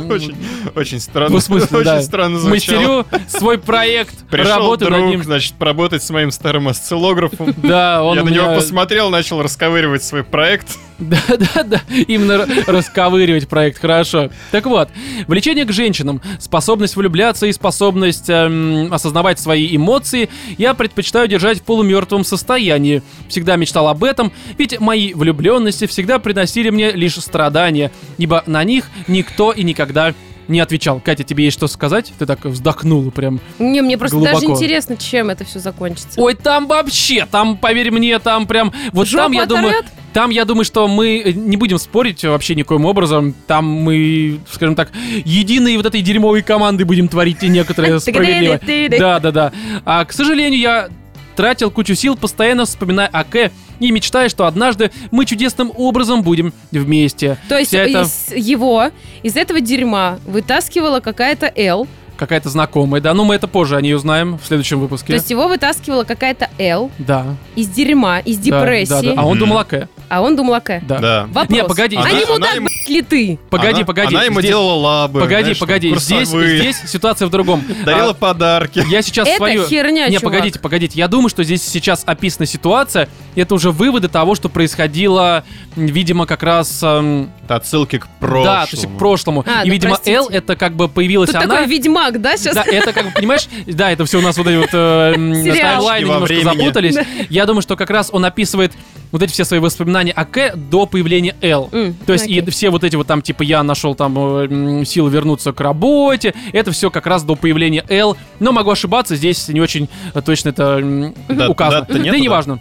Очень, 0.08 0.36
очень 0.76 1.00
странно. 1.00 1.32
Ну, 1.32 1.38
в 1.40 1.44
смысле, 1.44 1.78
очень 1.78 1.86
да. 1.86 2.02
странно 2.02 2.40
звучало. 2.40 3.04
Мастерю 3.06 3.22
свой 3.28 3.58
проект, 3.58 4.28
Пришел 4.30 4.58
работаю 4.58 4.92
над 4.92 5.00
друг, 5.00 5.12
ним. 5.12 5.24
значит, 5.24 5.54
поработать 5.54 6.04
с 6.04 6.10
моим 6.10 6.32
старым 6.32 6.68
осциллографом. 6.68 7.54
Да, 7.58 8.04
он 8.04 8.18
Я 8.18 8.24
на 8.24 8.30
него 8.30 8.56
посмотрел, 8.56 9.10
начал 9.10 9.42
расковыривать 9.42 10.04
свой 10.04 10.24
проект. 10.24 10.78
Да, 11.00 11.20
да, 11.28 11.64
да, 11.64 11.82
именно 12.08 12.48
расковыривать 12.66 13.48
проект, 13.48 13.80
хорошо. 13.80 14.32
Так 14.52 14.66
вот, 14.66 14.90
влечение 15.28 15.66
к 15.66 15.72
женщинам, 15.72 16.22
способность 16.40 16.96
влюбляться 16.96 17.46
и 17.46 17.52
способность 17.52 18.30
эм, 18.30 18.92
осознавать 18.92 19.40
свои 19.40 19.76
эмоции 19.76 20.30
я 20.58 20.74
предпочитаю 20.74 21.28
держать 21.28 21.60
в 21.60 21.64
полумертвом 21.64 22.24
состоянии. 22.24 23.04
Всегда 23.30 23.58
мечтал 23.58 23.88
об 23.88 24.04
этом, 24.04 24.32
ведь 24.58 24.80
мои 24.80 25.14
влюбленности 25.14 25.86
всегда 25.86 26.18
приносили 26.18 26.72
мне 26.72 26.92
лишь 26.92 27.16
страдания, 27.18 27.87
ибо 28.18 28.44
на 28.46 28.64
них 28.64 28.86
никто 29.08 29.52
и 29.52 29.64
никогда 29.64 30.14
не 30.48 30.60
отвечал. 30.60 31.00
Катя, 31.00 31.24
тебе 31.24 31.46
есть 31.46 31.58
что 31.58 31.68
сказать? 31.68 32.14
Ты 32.18 32.26
так 32.26 32.46
вздохнула 32.46 33.10
прям. 33.10 33.40
Не, 33.60 33.82
мне 33.82 33.98
просто 33.98 34.20
даже 34.20 34.40
Глубоко. 34.40 34.54
интересно, 34.54 34.98
чем 34.98 35.30
это 35.30 35.44
все 35.46 35.60
закончится. 35.60 36.20
Ой, 36.20 36.36
там 36.36 36.68
вообще, 36.68 37.28
там, 37.30 37.58
поверь 37.58 37.92
мне, 37.92 38.18
там 38.20 38.48
прям... 38.48 38.72
Вот 38.94 39.08
Жопу 39.08 39.24
там, 39.24 39.32
я 39.34 39.46
думаю... 39.46 39.70
оторвет? 39.70 39.86
Там, 40.14 40.30
я 40.32 40.46
думаю, 40.46 40.66
что 40.66 40.88
мы 40.88 41.22
э, 41.24 41.32
не 41.32 41.58
будем 41.58 41.78
спорить 41.78 42.24
вообще 42.24 42.56
никоим 42.56 42.86
образом. 42.86 43.36
Там 43.46 43.66
мы, 43.66 44.40
скажем 44.52 44.76
так, 44.76 44.92
единые 45.26 45.78
вот 45.78 45.86
этой 45.86 46.02
дерьмовой 46.02 46.42
команды 46.42 46.86
будем 46.86 47.08
творить 47.08 47.44
и 47.44 47.50
некоторые 47.50 48.00
справедливо. 48.00 48.60
Да, 48.98 49.20
да, 49.20 49.32
да. 49.32 49.52
А, 49.86 50.06
к 50.06 50.14
сожалению, 50.14 50.60
я 50.60 50.90
тратил 51.36 51.70
кучу 51.70 51.94
сил, 51.94 52.16
постоянно 52.18 52.66
вспоминая 52.66 53.08
о 53.08 53.24
К 53.24 53.52
и 53.80 53.92
мечтая, 53.92 54.30
что 54.30 54.46
однажды 54.46 54.92
мы 55.12 55.26
чудесным 55.26 55.72
образом 55.76 56.24
будем 56.24 56.54
вместе. 56.72 57.38
То 57.50 57.58
есть 57.58 57.70
Вся 57.70 57.86
из 57.86 58.32
его, 58.36 58.90
из 59.24 59.36
этого 59.36 59.60
дерьма 59.62 60.20
вытаскивала 60.26 61.00
какая-то 61.00 61.52
Л. 61.56 61.88
какая-то 62.18 62.50
знакомая, 62.50 63.00
да, 63.02 63.14
но 63.14 63.24
мы 63.26 63.36
это 63.36 63.48
позже 63.48 63.76
о 63.76 63.82
ней 63.82 63.94
узнаем 63.94 64.40
в 64.40 64.46
следующем 64.48 64.80
выпуске. 64.80 65.08
То 65.08 65.14
есть 65.14 65.30
его 65.30 65.48
вытаскивала 65.48 66.04
какая-то 66.04 66.50
Л 66.58 66.90
Да. 66.98 67.26
из 67.56 67.68
дерьма, 67.70 68.20
из 68.20 68.38
да, 68.38 68.44
депрессии, 68.44 68.90
да, 68.90 69.02
да. 69.02 69.22
А 69.22 69.26
он 69.26 69.38
думал 69.38 69.60
о 69.60 69.64
К. 69.66 69.88
а 70.10 70.22
он 70.22 70.36
думал 70.36 70.54
о 70.56 70.62
К. 70.62 70.80
Да. 70.88 71.00
Да. 71.00 71.24
Вопрос. 71.32 71.50
Не, 71.50 71.64
погоди, 71.64 71.96
А 71.96 72.02
Она- 72.02 72.12
не 72.12 72.24
она 72.24 72.34
мудак, 72.34 72.56
ему- 72.56 72.68
блядь, 72.68 72.90
ли 72.90 73.02
ты? 73.02 73.40
Погоди, 73.50 73.78
Она- 73.78 73.86
погоди. 73.86 74.16
Она 74.16 74.24
ему 74.26 74.40
здесь- 74.40 74.52
делала 74.52 74.74
лабы. 74.74 75.20
Погоди, 75.22 75.42
знаешь, 75.44 75.60
погоди. 75.60 75.96
Здесь, 75.98 76.30
здесь 76.30 76.78
ситуация 76.86 77.28
в 77.28 77.32
другом. 77.32 77.64
Дарила 77.86 78.12
А, 78.12 78.14
подарки. 78.14 78.84
Я 78.90 79.02
сейчас 79.02 79.28
Это 79.28 79.38
свою... 79.38 79.66
херня, 79.68 80.08
Не, 80.08 80.18
чувак. 80.18 80.24
погодите, 80.34 80.60
погодите. 80.60 80.98
Я 81.00 81.08
думаю, 81.08 81.30
что 81.30 81.44
здесь 81.44 81.62
сейчас 81.64 82.04
описана 82.06 82.46
ситуация. 82.46 83.10
Это 83.36 83.54
уже 83.56 83.72
выводы 83.72 84.08
того, 84.08 84.36
что 84.36 84.50
происходило, 84.50 85.44
видимо, 85.76 86.26
как 86.26 86.44
раз... 86.44 86.80
эм, 86.84 87.30
Отсылки 87.48 87.98
к 88.00 88.08
прошлому. 88.20 88.44
да, 88.46 88.66
то 88.66 88.72
есть 88.76 88.86
к 88.88 88.98
прошлому. 88.98 89.44
А, 89.48 89.64
И, 89.64 89.68
ну, 89.68 89.74
видимо, 89.74 89.92
простите. 89.92 90.18
Эл 90.18 90.28
это 90.30 90.56
как 90.56 90.74
бы 90.76 90.88
появилась 90.90 91.30
Тут 91.30 91.38
она... 91.44 91.48
такой 91.56 91.68
ведьмак, 91.68 92.22
да, 92.22 92.36
сейчас? 92.38 92.56
Да, 92.56 92.64
это 92.66 92.92
как 92.94 93.06
бы, 93.06 93.12
понимаешь, 93.12 93.48
да, 93.66 93.92
это 93.92 94.06
все 94.06 94.20
у 94.20 94.22
нас 94.22 94.38
вот 94.38 94.48
эти 94.48 94.58
вот 94.58 94.70
э, 94.74 95.14
таймлайны 95.14 96.06
немножко 96.06 96.26
времени. 96.26 96.44
запутались. 96.44 96.96
Я 97.30 97.46
думаю, 97.46 97.62
что 97.62 97.76
как 97.76 97.90
раз 97.90 98.10
он 98.12 98.26
описывает 98.26 98.74
вот 99.12 99.22
эти 99.22 99.32
все 99.32 99.46
свои 99.46 99.60
воспоминания 99.60 100.12
о 100.12 100.26
К 100.26 100.56
до 100.56 100.86
появления 100.86 101.36
Эл. 101.42 101.70
М, 101.72 101.94
То 102.06 102.14
есть 102.14 102.28
и 102.28 102.40
окей. 102.40 102.52
все 102.52 102.70
вот 102.70 102.84
эти 102.84 102.96
вот 102.96 103.08
там, 103.08 103.22
типа, 103.22 103.44
я 103.44 103.64
нашел 103.64 103.96
там 103.96 104.16
э, 104.18 104.86
силы 104.86 105.10
вернуться 105.10 105.52
к 105.54 105.60
работе, 105.62 106.34
это 106.54 106.72
все 106.72 106.90
как 106.92 107.08
раз 107.08 107.24
до 107.24 107.36
появления 107.36 107.84
Эл. 107.90 108.18
Но 108.40 108.52
могу 108.52 108.72
ошибаться, 108.72 109.16
здесь 109.16 109.48
не 109.48 109.62
очень 109.62 109.88
точно 110.26 110.50
это 110.50 110.82
Да- 111.30 111.50
указано. 111.50 111.82
дат-то 111.82 111.94
Да 111.96 112.00
нету, 112.00 112.18
и 112.18 112.28
да? 112.28 112.60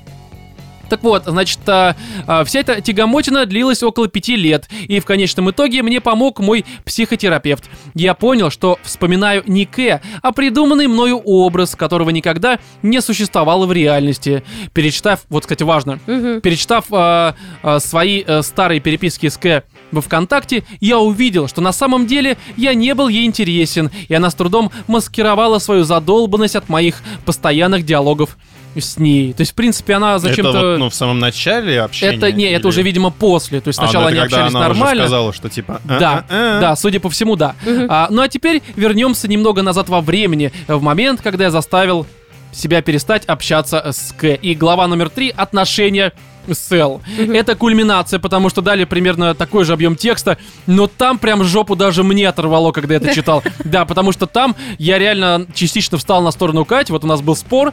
Так 0.88 1.02
вот, 1.02 1.24
значит, 1.26 1.58
а, 1.66 1.96
а, 2.26 2.44
вся 2.44 2.60
эта 2.60 2.80
тягомотина 2.80 3.46
длилась 3.46 3.82
около 3.82 4.08
пяти 4.08 4.36
лет, 4.36 4.68
и 4.86 5.00
в 5.00 5.04
конечном 5.04 5.50
итоге 5.50 5.82
мне 5.82 6.00
помог 6.00 6.38
мой 6.40 6.64
психотерапевт. 6.84 7.64
Я 7.94 8.14
понял, 8.14 8.50
что 8.50 8.78
вспоминаю 8.82 9.42
не 9.46 9.66
К, 9.66 10.00
а 10.22 10.32
придуманный 10.32 10.86
мною 10.86 11.18
образ, 11.24 11.74
которого 11.74 12.10
никогда 12.10 12.58
не 12.82 13.00
существовало 13.00 13.66
в 13.66 13.72
реальности. 13.72 14.44
Перечитав, 14.72 15.20
вот, 15.28 15.42
кстати, 15.42 15.62
важно, 15.62 15.98
Мгм. 16.06 16.40
перечитав 16.40 16.84
а, 16.90 17.34
а, 17.62 17.80
свои 17.80 18.22
э, 18.26 18.42
старые 18.42 18.80
переписки 18.80 19.28
с 19.28 19.36
К 19.36 19.64
во 19.90 20.00
ВКонтакте, 20.00 20.64
я 20.80 20.98
увидел, 20.98 21.48
что 21.48 21.60
на 21.60 21.72
самом 21.72 22.06
деле 22.06 22.36
я 22.56 22.74
не 22.74 22.94
был 22.94 23.08
ей 23.08 23.26
интересен, 23.26 23.90
и 24.08 24.14
она 24.14 24.30
с 24.30 24.34
трудом 24.34 24.70
маскировала 24.86 25.58
свою 25.58 25.84
задолбанность 25.84 26.56
от 26.56 26.68
моих 26.68 27.02
постоянных 27.24 27.84
диалогов 27.84 28.36
с 28.80 28.98
ней. 28.98 29.32
То 29.32 29.40
есть, 29.42 29.52
в 29.52 29.54
принципе, 29.54 29.94
она 29.94 30.18
зачем-то... 30.18 30.50
Это 30.50 30.70
вот, 30.72 30.78
ну, 30.78 30.90
в 30.90 30.94
самом 30.94 31.18
начале 31.18 31.80
общения? 31.80 32.16
это 32.16 32.32
не, 32.32 32.44
это 32.44 32.60
или- 32.60 32.66
уже, 32.68 32.82
видимо, 32.82 33.10
после. 33.10 33.60
То 33.60 33.68
есть 33.68 33.78
А, 33.78 33.82
ну, 33.82 33.88
сначала 33.88 34.08
это 34.08 34.16
они 34.16 34.24
общались 34.26 34.50
она 34.54 34.60
уже 34.60 34.68
нормально. 34.68 35.02
сказала, 35.04 35.32
что 35.32 35.48
типа... 35.48 35.80
Да, 35.84 36.24
«А-а-а». 36.28 36.60
да, 36.60 36.76
судя 36.76 37.00
по 37.00 37.10
всему, 37.10 37.36
да. 37.36 37.54
А, 37.88 38.08
ну 38.10 38.22
а 38.22 38.28
теперь 38.28 38.62
вернемся 38.76 39.28
немного 39.28 39.62
назад 39.62 39.88
во 39.88 40.00
времени, 40.00 40.52
в 40.68 40.80
момент, 40.82 41.20
когда 41.22 41.44
я 41.44 41.50
заставил 41.50 42.06
себя 42.52 42.80
перестать 42.82 43.24
общаться 43.26 43.92
с 43.92 44.12
К. 44.16 44.34
И 44.34 44.54
глава 44.54 44.86
номер 44.86 45.10
три— 45.10 45.28
отношения 45.36 46.12
Сел. 46.52 47.00
Это 47.18 47.54
кульминация, 47.54 48.18
потому 48.18 48.48
что 48.48 48.62
дали 48.62 48.84
примерно 48.84 49.34
такой 49.34 49.64
же 49.64 49.72
объем 49.72 49.96
текста, 49.96 50.38
но 50.66 50.86
там 50.86 51.18
прям 51.18 51.44
жопу 51.44 51.76
даже 51.76 52.02
мне 52.02 52.28
оторвало, 52.28 52.72
когда 52.72 52.94
я 52.94 53.00
это 53.00 53.14
читал. 53.14 53.42
Да, 53.64 53.84
потому 53.84 54.12
что 54.12 54.26
там 54.26 54.54
я 54.78 54.98
реально 54.98 55.46
частично 55.54 55.98
встал 55.98 56.22
на 56.22 56.30
сторону 56.30 56.64
Кати, 56.64 56.92
вот 56.92 57.04
у 57.04 57.06
нас 57.06 57.20
был 57.20 57.36
спор, 57.36 57.72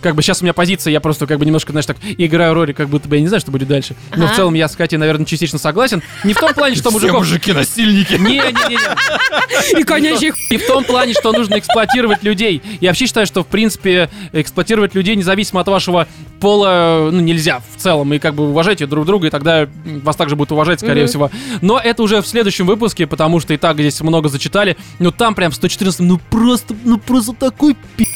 как 0.00 0.14
бы 0.14 0.22
сейчас 0.22 0.42
у 0.42 0.44
меня 0.44 0.52
позиция, 0.52 0.92
я 0.92 1.00
просто 1.00 1.26
как 1.26 1.38
бы 1.38 1.46
немножко, 1.46 1.72
знаешь, 1.72 1.86
так 1.86 1.96
играю 2.18 2.54
роли, 2.54 2.72
как 2.72 2.88
будто 2.88 3.08
бы 3.08 3.16
я 3.16 3.22
не 3.22 3.28
знаю, 3.28 3.40
что 3.40 3.50
будет 3.50 3.68
дальше. 3.68 3.94
Но 4.16 4.26
в 4.26 4.34
целом 4.34 4.54
я 4.54 4.68
с 4.68 4.76
Катей, 4.76 4.98
наверное, 4.98 5.26
частично 5.26 5.58
согласен. 5.58 6.02
Не 6.24 6.34
в 6.34 6.38
том 6.38 6.54
плане, 6.54 6.76
что 6.76 6.90
Все 6.90 6.98
мужиков... 6.98 7.18
мужики 7.20 7.52
насильники. 7.52 8.14
Не-не-не. 8.14 9.80
И 9.80 9.82
конячий 9.84 10.32
И 10.50 10.56
в 10.56 10.66
том 10.66 10.84
плане, 10.84 11.14
что 11.14 11.32
нужно 11.32 11.58
эксплуатировать 11.58 12.22
людей. 12.22 12.62
Я 12.80 12.90
вообще 12.90 13.06
считаю, 13.06 13.26
что, 13.26 13.42
в 13.42 13.46
принципе, 13.46 14.10
эксплуатировать 14.32 14.94
людей 14.94 15.16
независимо 15.16 15.60
от 15.60 15.68
вашего 15.68 16.06
пола, 16.40 17.10
ну, 17.12 17.20
нельзя 17.20 17.60
в 17.76 17.80
целом. 17.80 18.09
И 18.12 18.18
как 18.18 18.34
бы 18.34 18.48
уважайте 18.48 18.86
друг 18.86 19.06
друга, 19.06 19.26
и 19.26 19.30
тогда 19.30 19.68
вас 20.02 20.16
также 20.16 20.36
будут 20.36 20.52
уважать, 20.52 20.80
скорее 20.80 21.02
Мгм. 21.02 21.08
всего. 21.08 21.30
Но 21.60 21.78
это 21.78 22.02
уже 22.02 22.20
в 22.22 22.26
следующем 22.26 22.66
выпуске, 22.66 23.06
потому 23.06 23.40
что 23.40 23.54
и 23.54 23.56
так 23.56 23.76
здесь 23.78 24.00
много 24.00 24.28
зачитали. 24.28 24.76
Но 24.98 25.10
там 25.10 25.34
прям 25.34 25.50
в 25.50 25.54
114 25.54 26.00
ну 26.00 26.18
просто, 26.30 26.74
ну 26.84 26.98
просто 26.98 27.32
такой 27.32 27.76
пи***. 27.96 28.06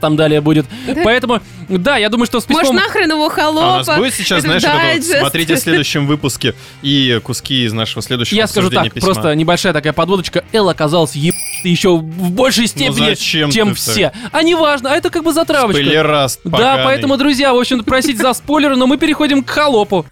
Там 0.00 0.16
далее 0.16 0.40
будет. 0.40 0.66
Поэтому, 1.04 1.40
да, 1.68 1.96
я 1.96 2.08
думаю, 2.08 2.26
что 2.26 2.40
с 2.40 2.48
Может, 2.48 2.70
письмом... 2.70 2.76
нахрен 2.76 3.10
его 3.10 3.28
холопа? 3.28 3.66
А 3.66 3.74
у 3.74 3.76
нас 3.78 3.96
будет 3.98 4.14
сейчас, 4.14 4.38
Это 4.44 4.58
знаешь, 4.58 4.64
это 4.64 4.72
дайджест. 4.72 5.18
смотрите 5.20 5.54
в 5.54 5.58
следующем 5.58 6.06
выпуске 6.06 6.54
и 6.82 7.20
куски 7.22 7.64
из 7.64 7.72
нашего 7.72 8.02
следующего 8.02 8.36
Я 8.36 8.46
скажу 8.46 8.70
так, 8.70 8.92
письма. 8.92 9.12
просто 9.12 9.34
небольшая 9.34 9.72
такая 9.72 9.92
подводочка. 9.92 10.44
Эл 10.52 10.68
оказался 10.68 11.18
еб... 11.18 11.34
еще 11.64 11.96
в 11.96 12.30
большей 12.30 12.66
степени, 12.66 13.10
зачем 13.10 13.50
чем 13.50 13.74
все. 13.74 14.12
А 14.32 14.42
неважно, 14.42 14.92
а 14.92 14.96
это 14.96 15.10
как 15.10 15.24
бы 15.24 15.32
затравочка. 15.32 15.80
Спойлераст 15.82 16.40
Да, 16.44 16.50
поганый. 16.50 16.84
поэтому, 16.84 17.16
друзья, 17.16 17.52
в 17.52 17.58
общем 17.58 17.82
просить 17.84 18.18
за 18.18 18.32
спойлеры, 18.32 18.76
но 18.76 18.86
мы 18.86 18.96
переходим 18.98 19.42
к 19.42 19.50
холопу. 19.50 20.06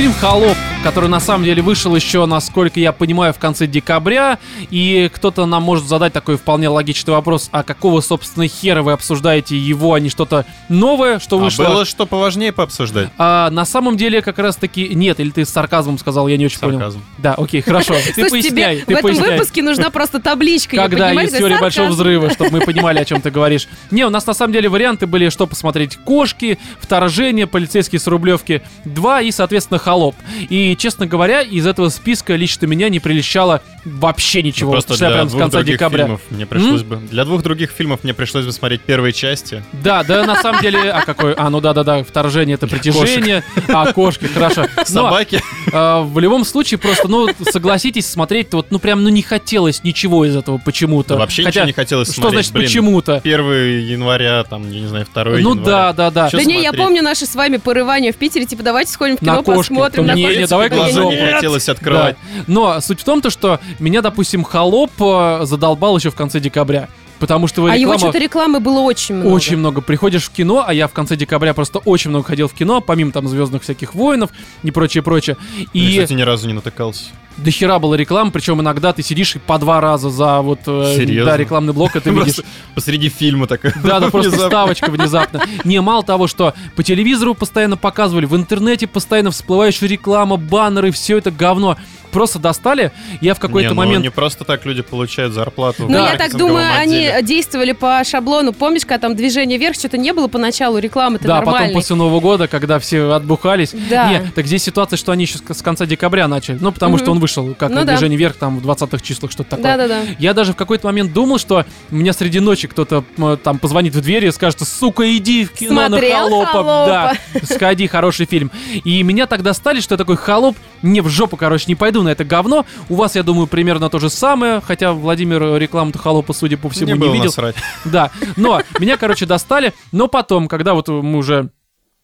Фильм 0.00 0.14
«Холоп», 0.14 0.56
который 0.82 1.10
на 1.10 1.20
самом 1.20 1.44
деле 1.44 1.62
вышел 1.62 1.94
еще, 1.94 2.24
насколько 2.26 2.80
я 2.80 2.92
понимаю, 2.92 3.32
в 3.34 3.38
конце 3.38 3.66
декабря, 3.66 4.38
и 4.70 5.10
кто-то 5.12 5.46
нам 5.46 5.62
может 5.62 5.86
задать 5.86 6.12
такой 6.12 6.36
вполне 6.36 6.68
логичный 6.68 7.12
вопрос, 7.12 7.48
а 7.52 7.62
какого, 7.62 8.00
собственно, 8.00 8.46
хера 8.48 8.82
вы 8.82 8.92
обсуждаете 8.92 9.58
его, 9.58 9.94
а 9.94 10.00
не 10.00 10.08
что-то 10.08 10.46
новое, 10.68 11.18
что 11.18 11.36
А 11.36 11.44
вышло? 11.44 11.64
было 11.64 11.84
что 11.84 12.06
поважнее 12.06 12.52
пообсуждать? 12.52 13.10
А, 13.18 13.50
на 13.50 13.64
самом 13.64 13.96
деле, 13.96 14.22
как 14.22 14.38
раз 14.38 14.56
таки 14.56 14.94
нет, 14.94 15.20
или 15.20 15.30
ты 15.30 15.44
с 15.44 15.50
сарказмом 15.50 15.98
сказал, 15.98 16.28
я 16.28 16.36
не 16.36 16.46
очень 16.46 16.60
понял. 16.60 16.78
Сарказм. 16.78 17.02
Да, 17.18 17.34
окей, 17.34 17.60
хорошо. 17.60 17.94
Ты 18.14 18.28
поясняй, 18.30 18.78
ты 18.80 18.94
в 18.94 18.98
этом 18.98 19.14
выпуске 19.14 19.62
нужна 19.62 19.90
просто 19.90 20.20
табличка. 20.20 20.76
не 20.76 20.82
Когда 20.82 21.10
есть 21.10 21.36
теория 21.36 21.58
большого 21.58 21.88
взрыва, 21.88 22.30
чтобы 22.30 22.52
мы 22.52 22.60
понимали, 22.60 22.98
о 22.98 23.04
чем 23.04 23.20
ты 23.20 23.30
говоришь. 23.30 23.68
Не, 23.90 24.04
у 24.04 24.10
нас 24.10 24.26
на 24.26 24.34
самом 24.34 24.52
деле 24.52 24.68
варианты 24.68 25.06
были, 25.06 25.28
что 25.28 25.46
посмотреть 25.46 25.96
«Кошки», 25.96 26.58
«Вторжение», 26.80 27.46
«Полицейские 27.46 28.00
с 28.00 28.06
Рублевки 28.06 28.62
2» 28.84 29.24
и, 29.24 29.30
соответственно, 29.30 29.78
«Холоп». 29.78 30.16
И, 30.48 30.69
честно 30.76 31.06
говоря, 31.06 31.42
из 31.42 31.66
этого 31.66 31.88
списка 31.88 32.34
лично 32.36 32.66
меня 32.66 32.88
не 32.88 33.00
прилещало 33.00 33.62
вообще 33.84 34.42
ничего. 34.42 34.70
Ну, 34.70 34.72
Просто 34.72 34.96
для 34.96 35.10
прям 35.10 35.28
с 35.28 35.32
конца 35.32 35.58
других 35.58 35.74
декабря. 35.74 36.04
фильмов 36.04 36.20
мне 36.30 36.46
пришлось 36.46 36.82
бы... 36.82 36.96
Для 36.96 37.24
двух 37.24 37.42
других 37.42 37.70
фильмов 37.70 38.00
мне 38.02 38.12
пришлось 38.14 38.44
бы 38.44 38.52
смотреть 38.52 38.82
первые 38.82 39.12
части. 39.12 39.62
Да, 39.72 40.02
да, 40.04 40.24
на 40.24 40.36
самом 40.36 40.60
деле, 40.60 40.90
а 40.90 41.02
какой? 41.02 41.32
А, 41.34 41.48
ну 41.50 41.60
да-да-да, 41.60 42.02
вторжение 42.04 42.54
это 42.54 42.66
притяжение, 42.66 43.42
а 43.68 43.92
кошки, 43.92 44.26
хорошо. 44.26 44.66
Но, 44.76 44.84
Собаки. 44.84 45.40
а, 45.72 46.02
в 46.02 46.18
любом 46.18 46.44
случае, 46.44 46.78
просто, 46.78 47.08
ну, 47.08 47.28
согласитесь, 47.50 48.06
смотреть 48.06 48.52
вот, 48.52 48.66
ну, 48.70 48.78
прям, 48.78 49.02
ну, 49.02 49.08
не 49.08 49.22
хотелось 49.22 49.82
ничего 49.84 50.24
из 50.24 50.36
этого 50.36 50.58
почему-то. 50.58 51.16
Вообще 51.16 51.44
ничего 51.44 51.64
не 51.64 51.72
хотелось 51.72 52.08
Что 52.12 52.22
смотреть. 52.22 52.34
значит 52.46 52.52
Блин, 52.52 52.66
почему-то? 52.66 53.16
1 53.24 53.40
января, 53.80 54.44
там, 54.44 54.70
я 54.70 54.80
не 54.80 54.86
знаю, 54.86 55.06
2 55.12 55.24
Ну 55.24 55.36
января. 55.36 55.62
да, 55.64 55.92
да, 55.92 56.10
да. 56.10 56.28
Да 56.30 56.44
не, 56.44 56.62
я 56.62 56.72
помню 56.72 57.02
наши 57.02 57.26
с 57.26 57.34
вами 57.34 57.56
порывания 57.56 58.12
в 58.12 58.16
Питере, 58.16 58.44
типа, 58.46 58.62
давайте 58.62 58.92
сходим 58.92 59.16
в 59.16 59.20
кино, 59.20 59.42
посмотрим. 59.42 60.06
На 60.06 60.14
кошки. 60.14 60.46
Давай 60.68 60.92
«Нет». 61.16 61.34
хотелось 61.34 61.68
открывать. 61.68 62.16
Да. 62.36 62.44
Но 62.46 62.80
суть 62.80 63.00
в 63.00 63.04
том-то, 63.04 63.30
что 63.30 63.60
меня, 63.78 64.02
допустим, 64.02 64.44
холоп 64.44 64.90
э, 65.00 65.40
задолбал 65.44 65.96
еще 65.96 66.10
в 66.10 66.14
конце 66.14 66.40
декабря. 66.40 66.88
Потому 67.20 67.46
что 67.46 67.64
А 67.66 67.76
его 67.76 67.92
реклама... 67.92 67.98
что-то 67.98 68.18
рекламы 68.18 68.60
было 68.60 68.80
очень 68.80 69.14
много. 69.14 69.28
Очень 69.34 69.58
много. 69.58 69.80
Приходишь 69.82 70.24
в 70.24 70.30
кино, 70.30 70.64
а 70.66 70.72
я 70.74 70.88
в 70.88 70.92
конце 70.92 71.16
декабря 71.16 71.52
просто 71.54 71.78
очень 71.80 72.10
много 72.10 72.26
ходил 72.26 72.48
в 72.48 72.54
кино, 72.54 72.80
помимо 72.80 73.12
там 73.12 73.28
звездных 73.28 73.62
всяких 73.62 73.94
воинов 73.94 74.30
и 74.62 74.70
прочее, 74.70 75.02
прочее. 75.02 75.36
Я, 75.74 75.82
И 75.82 75.90
кстати, 75.92 76.14
ни 76.14 76.22
разу 76.22 76.48
не 76.48 76.54
натыкался. 76.54 77.04
до 77.36 77.50
хера 77.50 77.78
было 77.78 77.94
рекламы, 77.94 78.30
причем 78.30 78.60
иногда 78.62 78.92
ты 78.94 79.02
сидишь 79.02 79.36
и 79.36 79.38
по 79.38 79.58
два 79.58 79.80
раза 79.82 80.08
за 80.10 80.40
вот 80.40 80.60
э, 80.66 80.94
Серьезно? 80.96 81.30
да, 81.32 81.36
рекламный 81.36 81.72
блок, 81.74 81.94
это 81.94 82.08
видишь. 82.10 82.36
Просто 82.36 82.44
посреди 82.74 83.08
фильма 83.10 83.46
такая. 83.46 83.74
Да, 83.84 84.00
да, 84.00 84.08
просто 84.10 84.32
ставочка 84.38 84.90
внезапно. 84.90 85.42
Не, 85.64 85.80
мало 85.82 86.02
того, 86.02 86.26
что 86.26 86.54
по 86.74 86.82
телевизору 86.82 87.34
постоянно 87.34 87.76
показывали, 87.76 88.24
в 88.24 88.34
интернете 88.34 88.86
постоянно 88.86 89.30
всплывающая 89.30 89.88
реклама, 89.88 90.36
баннеры, 90.38 90.90
все 90.90 91.18
это 91.18 91.30
говно. 91.30 91.76
Просто 92.10 92.38
достали, 92.38 92.92
я 93.20 93.34
в 93.34 93.38
какой-то 93.38 93.68
Не, 93.70 93.74
ну, 93.74 93.80
момент... 93.80 94.02
не 94.02 94.10
просто 94.10 94.44
так 94.44 94.64
люди 94.66 94.82
получают 94.82 95.32
зарплату. 95.32 95.86
Ну, 95.88 95.96
я 95.96 96.16
так 96.16 96.36
думаю, 96.36 96.66
они 96.76 97.06
отделе. 97.06 97.22
действовали 97.22 97.72
по 97.72 98.02
шаблону. 98.04 98.52
Помнишь, 98.52 98.82
когда 98.82 98.98
там 99.08 99.16
движение 99.16 99.58
вверх, 99.58 99.74
что-то 99.76 99.96
не 99.98 100.12
было 100.12 100.26
поначалу 100.28 100.78
рекламы-то 100.78 101.26
Да, 101.26 101.38
потом 101.38 101.52
нормальной? 101.52 101.74
после 101.74 101.96
Нового 101.96 102.20
года, 102.20 102.48
когда 102.48 102.78
все 102.78 103.10
отбухались. 103.12 103.74
Да. 103.88 104.08
Не, 104.10 104.30
так 104.34 104.46
здесь 104.46 104.62
ситуация, 104.62 104.96
что 104.96 105.12
они 105.12 105.24
еще 105.24 105.38
с 105.38 105.62
конца 105.62 105.86
декабря 105.86 106.26
начали. 106.28 106.58
Ну, 106.60 106.72
потому 106.72 106.94
Мгм. 106.96 107.02
что 107.04 107.12
он 107.12 107.20
вышел, 107.20 107.54
как 107.54 107.70
Ну 107.70 107.84
да. 107.84 107.92
движение 107.94 108.18
вверх, 108.18 108.36
там, 108.36 108.58
в 108.58 108.62
20-х 108.66 109.02
числах, 109.04 109.30
что-то 109.30 109.50
такое. 109.50 109.76
Да-да-да. 109.76 110.00
Я 110.18 110.34
даже 110.34 110.52
в 110.52 110.56
какой-то 110.56 110.86
момент 110.86 111.12
думал, 111.12 111.38
что 111.38 111.64
мне 111.90 112.12
среди 112.12 112.40
ночи 112.40 112.68
кто-то 112.68 113.04
там 113.42 113.58
позвонит 113.58 113.94
в 113.94 114.00
дверь 114.00 114.26
и 114.26 114.30
скажет, 114.32 114.60
сука, 114.66 115.16
иди 115.16 115.44
в 115.44 115.52
кино 115.52 115.86
Смотрел 115.86 116.24
на 116.24 116.46
холопа. 116.46 116.50
«Холопа»? 116.50 116.86
Да, 116.86 117.44
сходи, 117.44 117.86
хороший 117.86 118.26
фильм. 118.26 118.50
И 118.84 119.02
меня 119.02 119.26
тогда 119.26 119.52
стали, 119.54 119.80
что 119.80 119.94
я 119.94 119.98
такой 119.98 120.16
холоп, 120.16 120.56
не 120.82 121.00
в 121.00 121.08
жопу, 121.08 121.36
короче, 121.36 121.64
не 121.68 121.74
пойду 121.74 121.99
на 122.02 122.10
это 122.10 122.24
говно. 122.24 122.66
У 122.88 122.94
вас, 122.94 123.16
я 123.16 123.22
думаю, 123.22 123.46
примерно 123.46 123.88
то 123.90 123.98
же 123.98 124.10
самое, 124.10 124.60
хотя 124.60 124.92
Владимир 124.92 125.56
рекламу-то 125.56 125.98
холопа, 125.98 126.32
судя 126.32 126.56
по 126.56 126.68
всему, 126.68 126.94
Мне 126.94 127.06
не 127.08 127.12
видел. 127.12 127.24
насрать. 127.26 127.56
Да, 127.84 128.10
но 128.36 128.62
меня, 128.78 128.96
короче, 128.96 129.26
достали, 129.26 129.72
но 129.92 130.08
потом, 130.08 130.48
когда 130.48 130.74
вот 130.74 130.88
мы 130.88 131.18
уже 131.18 131.50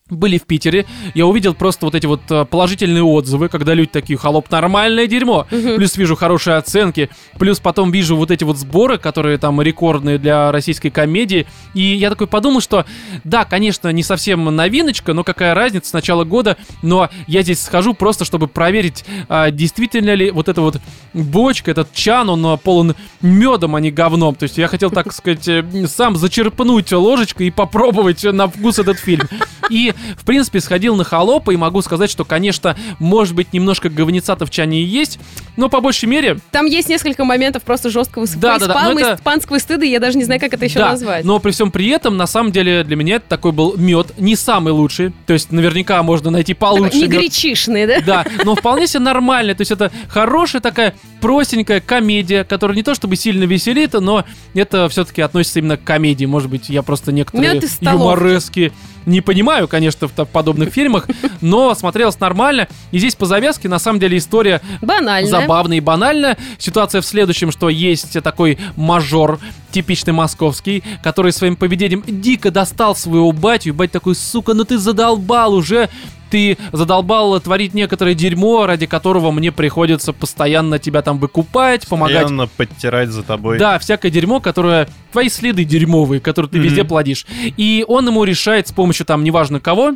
были 0.09 0.39
в 0.39 0.45
Питере, 0.45 0.87
я 1.15 1.27
увидел 1.27 1.55
просто 1.55 1.85
вот 1.85 1.95
эти 1.95 2.07
вот 2.07 2.21
э, 2.31 2.45
положительные 2.45 3.03
отзывы, 3.03 3.49
когда 3.49 3.75
люди 3.75 3.91
такие, 3.91 4.17
холоп, 4.17 4.51
нормальное 4.51 5.07
дерьмо. 5.09 5.47
Плюс 5.51 5.97
вижу 5.97 6.15
хорошие 6.15 6.57
оценки, 6.57 7.11
плюс 7.39 7.59
потом 7.59 7.91
вижу 7.91 8.17
вот 8.17 8.31
эти 8.31 8.45
вот 8.45 8.57
сборы, 8.57 8.99
которые 8.99 9.39
там 9.39 9.61
рекордные 9.61 10.19
для 10.19 10.53
российской 10.53 10.91
комедии. 10.91 11.47
И 11.75 11.81
я 11.81 12.11
такой 12.11 12.29
подумал, 12.29 12.61
что 12.61 12.87
да, 13.25 13.45
конечно, 13.45 13.89
не 13.89 14.05
совсем 14.05 14.45
новиночка, 14.45 15.13
но 15.13 15.25
какая 15.25 15.55
разница 15.55 15.91
с 15.91 15.93
начала 15.93 16.23
года, 16.25 16.57
но 16.83 17.11
я 17.27 17.43
здесь 17.43 17.61
схожу 17.61 17.93
просто, 17.93 18.25
чтобы 18.25 18.47
проверить, 18.47 19.05
а, 19.29 19.51
действительно 19.51 20.15
ли 20.15 20.31
вот 20.31 20.49
эта 20.49 20.61
вот 20.61 20.81
бочка, 21.15 21.73
этот 21.73 21.93
чан, 21.93 22.31
он 22.31 22.47
а, 22.47 22.57
полон 22.57 22.95
медом, 23.23 23.75
а 23.75 23.81
не 23.81 23.91
говном. 23.91 24.37
То 24.37 24.45
есть 24.45 24.57
я 24.57 24.69
хотел, 24.69 24.91
так 24.91 25.13
сказать, 25.13 25.49
э, 25.49 25.65
сам 25.89 26.15
зачерпнуть 26.15 26.93
ложечкой 26.93 27.49
и 27.49 27.51
попробовать 27.51 28.23
на 28.23 28.47
вкус 28.47 28.79
этот 28.79 28.99
фильм. 28.99 29.29
И, 29.69 29.95
в 30.17 30.25
принципе, 30.25 30.61
сходил 30.61 30.97
на 30.97 31.05
холопа 31.05 31.51
и 31.53 31.57
могу 31.57 31.83
сказать, 31.83 32.11
что, 32.11 32.25
конечно, 32.25 32.77
может 32.99 33.35
быть, 33.35 33.53
немножко 33.53 33.89
говнеца-то 33.89 34.47
в 34.47 34.51
чане 34.51 34.81
и 34.83 34.85
есть, 34.85 35.19
но 35.57 35.69
по 35.69 35.81
большей 35.81 36.07
мере, 36.09 36.39
Там 36.51 36.67
есть 36.67 36.89
несколько 36.89 37.25
моментов 37.25 37.63
просто 37.63 37.91
жесткого 37.91 38.27
Да, 38.37 38.59
да, 38.59 38.67
да, 38.67 38.93
это- 38.93 39.15
испанского 39.17 39.59
стыда, 39.59 39.85
я 39.85 40.01
даже 40.01 40.19
не 40.19 40.25
знаю, 40.25 40.41
как 40.41 40.53
это 40.55 40.65
еще 40.65 40.79
да, 40.79 40.91
назвать. 40.91 41.25
но 41.25 41.39
при 41.39 41.51
всем 41.51 41.71
при 41.71 41.89
этом, 41.89 42.17
на 42.17 42.27
самом 42.27 42.53
деле, 42.53 42.85
для 42.85 42.97
меня 42.97 43.17
это 43.17 43.27
такой 43.29 43.53
был 43.53 43.75
мед, 43.77 44.13
не 44.19 44.37
самый 44.37 44.73
лучший. 44.73 45.13
То 45.27 45.33
есть, 45.33 45.53
наверняка 45.53 46.03
можно 46.03 46.31
найти 46.31 46.55
Такой 46.55 46.79
получше. 46.79 46.97
не 46.99 47.03
мед. 47.09 47.11
гречишный, 47.21 47.87
да? 47.87 48.01
Да, 48.01 48.25
но 48.45 48.55
вполне 48.55 48.87
себе 48.87 49.01
нормально. 49.01 49.55
То 49.55 49.63
есть 49.63 49.71
это 49.71 49.91
хорошая 50.09 50.61
такая 50.61 50.95
простенькая 51.21 51.81
комедия, 51.81 52.45
которая 52.45 52.77
не 52.77 52.83
то 52.83 52.95
чтобы 52.95 53.17
сильно 53.17 53.45
веселит, 53.45 53.93
но 53.95 54.25
это 54.55 54.89
все-таки 54.89 55.23
относится 55.23 55.59
именно 55.59 55.77
к 55.77 55.85
комедии. 55.85 56.25
Может 56.27 56.51
быть, 56.51 56.69
я 56.69 56.83
просто 56.83 57.13
некоторые 57.13 57.61
столовки. 57.63 58.21
юморески 58.21 58.73
не 59.07 59.21
понимаю, 59.21 59.69
конечно, 59.69 59.86
в, 59.91 59.97
в 60.01 60.25
подобных 60.27 60.71
фильмах, 60.73 61.09
но 61.41 61.75
смотрелось 61.75 62.19
нормально. 62.21 62.69
И 62.91 62.99
здесь 62.99 63.15
по 63.15 63.27
завязке, 63.27 63.69
на 63.69 63.79
самом 63.79 64.01
деле, 64.01 64.19
история 64.19 64.61
Банально. 64.83 65.29
забавно 65.29 65.75
и 65.75 65.81
банально. 65.81 66.37
Ситуация 66.59 67.01
в 67.01 67.07
следующем, 67.07 67.51
что 67.51 67.69
есть 67.69 68.21
такой 68.23 68.59
мажор, 68.77 69.39
типичный 69.71 70.13
московский, 70.13 70.83
который 71.03 71.33
своим 71.33 71.57
поведением 71.57 72.03
дико 72.07 72.51
достал 72.51 72.97
своего 72.97 73.33
батю, 73.33 73.71
и 73.71 73.73
бать 73.73 73.93
такой, 73.93 74.15
сука, 74.15 74.55
ну 74.55 74.65
ты 74.65 74.79
задолбал 74.79 75.55
уже, 75.55 75.91
ты 76.31 76.59
задолбал 76.73 77.39
творить 77.41 77.75
некоторое 77.75 78.15
дерьмо, 78.15 78.67
ради 78.67 78.87
которого 78.87 79.31
мне 79.31 79.53
приходится 79.53 80.13
постоянно 80.13 80.79
тебя 80.79 81.03
там 81.03 81.19
выкупать, 81.19 81.87
помогать. 81.87 82.23
Постоянно 82.23 82.47
подтирать 82.49 83.09
за 83.11 83.23
тобой. 83.23 83.59
Да, 83.59 83.79
всякое 83.79 84.11
дерьмо, 84.11 84.41
которое... 84.41 84.89
Твои 85.13 85.29
следы 85.29 85.65
дерьмовые, 85.65 86.21
которые 86.21 86.51
ты 86.51 86.59
Мгм. 86.59 86.67
везде 86.67 86.85
плодишь. 86.85 87.27
И 87.57 87.85
он 87.89 88.07
ему 88.07 88.25
решает 88.25 88.69
с 88.69 88.73
помощью 88.73 89.07
там 89.07 89.25
неважно 89.25 89.61
кого, 89.61 89.93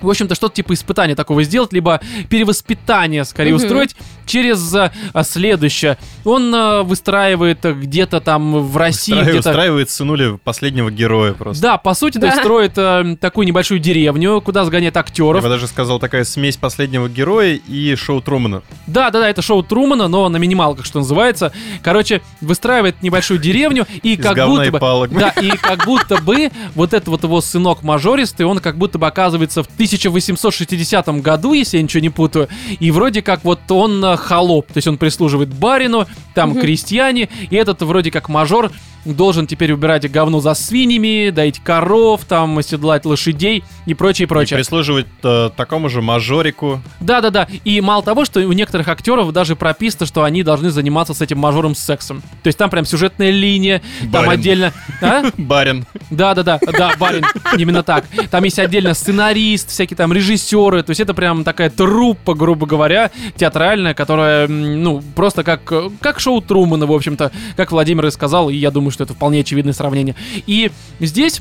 в 0.00 0.08
общем-то, 0.08 0.34
что-то 0.34 0.54
типа 0.56 0.74
испытания 0.74 1.14
такого 1.14 1.42
сделать, 1.42 1.72
либо 1.72 2.00
перевоспитание, 2.28 3.24
скорее, 3.24 3.54
Мгм. 3.54 3.62
устроить 3.64 3.96
через 4.26 4.74
а, 4.74 4.92
а, 5.12 5.24
следующее. 5.24 5.98
Он 6.24 6.54
а, 6.54 6.82
выстраивает 6.82 7.64
а, 7.64 7.72
где-то 7.72 8.20
там 8.20 8.58
в 8.66 8.76
России, 8.76 9.12
Устраивает, 9.12 9.28
где-то... 9.34 9.50
устраивает 9.50 9.90
сынули 9.90 10.38
последнего 10.44 10.90
героя 10.90 11.32
просто. 11.32 11.62
Да, 11.62 11.78
по 11.78 11.94
сути, 11.94 12.18
то 12.18 12.26
есть 12.26 12.36
Да. 12.38 12.42
строит 12.42 12.72
а, 12.76 13.16
такую 13.20 13.46
небольшую 13.46 13.80
деревню, 13.80 14.40
куда 14.40 14.64
сгоняет 14.64 14.94
Я 14.94 15.00
актеров. 15.00 15.42
бы 15.42 15.48
даже 15.48 15.66
сказал, 15.66 15.98
такая 15.98 16.24
смесь 16.24 16.56
последнего 16.56 17.08
героя 17.08 17.54
и 17.54 17.94
шоу 17.96 18.20
Трумана. 18.20 18.62
Да, 18.86 19.10
да, 19.10 19.20
да, 19.20 19.28
это 19.28 19.42
шоу 19.42 19.62
Трумана, 19.62 20.08
но 20.08 20.28
на 20.28 20.36
минималках, 20.36 20.84
что 20.84 20.98
называется. 20.98 21.52
Короче, 21.82 22.22
выстраивает 22.40 23.02
небольшую 23.02 23.40
деревню, 23.40 23.86
и 24.02 24.16
как 24.16 24.36
будто 24.46 24.70
бы... 24.72 25.08
Да, 25.18 25.30
и 25.30 25.50
как 25.50 25.84
будто 25.84 26.18
бы 26.20 26.50
вот 26.74 26.92
этот 26.92 27.08
вот 27.08 27.22
его 27.24 27.40
сынок 27.40 27.82
мажористый, 27.82 28.46
он 28.46 28.58
как 28.60 28.76
будто 28.76 28.98
бы 28.98 29.06
оказывается 29.06 29.62
в 29.62 29.68
1860 29.96 31.08
году, 31.22 31.52
если 31.52 31.76
я 31.78 31.82
ничего 31.82 32.00
не 32.00 32.10
путаю, 32.10 32.48
и 32.80 32.90
вроде 32.90 33.22
как 33.22 33.44
вот 33.44 33.60
он 33.70 34.04
э, 34.04 34.16
холоп, 34.16 34.66
то 34.68 34.76
есть 34.76 34.88
он 34.88 34.98
прислуживает 34.98 35.52
барину, 35.52 36.06
там 36.34 36.50
Мгм. 36.50 36.60
крестьяне, 36.60 37.28
и 37.50 37.56
этот 37.56 37.82
вроде 37.82 38.10
как 38.10 38.28
мажор 38.28 38.70
должен 39.14 39.46
теперь 39.46 39.72
убирать 39.72 40.10
говно 40.10 40.40
за 40.40 40.54
свиньями, 40.54 41.30
доить 41.30 41.60
коров, 41.60 42.24
там 42.24 42.58
оседлать 42.58 43.04
лошадей 43.04 43.64
и 43.86 43.94
прочее, 43.94 44.24
И 44.24 44.28
прочее. 44.28 44.56
прислуживать 44.58 45.06
э, 45.22 45.50
такому 45.56 45.88
же 45.88 46.02
мажорику. 46.02 46.80
Да-да-да. 47.00 47.48
И 47.64 47.80
мало 47.80 48.02
того, 48.02 48.24
что 48.24 48.40
у 48.40 48.52
некоторых 48.52 48.88
актеров 48.88 49.32
даже 49.32 49.56
прописано, 49.56 50.06
что 50.06 50.22
они 50.24 50.42
должны 50.42 50.70
заниматься 50.70 51.14
с 51.14 51.20
этим 51.20 51.38
мажором 51.38 51.74
сексом. 51.74 52.22
То 52.42 52.48
есть 52.48 52.58
там 52.58 52.70
прям 52.70 52.84
сюжетная 52.84 53.30
линия, 53.30 53.82
там 54.00 54.26
Барин. 54.26 54.30
отдельно... 54.30 54.72
А? 55.00 55.22
Барин. 55.36 55.86
Да-да-да, 56.10 56.58
да, 56.76 56.92
барин, 56.98 57.24
именно 57.56 57.82
так. 57.82 58.04
Там 58.30 58.44
есть 58.44 58.58
отдельно 58.58 58.94
сценарист, 58.94 59.70
всякие 59.70 59.96
там 59.96 60.12
режиссеры, 60.12 60.82
то 60.82 60.90
есть 60.90 61.00
это 61.00 61.14
прям 61.14 61.44
такая 61.44 61.70
труппа, 61.70 62.34
грубо 62.34 62.66
говоря, 62.66 63.10
театральная, 63.36 63.94
которая, 63.94 64.48
ну, 64.48 65.02
просто 65.14 65.44
как, 65.44 65.60
как 66.00 66.20
шоу 66.20 66.40
Трумана, 66.40 66.86
в 66.86 66.92
общем-то, 66.92 67.30
как 67.56 67.72
Владимир 67.72 68.06
и 68.06 68.10
сказал, 68.10 68.50
и 68.50 68.56
я 68.56 68.70
думаю, 68.70 68.90
что 68.98 69.04
это 69.04 69.14
вполне 69.14 69.40
очевидное 69.40 69.72
сравнение. 69.72 70.16
И 70.48 70.72
здесь 70.98 71.40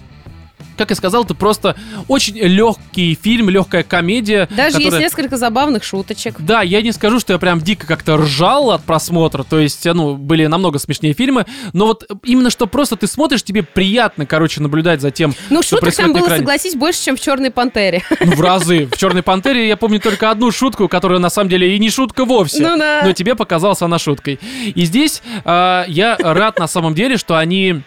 как 0.78 0.90
я 0.92 0.96
сказал, 0.96 1.24
это 1.24 1.34
просто 1.34 1.76
очень 2.08 2.38
легкий 2.38 3.18
фильм, 3.22 3.50
легкая 3.50 3.84
комедия. 3.84 4.48
Даже 4.52 4.78
есть 4.78 4.86
которая- 4.86 5.02
несколько 5.02 5.38
забавных 5.38 5.84
шуточек. 5.84 6.36
да, 6.40 6.62
я 6.62 6.82
не 6.82 6.92
скажу, 6.92 7.20
что 7.20 7.34
я 7.34 7.40
прям 7.40 7.60
дико 7.62 7.88
как-то 7.88 8.18
ржал 8.18 8.72
от 8.72 8.84
просмотра, 8.84 9.44
то 9.44 9.60
есть, 9.60 9.86
ну, 9.86 10.16
были 10.16 10.46
намного 10.46 10.80
смешнее 10.80 11.14
фильмы, 11.14 11.46
но 11.74 11.88
вот 11.88 12.06
именно 12.24 12.50
что 12.50 12.68
просто 12.68 12.96
ты 12.96 13.08
смотришь, 13.08 13.44
тебе 13.44 13.64
приятно, 13.64 14.26
короче, 14.26 14.62
наблюдать 14.62 15.02
за 15.02 15.12
тем, 15.12 15.34
Ну, 15.50 15.62
что 15.64 15.78
шуток 15.78 15.96
там 15.96 16.14
было, 16.14 16.28
согласись, 16.28 16.76
больше, 16.76 17.04
чем 17.04 17.18
в 17.18 17.22
Черной 17.22 17.52
пантере. 17.52 18.04
Ну, 18.28 18.36
в 18.36 18.42
разы. 18.42 18.88
В 18.88 18.98
Черной 18.98 19.24
пантере 19.24 19.68
я 19.68 19.78
помню 19.78 20.00
только 20.00 20.30
одну 20.30 20.52
шутку, 20.52 20.88
которая 20.88 21.20
на 21.20 21.30
самом 21.30 21.50
деле 21.50 21.76
и 21.76 21.80
не 21.80 21.90
шутка 21.90 22.26
вовсе. 22.26 22.62
Ну 22.62 22.78
да. 22.78 23.02
Но 23.04 23.14
тебе 23.14 23.36
показалась 23.36 23.82
она 23.82 24.00
шуткой. 24.00 24.40
И 24.66 24.86
здесь 24.86 25.22
а, 25.46 25.86
я 25.88 26.18
рад 26.20 26.60
на 26.60 26.68
самом 26.68 26.94
деле, 26.94 27.18
что 27.18 27.36
они 27.38 27.82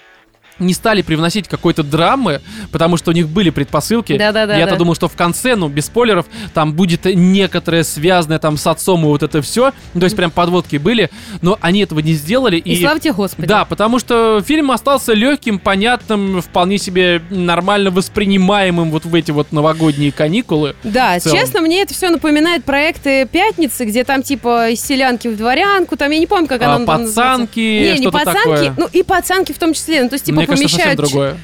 не 0.60 0.74
стали 0.74 1.02
привносить 1.02 1.48
какой-то 1.48 1.82
драмы, 1.82 2.40
потому 2.70 2.96
что 2.96 3.10
у 3.10 3.14
них 3.14 3.28
были 3.28 3.50
предпосылки. 3.50 4.16
Да-да-да, 4.16 4.56
Я-то 4.56 4.72
да. 4.72 4.78
думал, 4.78 4.94
что 4.94 5.08
в 5.08 5.14
конце, 5.16 5.56
ну, 5.56 5.68
без 5.68 5.86
спойлеров, 5.86 6.26
там 6.54 6.74
будет 6.74 7.04
некоторое 7.06 7.82
связанное 7.84 8.38
там 8.38 8.56
с 8.56 8.66
отцом 8.66 9.02
и 9.02 9.06
вот 9.06 9.22
это 9.22 9.42
все. 9.42 9.72
То 9.92 10.04
есть 10.04 10.16
прям 10.16 10.30
подводки 10.30 10.76
были, 10.76 11.10
но 11.42 11.58
они 11.60 11.80
этого 11.80 12.00
не 12.00 12.12
сделали. 12.12 12.56
И, 12.58 12.80
слава 12.80 13.00
тебе, 13.00 13.12
Господи. 13.14 13.48
Да, 13.48 13.64
потому 13.64 13.98
что 13.98 14.42
фильм 14.46 14.70
остался 14.70 15.12
легким, 15.14 15.58
понятным, 15.58 16.40
вполне 16.42 16.78
себе 16.78 17.22
нормально 17.30 17.90
воспринимаемым 17.90 18.90
вот 18.90 19.04
в 19.04 19.14
эти 19.14 19.30
вот 19.30 19.52
новогодние 19.52 20.12
каникулы. 20.12 20.74
Да, 20.84 21.18
честно, 21.20 21.60
мне 21.60 21.82
это 21.82 21.94
все 21.94 22.10
напоминает 22.10 22.64
проекты 22.64 23.26
«Пятницы», 23.26 23.84
где 23.84 24.04
там 24.04 24.22
типа 24.22 24.70
из 24.70 24.80
селянки 24.84 25.28
в 25.28 25.36
дворянку, 25.36 25.96
там 25.96 26.10
я 26.10 26.18
не 26.18 26.26
помню, 26.26 26.46
как 26.46 26.62
А, 26.62 26.74
она 26.76 26.84
там 26.86 27.02
называется. 27.02 27.14
пацанки, 27.20 27.58
Не, 27.60 27.98
не 27.98 28.10
пацанки, 28.10 28.38
такое. 28.38 28.74
ну 28.76 28.88
и 28.92 29.02
пацанки 29.02 29.52
в 29.52 29.58
том 29.58 29.72
числе. 29.72 30.02
Ну, 30.02 30.08
то 30.08 30.14
есть, 30.14 30.26
типа, 30.26 30.36
Мне 30.36 30.46
кажется, 30.50 30.76
совсем 30.76 30.96
другое. 30.96 31.36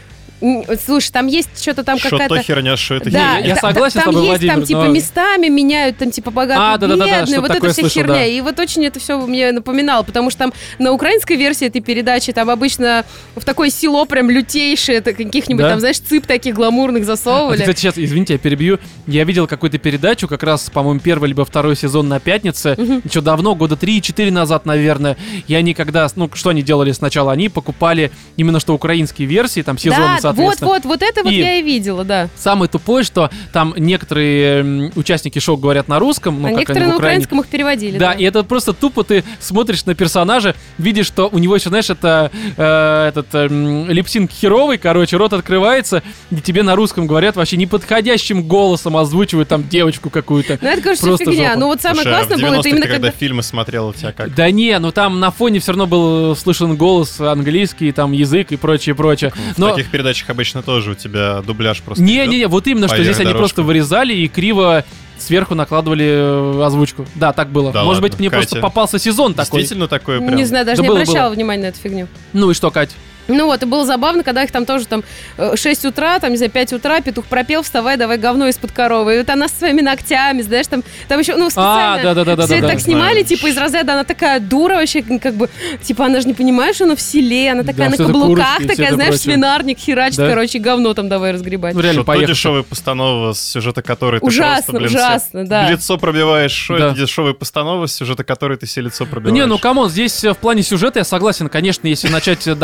Слушай, 0.85 1.11
там 1.13 1.27
есть 1.29 1.49
что-то 1.61 1.83
там 1.83 1.99
Что 1.99 2.11
какая-то... 2.11 2.37
то 2.37 2.43
херня, 2.43 2.77
что 2.77 2.95
это 2.97 3.11
Да, 3.11 3.39
Я 3.39 3.55
та- 3.55 3.61
согласен 3.63 4.01
с 4.01 4.05
там 4.05 4.13
тобой, 4.15 4.29
есть 4.29 4.41
там 4.47 4.57
Владимир, 4.57 4.67
типа 4.67 4.85
но- 4.85 4.91
местами 4.93 5.47
меняют 5.49 5.97
там 5.97 6.11
типа 6.11 6.31
богатые, 6.31 6.59
А, 6.75 6.79
да-да-да-да, 6.79 7.07
бедные, 7.21 7.27
что-то 7.27 7.41
вот 7.41 7.49
такое 7.53 7.71
это 7.71 7.73
вся 7.73 7.83
слышал, 7.83 8.03
херня. 8.03 8.15
да. 8.15 8.25
И 8.27 8.41
вот 8.43 8.59
очень 8.61 8.85
это 8.85 9.01
все 9.01 9.19
мне 9.19 9.53
напоминало, 9.53 10.03
потому 10.03 10.31
что 10.31 10.41
там 10.41 10.53
на 10.79 10.93
украинской 10.93 11.37
версии 11.37 11.67
этой 11.67 11.81
передачи 11.81 12.33
там 12.33 12.51
обычно 12.51 13.05
в 13.35 13.45
такое 13.45 13.71
село 13.71 14.05
прям 14.05 14.31
лютейшее, 14.31 14.99
это 14.99 15.13
каких-нибудь 15.15 15.63
Да? 15.63 15.71
там, 15.71 15.81
знаешь, 15.81 15.99
цып 15.99 16.27
таких 16.27 16.55
гламурных 16.55 17.03
Вот, 17.03 17.07
засовывали. 17.07 17.59
Кстати, 17.61 17.79
сейчас, 17.81 17.95
извините, 17.97 18.35
я 18.35 18.39
перебью. 18.39 18.79
Я 19.07 19.25
видел 19.25 19.47
какую-то 19.47 19.79
передачу, 19.79 20.29
как 20.29 20.43
раз, 20.43 20.69
по-моему, 20.71 21.01
первый 21.01 21.29
либо 21.29 21.45
второй 21.45 21.77
сезон 21.77 22.09
на 22.09 22.21
пятнице. 22.21 22.77
Еще 23.05 23.21
давно, 23.23 23.55
года 23.55 23.75
3-4 23.75 24.31
назад, 24.31 24.67
наверное. 24.67 25.17
И 25.49 25.55
они 25.55 25.73
когда, 25.75 26.07
ну, 26.17 26.31
что 26.35 26.51
они 26.51 26.63
делали 26.63 26.93
сначала? 26.93 27.33
Они 27.33 27.49
покупали 27.49 28.11
именно 28.37 28.61
что 28.61 28.75
украинские 28.75 29.27
версии, 29.29 29.63
там, 29.63 29.79
сезоны, 29.79 30.03
да, 30.07 30.13
вот, 30.15 30.21
соответственно. 30.35 30.71
вот, 30.71 30.85
вот 30.85 31.03
это 31.03 31.23
вот 31.23 31.33
И- 31.33 31.37
я 31.37 31.55
и 31.59 31.63
видела, 31.63 32.05
да. 32.05 32.29
Самое 32.37 32.71
тупое, 32.71 33.05
что 33.05 33.31
там 33.53 33.75
некоторые 33.77 34.93
участники 34.95 35.39
шоу 35.39 35.57
говорят 35.57 35.89
на 35.89 35.99
русском, 35.99 36.41
ну, 36.41 36.49
а 36.49 36.51
как 36.51 36.59
некоторые 36.61 36.83
они 36.85 36.91
на 36.93 36.97
Украине. 36.97 37.17
украинском 37.19 37.41
их 37.41 37.47
переводили. 37.49 37.99
Да, 37.99 38.13
и 38.13 38.25
это 38.25 38.43
просто 38.45 38.73
тупо 38.73 39.05
ты 39.05 39.25
смотришь 39.41 39.85
на 39.87 39.95
персонажа, 39.95 40.55
видишь, 40.79 41.07
что 41.07 41.29
у 41.31 41.39
него 41.39 41.55
еще, 41.57 41.69
знаешь, 41.69 41.91
это 41.91 42.31
э, 42.57 43.09
этот 43.09 43.27
эм, 43.35 43.91
липсинг 43.91 44.31
херовый, 44.31 44.79
короче, 44.79 45.17
рот 45.17 45.33
открывается, 45.33 46.03
и 46.31 46.37
тебе 46.37 46.63
на 46.63 46.77
русском 46.77 47.07
говорят 47.07 47.37
вообще 47.37 47.57
неподходящим 47.57 48.43
голосом 48.45 48.97
озвучивают 48.97 49.49
там 49.49 49.69
девочку 49.69 50.11
какую-то. 50.11 50.59
Ну, 50.61 50.69
это, 50.69 50.83
конечно, 50.83 51.09
Просто 51.09 51.25
фигня. 51.31 51.49
жопа. 51.51 51.61
Ну, 51.61 51.67
вот 51.67 51.81
самое 51.81 52.03
Слушай, 52.03 52.13
а 52.13 52.17
классное 52.19 52.37
в 52.37 52.41
было, 52.41 52.49
это 52.55 52.57
90-х 52.61 52.69
именно 52.69 52.83
ты 52.83 52.89
когда 52.93 53.07
когда... 53.09 53.19
фильмы 53.19 53.43
смотрел, 53.43 53.89
у 53.89 53.93
тебя 53.93 54.13
как? 54.13 54.35
Да 54.35 54.51
не, 54.51 54.79
ну 54.79 54.93
там 54.93 55.21
на 55.21 55.31
фоне 55.31 55.61
все 55.61 55.73
равно 55.73 55.87
был 55.87 56.37
слышен 56.37 56.77
голос 56.77 57.21
английский, 57.21 57.93
там 57.93 58.13
язык 58.13 58.53
и 58.53 58.57
прочее, 58.57 58.95
прочее. 58.95 59.33
В 59.55 59.59
Но 59.59 59.71
таких 59.71 59.91
передачах 60.17 60.31
обычно 60.31 60.63
тоже 60.63 60.93
у 60.93 60.95
тебя 60.95 61.43
дубляж 61.43 61.83
просто 61.83 62.05
идет. 62.05 62.11
не-не-не, 62.29 62.49
вот 62.49 62.67
именно, 62.67 62.89
что 62.89 63.03
здесь 63.03 63.17
они 63.17 63.27
дорожку. 63.27 63.39
просто 63.39 63.63
вырезали 63.63 64.15
и 64.15 64.29
криво 64.29 64.85
сверху 65.19 65.55
накладывали 65.55 66.05
э, 66.07 66.63
озвучку. 66.65 67.07
Да, 67.15 67.33
так 67.33 67.51
было. 67.51 67.73
Да 67.73 67.85
Может 67.85 68.03
ладно, 68.03 68.09
быть, 68.09 68.19
мне 68.19 68.29
Катя. 68.31 68.43
просто 68.43 68.61
попался 68.61 68.99
сезон 68.99 69.35
такой. 69.35 69.61
Действительно 69.61 69.89
такое 69.89 70.19
прям? 70.19 70.37
Не 70.37 70.45
знаю, 70.45 70.67
даже 70.67 70.77
Да 70.79 70.83
не 70.83 70.89
было, 70.89 71.01
обращала 71.01 71.29
было. 71.29 71.35
внимания 71.37 71.63
на 71.63 71.67
эту 71.69 71.79
фигню. 71.81 72.09
Ну 72.33 72.51
и 72.51 72.55
что, 72.55 72.71
Кать? 72.71 72.91
Ну 73.29 73.47
вот, 73.47 73.63
и 73.63 73.67
было 73.67 73.85
забавно, 73.85 74.23
когда 74.23 74.43
их 74.45 74.51
там 74.53 74.65
тоже 74.67 74.87
там 74.87 75.03
э, 75.37 75.57
6 75.57 75.85
утра, 75.87 76.19
там, 76.19 76.31
не 76.31 76.37
знаю, 76.37 76.51
5 76.53 76.73
утра, 76.75 77.01
петух 77.01 77.25
пропел, 77.27 77.63
вставай, 77.63 77.97
давай 77.97 78.19
говно 78.19 78.47
из-под 78.49 78.73
коровы. 78.73 79.15
И 79.17 79.19
вот 79.19 79.31
она 79.31 79.49
со 79.49 79.57
своими 79.57 79.81
ногтями, 79.81 80.43
знаешь, 80.43 80.67
там, 80.67 80.83
там 81.09 81.19
еще, 81.21 81.37
ну, 81.37 81.51
специально 81.51 82.03
да-да-да-да-да, 82.03 82.47
все 82.47 82.55
это 82.57 82.63
да, 82.63 82.73
так 82.73 82.81
знаю. 82.81 82.99
снимали, 82.99 83.23
типа, 83.23 83.47
из 83.49 83.57
разряда, 83.57 83.95
она 83.95 84.05
такая 84.05 84.41
дура 84.41 84.75
вообще, 84.75 85.03
как 85.03 85.35
бы, 85.35 85.49
типа, 85.83 86.07
она 86.07 86.21
же 86.21 86.29
не 86.29 86.35
понимает, 86.35 86.75
что 86.77 86.85
она 86.85 86.95
в 86.97 87.01
селе, 87.01 87.53
она 87.53 87.63
такая 87.63 87.91
Да, 87.91 87.97
на 87.97 88.05
каблуках, 88.07 88.57
курочки 88.59 88.67
такая, 88.77 88.95
знаешь, 88.95 89.11
прочее. 89.15 89.33
свинарник 89.35 89.79
херачит, 89.79 90.17
Да. 90.19 90.29
короче, 90.29 90.59
говно 90.59 90.95
там 90.95 91.09
давай 91.09 91.33
разгребать. 91.33 91.75
Ну 91.75 91.81
реально, 91.81 92.03
Что 92.03 92.25
дешевая 92.27 92.63
постанова, 92.63 93.33
с 93.33 93.41
сюжета 93.41 93.83
которой 93.83 94.21
ты 94.21 94.27
Ужасно, 94.27 94.73
просто, 94.73 94.73
блин, 94.73 94.89
ужасно, 94.89 95.47
да. 95.47 95.71
лицо 95.71 95.99
пробиваешь. 95.99 96.53
Что 96.53 96.79
Да. 96.79 96.87
это 96.89 96.97
дешевая 96.97 97.33
постанова, 97.35 97.87
с 97.87 97.95
сюжета 97.95 98.25
которой 98.25 98.57
ты 98.57 98.67
себе 98.67 98.87
лицо 98.87 99.05
пробиваешь? 99.07 99.35
Не, 99.35 99.47
ну 99.47 99.59
come 99.59 99.76
on, 99.76 99.89
здесь 99.91 100.23
э, 100.25 100.33
в 100.33 100.39
плане 100.39 100.63
сюжета 100.63 101.01
я 101.01 101.05
согласен, 101.05 101.49
конечно, 101.49 101.87
если 101.89 102.09
начать 102.09 102.47
э, 102.47 102.55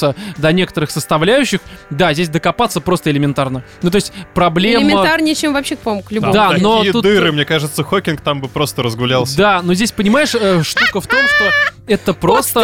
докапываться 0.00 0.14
до 0.38 0.52
некоторых 0.52 0.90
составляющих, 0.90 1.60
да, 1.90 2.12
здесь 2.12 2.28
докопаться 2.28 2.80
просто 2.80 3.10
элементарно. 3.10 3.62
Ну, 3.82 3.90
то 3.90 3.96
есть 3.96 4.12
проблема... 4.34 4.84
Элементарнее, 4.84 5.34
чем 5.34 5.52
вообще, 5.52 5.76
по-моему, 5.76 6.02
к 6.02 6.12
любому. 6.12 6.32
Да, 6.32 6.50
такие 6.50 6.62
но 6.62 6.84
тут- 6.84 7.02
дыры, 7.02 7.32
мне 7.32 7.44
кажется, 7.44 7.84
Хокинг 7.84 8.20
там 8.20 8.40
бы 8.40 8.48
просто 8.48 8.82
разгулялся. 8.82 9.36
Да, 9.36 9.62
но 9.62 9.74
здесь, 9.74 9.92
понимаешь, 9.92 10.34
э, 10.34 10.62
штука 10.62 11.00
в 11.00 11.06
том, 11.06 11.20
что 11.26 11.50
это 11.86 12.14
просто... 12.14 12.60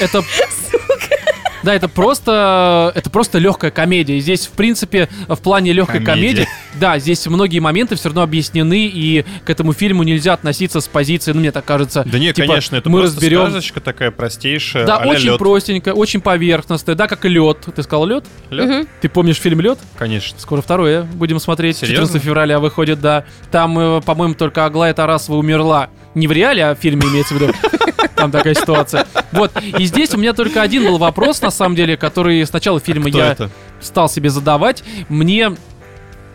Это... 0.00 0.22
Да, 1.64 1.74
это 1.74 1.88
просто, 1.88 2.92
это 2.94 3.08
просто 3.08 3.38
легкая 3.38 3.70
комедия. 3.70 4.18
Здесь, 4.20 4.46
в 4.46 4.50
принципе, 4.50 5.08
в 5.26 5.36
плане 5.36 5.72
легкой 5.72 6.04
комедии, 6.04 6.46
да, 6.78 6.98
здесь 6.98 7.26
многие 7.26 7.60
моменты 7.60 7.96
все 7.96 8.08
равно 8.08 8.22
объяснены, 8.22 8.86
и 8.86 9.24
к 9.44 9.50
этому 9.50 9.72
фильму 9.72 10.02
нельзя 10.02 10.34
относиться 10.34 10.80
с 10.80 10.88
позиции, 10.88 11.32
ну, 11.32 11.40
мне 11.40 11.52
так 11.52 11.64
кажется. 11.64 12.04
Да 12.04 12.18
не, 12.18 12.32
типа, 12.32 12.48
конечно, 12.48 12.76
это 12.76 12.90
мы 12.90 13.00
просто 13.00 13.16
разберем. 13.16 13.46
сказочка 13.46 13.80
такая 13.80 14.10
простейшая. 14.10 14.86
Да, 14.86 14.98
очень 14.98 15.28
лёд. 15.28 15.38
простенькая, 15.38 15.94
очень 15.94 16.20
поверхностная, 16.20 16.94
да, 16.94 17.08
как 17.08 17.24
лед. 17.24 17.66
Ты 17.74 17.82
сказал 17.82 18.06
лед? 18.06 18.24
Лёд? 18.50 18.68
Мгм. 18.68 18.88
Ты 19.00 19.08
помнишь 19.08 19.36
фильм 19.36 19.60
Лед? 19.60 19.78
Конечно. 19.96 20.38
Скоро 20.38 20.60
второе 20.60 21.02
будем 21.02 21.38
смотреть. 21.38 21.78
Серьезно? 21.78 22.06
14 22.06 22.22
февраля 22.22 22.58
выходит, 22.58 23.00
да. 23.00 23.24
Там, 23.50 23.78
э, 23.78 24.00
по-моему, 24.02 24.34
только 24.34 24.66
Аглая 24.66 24.92
Тарасова 24.92 25.36
умерла. 25.36 25.88
Не 26.14 26.26
в 26.26 26.32
реале, 26.32 26.66
а 26.66 26.74
в 26.74 26.78
фильме 26.78 27.06
имеется 27.08 27.34
в 27.34 27.40
виду. 27.40 27.52
Там 28.24 28.30
такая 28.30 28.54
ситуация. 28.54 29.06
Вот. 29.32 29.52
И 29.78 29.84
здесь 29.84 30.14
у 30.14 30.16
меня 30.16 30.32
только 30.32 30.62
один 30.62 30.84
был 30.84 30.96
вопрос, 30.96 31.42
на 31.42 31.50
самом 31.50 31.76
деле, 31.76 31.98
который 31.98 32.40
с 32.40 32.52
начала 32.54 32.80
фильма 32.80 33.10
Кто 33.10 33.18
я 33.18 33.32
это? 33.32 33.50
стал 33.82 34.08
себе 34.08 34.30
задавать. 34.30 34.82
Мне 35.10 35.52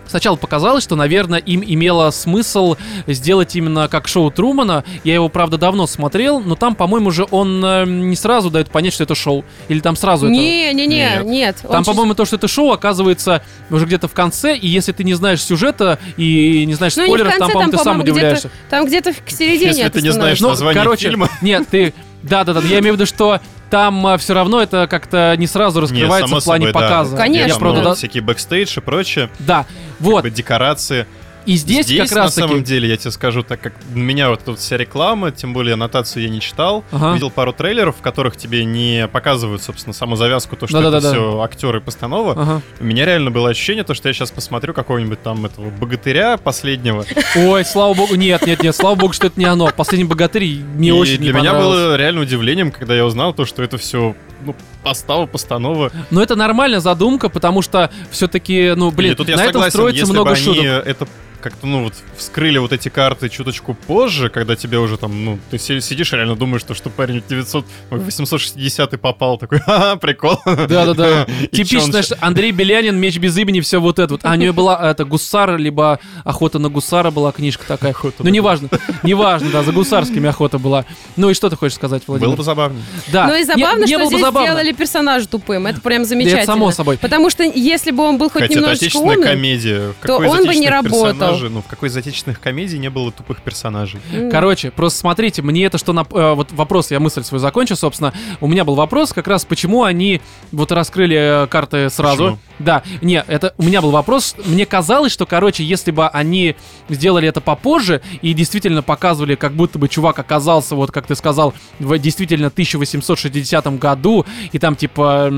Сначала 0.09 0.35
показалось, 0.35 0.83
что, 0.83 0.95
наверное, 0.95 1.39
им 1.39 1.63
имело 1.65 2.09
смысл 2.09 2.75
сделать 3.05 3.55
именно 3.55 3.87
как 3.87 4.07
шоу 4.07 4.31
Трумана. 4.31 4.83
Я 5.03 5.13
его, 5.13 5.29
правда, 5.29 5.57
давно 5.57 5.85
смотрел, 5.85 6.39
но 6.39 6.55
там, 6.55 6.75
по-моему, 6.75 7.11
же 7.11 7.27
он 7.29 7.63
э, 7.63 7.85
не 7.85 8.15
сразу 8.15 8.49
дает 8.49 8.71
понять, 8.71 8.93
что 8.93 9.03
это 9.03 9.13
шоу. 9.13 9.45
Или 9.67 9.79
там 9.79 9.95
сразу 9.95 10.25
это... 10.25 10.33
Не-не-не, 10.33 10.87
Нет. 10.87 11.25
нет. 11.25 11.55
Там, 11.69 11.83
по-моему, 11.83 12.15
то, 12.15 12.25
что 12.25 12.37
это 12.37 12.47
шоу, 12.47 12.71
оказывается 12.71 13.43
уже 13.69 13.85
где-то 13.85 14.07
в 14.07 14.13
конце, 14.13 14.55
и 14.55 14.67
если 14.67 14.91
ты 14.91 15.03
не 15.03 15.13
знаешь 15.13 15.43
сюжета 15.43 15.99
и 16.17 16.65
не 16.65 16.73
знаешь 16.73 16.95
Ну, 16.95 17.03
не 17.03 17.07
в 17.07 17.09
спойлеров, 17.09 17.33
конце, 17.33 17.39
там, 17.39 17.51
по-моему, 17.51 17.71
ты 17.71 17.77
сам 17.77 17.83
по-моему, 17.85 18.03
где-то- 18.03 18.15
удивляешься. 18.17 18.51
Там 18.69 18.85
где-то 18.85 19.13
к 19.13 19.29
середине 19.29 19.67
Если 19.67 19.83
это 19.83 19.99
ты 19.99 20.01
не 20.01 20.11
знаешь. 20.11 20.39
Ну, 20.39 20.49
название 20.49 20.81
короче, 20.81 21.09
фильма. 21.09 21.29
нет, 21.41 21.67
ты... 21.69 21.93
Да-да-да, 22.23 22.59
я 22.61 22.79
имею 22.79 22.93
в 22.93 22.97
виду, 22.97 23.05
что 23.05 23.39
там 23.69 24.17
все 24.17 24.33
равно 24.33 24.61
это 24.61 24.87
как-то 24.87 25.35
не 25.37 25.47
сразу 25.47 25.79
раскрывается 25.81 26.27
само 26.27 26.39
в 26.41 26.43
плане 26.43 26.65
собой, 26.67 26.73
да. 26.73 26.87
показа. 26.87 27.17
Конечно. 27.17 27.53
Я 27.53 27.59
правда, 27.59 27.81
да- 27.81 27.95
всякие 27.95 28.23
бэкстейдж 28.23 28.77
и 28.77 28.81
прочее, 28.81 29.29
Да, 29.39 29.65
вот. 29.99 30.15
как 30.23 30.23
бы 30.23 30.29
декорации. 30.31 31.05
И 31.49 31.55
здесь, 31.55 31.87
как 31.87 32.11
раз 32.11 32.35
на 32.37 32.47
самом 32.47 32.63
деле, 32.63 32.87
я 32.87 32.95
тебе 32.95 33.09
скажу, 33.09 33.41
так 33.41 33.59
как 33.59 33.73
меня 33.91 34.29
вот 34.29 34.41
тут 34.45 34.59
вся 34.59 34.77
реклама, 34.77 35.31
тем 35.31 35.51
более 35.51 35.73
аннотацию 35.73 36.21
я 36.21 36.29
не 36.29 36.41
читал, 36.41 36.83
Ага. 36.91 37.15
видел 37.15 37.31
пару 37.31 37.53
трейлеров, 37.53 37.97
в 37.97 38.01
которых 38.01 38.37
тебе 38.37 38.63
не 38.65 39.07
показывают, 39.07 39.63
собственно, 39.63 39.93
саму 39.95 40.15
завязку, 40.15 40.55
то, 40.55 40.67
что 40.67 40.77
Да-да-да-да. 40.77 41.09
это 41.09 41.17
все 41.17 41.41
актеры 41.41 41.79
и 41.79 41.81
постанова. 41.81 42.33
Ага. 42.33 42.61
У 42.79 42.83
меня 42.83 43.03
реально 43.03 43.31
было 43.31 43.49
ощущение, 43.49 43.83
то, 43.83 43.95
что 43.95 44.09
я 44.09 44.13
сейчас 44.13 44.29
посмотрю 44.29 44.75
какого-нибудь 44.75 45.23
там 45.23 45.43
этого 45.43 45.71
богатыря 45.71 46.37
последнего. 46.37 47.03
Ой, 47.35 47.65
слава 47.65 47.95
богу, 47.95 48.13
нет, 48.13 48.45
нет, 48.45 48.61
нет, 48.61 48.75
слава 48.75 48.93
богу, 48.93 49.13
что 49.13 49.25
это 49.25 49.39
не 49.39 49.45
оно. 49.45 49.71
Последний 49.75 50.07
богатырь 50.07 50.59
мне 50.75 50.89
и 50.89 50.91
очень 50.91 51.17
для 51.17 51.33
не 51.33 51.39
меня 51.39 51.53
было 51.55 51.95
реально 51.95 52.21
удивлением, 52.21 52.71
когда 52.71 52.93
я 52.93 53.07
узнал 53.07 53.33
то, 53.33 53.45
что 53.45 53.63
это 53.63 53.79
все 53.79 54.15
ну, 54.45 54.55
постава, 54.83 55.25
постанова. 55.25 55.91
Но 56.11 56.21
это 56.21 56.35
нормальная 56.35 56.79
задумка, 56.79 57.27
потому 57.29 57.63
что 57.63 57.89
все-таки, 58.11 58.73
ну, 58.75 58.91
блин, 58.91 59.13
И 59.13 59.15
тут 59.15 59.27
я 59.29 59.35
на 59.35 59.41
этом 59.41 59.53
согласен, 59.53 59.71
строится 59.71 59.99
если 60.01 60.13
много 60.13 60.29
бы 60.29 60.35
они 60.35 60.45
шуток. 60.45 60.87
это 60.87 61.07
как-то, 61.41 61.67
ну, 61.67 61.83
вот, 61.83 61.93
вскрыли 62.17 62.57
вот 62.57 62.73
эти 62.73 62.89
карты 62.89 63.29
чуточку 63.29 63.73
позже, 63.73 64.29
когда 64.29 64.55
тебе 64.55 64.77
уже 64.79 64.97
там, 64.97 65.23
ну, 65.25 65.39
ты 65.49 65.57
си- 65.57 65.81
сидишь 65.81 66.13
и 66.13 66.15
реально 66.15 66.35
думаешь, 66.35 66.61
что, 66.61 66.73
что 66.73 66.89
парень 66.89 67.23
900, 67.27 67.65
ой, 67.91 67.99
860 67.99 68.99
попал, 68.99 69.37
такой, 69.37 69.59
ха-ха, 69.59 69.95
прикол. 69.95 70.39
Да-да-да. 70.45 71.25
Типично, 71.51 72.01
что 72.01 72.17
Андрей 72.21 72.51
Белянин, 72.51 72.97
меч 72.97 73.17
без 73.17 73.37
имени, 73.37 73.59
все 73.61 73.79
вот 73.79 73.99
это 73.99 74.13
вот. 74.13 74.21
А 74.23 74.31
у 74.31 74.35
нее 74.35 74.51
была 74.51 74.89
это 74.91 75.05
гусар, 75.05 75.57
либо 75.57 75.99
охота 76.23 76.59
на 76.59 76.69
гусара 76.69 77.11
была 77.11 77.31
книжка 77.31 77.65
такая. 77.67 77.91
Охота 77.91 78.23
Ну, 78.23 78.29
неважно, 78.29 78.69
неважно, 79.03 79.49
да, 79.51 79.63
за 79.63 79.71
гусарскими 79.71 80.27
охота 80.29 80.59
была. 80.59 80.85
Ну 81.15 81.29
и 81.29 81.33
что 81.33 81.49
ты 81.49 81.55
хочешь 81.55 81.75
сказать, 81.75 82.03
Владимир? 82.07 82.29
Было 82.29 82.35
бы 82.37 82.43
забавнее. 82.43 82.83
Да. 83.11 83.27
Ну 83.27 83.35
и 83.35 83.43
забавно, 83.43 83.85
Не- 83.85 83.91
не 83.91 83.97
что 83.97 84.05
здесь 84.05 84.21
забавно. 84.21 84.47
сделали 84.49 84.71
персонажа 84.73 85.27
тупым. 85.27 85.67
Это 85.67 85.81
прям 85.81 86.05
замечательно. 86.05 86.45
само 86.45 86.71
собой. 86.71 86.97
Потому 86.97 87.29
что 87.29 87.43
если 87.43 87.91
бы 87.91 88.03
он 88.03 88.17
был 88.17 88.29
хоть 88.29 88.43
Хотя 88.43 88.53
это 88.53 88.61
немножечко 88.61 88.97
умным... 88.97 89.23
комедия. 89.23 89.93
То 90.03 90.17
он 90.17 90.45
бы 90.45 90.55
не 90.55 90.69
работал. 90.69 91.28
Персонажей- 91.31 91.49
Ну, 91.49 91.61
в 91.61 91.67
какой 91.67 91.89
из 91.89 91.97
отечественных 91.97 92.39
комедий 92.39 92.77
не 92.77 92.89
было 92.89 93.11
тупых 93.11 93.41
персонажей? 93.41 93.99
Короче, 94.31 94.71
просто 94.71 94.99
смотрите, 94.99 95.41
мне 95.41 95.65
это 95.65 95.77
что... 95.77 95.93
нап- 95.93 96.17
э, 96.17 96.33
вот 96.33 96.51
вопрос, 96.51 96.91
я 96.91 96.99
мысль 96.99 97.23
свою 97.23 97.39
закончу, 97.39 97.75
собственно. 97.75 98.13
У 98.41 98.47
меня 98.47 98.63
был 98.65 98.75
вопрос 98.75 99.13
как 99.13 99.27
раз, 99.27 99.45
почему 99.45 99.83
они 99.83 100.21
вот 100.51 100.71
раскрыли 100.71 101.43
э, 101.43 101.47
карты 101.47 101.89
сразу. 101.89 102.23
Почему? 102.23 102.39
Да, 102.59 102.83
не, 103.01 103.23
это 103.27 103.53
у 103.57 103.63
меня 103.63 103.81
был 103.81 103.91
вопрос. 103.91 104.35
Мне 104.45 104.65
казалось, 104.65 105.11
что, 105.11 105.25
короче, 105.25 105.63
если 105.63 105.91
бы 105.91 106.07
они 106.07 106.55
сделали 106.89 107.27
это 107.27 107.39
попозже 107.41 108.01
и 108.21 108.33
действительно 108.33 108.81
показывали, 108.83 109.35
как 109.35 109.53
будто 109.53 109.79
бы 109.79 109.87
чувак 109.87 110.19
оказался, 110.19 110.75
вот 110.75 110.91
как 110.91 111.07
ты 111.07 111.15
сказал, 111.15 111.53
в 111.79 111.97
действительно 111.97 112.47
1860 112.47 113.79
году, 113.79 114.25
и 114.51 114.59
там 114.59 114.75
типа... 114.75 115.31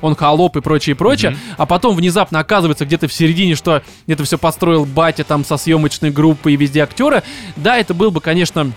он 0.00 0.14
холоп 0.16 0.56
и 0.56 0.60
прочее, 0.60 0.94
и 0.94 0.96
прочее, 0.96 1.32
Мгм. 1.32 1.40
а 1.58 1.66
потом 1.66 1.96
внезапно 1.96 2.38
оказывается 2.38 2.84
где-то 2.84 3.08
в 3.08 3.12
середине, 3.12 3.54
что 3.54 3.82
это 4.06 4.24
все 4.24 4.38
построил 4.38 4.84
батя 4.84 5.24
там 5.24 5.44
со 5.44 5.56
съемочной 5.56 6.10
группой 6.10 6.54
и 6.54 6.56
везде 6.56 6.82
актеры. 6.82 7.22
Да, 7.56 7.76
это 7.78 7.94
был 7.94 8.10
бы, 8.10 8.20
конечно, 8.20 8.72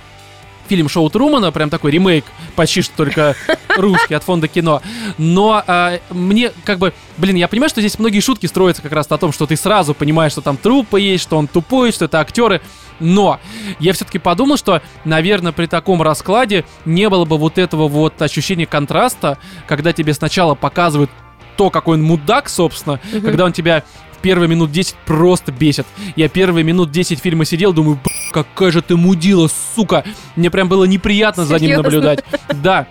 фильм 0.67 0.87
Шоу 0.87 1.09
Трумана, 1.09 1.51
прям 1.51 1.69
такой 1.71 1.91
ремейк, 1.91 2.25
почти 2.55 2.81
что 2.83 2.95
только 2.97 3.35
русский 3.77 4.13
от 4.13 4.23
фонда 4.23 4.47
кино. 4.47 4.81
Но 5.17 5.63
а, 5.65 5.99
мне 6.11 6.51
как 6.63 6.77
бы, 6.77 6.93
блин, 7.17 7.35
я 7.37 7.47
понимаю, 7.47 7.69
что 7.69 7.81
здесь 7.81 7.97
многие 7.97 8.19
шутки 8.19 8.45
строятся 8.45 8.81
как 8.83 8.91
раз 8.91 9.09
на 9.09 9.17
том, 9.17 9.31
что 9.31 9.47
ты 9.47 9.55
сразу 9.55 9.93
понимаешь, 9.95 10.31
что 10.33 10.41
там 10.41 10.57
трупы 10.57 11.01
есть, 11.01 11.23
что 11.23 11.37
он 11.37 11.47
тупой, 11.47 11.91
что 11.91 12.05
это 12.05 12.19
актеры. 12.19 12.61
Но 12.99 13.39
я 13.80 13.93
все-таки 13.93 14.19
подумал, 14.19 14.57
что, 14.57 14.81
наверное, 15.05 15.51
при 15.51 15.65
таком 15.67 16.01
раскладе 16.01 16.65
не 16.85 17.09
было 17.09 17.26
бы 17.26 17.38
вот 17.38 17.57
этого 17.57 17.88
вот 17.88 18.21
ощущения 18.21 18.65
контраста, 18.65 19.38
когда 19.67 19.93
тебе 19.93 20.13
сначала 20.13 20.55
показывают 20.55 21.09
то, 21.57 21.69
какой 21.69 21.97
он 21.97 22.03
мудак, 22.03 22.49
собственно, 22.49 22.99
Мгм. 23.11 23.21
когда 23.21 23.45
он 23.45 23.53
тебя 23.53 23.84
в 24.17 24.21
первые 24.21 24.49
минут 24.49 24.71
10 24.71 24.95
просто 25.05 25.51
бесит. 25.51 25.85
Я 26.17 26.27
первые 26.30 26.63
минут 26.63 26.91
10 26.91 27.19
фильма 27.19 27.45
сидел, 27.45 27.71
думаю, 27.73 27.95
«Б***ь, 27.95 28.31
какая 28.34 28.71
же 28.71 28.81
ты 28.81 28.97
мудила, 28.97 29.49
сука. 29.76 30.03
Мне 30.35 30.49
прям 30.51 30.67
было 30.67 30.84
неприятно 30.84 31.45
за 31.45 31.53
ним 31.53 31.61
Серьезно? 31.61 31.84
наблюдать. 31.84 32.23
Да. 32.61 32.88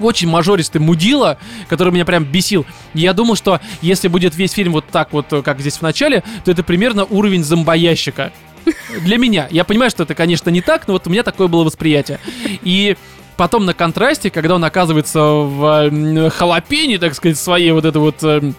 Очень 0.00 0.28
мажористый 0.28 0.80
мудила, 0.80 1.38
который 1.68 1.92
меня 1.92 2.04
прям 2.04 2.24
бесил. 2.24 2.64
Я 2.94 3.12
думал, 3.12 3.34
что 3.34 3.60
если 3.82 4.06
будет 4.06 4.36
весь 4.36 4.52
фильм 4.52 4.72
вот 4.72 4.86
так 4.86 5.12
вот, 5.12 5.32
э, 5.32 5.42
как 5.42 5.58
здесь 5.60 5.76
в 5.78 5.82
начале, 5.82 6.22
то 6.44 6.52
это 6.52 6.62
примерно 6.62 7.04
уровень 7.04 7.42
зомбоящика. 7.42 8.32
Для 9.02 9.18
меня. 9.18 9.48
Я 9.50 9.64
понимаю, 9.64 9.90
что 9.90 10.02
это, 10.02 10.14
конечно, 10.14 10.50
не 10.50 10.60
так, 10.60 10.86
но 10.86 10.94
вот 10.94 11.06
у 11.06 11.10
меня 11.10 11.22
такое 11.22 11.48
было 11.48 11.64
восприятие. 11.64 12.20
И 12.62 12.96
потом 13.36 13.66
на 13.66 13.74
контрасте, 13.74 14.30
когда 14.30 14.56
он 14.56 14.64
оказывается 14.64 15.20
в 15.20 16.30
халапене, 16.30 16.98
так 16.98 17.14
сказать, 17.14 17.38
своей 17.38 17.72
вот 17.72 17.84
этой 17.84 17.98
вот 17.98 18.22
эм, 18.22 18.54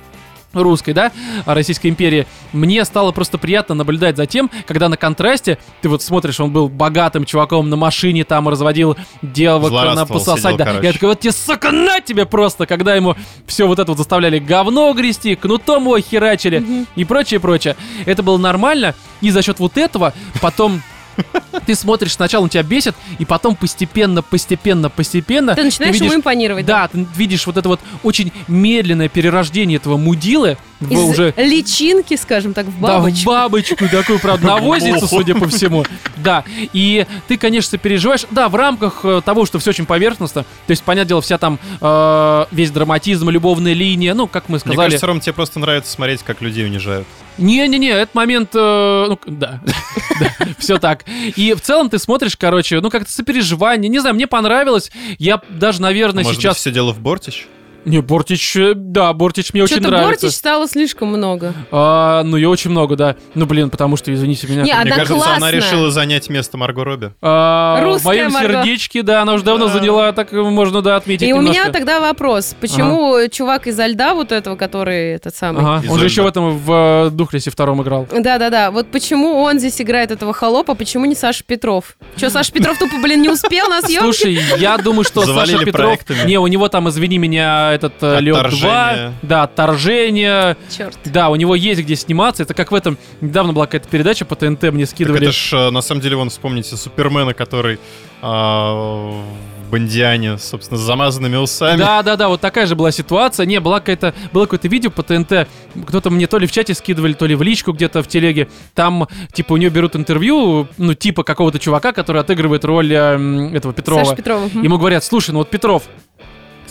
русской, 0.53 0.93
да, 0.93 1.11
Российской 1.45 1.87
империи, 1.87 2.27
мне 2.53 2.83
стало 2.85 3.11
просто 3.11 3.37
приятно 3.37 3.75
наблюдать 3.75 4.17
за 4.17 4.25
тем, 4.25 4.49
когда 4.65 4.89
на 4.89 4.97
контрасте 4.97 5.57
ты 5.81 5.89
вот 5.89 6.01
смотришь, 6.01 6.39
он 6.39 6.51
был 6.51 6.69
богатым 6.69 7.25
чуваком 7.25 7.69
на 7.69 7.75
машине, 7.75 8.23
там 8.23 8.49
разводил 8.49 8.97
девок 9.21 9.71
на 9.71 10.05
пососать, 10.05 10.39
сидел, 10.39 10.57
да. 10.57 10.65
короче. 10.65 10.87
Я 10.87 10.93
такой, 10.93 11.09
вот 11.09 11.19
тебе, 11.19 11.31
сука, 11.31 11.71
на 11.71 12.01
тебе 12.01 12.25
просто, 12.25 12.65
когда 12.65 12.95
ему 12.95 13.15
все 13.45 13.67
вот 13.67 13.79
это 13.79 13.91
вот 13.91 13.97
заставляли 13.97 14.39
говно 14.39 14.91
грести, 14.93 15.35
кнутом 15.35 15.83
его 15.83 15.99
херачили 15.99 16.85
и 16.95 17.05
прочее, 17.05 17.39
прочее. 17.39 17.75
Это 18.05 18.23
было 18.23 18.37
нормально, 18.37 18.95
и 19.21 19.29
за 19.31 19.41
счет 19.41 19.59
вот 19.59 19.77
этого 19.77 20.13
потом 20.41 20.81
ты 21.65 21.75
смотришь, 21.75 22.13
сначала 22.13 22.43
он 22.43 22.49
тебя 22.49 22.63
бесит, 22.63 22.95
и 23.17 23.25
потом 23.25 23.55
постепенно, 23.55 24.21
постепенно, 24.21 24.89
постепенно... 24.89 25.55
Ты 25.55 25.63
начинаешь 25.63 25.95
видишь- 25.95 26.07
ему 26.11 26.19
импонировать, 26.19 26.65
да? 26.65 26.83
Да, 26.83 26.87
ты 26.89 27.07
видишь 27.15 27.45
вот 27.47 27.57
это 27.57 27.67
вот 27.69 27.79
очень 28.03 28.31
медленное 28.47 29.09
перерождение 29.09 29.77
этого 29.77 29.97
мудилы 29.97 30.57
в 30.79 30.91
Из 30.91 30.99
уже... 30.99 31.33
личинки, 31.37 32.15
скажем 32.15 32.53
так, 32.53 32.65
в 32.65 32.79
Да, 32.79 32.99
в 32.99 33.03
бабочку. 33.03 33.25
бабочку 33.29 33.89
такую, 33.89 34.19
правда, 34.19 34.57
Муху. 34.57 35.07
судя 35.07 35.35
по 35.35 35.47
всему. 35.47 35.85
Да, 36.17 36.43
и 36.73 37.05
ты, 37.27 37.37
конечно, 37.37 37.77
переживаешь, 37.77 38.25
да, 38.31 38.49
в 38.49 38.55
рамках 38.55 39.01
э, 39.03 39.21
того, 39.23 39.45
что 39.45 39.59
все 39.59 39.71
очень 39.71 39.85
поверхностно, 39.85 40.43
то 40.43 40.71
есть, 40.71 40.83
понятное 40.83 41.09
дело, 41.09 41.21
вся 41.21 41.37
там 41.37 41.59
э, 41.81 42.45
весь 42.51 42.71
драматизм, 42.71 43.29
любовная 43.29 43.73
линия, 43.73 44.13
ну, 44.13 44.27
как 44.27 44.47
мы 44.47 44.53
Мне 44.53 44.59
сказали... 44.59 44.77
кажется, 44.87 45.07
Ром, 45.07 45.19
тебе 45.19 45.33
просто 45.33 45.59
нравится 45.59 45.91
смотреть, 45.91 46.23
как 46.23 46.41
людей 46.41 46.65
унижают. 46.65 47.07
Не-не-не, 47.39 47.89
этот 47.89 48.15
момент, 48.15 48.49
э, 48.53 49.05
ну, 49.07 49.19
да, 49.25 49.61
все 50.57 50.77
так. 50.77 51.05
И 51.35 51.53
в 51.53 51.61
целом 51.61 51.89
ты 51.89 51.97
смотришь, 51.99 52.35
короче, 52.37 52.79
ну, 52.81 52.89
как-то 52.89 53.11
сопереживание, 53.11 53.89
не 53.89 53.99
знаю, 53.99 54.15
мне 54.15 54.27
понравилось, 54.27 54.91
я 55.17 55.41
даже, 55.49 55.81
наверное, 55.81 56.23
Может 56.23 56.39
сейчас... 56.39 56.55
быть, 56.55 56.61
все 56.61 56.71
дело 56.71 56.93
в 56.93 56.99
Бортич? 56.99 57.47
Не, 57.85 58.01
Бортич, 58.01 58.55
э, 58.57 58.73
да, 58.75 59.13
Бортич 59.13 59.53
мне 59.53 59.63
очень 59.63 59.77
Что-то 59.77 59.89
нравится. 59.91 60.25
Бортич 60.25 60.37
стало 60.37 60.67
слишком 60.67 61.07
много. 61.07 61.53
А, 61.71 62.23
ну, 62.23 62.35
я 62.37 62.49
очень 62.49 62.71
много, 62.71 62.95
да. 62.95 63.15
Ну, 63.35 63.45
блин, 63.45 63.69
потому 63.69 63.95
что, 63.95 64.13
извините 64.13 64.47
меня. 64.47 64.63
Не, 64.63 64.71
как- 64.71 64.83
Мне 64.83 64.91
Она 64.93 64.95
кажется, 65.05 65.15
она 65.29 65.37
классная. 65.39 65.51
решила 65.51 65.91
занять 65.91 66.29
место 66.29 66.57
Марго 66.57 66.83
Робби. 66.83 67.13
А, 67.21 67.79
в 67.79 67.83
Русская 67.85 68.07
моем 68.07 68.31
Марго. 68.31 68.53
сердечке, 68.63 69.01
да, 69.01 69.21
она 69.21 69.33
уже 69.33 69.43
давно 69.43 69.67
Да. 69.67 69.73
заняла, 69.73 70.11
так 70.11 70.31
можно, 70.33 70.81
да, 70.81 70.97
отметить 70.97 71.27
И 71.27 71.33
у 71.33 71.37
немножко. 71.37 71.61
меня 71.61 71.71
тогда 71.71 71.99
вопрос. 72.01 72.55
Почему 72.59 73.15
чувак 73.31 73.67
изо 73.67 73.85
льда 73.87 74.13
вот 74.13 74.31
этого, 74.31 74.55
который 74.57 75.13
этот 75.13 75.35
самый... 75.35 75.61
Ага, 75.63 75.85
Из 75.85 75.89
он 75.91 75.99
же 75.99 76.05
еще 76.05 76.21
в 76.23 76.27
этом, 76.27 76.57
в 76.57 77.07
э, 77.07 77.09
Духлесе 77.11 77.49
втором 77.49 77.81
играл. 77.81 78.07
Да-да-да, 78.11 78.71
вот 78.71 78.87
почему 78.91 79.37
он 79.41 79.57
здесь 79.59 79.81
играет 79.81 80.11
этого 80.11 80.33
холопа, 80.33 80.75
почему 80.75 81.05
не 81.05 81.15
Саша 81.15 81.43
Петров? 81.45 81.95
Че, 82.17 82.29
Саша 82.29 82.51
Петров 82.51 82.77
тупо, 82.77 82.97
блин, 83.01 83.21
не 83.21 83.29
успел 83.29 83.67
на 83.69 83.81
съемки? 83.81 84.03
Слушай, 84.03 84.39
я 84.57 84.77
думаю, 84.77 85.03
что 85.05 85.21
Саша 85.25 85.57
Петров... 85.59 85.85
проектами. 85.85 86.27
Не, 86.27 86.37
у 86.39 86.47
него 86.47 86.67
там, 86.67 86.89
извини 86.89 87.17
меня, 87.17 87.68
этот 87.73 87.93
э, 88.01 88.19
Лед 88.19 88.33
2, 88.35 88.39
Отторжение. 88.39 89.13
да, 89.21 89.43
отторжение. 89.43 90.57
Черт. 90.75 90.97
Да, 91.05 91.29
у 91.29 91.35
него 91.35 91.55
есть 91.55 91.81
где 91.81 91.95
сниматься. 91.95 92.43
Это 92.43 92.53
как 92.53 92.71
в 92.71 92.75
этом... 92.75 92.97
Недавно 93.21 93.53
была 93.53 93.65
какая-то 93.65 93.87
передача 93.89 94.25
по 94.25 94.35
ТНТ, 94.35 94.63
мне 94.71 94.85
Так 94.85 94.95
скидывали. 94.95 95.23
это 95.23 95.31
ж, 95.31 95.53
э, 95.53 95.69
на 95.69 95.81
самом 95.81 96.01
деле, 96.01 96.15
вон, 96.15 96.29
вспомните 96.29 96.75
Супермена, 96.75 97.33
который 97.33 97.79
а, 98.21 98.73
в 98.73 99.71
Бондиане, 99.71 100.37
собственно, 100.37 100.77
с 100.77 100.81
замазанными 100.81 101.37
усами. 101.37 101.77
Да, 101.77 102.01
да, 102.03 102.15
да, 102.15 102.27
вот 102.27 102.41
такая 102.41 102.65
же 102.65 102.75
была 102.75 102.91
ситуация. 102.91 103.45
Не, 103.45 103.59
была 103.59 103.79
какая-то, 103.79 104.13
было 104.33 104.43
какое-то 104.43 104.67
видео 104.67 104.89
по 104.89 105.03
ТНТ. 105.03 105.47
Кто-то 105.87 106.09
мне 106.09 106.27
то 106.27 106.37
ли 106.37 106.47
в 106.47 106.51
чате 106.51 106.73
скидывали, 106.73 107.13
то 107.13 107.25
ли 107.25 107.35
в 107.35 107.41
личку 107.43 107.71
где-то 107.71 108.01
в 108.01 108.07
телеге. 108.07 108.49
Там, 108.73 109.07
типа, 109.31 109.53
у 109.53 109.57
него 109.57 109.73
берут 109.73 109.95
интервью, 109.95 110.67
ну, 110.77 110.93
типа 110.95 111.23
какого-то 111.23 111.59
чувака, 111.59 111.93
который 111.93 112.21
отыгрывает 112.21 112.65
роль 112.65 112.91
э, 112.91 113.51
этого 113.53 113.73
Петрова. 113.73 114.03
Саша 114.03 114.15
Петрова. 114.15 114.49
Ему 114.53 114.77
говорят, 114.77 115.03
слушай, 115.03 115.31
ну 115.31 115.39
вот 115.39 115.49
Петров, 115.49 115.83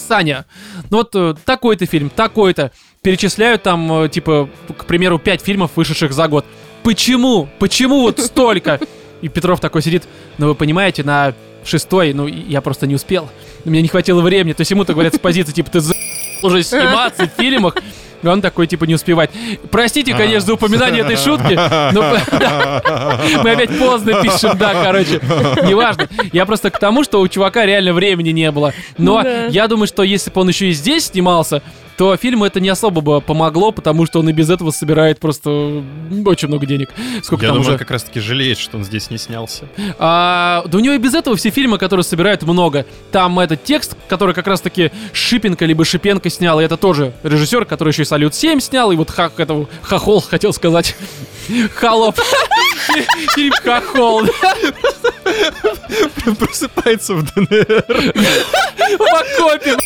Саня, 0.09 0.47
ну 0.90 0.98
вот 0.98 1.14
э, 1.14 1.35
такой-то 1.44 1.86
фильм, 1.86 2.10
такой-то. 2.10 2.72
перечисляют 3.02 3.62
там, 3.62 4.05
э, 4.05 4.09
типа, 4.09 4.48
к 4.76 4.86
примеру, 4.86 5.18
5 5.18 5.43
фильмов, 5.43 5.72
вышедших 5.76 6.12
за 6.12 6.26
год. 6.28 6.44
Почему? 6.82 7.48
Почему 7.59 8.01
вот 8.01 8.18
столько? 8.20 8.80
И 9.20 9.28
Петров 9.28 9.60
такой 9.60 9.82
сидит, 9.82 10.05
ну 10.39 10.48
вы 10.48 10.55
понимаете, 10.55 11.02
на 11.05 11.35
шестой, 11.64 12.14
ну 12.14 12.26
я 12.26 12.60
просто 12.60 12.86
не 12.86 12.94
успел. 12.94 13.28
Мне 13.64 13.82
не 13.82 13.89
хватило 13.89 14.22
времени. 14.22 14.55
То 14.55 14.62
есть 14.62 14.70
ему-то 14.70 14.94
говорят 14.94 15.14
с 15.14 15.18
позиции, 15.18 15.52
типа, 15.52 15.70
ты 15.70 15.80
за 15.80 15.94
уже 16.43 16.62
сниматься 16.64 17.26
в 17.28 17.40
фильмах. 17.40 17.76
И 18.23 18.27
он 18.27 18.40
такой, 18.43 18.66
типа, 18.66 18.85
не 18.85 18.95
успевать. 18.95 19.31
Простите, 19.70 20.15
конечно, 20.15 20.40
за 20.40 20.55
упоминание 20.55 21.03
этой 21.03 21.16
шутки, 21.16 21.55
но 21.93 22.03
мы 23.43 23.51
опять 23.51 23.78
поздно 23.78 24.23
пишем, 24.23 24.57
да, 24.59 24.82
короче. 24.82 25.20
Неважно. 25.66 26.09
Я 26.32 26.47
просто 26.47 26.70
к 26.70 26.78
тому, 26.78 27.05
что 27.05 27.20
у 27.20 27.28
чувака 27.28 27.65
реально 27.66 27.93
времени 27.93 28.31
не 28.31 28.51
было. 28.51 28.73
Но 28.97 29.24
я 29.49 29.69
думаю, 29.69 29.86
что 29.86 30.03
если 30.03 30.31
бы 30.31 30.40
он 30.40 30.49
еще 30.49 30.69
и 30.69 30.73
здесь 30.73 31.07
снимался, 31.07 31.62
то 31.99 32.16
фильму 32.16 32.45
это 32.45 32.61
не 32.61 32.69
особо 32.69 33.01
бы 33.01 33.20
помогло, 33.20 33.73
потому 33.73 34.07
что 34.07 34.20
он 34.20 34.29
и 34.29 34.33
без 34.33 34.49
этого 34.51 34.70
собирает 34.70 35.19
просто 35.19 35.83
очень 36.25 36.47
много 36.47 36.65
денег. 36.65 36.91
Сколько 37.25 37.45
Я 37.45 37.49
там 37.49 37.59
думаю, 37.59 37.70
уже? 37.75 37.79
как 37.79 37.91
раз-таки 37.91 38.20
жалеет, 38.20 38.57
что 38.57 38.77
он 38.77 38.85
здесь 38.85 39.11
не 39.11 39.19
снялся. 39.19 39.69
А, 39.99 40.62
да 40.66 40.79
у 40.79 40.81
него 40.81 40.95
и 40.95 40.99
без 40.99 41.15
этого 41.15 41.35
все 41.37 41.51
фильмы, 41.51 41.77
которые 41.77 42.05
собирают 42.05 42.45
много. 42.45 42.87
Там 43.11 43.41
этот 43.41 43.65
текст, 43.65 43.97
который 44.09 44.33
как 44.33 44.47
раз-таки 44.47 44.93
Шипенко 45.12 45.65
либо 45.65 45.85
Шипенко 45.85 46.31
снял, 46.31 46.61
и 46.61 46.65
это 46.65 46.77
тоже 46.77 47.15
режиссер, 47.25 47.65
который 47.65 47.91
еще 47.91 48.03
и 48.03 48.05
Салют 48.05 48.33
7 48.33 48.61
снял, 48.61 48.93
и 48.93 48.97
вот 48.97 49.11
хах, 49.11 49.33
этого 49.41 49.69
Хохол 49.83 50.20
хотел 50.20 50.53
сказать. 50.53 50.95
Холоп. 51.75 52.16
Фильм 53.35 53.53
Хохол. 53.65 54.23
Просыпается 56.39 57.15
в 57.15 57.25
ДНР. 57.25 57.85
В 58.99 59.03
окопе. 59.03 59.77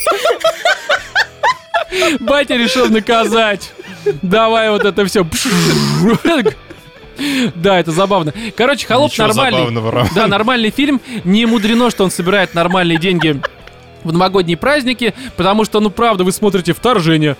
Батя 2.20 2.56
решил 2.56 2.88
наказать. 2.88 3.72
Давай 4.22 4.70
вот 4.70 4.84
это 4.84 5.04
все. 5.06 5.26
Да, 7.54 7.78
это 7.78 7.92
забавно. 7.92 8.32
Короче, 8.56 8.86
Холоп 8.86 9.10
Ничего 9.10 9.28
нормальный. 9.28 10.08
Да, 10.14 10.26
нормальный 10.26 10.70
фильм. 10.70 11.00
Не 11.24 11.46
мудрено, 11.46 11.90
что 11.90 12.04
он 12.04 12.10
собирает 12.10 12.54
нормальные 12.54 12.98
деньги 12.98 13.40
в 14.02 14.12
новогодние 14.12 14.56
праздники, 14.56 15.14
потому 15.36 15.64
что, 15.64 15.80
ну, 15.80 15.90
правда, 15.90 16.24
вы 16.24 16.32
смотрите 16.32 16.72
«Вторжение», 16.72 17.36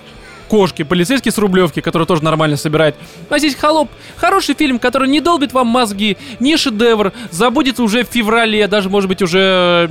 кошки, 0.52 0.82
полицейский 0.82 1.32
с 1.32 1.38
Рублевки, 1.38 1.80
который 1.80 2.06
тоже 2.06 2.22
нормально 2.22 2.58
собирает. 2.58 2.94
А 3.30 3.38
здесь 3.38 3.54
«Холоп». 3.54 3.88
Хороший 4.16 4.54
фильм, 4.54 4.78
который 4.78 5.08
не 5.08 5.22
долбит 5.22 5.54
вам 5.54 5.68
мозги, 5.68 6.18
не 6.40 6.58
шедевр, 6.58 7.14
забудется 7.30 7.82
уже 7.82 8.04
в 8.04 8.08
феврале, 8.08 8.68
даже, 8.68 8.90
может 8.90 9.08
быть, 9.08 9.22
уже 9.22 9.88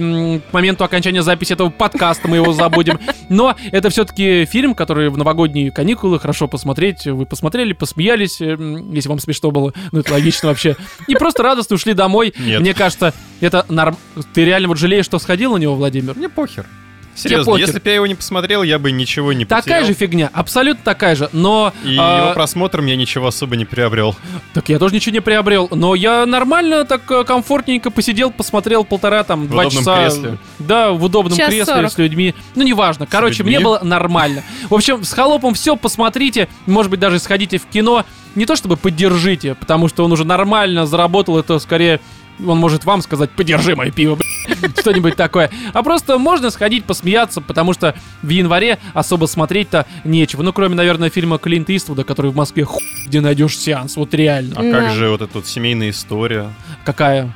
к 0.48 0.54
моменту 0.54 0.84
окончания 0.84 1.24
записи 1.24 1.54
этого 1.54 1.72
подкаста 1.72 2.28
мы 2.28 2.36
его 2.36 2.54
забудем. 2.54 3.00
Но 3.28 3.56
это 3.72 3.90
все-таки 3.90 4.46
фильм, 4.46 4.76
который 4.76 5.10
в 5.10 5.18
новогодние 5.18 5.72
каникулы 5.72 6.20
хорошо 6.20 6.48
посмотреть. 6.48 7.08
Вы 7.08 7.26
посмотрели, 7.26 7.74
посмеялись, 7.74 8.40
э, 8.40 8.56
если 8.94 9.10
вам 9.10 9.18
смешно 9.18 9.50
было. 9.50 9.74
Ну, 9.92 10.02
это 10.02 10.14
логично 10.14 10.50
вообще. 10.50 10.76
И 11.08 11.16
просто 11.16 11.42
радостно 11.42 11.76
ушли 11.76 11.96
домой. 11.96 12.36
Нет. 12.38 12.62
Мне 12.62 12.76
кажется, 12.76 13.16
это 13.40 13.66
норм... 13.68 13.98
Ты 14.36 14.46
реально 14.46 14.68
вот 14.68 14.78
жалеешь, 14.78 15.06
что 15.06 15.18
сходил 15.18 15.54
на 15.54 15.58
него, 15.58 15.74
Владимир? 15.74 16.16
Мне 16.16 16.30
похер. 16.30 16.68
Серьезно, 17.16 17.56
если 17.56 17.80
бы 17.80 17.90
я 17.90 17.96
его 17.96 18.08
не 18.08 18.16
посмотрел, 18.16 18.64
я 18.64 18.80
бы 18.80 18.92
ничего 18.92 19.34
не 19.34 19.46
потерял. 19.46 19.62
Такая 19.62 19.86
же 19.86 19.94
фигня, 19.94 20.30
абсолютно 20.34 20.84
такая 20.84 21.16
же, 21.16 21.30
но... 21.34 21.74
И 21.84 21.98
а, 22.00 22.24
его 22.24 22.34
просмотром 22.34 22.86
я 22.86 22.96
ничего 22.96 23.28
особо 23.28 23.56
не 23.56 23.66
приобрел. 23.66 24.16
Так 24.54 24.70
я 24.70 24.80
тоже 24.80 24.96
ничего 24.96 25.14
не 25.14 25.20
приобрел, 25.20 25.68
но 25.72 25.96
я 25.96 26.26
нормально, 26.26 26.86
так 26.86 27.10
э, 27.12 27.24
комфортненько 27.24 27.92
посидел, 27.92 28.32
посмотрел 28.32 28.84
полтора, 28.84 29.24
там, 29.24 29.48
два 29.48 29.64
удобном 29.64 29.84
часа. 29.84 29.98
кресле. 29.98 30.38
Да, 30.60 30.92
в 30.92 31.04
удобном 31.04 31.38
Час 31.38 31.50
кресле 31.50 31.74
сорок. 31.74 31.92
с 31.92 31.98
людьми. 31.98 32.34
Ну, 32.56 32.64
неважно. 32.64 33.06
Короче, 33.06 33.40
людьми? 33.40 33.58
мне 33.58 33.66
было 33.66 33.80
нормально. 33.84 34.44
В 34.70 34.74
общем, 34.74 35.04
с 35.04 35.12
холопом 35.12 35.54
все, 35.54 35.76
посмотрите. 35.76 36.48
Может 36.66 36.92
быть, 36.92 37.00
даже 37.00 37.20
сходите 37.20 37.58
в 37.58 37.66
кино. 37.66 38.06
Не 38.36 38.46
то 38.46 38.56
чтобы 38.56 38.78
поддержите, 38.78 39.56
потому 39.56 39.90
что 39.90 40.06
он 40.06 40.12
уже 40.12 40.24
нормально 40.24 40.86
заработал, 40.86 41.38
это 41.38 41.60
скорее 41.60 42.00
он 42.46 42.58
может 42.58 42.86
вам 42.86 43.02
сказать, 43.02 43.30
подержи 43.32 43.76
мое 43.76 43.92
пиво, 43.92 44.16
блядь». 44.16 44.28
Что-нибудь 44.80 45.16
такое. 45.16 45.50
А 45.74 45.84
просто 45.84 46.18
можно 46.18 46.50
сходить 46.50 46.86
посмеяться, 46.86 47.42
потому 47.42 47.74
что 47.74 47.96
в 48.22 48.30
январе 48.30 48.80
особо 48.94 49.26
смотреть-то 49.26 49.86
нечего. 50.04 50.42
Ну, 50.44 50.54
кроме, 50.54 50.76
наверное, 50.76 51.10
фильма 51.10 51.38
Клинта 51.38 51.76
Иствуда, 51.76 52.04
который 52.04 52.32
в 52.32 52.36
Москве 52.36 52.64
хуй 52.64 52.82
где 53.08 53.20
найдешь 53.20 53.58
сеанс, 53.58 53.98
вот 53.98 54.14
реально. 54.14 54.56
А 54.58 54.72
как 54.72 54.92
же 54.92 55.10
вот 55.10 55.22
эта 55.22 55.32
вот 55.34 55.48
семейная 55.48 55.90
история? 55.90 56.50
Какая? 56.86 57.34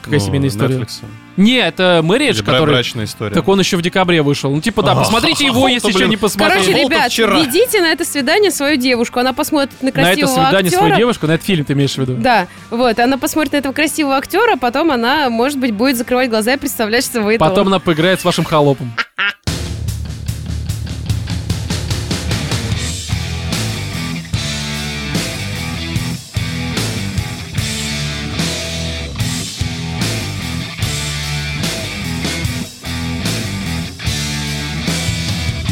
Какая 0.00 0.20
Ну, 0.20 0.26
семейная 0.26 0.48
история? 0.48 0.76
Netflix. 0.76 1.00
Не, 1.36 1.56
это 1.58 2.00
Мэридж, 2.02 2.36
Или 2.36 2.42
бра- 2.42 2.52
который... 2.54 2.70
брачная 2.74 3.04
история. 3.04 3.34
Так 3.34 3.48
он 3.48 3.58
еще 3.58 3.76
в 3.76 3.82
декабре 3.82 4.22
вышел. 4.22 4.50
Ну, 4.54 4.60
типа, 4.60 4.82
да, 4.82 4.94
посмотрите 4.94 5.46
его, 5.46 5.68
если 5.68 5.88
блин. 5.88 5.96
еще 5.98 6.08
не 6.08 6.16
посмотрели. 6.16 6.60
Короче, 6.64 6.82
ребят, 6.84 7.10
вчера. 7.12 7.38
ведите 7.40 7.80
на 7.80 7.92
это 7.92 8.04
свидание 8.04 8.50
свою 8.50 8.76
девушку. 8.76 9.20
Она 9.20 9.32
посмотрит 9.32 9.70
на 9.80 9.86
на 9.86 9.88
это 9.90 10.00
красивого 10.00 10.34
свидание 10.34 10.58
актера. 10.68 10.78
свою 10.80 10.96
девушку, 10.96 11.26
на 11.26 11.32
этот 11.32 11.46
фильм 11.46 11.64
ты 11.64 11.72
имеешь 11.72 11.94
в 11.94 11.98
виду? 11.98 12.14
Да, 12.18 12.46
вот, 12.70 12.98
она 12.98 13.18
посмотрит 13.18 13.52
на 13.52 13.56
этого 13.58 13.72
красивого 13.72 14.16
актера, 14.16 14.56
потом 14.56 14.90
она, 14.90 15.30
может 15.30 15.58
быть, 15.58 15.72
будет 15.72 15.96
закрывать 15.96 16.28
глаза 16.30 16.54
и 16.54 16.56
представлять, 16.58 17.04
что 17.04 17.22
вы 17.22 17.34
это 17.34 17.44
Потом 17.44 17.66
он. 17.66 17.74
она 17.74 17.78
поиграет 17.80 18.20
с 18.20 18.24
вашим 18.24 18.44
холопом. 18.44 18.92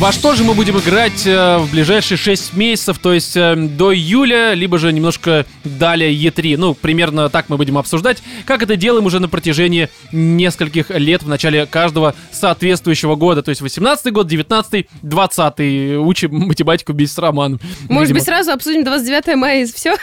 Во 0.01 0.13
что 0.13 0.35
же 0.35 0.45
мы 0.45 0.55
будем 0.55 0.79
играть 0.79 1.27
э, 1.27 1.59
в 1.59 1.71
ближайшие 1.73 2.17
6 2.17 2.55
месяцев, 2.55 2.99
то 2.99 3.13
есть 3.13 3.37
э, 3.37 3.55
до 3.55 3.95
июля, 3.95 4.55
либо 4.55 4.79
же 4.79 4.91
немножко 4.95 5.45
далее 5.63 6.11
Е3. 6.15 6.57
Ну, 6.57 6.73
примерно 6.73 7.29
так 7.29 7.51
мы 7.51 7.59
будем 7.59 7.77
обсуждать, 7.77 8.23
как 8.47 8.63
это 8.63 8.77
делаем 8.77 9.05
уже 9.05 9.21
на 9.21 9.29
протяжении 9.29 9.91
нескольких 10.11 10.89
лет 10.89 11.23
в 11.23 11.29
начале 11.29 11.67
каждого 11.67 12.15
соответствующего 12.33 13.15
года. 13.15 13.43
То 13.43 13.51
есть 13.51 13.61
18 13.61 14.11
год, 14.11 14.27
19 14.27 14.87
20 15.03 15.99
Учим 15.99 16.31
математику 16.47 16.95
без 16.95 17.19
роман. 17.19 17.61
Может 17.91 18.15
быть, 18.15 18.23
сразу 18.23 18.53
обсудим 18.53 18.85
29 18.85 19.37
мая 19.37 19.65
и 19.65 19.67
все? 19.71 19.97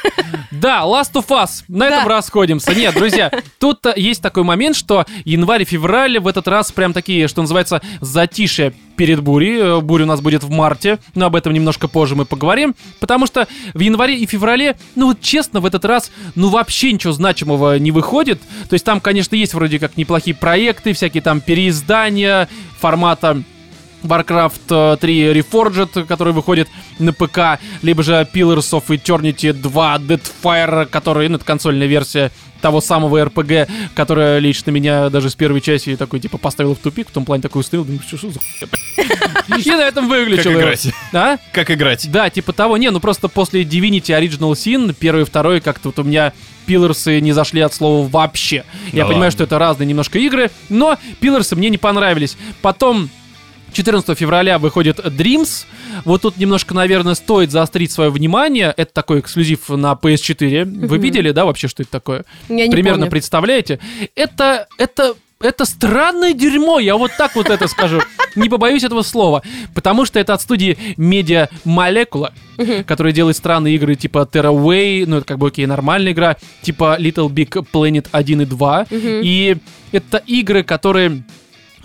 Да, 0.51 0.81
Last 0.83 1.13
of 1.13 1.25
Us. 1.29 1.63
На 1.67 1.89
Да. 1.89 1.95
этом 1.97 2.07
расходимся. 2.07 2.75
Нет, 2.75 2.93
друзья, 2.93 3.31
тут 3.59 3.79
есть 3.95 4.21
такой 4.21 4.43
момент, 4.43 4.75
что 4.75 5.07
январь 5.25 5.63
и 5.63 5.65
февраль 5.65 6.19
в 6.19 6.27
этот 6.27 6.47
раз 6.47 6.71
прям 6.71 6.93
такие, 6.93 7.27
что 7.27 7.41
называется, 7.41 7.81
затишье 7.99 8.73
перед 8.97 9.21
бурей. 9.21 9.59
Э, 9.59 9.79
Буря 9.79 10.03
у 10.03 10.07
нас 10.07 10.19
будет 10.19 10.43
в 10.43 10.49
марте, 10.49 10.99
но 11.15 11.27
об 11.27 11.35
этом 11.35 11.53
немножко 11.53 11.87
позже 11.87 12.15
мы 12.15 12.25
поговорим. 12.25 12.75
Потому 12.99 13.27
что 13.27 13.47
в 13.73 13.79
январе 13.79 14.17
и 14.17 14.25
феврале, 14.25 14.75
ну 14.95 15.07
вот 15.07 15.21
честно, 15.21 15.61
в 15.61 15.65
этот 15.65 15.85
раз, 15.85 16.11
ну 16.35 16.49
вообще 16.49 16.91
ничего 16.91 17.13
значимого 17.13 17.79
не 17.79 17.91
выходит. 17.91 18.41
То 18.67 18.73
есть 18.73 18.83
там, 18.83 18.99
конечно, 18.99 19.35
есть 19.35 19.53
вроде 19.53 19.79
как 19.79 19.95
неплохие 19.95 20.35
проекты, 20.35 20.91
всякие 20.91 21.21
там 21.21 21.39
переиздания 21.39 22.49
формата 22.79 23.43
Warcraft 24.03 24.93
э, 24.93 24.97
3 24.97 25.31
Reforged, 25.31 26.05
который 26.05 26.33
выходит 26.33 26.67
на 26.99 27.13
ПК, 27.13 27.59
либо 27.81 28.03
же 28.03 28.27
Pillars 28.33 28.71
of 28.71 28.85
Eternity 28.87 29.53
2 29.53 29.97
Deadfire, 29.99 30.85
который, 30.85 31.29
ну, 31.29 31.35
это 31.35 31.45
консольная 31.45 31.87
версия 31.87 32.31
того 32.61 32.81
самого 32.81 33.23
RPG, 33.23 33.69
которая 33.95 34.39
лично 34.39 34.71
меня 34.71 35.09
даже 35.09 35.29
с 35.29 35.35
первой 35.35 35.61
части 35.61 35.95
такой, 35.95 36.19
типа, 36.19 36.37
поставила 36.37 36.75
в 36.75 36.79
тупик, 36.79 37.09
в 37.09 37.11
том 37.11 37.25
плане 37.25 37.43
такой 37.43 37.61
установил, 37.61 37.85
думаю, 37.85 38.01
что, 38.07 38.31
за 38.31 38.39
хуйня?» 38.39 39.57
И 39.57 39.69
на 39.71 39.87
этом 39.87 40.09
выключил 40.09 40.51
Как 40.51 40.61
играть? 40.61 40.87
А? 41.13 41.37
Как 41.51 41.71
играть? 41.71 42.11
Да, 42.11 42.29
типа 42.29 42.53
того. 42.53 42.77
Не, 42.77 42.89
ну 42.91 42.99
просто 42.99 43.27
после 43.27 43.63
Divinity 43.63 44.19
Original 44.19 44.53
Sin, 44.53 44.95
первый 44.97 45.21
и 45.21 45.25
второй, 45.25 45.61
как-то 45.61 45.89
вот 45.89 45.99
у 45.99 46.03
меня 46.03 46.33
пилорсы 46.65 47.21
не 47.21 47.31
зашли 47.31 47.61
от 47.61 47.73
слова 47.73 48.07
вообще. 48.07 48.65
Я 48.91 49.05
понимаю, 49.05 49.31
что 49.31 49.43
это 49.43 49.57
разные 49.57 49.87
немножко 49.87 50.19
игры, 50.19 50.51
но 50.69 50.97
пилорсы 51.19 51.55
мне 51.55 51.69
не 51.69 51.77
понравились. 51.77 52.37
Потом 52.61 53.09
14 53.77 54.17
февраля 54.17 54.57
выходит 54.57 54.99
Dreams. 54.99 55.65
Вот 56.03 56.23
тут 56.23 56.37
немножко, 56.37 56.73
наверное, 56.73 57.13
стоит 57.13 57.51
заострить 57.51 57.91
свое 57.91 58.09
внимание. 58.09 58.73
Это 58.75 58.91
такой 58.91 59.19
эксклюзив 59.19 59.69
на 59.69 59.93
PS4. 59.93 60.87
Вы 60.87 60.97
видели, 60.97 61.29
да, 61.29 61.45
вообще, 61.45 61.67
что 61.67 61.83
это 61.83 61.91
такое? 61.91 62.25
Я 62.49 62.65
не 62.65 62.71
Примерно 62.71 63.01
помню. 63.01 63.11
представляете? 63.11 63.79
Это, 64.15 64.67
это, 64.79 65.13
это 65.39 65.65
странное 65.65 66.33
дерьмо, 66.33 66.79
я 66.79 66.97
вот 66.97 67.11
так 67.19 67.35
вот 67.35 67.51
это 67.51 67.67
скажу. 67.67 68.01
Не 68.35 68.49
побоюсь 68.49 68.83
этого 68.83 69.03
слова. 69.03 69.43
Потому 69.75 70.05
что 70.05 70.19
это 70.19 70.33
от 70.33 70.41
студии 70.41 70.75
Media 70.97 71.47
Molecula, 71.63 72.31
которая 72.83 73.13
делает 73.13 73.37
странные 73.37 73.75
игры 73.75 73.93
типа 73.93 74.27
Terraway, 74.31 75.05
ну 75.05 75.17
это 75.17 75.25
как 75.27 75.37
бы 75.37 75.47
окей, 75.49 75.67
нормальная 75.67 76.13
игра, 76.13 76.35
типа 76.63 76.97
Little 76.99 77.29
Big 77.29 77.49
Planet 77.71 78.07
1 78.11 78.41
и 78.41 78.45
2. 78.45 78.87
Мгм. 78.89 79.21
И 79.23 79.57
это 79.91 80.17
игры, 80.25 80.63
которые... 80.63 81.23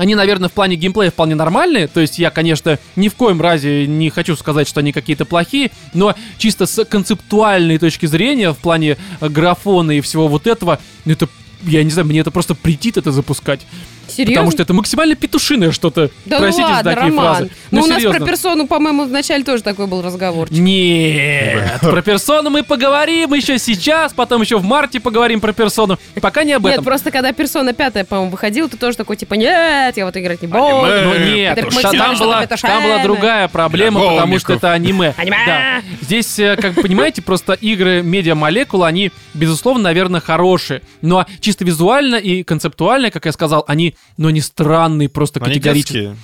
Они, 0.03 0.17
наверное, 0.17 0.49
в 0.49 0.53
плане 0.53 0.75
геймплея 0.75 1.13
вполне 1.13 1.37
нормальные. 1.37 1.87
То 1.87 2.01
есть 2.01 2.19
я, 2.19 2.33
конечно, 2.33 2.81
ни 2.97 3.09
в 3.09 3.15
коем 3.15 3.41
разе 3.41 3.87
не 3.87 4.11
хочу 4.11 4.35
сказать, 4.35 4.67
что 4.67 4.81
они 4.81 4.91
какие-то 4.91 5.25
плохие, 5.25 5.71
но 5.95 6.17
чисто 6.39 6.67
с 6.67 6.85
концептуальной 6.85 7.79
точки 7.79 8.07
зрения, 8.07 8.51
в 8.53 8.59
плане 8.59 8.97
графона 9.21 9.93
и 9.93 10.01
всего 10.01 10.27
вот 10.27 10.49
этого, 10.49 10.81
это 11.05 11.29
я 11.65 11.83
не 11.85 11.91
знаю, 11.91 12.07
мне 12.07 12.21
это 12.21 12.31
просто 12.31 12.55
претит 12.55 12.97
это 12.97 13.13
запускать. 13.13 13.61
Серьезно? 14.09 14.35
Потому 14.35 14.51
что 14.51 14.63
это 14.63 14.75
максимально 14.75 15.15
петушиное 15.15 15.73
что-то. 15.73 16.11
Да 16.27 16.39
Простите 16.39 16.63
ну 16.63 16.69
за 16.69 16.75
ладно, 16.75 16.95
такие 16.95 17.11
Роман. 17.11 17.37
фразы. 17.37 17.51
Ну, 17.71 17.83
у 17.83 17.87
нас 17.87 18.03
про 18.03 18.21
персону, 18.21 18.67
по-моему, 18.67 19.05
вначале 19.05 19.45
тоже 19.45 19.63
такой 19.63 19.87
был 19.87 20.03
разговор. 20.03 20.49
Нет, 20.51 21.81
про 21.81 22.03
персону 22.03 22.51
мы 22.51 22.63
поговорим 22.63 23.33
еще 23.35 23.59
сейчас, 23.59 24.13
потом 24.13 24.43
еще 24.43 24.59
в 24.59 24.65
марте 24.65 25.01
поговорим 25.01 25.41
про 25.41 25.53
персону. 25.53 25.99
Пока 26.21 26.45
не 26.45 26.53
об 26.53 26.65
Нет, 26.65 26.75
этом. 26.75 26.85
просто 26.85 27.11
когда 27.11 27.33
персона 27.33 27.73
пятая, 27.73 28.05
по-моему, 28.05 28.33
выходила, 28.33 28.69
ты 28.69 28.77
тоже 28.77 28.97
такой, 28.97 29.17
типа, 29.17 29.35
нет, 29.35 29.97
я 29.97 30.05
вот 30.05 30.17
играть 30.17 30.43
не 30.43 30.49
буду. 30.49 30.63
Аниме. 30.63 31.03
Ну 31.05 31.35
нет, 31.35 31.83
там, 31.83 32.19
была, 32.19 32.47
там 32.47 32.83
была 32.83 33.03
другая 33.03 33.49
проблема, 33.49 34.01
Для 34.01 34.11
потому 34.11 34.39
что 34.39 34.53
это 34.55 34.73
аниме. 34.73 35.15
Аниме. 35.17 35.37
Да. 35.47 35.83
Здесь, 36.03 36.39
э, 36.39 36.57
как 36.57 36.75
вы 36.75 36.83
понимаете, 36.83 37.23
просто 37.23 37.55
игры 37.55 38.01
Molecule, 38.01 38.87
они, 38.87 39.13
безусловно, 39.35 39.85
наверное, 39.85 40.21
хорошие. 40.21 40.83
Но 41.01 41.27
чисто 41.41 41.52
визуально 41.61 42.17
и 42.17 42.43
концептуально, 42.43 43.11
как 43.11 43.27
я 43.27 43.33
сказал, 43.33 43.65
они, 43.69 43.95
но 44.17 44.31
не 44.31 44.41
странные 44.41 45.09
просто 45.09 45.41
Они 45.41 45.55
категорически. 45.55 45.93
детские. 45.93 46.17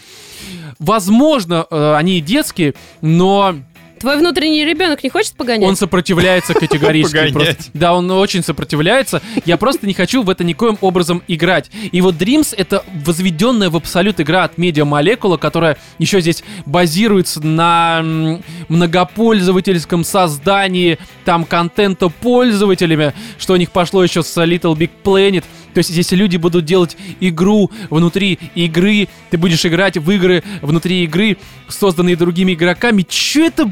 Возможно, 0.79 1.67
э, 1.71 1.95
они 1.97 2.19
и 2.19 2.21
детские, 2.21 2.75
но 3.01 3.57
Твой 4.01 4.19
внутренний 4.19 4.65
ребенок 4.65 5.03
не 5.03 5.11
хочет 5.11 5.35
погонять? 5.35 5.69
Он 5.69 5.77
сопротивляется 5.77 6.55
категорически. 6.55 7.33
Просто. 7.33 7.57
Да, 7.75 7.95
он 7.95 8.11
очень 8.11 8.43
сопротивляется. 8.43 9.23
Я 9.45 9.57
просто 9.57 9.87
не 9.87 9.95
хочу 9.95 10.23
в 10.23 10.31
это 10.31 10.45
никоим 10.45 10.79
образом 10.81 11.23
играть. 11.29 11.71
И 11.93 12.01
вот 12.01 12.15
Dreams— 12.17 12.55
это 12.57 12.85
возведенная 13.05 13.71
в 13.71 13.77
абсолют 13.77 14.21
игра 14.21 14.45
от 14.45 14.57
Media 14.57 14.85
Molecule, 14.89 15.39
которая 15.39 15.77
еще 15.99 16.21
здесь 16.21 16.45
базируется 16.67 17.45
на 17.45 18.03
многопользовательском 18.69 20.05
создании 20.05 20.99
там 21.25 21.45
контента 21.45 22.09
пользователями, 22.09 23.15
что 23.39 23.55
у 23.55 23.57
них 23.57 23.71
пошло 23.71 24.03
еще 24.03 24.23
с 24.23 24.37
Little 24.37 24.77
Big 24.77 24.91
Planet. 25.03 25.45
То 25.79 25.81
есть 25.81 25.91
здесь 25.91 26.11
люди 26.11 26.37
будут 26.37 26.65
делать 26.65 26.97
игру 27.21 27.71
внутри 27.89 28.37
игры, 28.57 29.07
ты 29.31 29.39
будешь 29.39 29.65
играть 29.65 29.97
в 29.97 30.11
игры 30.11 30.43
внутри 30.61 31.05
игры, 31.05 31.37
созданные 31.69 32.17
другими 32.17 32.55
игроками. 32.55 33.07
Че 33.09 33.47
это, 33.47 33.71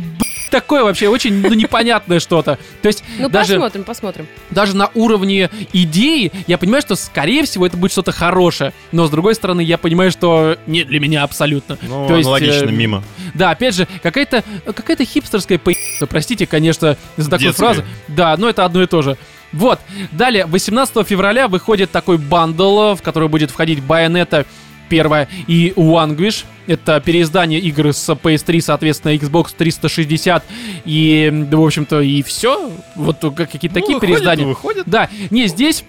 такое 0.53 0.85
вообще? 0.85 1.09
Очень 1.09 1.43
ну, 1.43 1.53
непонятное 1.55 2.21
что-то. 2.21 2.61
То 2.81 2.87
есть 2.87 3.03
Ну, 3.19 3.29
даже, 3.29 3.55
посмотрим, 3.55 3.83
посмотрим. 3.83 4.27
даже 4.51 4.77
на 4.77 4.89
уровне 4.95 5.51
идеи 5.73 6.31
я 6.47 6.59
понимаю, 6.59 6.83
что, 6.83 6.95
скорее 6.95 7.45
всего, 7.45 7.67
это 7.67 7.77
будет 7.77 7.91
что-то 7.91 8.13
хорошее. 8.13 8.73
Но, 8.93 9.07
с 9.07 9.11
другой 9.11 9.35
стороны, 9.35 9.61
я 9.63 9.77
понимаю, 9.77 10.13
что 10.13 10.59
не 10.69 10.85
для 10.85 11.01
меня 11.01 11.25
абсолютно. 11.25 11.77
Ну, 11.83 12.07
То 12.07 12.17
есть, 12.17 12.27
аналогично, 12.29 12.67
э, 12.67 12.73
мимо. 12.73 13.03
Да, 13.35 13.51
опять 13.51 13.75
же, 13.75 13.89
какая-то 14.01 14.45
какая 14.65 14.97
хипстерская 15.05 15.59
по***, 15.59 15.73
простите, 16.09 16.47
конечно, 16.47 16.97
за 17.17 17.31
такую 17.31 17.49
Детская. 17.49 17.67
фразу. 17.67 17.85
Да, 18.07 18.37
но 18.37 18.49
это 18.49 18.65
одно 18.65 18.83
и 18.85 18.87
то 18.87 19.03
же. 19.03 19.17
Вот, 19.53 19.81
далее, 20.13 20.47
18 20.47 21.07
февраля 21.07 21.49
выходит 21.49 21.91
такой 21.91 22.19
бандл, 22.19 22.95
в 22.95 23.03
который 23.03 23.29
будет 23.29 23.51
входить 23.51 23.79
Bayonetta 23.79 24.47
первая 24.89 25.29
и 25.47 25.73
Vanquish. 25.77 26.45
Это 26.67 27.01
переиздание 27.01 27.61
игр 27.61 27.93
с 27.93 28.09
PS3, 28.09 28.61
соответственно, 28.61 29.13
Xbox 29.15 29.49
360 29.57 30.45
и, 30.85 31.31
да, 31.33 31.57
в 31.57 31.65
общем-то, 31.65 32.01
и 32.01 32.23
все. 32.23 32.71
Вот 32.97 33.19
как- 33.21 33.51
какие-то 33.51 33.75
такие 33.75 33.95
Ну, 33.95 33.95
выходит, 33.95 34.01
переиздания. 34.01 34.47
Выходит. 34.47 34.83
Да, 34.87 35.09
не, 35.31 35.47
здесь 35.47 35.85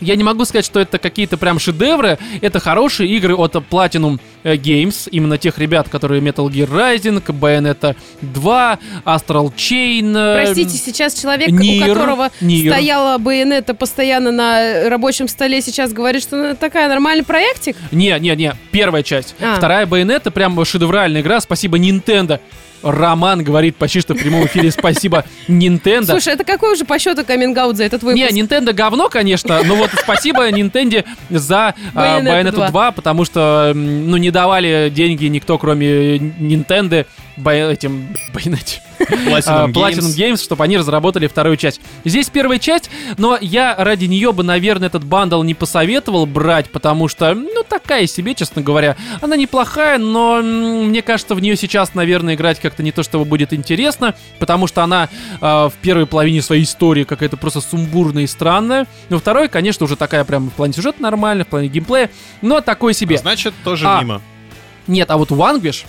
я 0.00 0.16
не 0.16 0.24
могу 0.24 0.44
сказать, 0.44 0.64
что 0.64 0.80
это 0.80 0.98
какие-то 0.98 1.36
прям 1.36 1.58
шедевры. 1.58 2.18
Это 2.40 2.60
хорошие 2.60 3.08
игры 3.10 3.34
от 3.34 3.54
Platinum 3.54 4.20
э, 4.42 4.54
Games. 4.56 5.08
Именно 5.10 5.38
тех 5.38 5.58
ребят, 5.58 5.88
которые 5.88 6.20
Metal 6.20 6.46
Gear 6.48 6.68
Rising, 6.68 7.22
Bayonetta 7.26 7.96
2, 8.22 8.78
Astral 9.04 9.52
Chain. 9.54 10.16
э, 10.16 10.44
Простите, 10.44 10.76
сейчас 10.76 11.14
человек, 11.14 11.50
Нир, 11.50 11.84
у 11.84 11.88
которого 11.88 12.30
Нир. 12.40 12.72
стояла 12.72 13.18
байонета 13.18 13.74
постоянно 13.74 14.32
на 14.32 14.88
рабочем 14.88 15.28
столе, 15.28 15.60
сейчас 15.60 15.92
говорит, 15.92 16.22
что 16.22 16.36
ну, 16.36 16.56
такая 16.56 16.88
нормальный 16.88 17.24
проектик. 17.24 17.76
Не, 17.90 18.18
не, 18.18 18.34
не, 18.34 18.52
первая 18.70 19.02
часть. 19.02 19.34
А. 19.40 19.56
Вторая 19.56 19.86
Bayonetta 19.86 20.30
прям 20.30 20.62
шедевральная 20.64 21.20
игра. 21.20 21.40
Спасибо 21.40 21.78
Nintendo. 21.78 22.40
Роман 22.84 23.42
говорит 23.42 23.76
почти 23.76 24.00
что 24.00 24.14
в 24.14 24.18
прямом 24.18 24.46
эфире 24.46 24.70
спасибо 24.70 25.24
Nintendo. 25.48 26.06
Слушай, 26.06 26.34
это 26.34 26.44
какой 26.44 26.74
уже 26.74 26.84
по 26.84 26.98
счету 26.98 27.24
каминг 27.24 27.56
за 27.74 27.84
этот 27.84 28.02
выпуск? 28.02 28.30
Не, 28.30 28.42
Nintendo 28.42 28.72
говно, 28.72 29.08
конечно, 29.08 29.62
но 29.64 29.74
вот 29.74 29.90
спасибо 29.98 30.48
Nintendo 30.50 31.04
за 31.30 31.74
а, 31.94 32.20
Bayonetta 32.20 32.44
Bayonetta 32.44 32.56
2. 32.56 32.68
2, 32.68 32.92
потому 32.92 33.24
что, 33.24 33.72
ну, 33.74 34.16
не 34.16 34.30
давали 34.30 34.90
деньги 34.94 35.26
никто, 35.26 35.58
кроме 35.58 36.16
Nintendo, 36.16 37.06
Бай- 37.36 37.72
этим, 37.72 38.14
Bayonetta. 38.34 38.78
А, 39.46 39.66
Platinum 39.66 39.72
Platinum 39.72 39.98
Games. 39.98 40.16
Games, 40.16 40.42
чтобы 40.42 40.64
они 40.64 40.78
разработали 40.78 41.26
вторую 41.26 41.56
часть. 41.56 41.80
Здесь 42.04 42.30
первая 42.30 42.58
часть, 42.58 42.90
но 43.18 43.36
я 43.40 43.74
ради 43.76 44.04
нее 44.06 44.32
бы, 44.32 44.42
наверное, 44.44 44.86
этот 44.88 45.04
bundle 45.04 45.42
не 45.42 45.54
посоветовал 45.54 46.26
брать, 46.26 46.70
потому 46.70 47.08
что, 47.08 47.34
ну, 47.34 47.64
такая 47.68 48.06
себе, 48.06 48.34
честно 48.34 48.62
говоря. 48.62 48.96
Она 49.20 49.36
неплохая, 49.36 49.98
но 49.98 50.40
мне 50.42 51.02
кажется, 51.02 51.34
в 51.34 51.40
нее 51.40 51.56
сейчас, 51.56 51.94
наверное, 51.94 52.34
играть 52.34 52.60
как-то 52.60 52.82
не 52.82 52.92
то, 52.92 53.02
чтобы 53.02 53.24
будет 53.24 53.52
интересно, 53.52 54.14
потому 54.38 54.66
что 54.66 54.82
она 54.84 55.08
а, 55.40 55.68
в 55.68 55.74
первой 55.74 56.06
половине 56.06 56.40
своей 56.40 56.62
истории 56.64 57.04
какая-то 57.04 57.36
просто 57.36 57.60
сумбурная 57.60 58.22
и 58.24 58.26
странная. 58.28 58.86
Но 59.08 59.18
второй, 59.18 59.48
конечно, 59.48 59.84
уже 59.84 59.96
такая 59.96 60.24
прям 60.24 60.50
в 60.50 60.52
плане 60.52 60.72
сюжета 60.72 61.02
нормальная, 61.02 61.44
в 61.44 61.48
плане 61.48 61.68
геймплея, 61.68 62.10
но 62.42 62.60
такой 62.60 62.94
себе. 62.94 63.18
Значит, 63.18 63.54
тоже 63.64 63.86
А. 63.88 64.00
мимо. 64.00 64.22
Нет, 64.86 65.10
а 65.10 65.16
вот 65.16 65.30
Vanquish, 65.30 65.84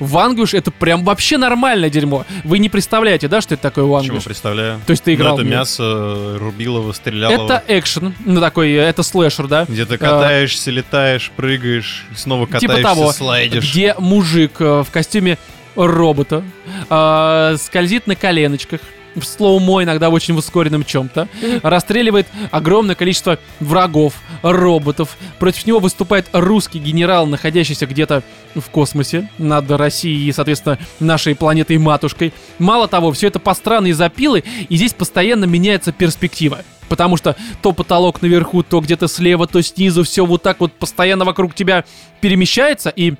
Vanquish 0.00 0.54
это 0.54 0.70
прям 0.70 1.04
вообще 1.04 1.36
нормальное 1.38 1.90
дерьмо. 1.90 2.24
Вы 2.44 2.58
не 2.58 2.68
представляете, 2.68 3.28
да, 3.28 3.40
что 3.40 3.54
это 3.54 3.62
такое 3.62 3.84
Почему 3.84 3.94
Vanquish? 3.94 4.24
представляю? 4.24 4.80
То 4.86 4.90
есть 4.92 5.04
ты 5.04 5.14
играл 5.14 5.36
Ну, 5.36 5.42
это 5.42 5.50
мясо 5.50 6.36
Рубилова, 6.38 6.92
Стрелялова. 6.92 7.44
Это 7.44 7.64
экшен, 7.68 8.14
ну 8.24 8.40
такой, 8.40 8.72
э, 8.72 8.80
это 8.80 9.02
слэшер, 9.02 9.46
да? 9.46 9.66
Где 9.68 9.84
ты 9.84 9.98
катаешься, 9.98 10.70
летаешь, 10.70 11.30
прыгаешь, 11.36 12.06
снова 12.16 12.46
катаешься, 12.46 12.68
типа 12.76 12.82
того, 12.82 13.12
слайдишь. 13.12 13.70
где 13.70 13.94
мужик 13.98 14.52
э, 14.60 14.82
в 14.82 14.90
костюме 14.90 15.38
робота 15.76 16.44
э, 16.90 17.56
скользит 17.60 18.06
на 18.06 18.16
коленочках, 18.16 18.80
в 19.14 19.24
слоумо 19.24 19.82
иногда 19.82 20.10
в 20.10 20.14
очень 20.14 20.36
ускоренном 20.36 20.84
чем-то, 20.84 21.28
расстреливает 21.62 22.26
огромное 22.50 22.94
количество 22.94 23.38
врагов, 23.60 24.14
роботов. 24.42 25.16
Против 25.38 25.66
него 25.66 25.78
выступает 25.78 26.26
русский 26.32 26.78
генерал, 26.78 27.26
находящийся 27.26 27.86
где-то 27.86 28.22
в 28.54 28.68
космосе 28.70 29.28
над 29.38 29.70
Россией 29.70 30.28
и, 30.28 30.32
соответственно, 30.32 30.78
нашей 31.00 31.34
планетой-матушкой. 31.34 32.32
Мало 32.58 32.88
того, 32.88 33.12
все 33.12 33.28
это 33.28 33.38
по 33.38 33.54
странной 33.54 33.92
запилы, 33.92 34.44
и 34.68 34.76
здесь 34.76 34.94
постоянно 34.94 35.44
меняется 35.44 35.92
перспектива. 35.92 36.60
Потому 36.88 37.16
что 37.16 37.36
то 37.60 37.72
потолок 37.72 38.22
наверху, 38.22 38.62
то 38.62 38.80
где-то 38.80 39.08
слева, 39.08 39.46
то 39.46 39.60
снизу, 39.62 40.04
все 40.04 40.24
вот 40.24 40.42
так 40.42 40.60
вот 40.60 40.72
постоянно 40.72 41.24
вокруг 41.24 41.54
тебя 41.54 41.84
перемещается, 42.20 42.88
и 42.88 43.14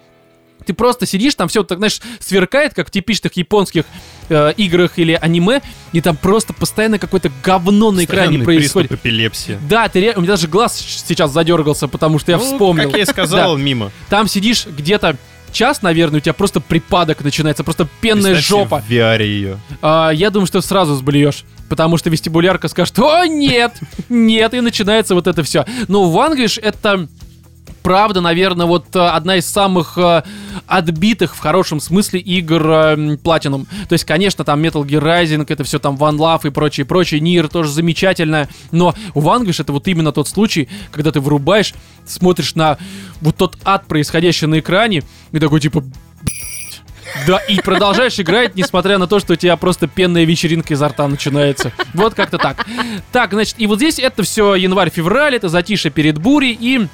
ты 0.67 0.75
просто 0.75 1.07
сидишь, 1.07 1.35
там 1.35 1.49
все 1.49 1.63
так, 1.63 1.79
знаешь, 1.79 2.01
сверкает, 2.21 2.75
как 2.75 2.89
в 2.89 2.91
типичных 2.91 3.33
японских 3.35 3.85
э, 4.29 4.53
играх 4.57 4.99
или 4.99 5.13
аниме, 5.21 5.63
и 5.93 6.01
там 6.01 6.17
просто 6.17 6.53
постоянно 6.53 6.99
какое-то 6.99 7.31
говно 7.43 7.91
на 7.91 8.05
экране 8.05 8.39
происходит. 8.41 8.89
приступ 8.91 9.07
эпилепсии. 9.07 9.59
Да, 9.69 9.89
ты 9.89 10.01
ре- 10.01 10.15
у 10.17 10.21
меня 10.21 10.33
даже 10.33 10.49
глаз 10.49 10.79
сейчас 10.79 11.33
задергался, 11.33 11.89
потому 11.89 12.19
что 12.19 12.33
я 12.33 12.39
Ну, 12.39 12.45
вспомнил. 12.45 12.85
Как 12.91 12.97
я 12.99 13.03
и 13.03 13.07
сказал, 13.11 13.57
мимо. 13.57 13.91
Там 14.09 14.29
сидишь 14.29 14.67
где-то 14.67 15.17
час, 15.53 15.81
наверное, 15.81 16.19
у 16.19 16.21
тебя 16.21 16.35
просто 16.35 16.61
припадок 16.61 17.25
начинается, 17.25 17.65
просто 17.65 17.89
пенная 18.03 18.35
жопа. 18.35 18.83
в 18.87 18.91
VR 18.91 19.23
ее. 19.25 19.59
А, 19.81 20.11
я 20.11 20.29
думаю, 20.31 20.47
что 20.47 20.61
сразу 20.61 20.95
сблюешь. 20.95 21.45
Потому 21.71 21.99
что 21.99 22.09
вестибулярка 22.09 22.67
скажет, 22.69 22.99
о, 22.99 23.27
нет, 23.27 23.73
нет, 24.09 24.55
и 24.55 24.61
начинается 24.63 25.15
вот 25.15 25.27
это 25.27 25.43
все. 25.43 25.67
Ну, 25.87 26.09
Вангвиш 26.11 26.57
это 26.57 27.09
правда, 27.83 28.21
наверное, 28.21 28.67
вот 28.67 28.95
э, 28.95 28.99
одна 29.01 29.37
из 29.37 29.47
самых 29.47 29.97
э, 29.99 30.23
отбитых 30.67 31.35
в 31.35 31.39
хорошем 31.39 31.81
смысле 31.81 32.21
игр 32.21 32.71
э, 32.71 32.75
м, 32.95 33.15
Platinum. 33.15 33.67
То 33.89 33.95
есть, 33.95 34.05
конечно, 34.05 34.45
там 34.45 34.63
Metal 34.63 34.85
Gear 34.85 35.03
Rising, 35.03 35.45
это 35.49 35.65
все 35.65 35.79
там 35.79 35.97
One 35.97 36.17
Love 36.17 36.49
и 36.49 36.51
прочее, 36.51 36.87
прочее. 36.87 37.21
Нир 37.21 37.49
тоже 37.49 37.71
замечательное. 37.71 38.49
Но 38.71 38.95
Vanquish 39.15 39.61
это 39.61 39.73
вот 39.73 39.87
именно 39.89 40.13
тот 40.13 40.29
случай, 40.29 40.69
когда 40.91 41.13
ты 41.13 41.21
врубаешь, 41.21 41.75
смотришь 42.07 42.55
на 42.55 42.79
вот 43.21 43.37
тот 43.37 43.57
ад, 43.65 43.87
происходящий 43.87 44.47
на 44.47 44.59
экране, 44.59 45.03
и 45.33 45.39
такой 45.39 45.61
типа, 45.61 45.85
да, 47.27 47.39
и 47.39 47.57
продолжаешь 47.61 48.19
играть, 48.21 48.55
несмотря 48.55 48.99
на 48.99 49.07
то, 49.07 49.19
что 49.19 49.33
у 49.33 49.37
тебя 49.37 49.57
просто 49.57 49.87
пенная 49.87 50.25
вечеринка 50.25 50.75
изо 50.75 50.89
рта 50.89 51.09
начинается. 51.09 51.73
Вот 51.95 52.15
как-то 52.15 52.39
так. 52.39 52.67
Так, 53.13 53.33
значит, 53.33 53.57
и 53.59 53.67
вот 53.67 53.79
здесь 53.79 53.99
это 53.99 54.23
все 54.23 54.55
январь-февраль, 54.55 55.35
это 55.37 55.49
затишье 55.49 55.91
перед 55.91 56.19
бурей, 56.19 56.57
и 56.59 56.87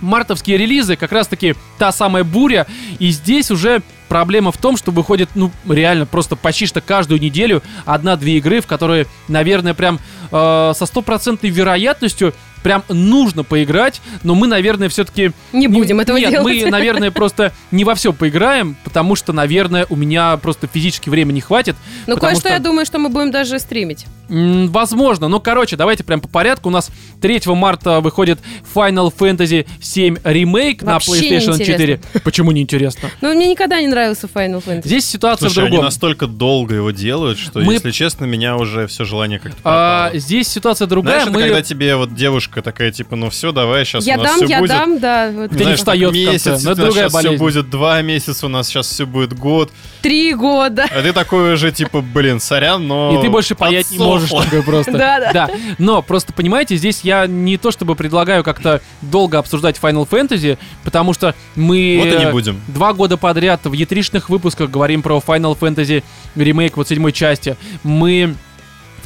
мартовские 0.00 0.56
релизы, 0.56 0.96
как 0.96 1.12
раз-таки 1.12 1.54
та 1.78 1.92
самая 1.92 2.24
буря, 2.24 2.66
и 2.98 3.10
здесь 3.10 3.50
уже 3.50 3.82
проблема 4.08 4.52
в 4.52 4.58
том, 4.58 4.76
что 4.76 4.90
выходит, 4.92 5.30
ну, 5.34 5.50
реально, 5.68 6.06
просто 6.06 6.36
почти 6.36 6.66
что 6.66 6.80
каждую 6.80 7.20
неделю 7.20 7.62
одна-две 7.84 8.38
игры, 8.38 8.60
в 8.60 8.66
которые, 8.66 9.06
наверное, 9.28 9.74
прям 9.74 9.98
э, 10.30 10.72
со 10.74 10.86
стопроцентной 10.86 11.50
вероятностью 11.50 12.32
прям 12.66 12.82
нужно 12.88 13.44
поиграть, 13.44 14.00
но 14.24 14.34
мы, 14.34 14.48
наверное, 14.48 14.88
все-таки... 14.88 15.30
Не 15.52 15.68
будем 15.68 16.00
этого 16.00 16.16
Нет, 16.16 16.30
делать. 16.30 16.64
мы, 16.64 16.68
наверное, 16.68 17.10
просто 17.12 17.52
не 17.70 17.84
во 17.84 17.94
все 17.94 18.12
поиграем, 18.12 18.76
потому 18.82 19.14
что, 19.14 19.32
наверное, 19.32 19.86
у 19.88 19.94
меня 19.94 20.36
просто 20.38 20.66
физически 20.66 21.08
времени 21.08 21.36
не 21.36 21.40
хватит. 21.42 21.76
Ну, 22.08 22.16
кое-что 22.16 22.40
что- 22.40 22.48
я 22.48 22.58
думаю, 22.58 22.84
что 22.84 22.98
мы 22.98 23.08
будем 23.08 23.30
даже 23.30 23.60
стримить. 23.60 24.06
Возможно, 24.28 25.28
но 25.28 25.38
короче, 25.38 25.76
давайте 25.76 26.02
прям 26.02 26.20
по 26.20 26.26
порядку. 26.26 26.68
У 26.68 26.72
нас 26.72 26.90
3 27.20 27.40
марта 27.46 28.00
выходит 28.00 28.38
Final 28.74 29.12
Fantasy 29.16 29.66
7 29.80 30.18
ремейк 30.24 30.82
на 30.82 30.94
Вообще 30.94 31.12
PlayStation 31.12 31.56
неинтересно. 31.58 31.64
4. 31.64 32.00
Почему 32.24 32.50
неинтересно? 32.52 33.10
Ну, 33.20 33.34
мне 33.34 33.48
никогда 33.50 33.80
не 33.80 33.88
нравился 33.88 34.26
Final 34.32 34.62
Fantasy. 34.64 34.82
Здесь 34.86 35.06
ситуация 35.06 35.48
Слушай, 35.48 35.58
в 35.58 35.66
они 35.66 35.70
другом. 35.76 35.84
настолько 35.86 36.26
долго 36.26 36.74
его 36.74 36.90
делают, 36.90 37.38
что, 37.38 37.60
Мы- 37.60 37.74
если 37.74 37.90
честно, 37.90 38.24
меня 38.24 38.56
уже 38.56 38.86
все 38.86 39.04
желание 39.04 39.38
как-то 39.38 39.58
А, 39.64 40.10
здесь 40.14 40.48
ситуация 40.48 40.86
другая. 40.86 41.16
Знаешь, 41.22 41.28
это 41.28 41.38
Мы... 41.38 41.42
когда 41.44 41.62
тебе 41.62 41.96
вот 41.96 42.14
девушка 42.14 42.62
такая, 42.62 42.92
типа, 42.92 43.16
ну 43.16 43.30
все, 43.30 43.52
давай, 43.52 43.84
сейчас 43.84 44.06
я 44.06 44.14
у 44.16 44.18
нас 44.22 44.26
дам, 44.28 44.36
все 44.36 44.46
я 44.46 44.58
будет. 44.60 44.70
дам, 44.70 44.98
да. 44.98 45.30
вот 45.32 45.50
Ты 45.50 45.56
не 45.64 45.70
это. 45.70 45.76
встаёт 45.76 46.10
в 46.12 46.14
конце, 46.14 46.32
месяц, 46.32 46.64
но 46.64 46.72
это 46.72 46.82
другая 46.82 47.08
болезнь. 47.10 47.34
все 47.36 47.38
будет 47.44 47.70
два 47.70 48.02
месяца, 48.02 48.46
у 48.46 48.48
нас 48.48 48.68
сейчас 48.68 48.86
все 48.88 49.06
будет 49.06 49.32
год. 49.38 49.70
Три 50.02 50.34
года. 50.34 50.84
А 50.90 51.02
ты 51.02 51.12
такой 51.12 51.54
уже, 51.54 51.72
типа, 51.72 52.00
блин, 52.00 52.40
сорян, 52.40 52.86
но... 52.86 53.18
И 53.18 53.22
ты 53.24 53.30
больше 53.30 53.54
паять 53.54 53.90
не 53.90 53.98
можешь 53.98 54.30
такой 54.30 54.62
просто. 54.62 54.92
Да, 54.96 55.20
да. 55.20 55.32
Да, 55.32 55.50
но 55.78 56.00
просто 56.02 56.32
понимаете, 56.32 56.76
здесь 56.76 57.00
я 57.06 57.26
не 57.26 57.56
то 57.56 57.70
чтобы 57.70 57.94
предлагаю 57.94 58.42
как-то 58.42 58.82
долго 59.00 59.38
обсуждать 59.38 59.78
Final 59.80 60.08
Fantasy, 60.08 60.58
потому 60.84 61.14
что 61.14 61.34
мы 61.54 61.96
Вот 62.00 62.08
и 62.08 62.18
не 62.18 62.24
э, 62.24 62.32
будем. 62.32 62.60
два 62.68 62.92
года 62.92 63.16
подряд 63.16 63.64
в 63.64 63.72
етришных 63.72 64.28
выпусках 64.28 64.70
говорим 64.70 65.02
про 65.02 65.22
Final 65.24 65.56
Fantasy 65.58 66.02
ремейк 66.34 66.76
вот 66.76 66.88
седьмой 66.88 67.12
части. 67.12 67.56
Мы 67.84 68.34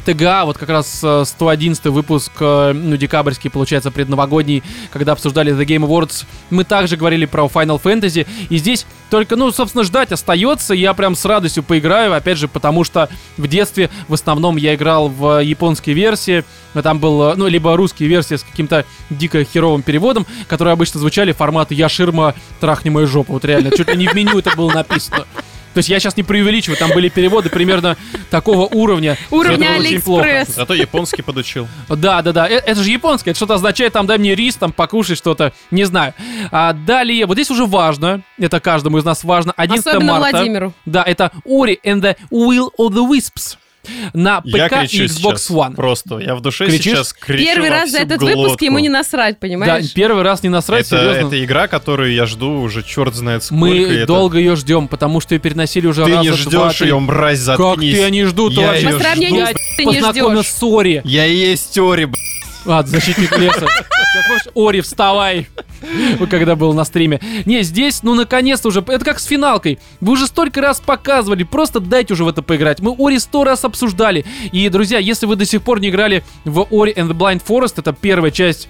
ТГА, 0.01 0.45
вот 0.45 0.57
как 0.57 0.69
раз 0.69 1.01
э, 1.03 1.23
111 1.25 1.85
выпуск, 1.85 2.31
э, 2.39 2.73
ну, 2.73 2.97
декабрьский, 2.97 3.49
получается, 3.49 3.91
предновогодний, 3.91 4.63
когда 4.91 5.13
обсуждали 5.13 5.53
The 5.53 5.65
Game 5.65 5.87
Awards, 5.87 6.25
мы 6.49 6.63
также 6.63 6.97
говорили 6.97 7.25
про 7.25 7.45
Final 7.45 7.81
Fantasy, 7.81 8.27
и 8.49 8.57
здесь 8.57 8.85
только, 9.09 9.35
ну, 9.35 9.51
собственно, 9.51 9.83
ждать 9.83 10.11
остается, 10.11 10.73
я 10.73 10.93
прям 10.93 11.15
с 11.15 11.25
радостью 11.25 11.63
поиграю, 11.63 12.13
опять 12.13 12.37
же, 12.37 12.47
потому 12.47 12.83
что 12.83 13.09
в 13.37 13.47
детстве 13.47 13.89
в 14.07 14.13
основном 14.13 14.57
я 14.57 14.75
играл 14.75 15.09
в 15.09 15.39
японские 15.43 15.95
версии, 15.95 16.43
там 16.81 16.99
был, 16.99 17.31
э, 17.31 17.35
ну, 17.35 17.47
либо 17.47 17.75
русские 17.75 18.09
версии 18.09 18.35
с 18.35 18.43
каким-то 18.43 18.85
дико 19.09 19.43
херовым 19.43 19.81
переводом, 19.81 20.25
которые 20.47 20.73
обычно 20.73 20.99
звучали 20.99 21.31
формата 21.31 21.73
«Я 21.73 21.89
ширма, 21.89 22.35
трахни 22.59 22.89
мою 22.89 23.07
жопу», 23.07 23.33
вот 23.33 23.45
реально, 23.45 23.71
чуть 23.75 23.89
ли 23.89 23.97
не 23.97 24.07
в 24.07 24.13
меню 24.13 24.39
это 24.39 24.55
было 24.55 24.71
написано. 24.71 25.25
То 25.73 25.77
есть 25.77 25.89
я 25.89 25.99
сейчас 25.99 26.17
не 26.17 26.23
преувеличиваю, 26.23 26.77
там 26.77 26.91
были 26.91 27.09
переводы 27.09 27.49
примерно 27.49 27.97
такого 28.29 28.67
уровня. 28.67 29.17
Уровня. 29.29 29.75
Алиэкспресс. 29.75 30.55
Зато 30.55 30.73
японский 30.73 31.21
подучил. 31.21 31.67
Да, 31.89 32.21
да, 32.21 32.31
да. 32.33 32.47
Э- 32.49 32.61
Это 32.65 32.83
же 32.83 32.89
японское. 32.89 33.31
Это 33.31 33.37
что-то 33.37 33.55
означает, 33.55 33.93
там, 33.93 34.05
дай 34.05 34.17
мне 34.17 34.35
рис, 34.35 34.55
там, 34.55 34.71
покушай 34.71 35.15
что-то. 35.15 35.53
Не 35.71 35.85
знаю. 35.85 36.13
А 36.51 36.73
далее, 36.73 37.25
вот 37.25 37.35
здесь 37.35 37.49
уже 37.51 37.65
важно. 37.65 38.21
Это 38.37 38.59
каждому 38.59 38.97
из 38.97 39.05
нас 39.05 39.23
важно. 39.23 39.53
11 39.55 39.85
Особенно 39.87 40.13
марта. 40.19 40.37
Владимиру. 40.37 40.73
Да, 40.85 41.03
это 41.03 41.31
Ori 41.45 41.77
and 41.85 42.01
the 42.01 42.15
Will 42.31 42.69
of 42.77 42.89
the 42.89 43.07
Wisps. 43.09 43.57
На 44.13 44.41
Я 44.45 44.67
ПК 44.67 44.73
и 44.73 44.87
кричу 44.87 45.03
Xbox 45.05 45.37
сейчас. 45.37 45.49
One. 45.51 45.75
Просто. 45.75 46.19
Я 46.19 46.35
в 46.35 46.41
душе 46.41 46.65
Кричишь? 46.67 46.83
сейчас 46.83 47.13
кричу 47.13 47.43
Первый 47.43 47.69
во 47.69 47.75
раз 47.77 47.91
за 47.91 47.97
этот 47.99 48.19
глотку. 48.19 48.39
выпуск 48.41 48.61
ему 48.61 48.79
не 48.79 48.89
насрать, 48.89 49.35
Да, 49.35 49.39
понимаешь? 49.41 49.93
первый 49.93 50.21
раз 50.23 50.43
не 50.43 50.49
насрать, 50.49 50.85
Это, 50.87 50.97
серьезно. 50.99 51.27
это 51.27 51.43
игра, 51.43 51.67
которую 51.67 52.13
я 52.13 52.25
жду 52.25 52.61
уже 52.61 52.83
черт 52.83 53.15
знает 53.15 53.43
сколько. 53.43 53.59
Мы 53.65 53.77
и 53.77 53.95
это- 53.97 54.07
долго 54.07 54.37
ее 54.37 54.55
ждем, 54.55 54.87
потому 54.87 55.19
что 55.19 55.33
ее 55.33 55.39
переносили 55.39 55.87
уже 55.87 56.05
Ты 56.05 56.11
раза 56.11 56.21
не 56.21 56.27
два, 56.29 56.37
ждешь 56.69 56.77
три. 56.77 56.87
ее, 56.89 56.99
мразь, 56.99 57.39
Как 57.39 57.57
заткнись. 57.57 57.95
ты, 57.95 58.03
они 58.03 58.23
ждут 58.25 58.53
Я 58.53 58.67
вообще. 58.67 58.81
её 58.87 58.97
По 58.97 59.03
сравнению 59.03 59.45
жду. 59.47 59.55
с 59.57 59.75
ты 59.77 59.85
не 59.85 59.99
ждешь. 60.01 61.01
Я 61.05 61.25
и 61.25 61.35
есть 61.35 61.77
Ори, 61.79 62.05
б***ь. 62.05 62.30
А, 62.65 62.83
защитник 62.83 63.37
леса. 63.37 63.67
Как 64.13 64.27
помнишь, 64.27 64.47
Ори, 64.55 64.81
вставай. 64.81 65.47
Когда 66.29 66.55
был 66.55 66.73
на 66.73 66.83
стриме. 66.83 67.19
Не, 67.45 67.63
здесь, 67.63 68.03
ну, 68.03 68.13
наконец-то 68.13 68.67
уже, 68.67 68.81
это 68.81 69.03
как 69.03 69.19
с 69.19 69.25
финалкой. 69.25 69.79
Вы 69.99 70.13
уже 70.13 70.27
столько 70.27 70.61
раз 70.61 70.79
показывали, 70.79 71.43
просто 71.43 71.79
дайте 71.79 72.13
уже 72.13 72.23
в 72.23 72.27
это 72.27 72.41
поиграть. 72.41 72.79
Мы 72.79 72.95
Ори 72.97 73.17
сто 73.19 73.43
раз 73.43 73.65
обсуждали. 73.65 74.25
И, 74.51 74.67
друзья, 74.69 74.99
если 74.99 75.25
вы 75.25 75.35
до 75.35 75.45
сих 75.45 75.63
пор 75.63 75.79
не 75.79 75.89
играли 75.89 76.23
в 76.45 76.59
Ori 76.71 76.93
and 76.95 77.09
the 77.09 77.17
Blind 77.17 77.41
Forest, 77.45 77.73
это 77.77 77.93
первая 77.93 78.31
часть 78.31 78.69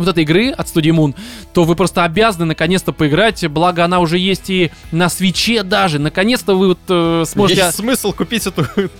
вот 0.00 0.08
этой 0.08 0.24
игры 0.24 0.50
от 0.50 0.68
студии 0.68 0.92
Moon, 0.92 1.14
то 1.52 1.64
вы 1.64 1.76
просто 1.76 2.04
обязаны 2.04 2.46
наконец-то 2.46 2.92
поиграть, 2.92 3.46
благо 3.48 3.84
она 3.84 4.00
уже 4.00 4.18
есть 4.18 4.50
и 4.50 4.70
на 4.92 5.08
свече 5.08 5.62
даже. 5.62 5.98
Наконец-то 5.98 6.54
вы 6.54 6.68
вот 6.68 6.78
э, 6.88 7.24
сможете... 7.26 7.62
Есть 7.62 7.76
смысл 7.76 8.12
купить 8.12 8.46
эту... 8.46 8.66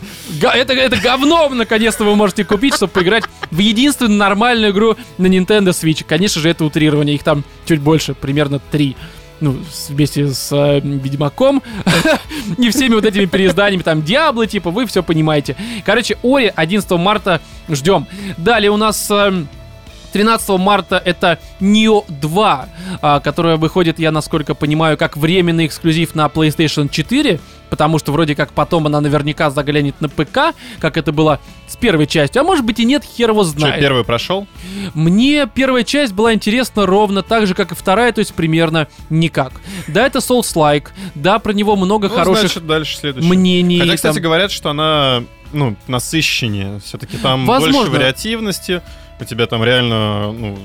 Это, 0.42 0.72
это 0.72 0.96
говно, 0.96 1.48
наконец-то 1.48 2.04
вы 2.04 2.16
можете 2.16 2.44
купить, 2.44 2.74
чтобы 2.74 2.92
поиграть 2.92 3.24
в 3.50 3.58
единственную 3.58 4.18
нормальную 4.18 4.72
игру 4.72 4.96
на 5.18 5.26
Nintendo 5.26 5.68
Switch. 5.70 6.04
Конечно 6.06 6.40
же, 6.40 6.48
это 6.48 6.64
утрирование, 6.64 7.14
их 7.14 7.22
там 7.22 7.44
чуть 7.66 7.80
больше, 7.80 8.14
примерно 8.14 8.60
три. 8.70 8.96
Ну, 9.40 9.56
вместе 9.88 10.28
с 10.28 10.52
э, 10.52 10.80
Ведьмаком 10.80 11.62
и 12.58 12.68
всеми 12.70 12.94
вот 12.94 13.06
этими 13.06 13.24
переизданиями, 13.24 13.82
там, 13.82 14.02
Диабло, 14.02 14.46
типа, 14.46 14.70
вы 14.70 14.84
все 14.86 15.02
понимаете. 15.02 15.56
Короче, 15.86 16.18
Ори 16.22 16.52
11 16.54 16.90
марта 16.92 17.40
ждем. 17.68 18.06
Далее 18.36 18.70
у 18.70 18.76
нас... 18.76 19.10
эм, 19.10 19.48
13 20.12 20.48
марта 20.58 21.00
это 21.04 21.38
Neo 21.60 22.04
2, 22.08 22.68
а, 23.02 23.20
которая 23.20 23.56
выходит, 23.56 23.98
я 23.98 24.10
насколько 24.12 24.54
понимаю, 24.54 24.96
как 24.98 25.16
временный 25.16 25.66
эксклюзив 25.66 26.14
на 26.14 26.26
PlayStation 26.26 26.88
4, 26.88 27.40
потому 27.70 27.98
что 27.98 28.12
вроде 28.12 28.34
как 28.34 28.52
потом 28.52 28.86
она 28.86 29.00
наверняка 29.00 29.50
заглянет 29.50 30.00
на 30.00 30.08
ПК, 30.08 30.54
как 30.80 30.96
это 30.96 31.12
было 31.12 31.38
с 31.68 31.76
первой 31.76 32.06
частью, 32.06 32.40
а 32.40 32.44
может 32.44 32.64
быть 32.64 32.80
и 32.80 32.84
нет, 32.84 33.04
хер 33.04 33.30
его 33.30 33.44
Что, 33.44 33.52
знает. 33.60 33.80
первый 33.80 34.02
прошел? 34.04 34.46
Мне 34.94 35.46
первая 35.52 35.84
часть 35.84 36.12
была 36.12 36.34
интересна 36.34 36.84
ровно 36.86 37.22
так 37.22 37.46
же, 37.46 37.54
как 37.54 37.72
и 37.72 37.74
вторая, 37.76 38.12
то 38.12 38.18
есть 38.18 38.34
примерно 38.34 38.88
никак. 39.08 39.52
Да, 39.86 40.04
это 40.06 40.18
Souls-like, 40.18 40.88
да, 41.14 41.38
про 41.38 41.52
него 41.52 41.76
много 41.76 42.08
Ну, 42.08 42.14
хороших 42.14 42.40
значит, 42.50 42.66
дальше 42.66 42.96
следующий. 42.98 43.28
мнений. 43.28 43.78
Хотя, 43.78 43.88
там- 43.90 43.96
кстати, 43.96 44.18
говорят, 44.18 44.50
что 44.50 44.70
она, 44.70 45.22
ну, 45.52 45.76
насыщеннее. 45.86 46.80
Все-таки 46.84 47.16
там 47.18 47.46
Возможно. 47.46 47.78
больше 47.78 47.90
вариативности. 47.92 48.82
У 49.20 49.24
тебя 49.24 49.46
там 49.46 49.62
реально, 49.64 50.32
ну, 50.32 50.58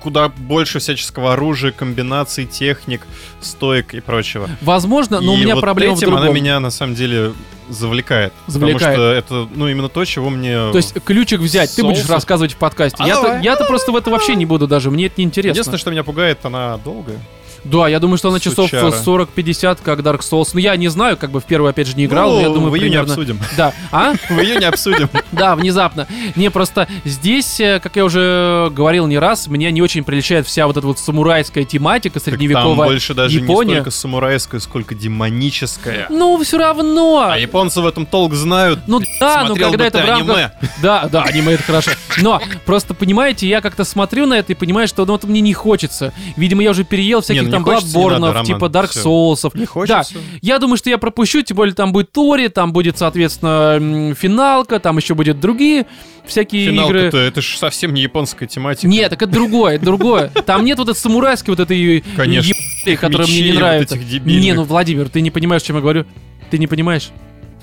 куда 0.00 0.28
больше 0.28 0.78
всяческого 0.78 1.32
оружия, 1.32 1.72
комбинаций, 1.72 2.46
техник, 2.46 3.06
стоек 3.40 3.94
и 3.94 4.00
прочего. 4.00 4.48
Возможно, 4.60 5.20
но 5.20 5.32
у 5.32 5.36
И 5.36 5.40
меня 5.42 5.54
вот 5.56 5.60
проблема 5.62 5.94
в 5.94 5.98
этим 5.98 6.08
другом. 6.08 6.24
она 6.24 6.32
меня, 6.32 6.60
на 6.60 6.70
самом 6.70 6.94
деле, 6.94 7.32
завлекает. 7.68 8.32
Завлекает. 8.46 8.80
Потому 8.80 8.94
что 8.94 9.12
это, 9.12 9.48
ну, 9.54 9.68
именно 9.68 9.88
то, 9.88 10.04
чего 10.04 10.30
мне... 10.30 10.54
То 10.70 10.76
есть 10.76 10.94
ключик 11.04 11.40
взять, 11.40 11.74
ты 11.74 11.82
будешь 11.82 11.98
Соусы. 11.98 12.12
рассказывать 12.12 12.52
в 12.52 12.56
подкасте. 12.56 13.02
А 13.02 13.06
Я-то, 13.06 13.40
я-то 13.42 13.64
просто 13.64 13.90
в 13.92 13.96
это 13.96 14.10
вообще 14.10 14.36
не 14.36 14.46
буду 14.46 14.66
даже, 14.68 14.90
мне 14.90 15.06
это 15.06 15.16
не 15.18 15.24
интересно. 15.24 15.50
Единственное, 15.50 15.78
что 15.78 15.90
меня 15.90 16.04
пугает, 16.04 16.38
она 16.44 16.78
долгая. 16.78 17.18
Да, 17.64 17.88
я 17.88 17.98
думаю, 18.00 18.18
что 18.18 18.28
она 18.28 18.40
часов 18.40 18.70
Сучара. 18.70 18.90
40-50, 18.90 19.78
как 19.82 20.00
Dark 20.00 20.20
Souls. 20.20 20.50
Ну, 20.52 20.60
я 20.60 20.76
не 20.76 20.88
знаю, 20.88 21.16
как 21.16 21.30
бы 21.30 21.40
в 21.40 21.44
первую, 21.44 21.70
опять 21.70 21.86
же, 21.86 21.96
не 21.96 22.06
играл, 22.06 22.32
но 22.32 22.40
я 22.40 22.48
Ну, 22.48 22.54
думаю, 22.54 22.70
в 22.72 22.76
июне 22.76 22.90
примерно... 22.90 23.12
обсудим. 23.12 23.40
Да, 23.56 23.72
а? 23.92 24.12
В 24.28 24.38
июне 24.40 24.68
обсудим. 24.68 25.08
Да, 25.32 25.54
внезапно. 25.56 26.06
Не, 26.36 26.50
просто 26.50 26.88
здесь, 27.04 27.60
э, 27.60 27.80
как 27.80 27.96
я 27.96 28.04
уже 28.04 28.70
говорил 28.72 29.06
не 29.06 29.18
раз, 29.18 29.46
меня 29.46 29.70
не 29.70 29.82
очень 29.82 30.02
приличает 30.04 30.46
вся 30.46 30.66
вот 30.66 30.76
эта 30.76 30.86
вот 30.86 30.98
самурайская 30.98 31.64
тематика, 31.64 32.14
Так 32.14 32.24
Там 32.24 32.32
средневековая 32.32 32.88
больше 32.88 33.14
даже 33.14 33.38
Япония. 33.38 33.68
не 33.68 33.74
столько 33.76 33.90
самурайская, 33.90 34.60
сколько 34.60 34.94
демоническая. 34.94 36.06
Ну, 36.10 36.42
все 36.42 36.58
равно. 36.58 37.28
А 37.30 37.38
японцы 37.38 37.80
в 37.80 37.86
этом 37.86 38.06
толк 38.06 38.34
знают. 38.34 38.80
Ну 38.86 39.00
да, 39.20 39.44
ну 39.46 39.56
когда 39.56 39.86
это 39.86 39.98
в 39.98 40.04
рамках... 40.08 40.36
аниме. 40.36 40.52
Да, 40.82 41.08
да, 41.10 41.22
аниме 41.22 41.52
это 41.54 41.62
хорошо. 41.62 41.90
Но 42.18 42.40
просто 42.64 42.94
понимаете, 42.94 43.46
я 43.46 43.60
как-то 43.60 43.84
смотрю 43.84 44.26
на 44.26 44.34
это 44.34 44.52
и 44.52 44.54
понимаю, 44.54 44.88
что 44.88 45.04
ну, 45.04 45.12
вот 45.12 45.24
мне 45.24 45.40
не 45.40 45.52
хочется. 45.52 46.12
Видимо, 46.36 46.62
я 46.62 46.70
уже 46.70 46.84
переел 46.84 47.20
всяких 47.20 47.44
ну, 47.44 47.47
не 47.48 47.52
там 47.52 47.64
не 47.64 48.08
Роман, 48.28 48.44
типа 48.44 48.64
Dark. 48.66 48.90
Souls. 48.92 49.50
Не 49.54 49.66
хочется. 49.66 50.14
Да, 50.14 50.20
я 50.42 50.58
думаю, 50.58 50.76
что 50.76 50.90
я 50.90 50.98
пропущу, 50.98 51.42
тем 51.42 51.56
более 51.56 51.74
там 51.74 51.92
будет 51.92 52.12
Тори, 52.12 52.48
там 52.48 52.72
будет, 52.72 52.98
соответственно, 52.98 54.14
финалка, 54.14 54.78
там 54.80 54.96
еще 54.98 55.14
будет 55.14 55.40
другие 55.40 55.86
всякие 56.26 56.64
игры. 56.66 56.74
Финалка-то, 56.88 57.18
это 57.18 57.40
же 57.42 57.56
совсем 57.58 57.94
не 57.94 58.02
японская 58.02 58.48
тематика. 58.48 58.86
Нет, 58.86 59.10
так 59.10 59.22
это 59.22 59.32
другое, 59.32 59.76
это 59.76 59.84
другое. 59.84 60.28
Там 60.46 60.64
нет 60.64 60.78
вот 60.78 60.88
этой 60.88 60.98
самурайской 60.98 61.52
вот 61.52 61.60
этой 61.60 62.04
Конечно. 62.16 62.52
ебаной, 62.84 62.96
которая 62.96 63.26
мне 63.26 63.40
не 63.42 63.52
вот 63.52 63.58
нравится. 63.60 63.94
этих 63.96 64.08
дебильных. 64.08 64.42
Не, 64.44 64.52
ну, 64.52 64.62
Владимир, 64.64 65.08
ты 65.08 65.20
не 65.20 65.30
понимаешь, 65.30 65.62
о 65.62 65.66
чем 65.66 65.76
я 65.76 65.82
говорю. 65.82 66.06
Ты 66.50 66.58
не 66.58 66.66
понимаешь? 66.66 67.10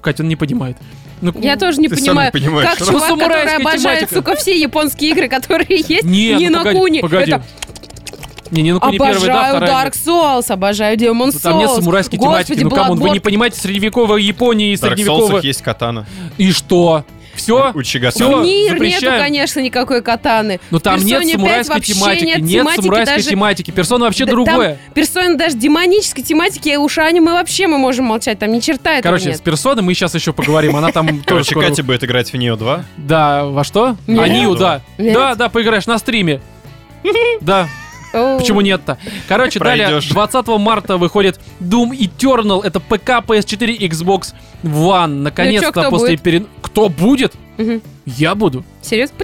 Катя, 0.01 0.21
он 0.23 0.29
не 0.29 0.35
понимает. 0.35 0.77
Ну, 1.21 1.33
Я 1.41 1.55
тоже 1.55 1.79
не 1.79 1.87
понимаю, 1.89 2.31
не 2.33 2.39
понимаешь. 2.39 2.69
как 2.69 2.79
Ну, 2.81 2.85
чувак, 2.87 3.09
который 3.19 3.55
обожает, 3.55 3.81
тематика. 4.09 4.15
сука, 4.15 4.35
все 4.35 4.59
японские 4.59 5.11
игры, 5.11 5.27
которые 5.29 5.65
есть, 5.79 6.03
Нет, 6.03 6.39
не 6.39 6.49
ну, 6.49 6.57
на 6.57 6.63
погоди, 6.63 6.79
куни. 6.79 7.01
погоди. 7.01 7.31
Это 7.31 7.74
Не, 8.51 8.61
не, 8.61 8.73
ну 8.73 8.79
не 8.91 8.97
первая, 8.97 9.59
да. 9.59 9.85
Dark 9.85 9.93
Souls, 9.93 10.51
обожаю 10.51 10.97
Demon 10.97 11.29
Souls. 11.29 11.31
Ну, 11.33 11.39
Там 11.41 11.57
нет 11.59 11.69
самурайской 11.71 12.19
тематики. 12.19 12.53
Господи, 12.53 12.63
Ну, 12.63 12.69
камон, 12.69 12.99
вы 12.99 13.09
не 13.09 13.19
понимаете 13.19 13.59
средневековой 13.59 14.23
Японии 14.23 14.73
и 14.73 14.75
В 14.75 14.83
Dark 14.83 14.91
Souls 14.93 14.95
средневековой... 14.95 15.41
есть 15.43 15.61
катана. 15.61 16.05
И 16.37 16.51
что? 16.51 17.03
Все? 17.33 17.71
У 17.75 17.83
Чигатана. 17.83 18.29
Всё? 18.29 18.43
Мир 18.43 18.79
нету, 18.79 18.91
запрещаем. 18.91 19.21
конечно, 19.21 19.59
никакой 19.59 20.01
катаны. 20.01 20.61
Но 20.71 20.79
там 20.79 20.97
В 20.99 21.03
нет 21.03 21.21
Persona 21.21 21.25
5 21.25 21.31
самурайской 21.33 21.81
тематики. 21.81 22.25
нет 22.25 22.39
Нет 22.39 22.49
тематики 22.61 22.81
самурайской 22.81 23.17
даже- 23.17 23.29
тематики. 23.29 23.71
Персона 23.71 24.05
вообще 24.05 24.25
Да 24.25 24.31
другое. 24.31 24.69
Там 24.85 24.93
персона 24.93 25.35
даже 25.37 25.57
демонической 25.57 26.23
тематики, 26.23 26.69
а 26.69 26.79
уж 26.79 26.97
аниме 26.97 27.33
вообще 27.33 27.67
мы 27.67 27.77
можем 27.77 28.05
молчать, 28.05 28.39
там 28.39 28.53
ни 28.53 28.61
черта 28.61 28.91
этого 28.99 29.11
Короче, 29.11 29.29
нет. 29.31 29.37
с 29.37 29.41
персоной 29.41 29.83
мы 29.83 29.93
сейчас 29.93 30.15
еще 30.15 30.31
поговорим. 30.31 30.77
Она 30.77 30.91
там 30.93 31.07
тоже 31.07 31.23
Короче, 31.25 31.51
скоро... 31.51 31.67
Катя 31.67 31.83
будет 31.83 32.03
играть 32.05 32.31
в 32.31 32.35
Neo 32.35 32.55
2. 32.55 32.85
Да, 32.99 33.43
во 33.43 33.65
что? 33.65 33.97
Нет. 34.07 34.19
А, 34.23 34.27
Нию, 34.29 34.55
да. 34.55 34.81
Нет. 34.97 35.13
Да, 35.13 35.35
да, 35.35 35.49
поиграешь 35.49 35.87
на 35.87 35.97
стриме. 35.97 36.39
Да. 37.41 37.67
Почему 38.39 38.61
нет-то? 38.61 38.97
Короче, 39.27 39.59
далее, 39.59 39.87
Пройдешь. 39.87 40.09
20 40.09 40.47
марта 40.59 40.97
выходит 40.97 41.39
Doom 41.59 41.91
Eternal. 41.91 42.63
Это 42.63 42.79
ПК, 42.79 43.25
PS4, 43.25 43.77
Xbox 43.89 44.33
One. 44.63 45.21
Наконец-то 45.21 45.89
после 45.89 46.17
перен... 46.17 46.47
Кто 46.61 46.89
будет? 46.89 47.33
Я 48.05 48.35
буду. 48.35 48.63
Серьезно? 48.81 49.15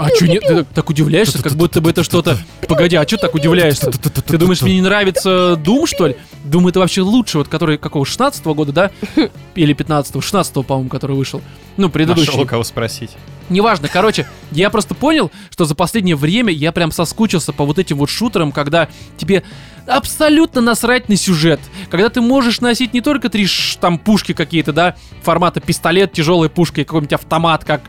А 0.00 0.08
что 0.14 0.28
нет? 0.28 0.42
Ты 0.46 0.56
так, 0.56 0.66
так 0.68 0.90
удивляешься, 0.90 1.42
как 1.42 1.54
будто 1.54 1.80
бы 1.80 1.90
это 1.90 2.04
что-то... 2.04 2.38
Погоди, 2.68 2.96
а 2.96 3.06
что 3.06 3.16
так 3.16 3.34
удивляешься? 3.34 3.90
Ты 3.90 4.38
думаешь, 4.38 4.62
мне 4.62 4.74
не 4.76 4.82
нравится 4.82 5.58
Doom, 5.62 5.86
что 5.86 6.06
ли? 6.06 6.16
Doom 6.44 6.68
это 6.68 6.80
вообще 6.80 7.00
лучше, 7.00 7.38
вот 7.38 7.48
который 7.48 7.78
какого, 7.78 8.04
16 8.06 8.44
года, 8.44 8.72
да? 8.72 8.90
Или 9.54 9.74
15-го? 9.74 10.20
16 10.20 10.66
по-моему, 10.66 10.88
который 10.88 11.16
вышел. 11.16 11.40
Ну, 11.76 11.88
предыдущий. 11.88 12.26
Нашел 12.26 12.46
кого 12.46 12.64
спросить. 12.64 13.10
Неважно, 13.48 13.88
короче, 13.88 14.26
я 14.50 14.70
просто 14.70 14.94
понял, 14.94 15.30
что 15.50 15.64
за 15.64 15.74
последнее 15.74 16.16
время 16.16 16.52
я 16.52 16.72
прям 16.72 16.92
соскучился 16.92 17.52
по 17.52 17.64
вот 17.64 17.78
этим 17.78 17.96
вот 17.98 18.10
шутерам, 18.10 18.52
когда 18.52 18.88
тебе 19.16 19.42
абсолютно 19.86 20.60
насрать 20.60 21.08
на 21.08 21.16
сюжет. 21.16 21.60
Когда 21.90 22.10
ты 22.10 22.20
можешь 22.20 22.60
носить 22.60 22.92
не 22.92 23.00
только 23.00 23.30
три 23.30 23.46
там 23.80 23.98
пушки 23.98 24.32
какие-то, 24.32 24.72
да, 24.72 24.96
формата 25.22 25.60
пистолет, 25.60 26.12
тяжелая 26.12 26.50
пушка 26.50 26.82
и 26.82 26.84
какой-нибудь 26.84 27.14
автомат, 27.14 27.64
как 27.64 27.82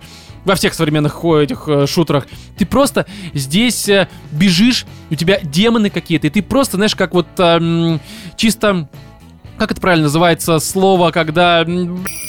во 0.45 0.55
всех 0.55 0.73
современных 0.73 1.13
хо- 1.13 1.39
этих 1.39 1.67
э, 1.67 1.85
шутерах. 1.85 2.25
Ты 2.57 2.65
просто 2.65 3.05
здесь 3.33 3.89
э, 3.89 4.07
бежишь, 4.31 4.85
у 5.09 5.15
тебя 5.15 5.39
демоны 5.41 5.89
какие-то, 5.89 6.27
и 6.27 6.29
ты 6.29 6.41
просто, 6.41 6.77
знаешь, 6.77 6.95
как 6.95 7.13
вот 7.13 7.27
эм, 7.37 7.99
чисто... 8.37 8.87
Как 9.59 9.71
это 9.71 9.81
правильно 9.81 10.05
называется 10.05 10.59
слово, 10.59 11.11
когда... 11.11 11.65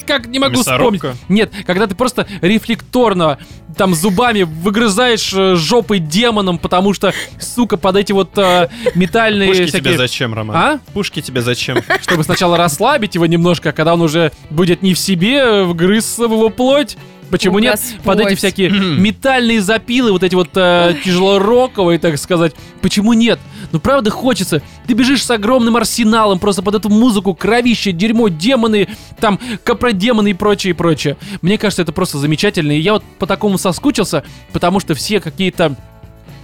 Как 0.07 0.27
не 0.27 0.41
могу 0.41 0.57
вспомнить. 0.57 1.03
Мясорубка? 1.03 1.17
Нет, 1.29 1.53
когда 1.65 1.87
ты 1.87 1.95
просто 1.95 2.27
рефлекторно 2.41 3.39
там 3.77 3.95
зубами 3.95 4.43
выгрызаешь 4.43 5.33
э, 5.33 5.55
жопы 5.55 6.01
демонам, 6.01 6.59
потому 6.59 6.93
что, 6.93 7.15
сука, 7.39 7.77
под 7.77 7.97
эти 7.97 8.11
вот 8.11 8.37
э, 8.37 8.69
метальные 8.97 9.49
Пушки 9.49 9.67
всякие... 9.67 9.93
тебе 9.93 9.97
зачем, 9.97 10.35
Роман? 10.35 10.57
А? 10.57 10.81
Пушки 10.93 11.23
тебе 11.23 11.41
зачем? 11.41 11.79
Чтобы 12.03 12.25
сначала 12.25 12.57
расслабить 12.57 13.15
его 13.15 13.27
немножко, 13.27 13.69
а 13.69 13.73
когда 13.73 13.95
он 13.95 14.03
уже 14.03 14.33
будет 14.51 14.83
не 14.83 14.95
в 14.95 14.99
себе, 14.99 15.37
э, 15.37 15.65
вгрызться 15.65 16.27
в 16.27 16.33
его 16.33 16.51
плоть. 16.51 16.97
Почему 17.31 17.59
нет? 17.59 17.81
Под 18.05 18.21
эти 18.21 18.35
всякие 18.35 18.71
метальные 18.99 19.61
запилы, 19.63 20.13
вот 20.13 20.23
эти 20.23 20.35
вот 20.35 20.51
э, 20.55 20.95
тяжелороковые, 21.05 21.99
так 21.99 22.19
сказать. 22.19 22.55
Почему 22.81 23.13
нет? 23.13 23.39
Ну 23.73 23.79
правда 23.79 24.11
хочется. 24.11 24.63
Ты 24.87 24.95
бежишь 24.95 25.25
с 25.25 25.31
огромным 25.31 25.77
арсеналом 25.77 26.39
просто 26.39 26.63
под 26.63 26.75
эту 26.75 26.89
музыку, 26.89 27.35
кровище, 27.35 27.93
дерьмо, 27.93 28.29
демоны, 28.29 28.89
там 29.21 29.39
капродемоны 29.65 30.31
и 30.31 30.35
прочее, 30.35 30.71
и 30.73 30.75
прочее. 30.75 31.17
Мне 31.43 31.59
кажется, 31.59 31.83
это 31.83 31.93
просто 31.93 32.19
замечательно. 32.19 32.73
И 32.73 32.81
я 32.81 32.95
вот 32.95 33.05
по 33.19 33.27
такому 33.27 33.59
соскучился, 33.59 34.25
потому 34.53 34.81
что 34.81 34.95
все 34.95 35.21
какие-то 35.21 35.77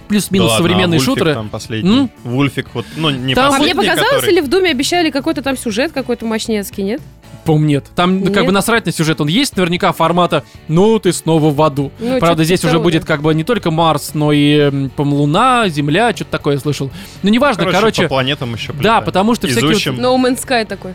плюс-минус 0.07 0.47
Да 0.47 0.53
ладно, 0.53 0.67
современные 0.69 0.97
а 0.97 0.99
Вульфик 0.99 1.05
шутеры. 1.05 1.33
там 1.33 1.49
последний. 1.49 1.89
М? 1.99 2.09
Вульфик, 2.23 2.67
вот, 2.73 2.85
ну, 2.95 3.09
не 3.09 3.35
Там 3.35 3.47
А 3.47 3.57
мне 3.57 3.73
последний, 3.73 3.89
показалось, 3.89 4.15
который- 4.21 4.31
или 4.31 4.39
в 4.41 4.47
Думе 4.47 4.71
обещали 4.71 5.09
какой-то 5.09 5.41
там 5.41 5.57
сюжет 5.57 5.91
какой-то 5.91 6.25
мощнецкий, 6.25 6.83
нет? 6.83 7.01
По-моему, 7.47 7.65
нет. 7.65 7.85
Там 7.95 8.19
ну, 8.19 8.25
как 8.25 8.35
Нет? 8.35 8.45
бы 8.47 8.51
насрать 8.51 8.85
на 8.85 8.91
сюжет. 8.91 9.21
Он 9.21 9.27
есть 9.29 9.55
наверняка 9.55 9.93
формата 9.93 10.43
«Ну, 10.67 10.99
ты 10.99 11.13
снова 11.13 11.49
в 11.49 11.61
аду». 11.61 11.91
Ну, 11.97 12.19
Правда, 12.19 12.43
здесь 12.43 12.63
уже 12.65 12.73
того, 12.73 12.83
будет 12.83 13.05
как 13.05 13.21
бы 13.21 13.33
не 13.33 13.45
только 13.45 13.71
Марс, 13.71 14.11
но 14.13 14.33
и, 14.33 14.89
по-моему, 14.89 15.21
Луна, 15.21 15.69
Земля, 15.69 16.13
что-то 16.13 16.31
такое 16.31 16.55
я 16.55 16.59
слышал. 16.59 16.91
Ну, 17.23 17.29
неважно, 17.29 17.63
Короче, 17.63 17.79
короче... 17.79 18.01
по 18.03 18.09
планетам 18.09 18.53
еще 18.53 18.73
да, 18.73 18.99
потому 18.99 19.33
что 19.33 19.47
всякие... 19.47 19.63
вот- 19.63 19.71
Изучим. 19.71 19.95
No 19.95 20.17
Man's 20.17 20.45
Sky 20.45 20.65
такой. 20.65 20.93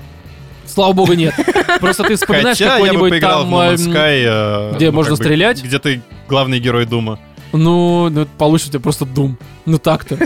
Слава 0.67 0.93
богу, 0.93 1.15
нет. 1.15 1.35
Просто 1.81 2.05
ты 2.05 2.17
вспоминаешь 2.17 2.59
Хотя 2.59 2.77
я 2.77 2.93
бы 2.93 3.11
какой-нибудь 3.11 3.21
там... 3.21 3.51
в 3.51 3.55
No 3.55 3.69
эм, 3.69 3.75
Sky, 3.75 4.25
э, 4.27 4.77
где 4.77 4.91
ну, 4.91 4.97
можно 4.97 5.13
бы, 5.13 5.17
стрелять. 5.17 5.63
Где 5.63 5.79
ты 5.79 6.03
главный 6.29 6.61
герой 6.61 6.85
Дума. 6.85 7.19
Ну, 7.53 8.09
ну, 8.11 8.27
получится 8.39 8.71
у 8.71 8.73
тебя 8.73 8.81
просто 8.81 9.05
дум. 9.05 9.37
Ну 9.65 9.79
так-то. 9.79 10.19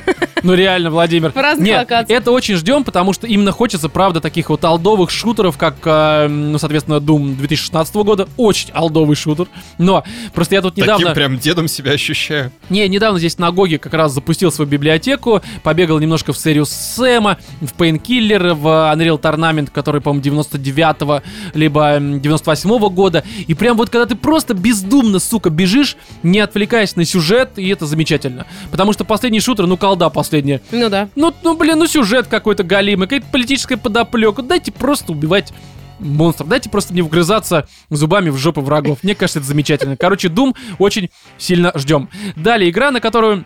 Ну 0.43 0.55
реально, 0.55 0.91
Владимир. 0.91 1.31
В 1.33 1.37
разных 1.37 1.67
Нет, 1.67 1.79
локациях. 1.81 2.21
это 2.21 2.31
очень 2.31 2.57
ждем, 2.57 2.85
потому 2.85 3.13
что 3.13 3.27
именно 3.27 3.53
хочется, 3.53 3.89
правда, 3.89 4.21
таких 4.21 4.49
вот 4.49 4.65
алдовых 4.65 5.11
шутеров, 5.11 5.59
как, 5.59 5.75
э, 5.85 6.29
ну, 6.29 6.59
соответственно, 6.59 6.97
Doom 6.97 7.37
2016 7.37 7.95
года. 7.97 8.29
Очень 8.37 8.71
алдовый 8.73 9.17
шутер. 9.17 9.49
Но 9.79 10.05
просто 10.35 10.55
я 10.55 10.63
тут 10.63 10.77
недавно... 10.77 11.07
Таким 11.07 11.15
прям 11.15 11.39
дедом 11.39 11.69
себя 11.69 11.93
ощущаю. 11.93 12.53
Не, 12.71 12.89
недавно 12.89 13.19
здесь 13.19 13.39
на 13.39 13.51
Гоге 13.51 13.79
как 13.79 13.95
раз 13.95 14.13
запустил 14.13 14.51
свою 14.53 14.71
библиотеку, 14.71 15.43
побегал 15.63 15.99
немножко 15.99 16.33
в 16.33 16.39
серию 16.39 16.65
Сэма, 16.67 17.39
в 17.61 17.73
Painkiller, 17.79 18.55
в 18.55 18.67
Unreal 18.95 19.21
Tournament, 19.21 19.71
который, 19.73 20.01
по-моему, 20.01 20.41
99-го, 20.41 21.23
либо 21.55 21.97
м, 21.97 22.17
98-го 22.19 22.91
года. 22.91 23.25
И 23.47 23.55
прям 23.55 23.77
вот 23.77 23.91
когда 23.91 24.07
ты 24.07 24.15
просто 24.15 24.55
бездумно, 24.55 25.19
сука, 25.19 25.51
бежишь, 25.51 25.97
не 26.23 26.41
отвлекаясь 26.41 26.97
на 26.97 27.05
сюжет, 27.05 27.51
и 27.57 27.69
это 27.69 27.87
замечательно. 27.87 28.47
Потому 28.71 28.93
что 28.93 29.05
последний 29.27 29.41
шутер, 29.41 29.67
ну, 29.67 29.77
колда 29.77 30.09
последняя. 30.09 30.61
Ну 30.71 30.89
да. 30.89 31.09
Ну, 31.17 31.35
ну, 31.43 31.57
блин, 31.57 31.81
ну 31.81 31.89
сюжет 31.89 32.29
какой-то 32.29 32.63
галимый, 32.63 33.09
какая-то 33.09 33.27
политическая 33.33 33.77
подоплека. 33.77 34.43
Дайте 34.43 34.71
просто 34.71 35.11
убивать 35.11 35.53
монстров. 35.99 36.49
Дайте 36.49 36.71
просто 36.71 36.95
не 36.95 37.03
вгрызаться 37.03 37.67
зубами 37.91 38.31
в 38.31 38.37
жопу 38.37 38.61
врагов. 38.61 38.99
Мне 39.03 39.17
кажется, 39.17 39.41
это 39.41 39.49
замечательно. 39.49 39.97
Короче, 39.97 40.29
Doom 40.29 40.55
очень 40.79 41.11
сильно 41.39 41.73
ждем. 41.75 42.09
Далее, 42.37 42.71
игра, 42.71 42.93
на 42.93 43.01
которую 43.01 43.45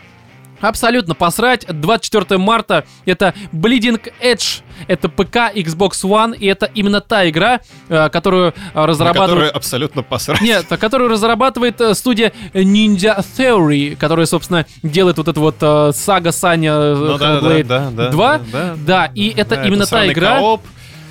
абсолютно 0.61 1.15
посрать. 1.15 1.67
24 1.69 2.39
марта 2.39 2.85
это 3.07 3.35
Bleeding 3.53 4.01
Edge. 4.23 4.63
Это 4.89 5.09
ПК, 5.11 5.55
Xbox 5.55 5.91
One, 6.05 6.35
и 6.37 6.47
это 6.47 6.65
именно 6.75 7.01
та 7.03 7.29
игра, 7.29 7.61
э, 7.89 8.09
которую 8.09 8.55
э, 8.55 8.55
На 8.75 8.87
разрабатывают... 8.87 9.31
которые 9.31 9.51
абсолютно 9.51 10.03
посрать. 10.03 10.41
Нет, 10.41 10.67
которую 10.69 11.11
разрабатывает 11.11 11.81
э, 11.83 11.95
студия 11.95 12.33
Ninja 12.55 13.19
Theory, 13.37 13.95
которая, 13.97 14.25
собственно, 14.27 14.65
делает 14.83 15.19
вот 15.19 15.29
эту 15.29 15.41
вот 15.41 15.57
э, 15.61 15.93
сага 15.95 16.33
Саня 16.33 16.95
Ну 16.95 17.19
да, 17.19 17.41
да, 17.41 17.49
Hellblade 17.49 17.65
да, 17.65 17.91
да, 17.91 18.11
2. 18.11 18.39
да, 18.39 18.45
да. 18.53 18.77
Да, 18.87 19.11
и 19.15 19.29
это 19.37 19.57
Да, 19.57 19.67
именно 19.67 19.85
та 19.87 20.07
игра. 20.07 20.39
кооп. 20.39 20.63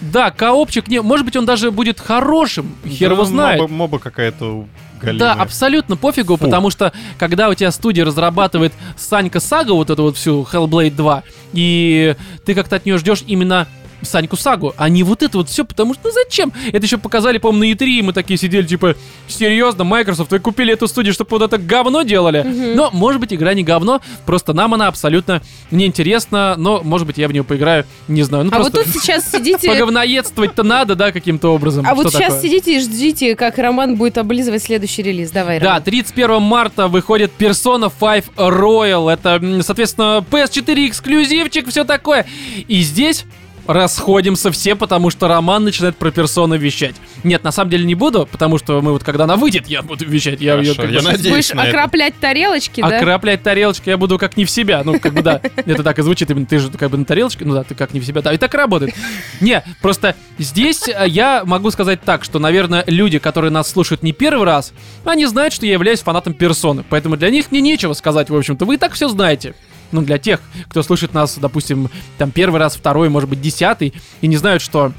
Да, 0.01 0.31
коопчик, 0.31 0.87
не, 0.87 1.01
может 1.01 1.25
быть, 1.25 1.35
он 1.35 1.45
даже 1.45 1.71
будет 1.71 1.99
хорошим, 1.99 2.75
хер 2.87 3.09
Да, 3.09 3.13
его 3.15 3.25
знает. 3.25 3.59
Моба, 3.61 3.73
моба 3.73 3.99
какая-то 3.99 4.65
Да, 5.01 5.05
галимая. 5.07 5.33
абсолютно 5.33 5.97
пофигу, 5.97 6.37
Фу. 6.37 6.45
потому 6.45 6.69
что 6.69 6.93
когда 7.17 7.49
у 7.49 7.53
тебя 7.53 7.71
студия 7.71 8.05
разрабатывает 8.05 8.73
Санька 8.97 9.39
Сага, 9.39 9.73
вот 9.73 9.89
эту 9.89 10.03
вот 10.03 10.17
всю 10.17 10.43
Hellblade 10.49 10.95
2, 10.95 11.23
и 11.53 12.15
ты 12.45 12.55
как-то 12.55 12.77
от 12.77 12.85
нее 12.85 12.97
ждешь 12.97 13.23
именно 13.27 13.67
Саньку 14.01 14.35
Сагу, 14.37 14.73
а 14.77 14.89
не 14.89 15.03
вот 15.03 15.23
это 15.23 15.37
вот 15.37 15.49
все, 15.49 15.65
потому 15.65 15.93
что, 15.93 16.07
ну 16.07 16.11
зачем? 16.11 16.51
Это 16.71 16.85
еще 16.85 16.97
показали, 16.97 17.37
по-моему, 17.37 17.59
на 17.59 17.77
E3, 17.77 17.87
и 17.87 18.01
мы 18.01 18.13
такие 18.13 18.37
сидели, 18.37 18.65
типа, 18.65 18.95
серьезно, 19.27 19.83
Microsoft, 19.83 20.31
вы 20.31 20.39
купили 20.39 20.73
эту 20.73 20.87
студию, 20.87 21.13
чтобы 21.13 21.29
вот 21.31 21.41
это 21.41 21.57
говно 21.57 22.03
делали? 22.03 22.43
Но, 22.75 22.89
может 22.91 23.19
быть, 23.19 23.33
игра 23.33 23.53
не 23.53 23.63
говно, 23.63 24.01
просто 24.25 24.53
нам 24.53 24.73
она 24.73 24.87
абсолютно 24.87 25.41
неинтересна, 25.71 26.55
но, 26.57 26.81
может 26.83 27.07
быть, 27.07 27.17
я 27.17 27.27
в 27.27 27.31
нее 27.31 27.43
поиграю, 27.43 27.85
не 28.07 28.23
знаю. 28.23 28.45
Ну, 28.45 28.51
А 28.53 28.59
вот 28.59 28.71
просто 28.73 28.91
тут 28.91 29.01
сейчас 29.01 29.29
сидите... 29.31 29.69
поговноедствовать-то 29.69 30.63
надо, 30.63 30.95
да, 30.95 31.11
каким-то 31.11 31.53
образом. 31.53 31.85
А 31.87 31.95
вот 31.95 32.11
сейчас 32.11 32.41
сидите 32.41 32.77
и 32.77 32.79
ждите, 32.79 33.35
как 33.35 33.57
Роман 33.57 33.95
будет 33.95 34.17
облизывать 34.17 34.63
следующий 34.63 35.01
релиз. 35.01 35.31
Давай, 35.31 35.59
Да, 35.59 35.67
Роман. 35.67 35.83
31 35.83 36.41
марта 36.41 36.87
выходит 36.87 37.31
Persona 37.37 37.91
5 37.97 38.25
Royal. 38.37 39.11
Это, 39.11 39.61
соответственно, 39.63 40.23
PS4 40.29 40.87
эксклюзивчик, 40.87 41.67
все 41.69 41.83
такое. 41.83 42.25
И 42.67 42.81
здесь 42.81 43.25
расходимся 43.69 44.51
все, 44.51 44.75
потому 44.75 45.11
что 45.11 45.27
Роман 45.27 45.63
начинает 45.63 45.95
про 45.95 46.09
персону 46.09 46.57
вещать. 46.57 46.95
Нет, 47.23 47.43
на 47.43 47.51
самом 47.51 47.69
деле 47.69 47.85
не 47.85 47.93
буду, 47.93 48.27
потому 48.29 48.57
что 48.57 48.81
мы 48.81 48.91
вот 48.91 49.03
когда 49.03 49.25
она 49.25 49.35
выйдет, 49.35 49.67
я 49.67 49.83
буду 49.83 50.05
вещать. 50.05 50.41
Я 50.41 50.53
Хорошо, 50.53 50.73
как 50.75 50.87
бы 50.87 50.91
я 50.91 51.01
надеюсь 51.03 51.35
Будешь 51.35 51.53
на 51.53 51.67
это. 51.67 51.77
окроплять 51.77 52.15
тарелочки, 52.19 52.81
да? 52.81 52.97
Окроплять 52.97 53.43
тарелочки 53.43 53.89
я 53.89 53.97
буду 53.97 54.17
как 54.17 54.37
не 54.37 54.45
в 54.45 54.49
себя. 54.49 54.81
Ну, 54.83 54.99
как 54.99 55.13
бы 55.13 55.21
да, 55.21 55.39
это 55.55 55.83
так 55.83 55.99
и 55.99 56.01
звучит. 56.01 56.31
Именно 56.31 56.47
ты 56.47 56.57
же 56.57 56.71
как 56.71 56.89
бы 56.89 56.97
на 56.97 57.05
тарелочке, 57.05 57.45
ну 57.45 57.53
да, 57.53 57.63
ты 57.63 57.75
как 57.75 57.93
не 57.93 57.99
в 57.99 58.05
себя. 58.05 58.23
Да, 58.23 58.33
и 58.33 58.37
так 58.37 58.51
работает. 58.55 58.95
Не, 59.39 59.63
просто 59.81 60.15
здесь 60.39 60.87
э, 60.87 61.05
я 61.07 61.43
могу 61.45 61.69
сказать 61.69 62.01
так, 62.01 62.23
что, 62.23 62.39
наверное, 62.39 62.83
люди, 62.87 63.19
которые 63.19 63.51
нас 63.51 63.69
слушают 63.69 64.01
не 64.01 64.13
первый 64.13 64.45
раз, 64.45 64.73
они 65.05 65.27
знают, 65.27 65.53
что 65.53 65.67
я 65.67 65.73
являюсь 65.73 66.01
фанатом 66.01 66.33
персоны. 66.33 66.83
Поэтому 66.89 67.17
для 67.17 67.29
них 67.29 67.51
мне 67.51 67.61
нечего 67.61 67.93
сказать, 67.93 68.31
в 68.31 68.35
общем-то. 68.35 68.65
Вы 68.65 68.75
и 68.75 68.77
так 68.77 68.93
все 68.93 69.09
знаете. 69.09 69.53
Ну, 69.91 70.01
для 70.01 70.17
тех, 70.17 70.39
кто 70.69 70.83
слушает 70.83 71.13
нас, 71.13 71.37
допустим, 71.37 71.89
там 72.17 72.31
первый 72.31 72.59
раз, 72.59 72.75
второй, 72.75 73.09
может 73.09 73.29
быть, 73.29 73.41
десятый, 73.41 73.93
и 74.21 74.27
не 74.27 74.37
знают, 74.37 74.61
что 74.61 74.91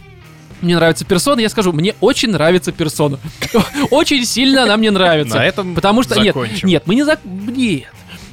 мне 0.60 0.76
нравится 0.76 1.04
персона, 1.04 1.40
я 1.40 1.48
скажу, 1.48 1.72
мне 1.72 1.94
очень 2.00 2.30
нравится 2.30 2.70
персона. 2.72 3.18
Очень 3.90 4.26
сильно 4.26 4.64
она 4.64 4.76
мне 4.76 4.90
нравится. 4.90 5.36
На 5.36 5.44
этом 5.46 5.74
Потому 5.74 6.02
что, 6.02 6.16
нет, 6.20 6.34
закончим. 6.34 6.68
нет, 6.68 6.82
мы 6.86 6.94
не 6.96 7.02
зак... 7.04 7.20
Нет. 7.24 7.84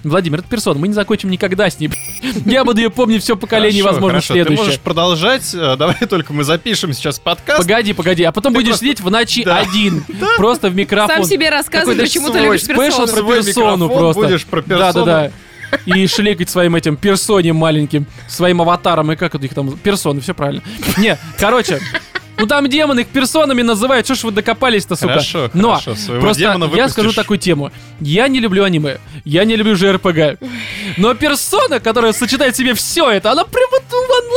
Владимир, 0.04 0.40
это 0.40 0.48
персона, 0.48 0.80
мы 0.80 0.88
не 0.88 0.94
закончим 0.94 1.30
никогда 1.30 1.70
с 1.70 1.80
ней. 1.80 1.90
Я 2.46 2.64
буду 2.64 2.82
ее 2.82 2.90
помнить 2.90 3.24
все 3.24 3.36
поколение, 3.36 3.82
Хорошо, 3.82 3.94
возможно, 3.96 4.20
хорошо, 4.20 4.34
следующее. 4.34 4.58
Ты 4.58 4.64
можешь 4.64 4.80
продолжать. 4.80 5.54
э, 5.54 5.76
Давай 5.78 5.96
только 6.10 6.34
мы 6.34 6.44
запишем 6.44 6.94
сейчас 6.94 7.18
подкаст. 7.20 7.62
Погоди, 7.62 7.94
погоди, 7.94 8.24
а 8.24 8.32
потом 8.32 8.54
будешь 8.54 8.68
просто- 8.70 8.86
сидеть 8.86 9.02
в 9.02 9.10
ночи 9.10 9.44
Да. 9.44 9.58
один, 9.60 10.04
просто 10.38 10.70
в 10.70 10.76
микрофон. 10.76 11.16
Сам 11.18 11.24
себе 11.24 11.50
рассказывай, 11.50 11.96
почему 11.98 12.30
ты 12.30 12.40
любишь 12.40 12.66
персону. 12.66 13.08
про 13.08 13.42
персону 13.44 13.90
просто. 13.90 14.22
будешь 14.22 14.46
про 14.46 14.62
персону. 14.62 15.06
Да-да-да. 15.06 15.32
И 15.86 16.08
шликать 16.08 16.50
своим 16.50 16.76
этим 16.76 16.96
персонем 16.98 17.56
маленьким, 17.58 18.06
своим 18.28 18.62
аватаром, 18.62 19.12
и 19.12 19.16
как 19.16 19.36
это 19.36 19.46
их 19.46 19.54
там, 19.54 19.78
персоны, 19.78 20.22
все 20.22 20.34
правильно. 20.34 20.62
Не, 20.98 21.18
короче, 21.40 21.80
ну 22.38 22.46
там 22.46 22.68
демоны 22.70 23.00
их 23.02 23.08
персонами 23.08 23.62
называют, 23.64 24.06
что 24.06 24.16
ж 24.16 24.24
вы 24.24 24.32
докопались-то, 24.32 24.96
сука. 24.96 25.14
Хорошо, 25.14 25.50
Но 25.54 25.70
хорошо, 25.76 25.96
своего 25.96 26.22
просто 26.22 26.42
демона 26.42 26.64
я 26.66 26.70
выпустишь. 26.70 26.92
скажу 26.92 27.14
такую 27.14 27.40
тему. 27.40 27.72
Я 28.00 28.28
не 28.28 28.40
люблю 28.40 28.64
аниме, 28.64 28.98
я 29.26 29.44
не 29.44 29.56
люблю 29.56 29.74
JRPG. 29.74 30.38
Но 30.98 31.14
персона, 31.16 31.80
которая 31.80 32.14
сочетает 32.14 32.54
в 32.54 32.58
себе 32.58 32.74
все 32.76 33.10
это, 33.10 33.32
она 33.32 33.44
прям 33.44 33.70
вот 33.72 33.84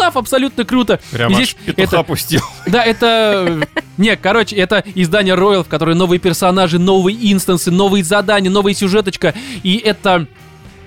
love, 0.02 0.18
абсолютно 0.18 0.64
круто. 0.64 0.98
Прям 1.10 1.30
И 1.32 1.34
аж 1.34 1.40
здесь 1.42 1.56
это- 1.76 1.98
опустил. 2.00 2.40
Да, 2.66 2.82
это... 2.84 3.60
Не, 3.98 4.16
короче, 4.16 4.56
это 4.56 4.82
издание 4.94 5.34
Royal, 5.34 5.62
в 5.62 5.68
которое 5.68 5.94
новые 5.94 6.18
персонажи, 6.20 6.78
новые 6.78 7.18
инстансы, 7.32 7.70
новые 7.70 8.02
задания, 8.02 8.50
новая 8.50 8.72
сюжеточка. 8.72 9.34
И 9.62 9.76
это 9.76 10.26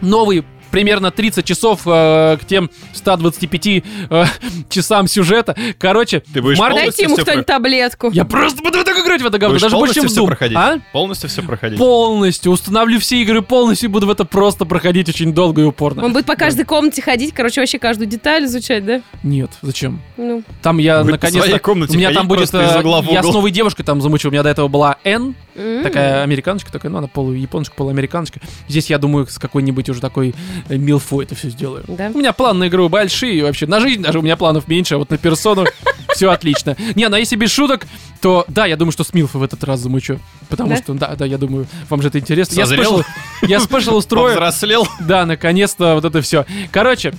новый 0.03 0.43
примерно 0.73 1.11
30 1.11 1.45
часов 1.45 1.81
э, 1.85 2.37
к 2.41 2.45
тем 2.45 2.71
125 2.93 3.67
э, 4.09 4.25
часам 4.69 5.07
сюжета. 5.07 5.55
Короче, 5.77 6.23
Ты 6.33 6.41
будешь 6.41 6.57
полностью 6.57 6.83
Дайте 6.85 7.03
ему 7.03 7.15
всё 7.15 7.23
кто-нибудь 7.23 7.45
таблетку. 7.45 8.09
Я 8.11 8.25
просто 8.25 8.63
буду 8.63 8.83
так 8.83 8.97
играть 8.97 9.21
в 9.21 9.25
это 9.27 9.37
говно, 9.37 9.59
даже 9.59 9.75
больше, 9.75 9.93
чем 9.93 10.07
все 10.07 10.23
Doom. 10.23 10.27
проходить? 10.27 10.57
А? 10.57 10.79
Полностью 10.91 11.29
все 11.29 11.43
проходить? 11.43 11.77
Полностью. 11.77 12.51
Установлю 12.51 12.99
все 12.99 13.21
игры 13.21 13.43
полностью 13.43 13.87
и 13.87 13.91
буду 13.91 14.07
в 14.07 14.09
это 14.09 14.25
просто 14.25 14.65
проходить 14.65 15.07
очень 15.09 15.31
долго 15.31 15.61
и 15.61 15.65
упорно. 15.65 16.05
Он 16.05 16.11
будет 16.11 16.25
по 16.25 16.35
каждой 16.35 16.65
комнате 16.65 17.03
ходить, 17.03 17.35
короче, 17.35 17.61
вообще 17.61 17.77
каждую 17.77 18.07
деталь 18.07 18.45
изучать, 18.45 18.83
да? 18.83 19.01
Нет, 19.21 19.51
зачем? 19.61 20.01
Ну, 20.17 20.41
Там 20.63 20.79
я 20.79 21.03
наконец-то... 21.03 21.71
у 21.71 21.75
меня 21.75 22.11
там 22.11 22.27
будет... 22.27 22.51
э, 22.51 22.81
Я 23.11 23.21
с 23.21 23.31
новой 23.31 23.51
девушкой 23.51 23.83
там 23.83 24.01
замучил. 24.01 24.29
У 24.29 24.31
меня 24.31 24.41
до 24.41 24.49
этого 24.49 24.67
была 24.69 24.97
Н, 25.03 25.35
такая 25.83 26.23
американочка, 26.23 26.71
такая, 26.71 26.91
ну 26.91 26.97
она 26.97 27.07
полуяпоночка, 27.07 27.75
полуамериканочка. 27.75 28.39
Здесь, 28.67 28.89
я 28.89 28.97
думаю, 28.97 29.27
с 29.27 29.37
какой-нибудь 29.37 29.89
уже 29.89 30.01
такой 30.01 30.33
э, 30.69 30.77
милфой 30.77 31.25
это 31.25 31.35
все 31.35 31.49
сделаю. 31.49 31.83
Да. 31.87 32.11
У 32.13 32.17
меня 32.17 32.33
планы 32.33 32.59
на 32.59 32.67
игру 32.67 32.89
большие, 32.89 33.43
вообще 33.43 33.67
на 33.67 33.79
жизнь 33.79 34.01
даже 34.01 34.19
у 34.19 34.21
меня 34.21 34.35
планов 34.37 34.67
меньше, 34.67 34.95
а 34.95 34.97
вот 34.97 35.09
на 35.09 35.17
персону 35.17 35.65
все 36.13 36.29
отлично. 36.31 36.75
Не, 36.95 37.07
ну 37.09 37.15
а 37.15 37.19
если 37.19 37.35
без 37.35 37.51
шуток, 37.51 37.85
то 38.21 38.45
да, 38.47 38.65
я 38.65 38.75
думаю, 38.77 38.91
что 38.91 39.03
с 39.03 39.13
Милфой 39.13 39.41
в 39.41 39.43
этот 39.43 39.63
раз 39.63 39.79
замучу. 39.81 40.19
Потому 40.49 40.69
Да? 40.69 40.77
что, 40.77 40.93
да, 40.93 41.15
да, 41.15 41.25
я 41.25 41.37
думаю, 41.37 41.67
вам 41.89 42.01
же 42.01 42.07
это 42.07 42.19
интересно. 42.19 42.55
Я 42.55 42.65
Созрел? 42.65 43.03
я 43.41 43.59
спешл 43.59 43.95
устрою. 43.97 44.35
Повзрослел? 44.35 44.87
Да, 45.01 45.25
наконец-то 45.25 45.95
вот 45.95 46.05
это 46.05 46.21
все. 46.21 46.45
Короче, 46.71 47.13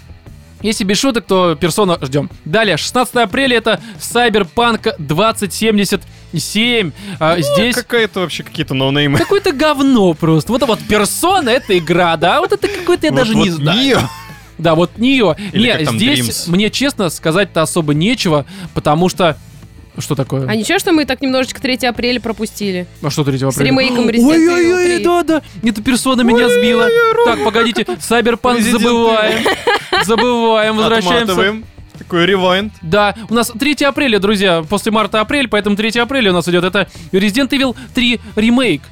если 0.63 0.85
без 0.85 0.99
шуток, 0.99 1.27
то 1.27 1.55
персона 1.57 1.99
ждем. 2.01 2.31
Далее, 2.47 2.79
16 2.79 3.15
апреля 3.17 3.59
это 3.59 3.81
Cyberpunk 4.01 4.95
2077. 6.35 6.93
А, 7.21 7.39
здесь 7.41 7.75
Какая-то 7.77 8.21
вообще 8.21 8.43
какие-то 8.43 8.75
ноунеймы. 8.75 9.19
какое-то 9.19 9.53
говно 9.53 10.15
просто. 10.15 10.53
Вот, 10.53 10.63
вот 10.67 10.81
персона 10.81 11.51
это 11.51 11.77
игра, 11.79 12.17
да? 12.17 12.41
Вот 12.41 12.53
это 12.53 12.69
какой-то 12.69 13.07
я 13.07 13.13
Вот- 13.13 13.19
даже 13.19 13.35
вот 13.35 13.45
не 13.45 13.51
знаю. 13.51 13.79
Нио. 13.81 13.99
Да, 14.59 14.75
вот 14.75 14.99
нее. 14.99 15.37
Или 15.53 15.67
Не, 15.67 15.73
как 15.79 15.85
там, 15.87 15.97
здесь 15.99 16.21
Dreams. 16.21 16.51
мне 16.51 16.71
честно 16.71 17.09
сказать-то 17.11 17.63
особо 17.63 17.93
нечего, 17.95 18.47
потому 18.73 19.09
что 19.09 19.37
что 19.99 20.15
такое? 20.17 20.49
А 20.49 20.57
ничего, 20.57 20.79
что 20.81 20.93
мы 20.93 21.05
так 21.07 21.21
немножечко 21.23 21.61
3 21.61 21.87
апреля 21.87 22.21
пропустили? 22.21 22.87
А 23.03 23.11
что 23.11 23.23
3 23.25 23.39
С 23.39 23.43
апреля? 23.45 23.71
ремейком 23.71 24.09
Resident 24.09 24.29
Ой-ой-ой, 24.29 24.85
3. 24.97 25.05
да, 25.05 25.23
да. 25.23 25.43
Эта 25.63 25.83
персона 25.83 26.23
меня 26.23 26.49
сбила. 26.49 26.89
Так, 27.25 27.45
погодите. 27.45 27.83
Resident 27.83 28.61
забываем. 28.73 29.45
Забываем, 30.05 30.77
возвращаемся. 30.77 31.63
Такой 31.99 32.27
ревайнд. 32.27 32.73
Да, 32.83 33.15
у 33.31 33.35
нас 33.35 33.53
3 33.59 33.85
апреля, 33.85 34.19
друзья, 34.19 34.65
после 34.69 34.91
марта-апрель, 34.93 35.49
поэтому 35.49 35.77
3 35.77 35.91
апреля 36.01 36.31
у 36.31 36.35
нас 36.35 36.49
идет 36.49 36.65
это 36.65 36.89
Resident 37.13 37.51
Evil 37.51 37.77
3 37.95 38.21
ремейк. 38.37 38.83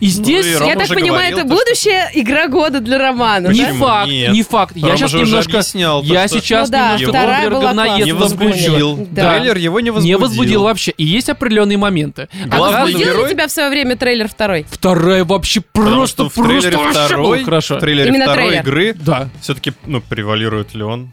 И 0.00 0.06
здесь... 0.08 0.44
и 0.46 0.50
Я 0.50 0.74
так 0.76 0.88
понимаю, 0.88 1.30
говорил, 1.34 1.38
это 1.38 1.48
то, 1.48 1.56
что- 1.56 1.64
будущая 1.64 2.10
игра 2.14 2.46
года 2.48 2.80
для 2.80 2.98
Романа, 2.98 3.48
Не 3.48 3.62
да? 3.64 3.72
Факт, 3.74 4.10
Нет. 4.10 4.32
не 4.32 4.42
факт. 4.42 4.76
Я 4.76 4.86
Рома 4.86 4.96
сейчас 4.98 5.10
же 5.10 5.16
уже 5.18 5.26
немножко... 5.26 5.50
объяснял, 5.52 6.02
то, 6.02 6.06
Я 6.12 6.28
что- 6.28 6.40
сейчас 6.40 6.68
Ну 6.68 6.72
да, 6.72 6.96
немножко 6.98 7.12
Говнер 7.26 7.50
была 7.50 7.60
говноед 7.62 8.06
Не 8.06 8.12
возбудил. 8.12 9.08
Да. 9.10 9.30
Трейлер 9.38 9.56
его 9.56 9.80
не 9.80 9.90
возбудил. 9.90 10.18
Не 10.18 10.22
возбудил 10.22 10.62
вообще. 10.64 10.90
И 10.92 11.04
есть 11.04 11.28
определенные 11.30 11.78
моменты. 11.78 12.28
А 12.50 12.56
Главный 12.56 12.80
возбудил 12.80 12.98
ли 12.98 13.04
герой? 13.16 13.30
тебя 13.30 13.46
в 13.46 13.50
свое 13.50 13.70
время 13.70 13.96
трейлер 13.96 14.28
второй? 14.28 14.66
Вторая 14.70 15.24
вообще 15.24 15.60
Потому 15.60 15.96
просто, 15.96 16.28
что 16.28 16.28
в 16.28 16.44
трейлере 16.46 16.70
просто 16.76 16.84
вообще 17.00 17.04
второй, 17.06 17.36
было 17.38 17.44
хорошо. 17.44 17.76
в 17.76 17.80
трейлере 17.80 18.08
Именно 18.08 18.24
второй 18.24 18.46
трейлер. 18.48 18.62
игры 18.62 18.94
Да. 19.00 19.28
все-таки, 19.40 19.72
ну, 19.86 20.00
превалирует 20.00 20.74
ли 20.74 20.82
он? 20.82 21.12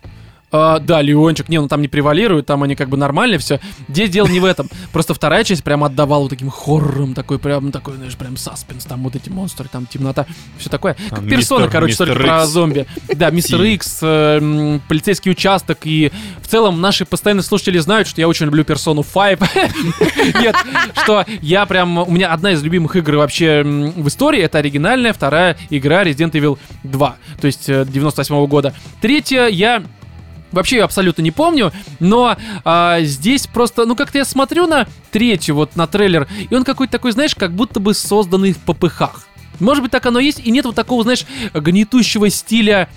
А, 0.52 0.80
да, 0.80 1.02
Леончик, 1.02 1.50
не, 1.50 1.60
ну 1.60 1.68
там 1.68 1.82
не 1.82 1.88
превалирует, 1.88 2.46
там 2.46 2.64
они 2.64 2.76
как 2.76 2.90
бы 2.90 2.98
нормально 2.98 3.38
все. 3.40 3.60
Здесь 3.90 4.10
дело 4.10 4.28
не 4.28 4.40
в 4.40 4.46
этом. 4.46 4.70
Просто 4.94 5.14
вторая 5.14 5.44
часть 5.44 5.64
прям 5.64 5.84
отдавала 5.84 6.22
вот 6.24 6.30
таким 6.30 6.50
хоррором, 6.50 7.14
такой 7.14 7.40
прям, 7.40 7.72
такой, 7.72 7.96
знаешь, 7.96 8.16
прям 8.16 8.38
саспенс, 8.38 8.86
там 8.86 9.04
вот 9.04 9.16
эти 9.16 9.30
монстры, 9.30 9.68
там 9.72 9.86
темнота, 9.86 10.26
все 10.58 10.70
такое. 10.70 10.96
Там 11.10 11.20
Как 11.22 11.30
персона, 11.30 11.60
мистер- 11.64 11.72
короче, 11.72 11.92
мистер 11.92 12.08
только 12.08 12.24
про 12.24 12.44
Икс. 12.44 12.50
зомби. 12.50 12.86
Да, 13.16 13.30
мистер. 13.32 13.62
Икс, 13.64 14.00
э, 14.02 14.80
полицейский 14.88 15.32
участок, 15.32 15.80
и 15.84 16.12
в 16.42 16.48
целом 16.48 16.80
наши 16.80 17.06
постоянные 17.06 17.44
слушатели 17.44 17.78
знают, 17.80 18.08
что 18.08 18.22
я 18.22 18.28
очень 18.28 18.46
люблю 18.46 18.64
персону 18.64 19.04
5. 19.04 19.40
Нет, 20.42 20.56
что 21.04 21.26
я 21.42 21.66
прям, 21.66 21.98
у 21.98 22.12
меня 22.12 22.32
одна 22.32 22.52
из 22.52 22.64
любимых 22.64 22.96
игр 22.96 23.16
вообще 23.16 23.64
в 23.64 24.08
истории, 24.08 24.42
это 24.42 24.60
оригинальная 24.60 25.12
вторая 25.14 25.58
игра 25.70 26.04
Resident 26.04 26.32
Evil 26.32 26.58
2, 26.84 27.16
то 27.42 27.48
есть 27.48 27.68
э, 27.68 27.86
98 27.88 28.46
года. 28.48 28.74
Третья 29.02 29.48
я 29.48 29.84
Вообще 30.56 30.78
я 30.78 30.86
абсолютно 30.86 31.22
не 31.22 31.32
помню, 31.32 31.74
но 32.00 32.38
а, 32.64 33.02
здесь 33.02 33.46
просто, 33.46 33.86
ну 33.86 33.96
как-то 33.96 34.18
я 34.18 34.26
смотрю 34.26 34.68
на 34.68 34.88
третью, 35.12 35.56
вот 35.56 35.76
на 35.76 35.86
трейлер, 35.86 36.28
и 36.50 36.56
он 36.56 36.64
какой-то 36.64 36.94
такой, 36.94 37.12
знаешь, 37.12 37.36
как 37.36 37.52
будто 37.52 37.82
бы 37.82 37.94
созданный 37.94 38.54
в 38.54 38.60
попыхах. 38.60 39.28
Может 39.60 39.84
быть, 39.84 39.92
так 39.92 40.06
оно 40.06 40.20
и 40.20 40.26
есть, 40.26 40.40
и 40.40 40.52
нет 40.52 40.66
вот 40.66 40.76
такого, 40.76 41.04
знаешь, 41.04 41.26
гнетущего 41.54 42.30
стиля 42.30 42.90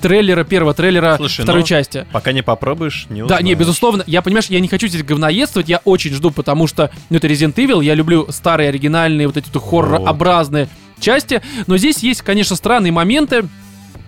трейлера, 0.00 0.42
первого 0.42 0.74
трейлера 0.74 1.16
Слушай, 1.16 1.42
второй 1.42 1.62
ну, 1.62 1.66
части. 1.66 2.06
Пока 2.12 2.32
не 2.32 2.42
попробуешь, 2.42 3.06
не 3.08 3.22
Да, 3.22 3.36
не, 3.36 3.52
узнаешь. 3.52 3.58
безусловно, 3.58 4.04
я, 4.06 4.20
понимаешь, 4.22 4.46
я 4.46 4.58
не 4.58 4.68
хочу 4.68 4.88
здесь 4.88 5.04
говноедствовать, 5.04 5.68
я 5.68 5.80
очень 5.84 6.12
жду, 6.12 6.32
потому 6.32 6.66
что, 6.66 6.90
ну, 7.10 7.16
это 7.18 7.28
Resident 7.28 7.54
Evil, 7.54 7.82
я 7.84 7.94
люблю 7.94 8.26
старые, 8.30 8.70
оригинальные, 8.70 9.28
вот 9.28 9.36
эти 9.36 9.48
вот 9.52 9.62
хорророобразные 9.62 10.68
части, 11.00 11.42
но 11.66 11.76
здесь 11.76 11.98
есть, 11.98 12.22
конечно, 12.22 12.56
странные 12.56 12.92
моменты. 12.92 13.48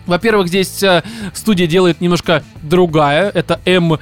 Во-первых, 0.06 0.48
здесь 0.48 0.82
э, 0.82 1.02
студия 1.34 1.66
делает 1.66 2.00
немножко 2.00 2.42
другая, 2.62 3.30
это 3.34 3.60
M2 3.64 3.98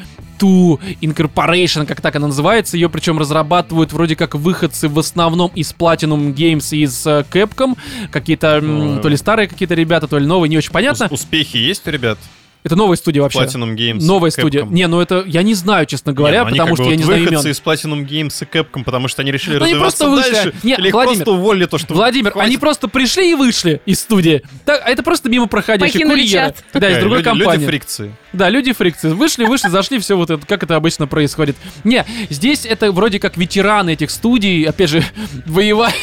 Incorporation, 1.01 1.87
как 1.87 2.01
так 2.01 2.17
она 2.17 2.27
называется. 2.29 2.77
Ее 2.77 2.89
причем 2.89 3.19
разрабатывают 3.19 3.93
вроде 3.93 4.17
как 4.17 4.35
выходцы 4.35 4.89
в 4.89 4.99
основном 4.99 5.51
из 5.55 5.73
Platinum 5.79 6.35
Games 6.35 6.77
и 6.77 6.83
из 6.83 7.07
э, 7.07 7.25
Capcom. 7.31 7.77
Какие-то 8.11 8.57
Ой. 8.63 9.01
то 9.01 9.09
ли 9.09 9.17
старые 9.17 9.49
какие-то 9.49 9.75
ребята, 9.75 10.07
то 10.09 10.19
ли 10.19 10.27
новые, 10.27 10.49
не 10.51 10.59
очень 10.59 10.73
понятно. 10.73 11.07
Ус- 11.11 11.21
Успехи 11.23 11.57
есть, 11.57 11.87
у 11.87 11.91
ребят? 11.91 12.19
Это 12.65 12.77
новая 12.77 12.97
студия 12.97 13.21
вообще. 13.23 13.41
Platinum 13.41 13.75
Games. 13.77 14.03
Новая 14.03 14.31
Capcom. 14.31 14.41
студия. 14.41 14.65
Не, 14.65 14.87
ну 14.89 15.01
это 15.01 15.23
я 15.27 15.43
не 15.43 15.53
знаю, 15.55 15.85
честно 15.85 16.11
Не, 16.11 16.17
говоря, 16.17 16.41
ну 16.41 16.47
они 16.49 16.59
потому 16.59 16.75
как 16.75 16.77
что 16.77 16.85
бы 16.85 16.91
я 16.91 16.97
вот 16.97 16.99
не 16.99 17.05
знаю 17.05 17.21
выходцы 17.25 17.45
имен. 17.49 17.53
из 17.53 17.61
Platinum 17.63 18.09
Games 18.09 18.35
и 18.43 18.57
Capcom, 18.59 18.85
потому 18.85 19.09
что 19.09 19.21
они 19.23 19.31
решили 19.33 19.59
Ну, 19.59 19.65
они 19.65 19.75
развиваться 19.75 20.05
просто 20.07 20.17
вышли. 20.31 20.33
дальше. 20.33 20.55
Не, 20.63 20.75
или 20.77 20.89
их 20.89 20.95
Владимир, 20.95 21.17
просто 21.25 21.33
уволили 21.33 21.67
то, 21.67 21.77
что... 21.79 21.93
Владимир, 21.95 22.31
хватит. 22.33 22.47
они 22.49 22.57
просто 22.57 22.89
пришли 22.89 23.31
и 23.31 23.35
вышли 23.35 23.83
из 23.85 24.01
студии. 24.01 24.43
Так, 24.65 24.81
а 24.85 24.89
это 24.91 25.03
просто 25.03 25.29
мимо 25.29 25.47
проходящие 25.47 25.93
Покинули 25.93 26.23
курьеры. 26.23 26.55
чат. 26.55 26.65
Да, 26.73 26.91
из 26.91 26.99
другой 27.01 27.19
люди, 27.19 27.29
люди 27.29 27.39
компании. 27.45 27.67
фрикции. 27.67 28.15
Да, 28.35 28.51
люди 28.51 28.73
фрикции. 28.73 29.11
Вышли, 29.11 29.45
вышли, 29.45 29.69
зашли, 29.69 29.99
все 30.01 30.17
вот 30.17 30.29
это, 30.29 30.45
как 30.45 30.65
это 30.65 30.75
обычно 30.75 31.07
происходит. 31.07 31.57
Не, 31.85 32.05
здесь 32.31 32.67
это 32.67 32.91
вроде 32.91 33.21
как 33.21 33.37
ветераны 33.37 33.93
этих 33.93 34.11
студий, 34.11 34.65
опять 34.65 34.91
же, 34.91 35.05
воевали. 35.47 35.95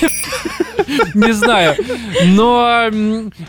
Не 1.14 1.34
знаю. 1.34 1.76
Но 2.26 2.90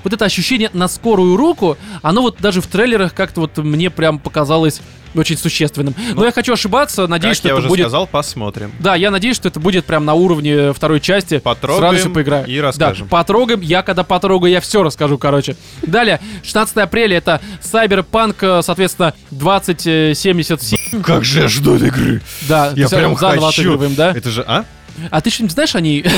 вот 0.03 0.13
это 0.13 0.25
ощущение 0.25 0.69
на 0.73 0.89
скорую 0.89 1.37
руку, 1.37 1.79
оно 2.03 2.23
вот 2.23 2.39
даже 2.41 2.61
в 2.61 2.67
трейлерах 2.67 3.15
как-то 3.15 3.43
вот 3.43 3.57
мне 3.59 3.89
прям 3.89 4.19
показалось 4.19 4.81
очень 5.15 5.37
существенным. 5.37 5.95
Но 6.15 6.25
я 6.25 6.33
хочу 6.33 6.53
ошибаться, 6.53 7.07
надеюсь, 7.07 7.37
что 7.37 7.49
я 7.49 7.55
это 7.55 7.59
уже 7.61 7.69
будет... 7.69 7.83
сказал, 7.83 8.07
посмотрим. 8.07 8.73
Да, 8.81 8.95
я 8.95 9.11
надеюсь, 9.11 9.37
что 9.37 9.49
это 9.49 9.61
будет 9.61 9.85
прям 9.85 10.05
на 10.05 10.15
уровне 10.15 10.73
второй 10.73 11.01
части. 11.01 11.39
Потрогаем 11.39 11.81
С 11.81 11.83
радостью 11.83 12.13
поиграю. 12.13 12.47
и 12.47 12.59
расскажем. 12.59 13.07
Да, 13.07 13.11
потрогаем. 13.17 13.61
Я 13.61 13.83
когда 13.83 14.05
потрогаю, 14.05 14.53
я 14.53 14.61
все 14.61 14.83
расскажу, 14.83 15.19
короче. 15.19 15.57
Далее, 15.83 16.21
16 16.43 16.77
апреля 16.79 17.19
это 17.19 17.41
Cyberpunk, 17.63 18.37
э, 18.41 18.63
соответственно, 18.63 19.15
2077. 19.31 21.03
Как 21.03 21.25
же 21.25 21.41
я 21.43 21.49
жду 21.49 21.77
игры. 21.77 22.23
Да, 22.49 22.73
Я 22.75 22.89
прям 22.89 23.15
хочу. 23.15 23.45
отыгрываем, 23.45 23.95
да? 23.95 24.13
Это 24.13 24.31
же, 24.31 24.45
а? 24.47 24.65
А 25.11 25.21
ты 25.21 25.31
что-нибудь 25.31 25.55
знаешь 25.55 25.75
о 25.75 25.81
ней? 25.81 26.05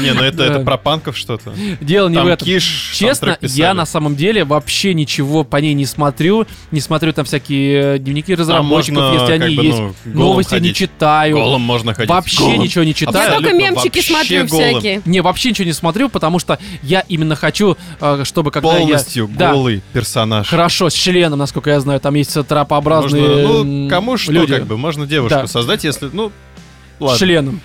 Не, 0.00 0.12
ну 0.12 0.22
это, 0.22 0.42
это 0.44 0.60
про 0.60 0.76
панков 0.76 1.16
что-то. 1.16 1.52
Дело 1.80 2.08
не 2.08 2.16
Там 2.16 2.24
в 2.26 2.28
этом. 2.28 2.46
Киш, 2.46 2.92
Честно, 2.94 3.38
я 3.40 3.74
на 3.74 3.86
самом 3.86 4.16
деле 4.16 4.44
вообще 4.44 4.94
ничего 4.94 5.44
по 5.44 5.56
ней 5.58 5.74
не 5.74 5.86
смотрю. 5.86 6.46
Не 6.70 6.80
смотрю 6.80 7.12
там 7.12 7.24
всякие 7.24 7.94
э, 7.96 7.98
дневники 7.98 8.34
разработчиков, 8.34 8.98
можно 9.02 9.20
если 9.20 9.32
они 9.44 9.56
бы, 9.56 9.62
есть. 9.64 9.78
ну, 9.78 9.94
Новости 10.20 10.54
не 10.56 10.74
читаю. 10.74 11.36
Голым 11.36 11.62
можно 11.62 11.94
ходить. 11.94 12.10
Вообще 12.10 12.38
Голым. 12.38 12.60
ничего 12.60 12.84
не 12.84 12.90
Я 12.90 12.94
читаю. 12.94 13.14
только 13.14 13.50
Абсолютно 13.50 13.58
мемчики 13.58 14.00
смотрю 14.00 14.46
голым. 14.46 14.70
всякие. 14.80 15.02
Не, 15.04 15.20
вообще 15.20 15.50
ничего 15.50 15.66
не 15.66 15.72
смотрю, 15.72 16.08
потому 16.08 16.38
что 16.38 16.58
я 16.82 17.00
именно 17.08 17.36
хочу, 17.36 17.76
э, 18.00 18.22
чтобы 18.24 18.50
когда 18.50 18.68
Полностью 18.70 19.28
я... 19.30 19.36
Да, 19.38 19.52
голый 19.52 19.82
персонаж. 19.92 20.48
хорошо, 20.48 20.90
с 20.90 20.94
членом, 20.94 21.38
насколько 21.38 21.70
я 21.70 21.80
знаю, 21.80 22.00
там 22.00 22.14
есть 22.14 22.34
трапообразные 22.46 23.46
Можно, 23.46 23.64
ну, 23.64 23.88
кому 23.88 24.16
что, 24.16 24.32
люди. 24.32 24.54
как 24.54 24.66
бы, 24.66 24.76
можно 24.76 25.06
девушку 25.06 25.40
Да. 25.40 25.46
создать, 25.46 25.84
если, 25.84 26.08
ну, 26.12 26.30
С 26.98 27.00
ладно. 27.00 27.18
членом. 27.18 27.60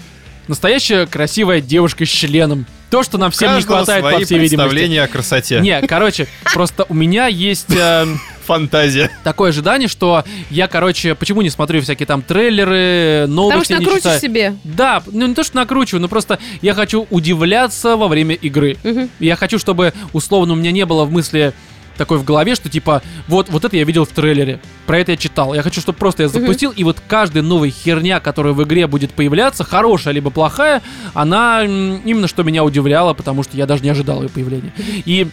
Настоящая 0.50 1.06
красивая 1.06 1.62
девушка 1.62 2.06
с 2.08 2.10
членом. 2.10 2.66
То, 2.90 3.04
что 3.04 3.20
нам 3.20 3.30
всем 3.30 3.56
не 3.56 3.62
хватает, 3.62 4.02
по 4.04 4.10
свои 4.10 4.26
всей 4.26 4.40
видимости. 4.40 4.56
представления 4.56 5.04
о 5.04 5.08
красоте. 5.08 5.60
Не, 5.60 5.80
короче, 5.84 6.28
просто 6.56 6.88
у 6.90 6.96
меня 6.96 7.28
есть 7.28 7.70
э, 7.70 8.08
Фантазия. 8.48 9.12
такое 9.24 9.52
ожидание, 9.52 9.88
что 9.88 10.24
я, 10.50 10.68
короче, 10.68 11.14
почему 11.14 11.44
не 11.44 11.52
смотрю 11.52 11.82
всякие 11.84 12.08
там 12.08 12.24
трейлеры, 12.24 13.28
Потому 13.28 13.52
новости 13.52 13.66
что 13.66 13.74
не 13.76 13.80
накрутишь 13.86 14.02
читаю. 14.02 14.20
себе. 14.22 14.56
Да, 14.64 15.04
ну 15.06 15.28
не 15.28 15.36
то, 15.36 15.44
что 15.44 15.56
накручиваю, 15.56 16.02
но 16.02 16.08
просто 16.08 16.40
я 16.64 16.74
хочу 16.74 17.06
удивляться 17.12 17.96
во 17.96 18.08
время 18.08 18.34
игры. 18.34 18.78
Мгм. 18.84 19.08
Я 19.20 19.36
хочу, 19.36 19.60
чтобы, 19.60 19.94
условно, 20.14 20.54
у 20.54 20.56
меня 20.56 20.72
не 20.72 20.88
было 20.88 21.06
в 21.06 21.12
мысли 21.12 21.54
такой 22.00 22.18
в 22.18 22.24
голове, 22.24 22.56
что 22.56 22.70
типа, 22.70 23.04
вот, 23.28 23.50
вот 23.50 23.64
это 23.66 23.78
я 23.78 23.84
видел 23.84 24.06
в 24.06 24.10
трейлере, 24.10 24.60
про 24.88 24.98
это 24.98 25.12
я 25.12 25.18
читал. 25.18 25.54
Я 25.54 25.62
хочу, 25.62 25.82
чтобы 25.82 26.00
просто 26.00 26.24
я 26.24 26.30
запустил, 26.30 26.72
и 26.72 26.84
вот 26.84 26.98
каждая 27.08 27.44
новая 27.44 27.70
херня, 27.70 28.20
которая 28.20 28.54
в 28.54 28.64
игре 28.64 28.88
будет 28.88 29.12
появляться, 29.12 29.64
хорошая 29.64 30.16
либо 30.16 30.32
плохая, 30.32 30.82
она 31.14 31.64
именно 31.64 32.28
что 32.28 32.42
меня 32.44 32.64
удивляла, 32.64 33.14
потому 33.14 33.44
что 33.44 33.56
я 33.58 33.68
даже 33.68 33.84
не 33.84 33.90
ожидал 33.90 34.24
ее 34.24 34.30
появления. 34.30 34.74
И 35.06 35.28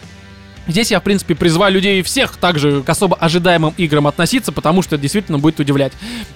Здесь 0.67 0.91
я, 0.91 0.99
в 0.99 1.03
принципе, 1.03 1.35
призываю 1.35 1.73
людей 1.73 2.01
всех 2.03 2.37
также 2.37 2.83
к 2.83 2.89
особо 2.89 3.15
ожидаемым 3.15 3.73
играм 3.77 4.07
относиться, 4.07 4.51
потому 4.51 4.81
что 4.81 4.95
это 4.95 5.01
действительно 5.01 5.39
будет 5.39 5.59
удивлять. 5.59 5.93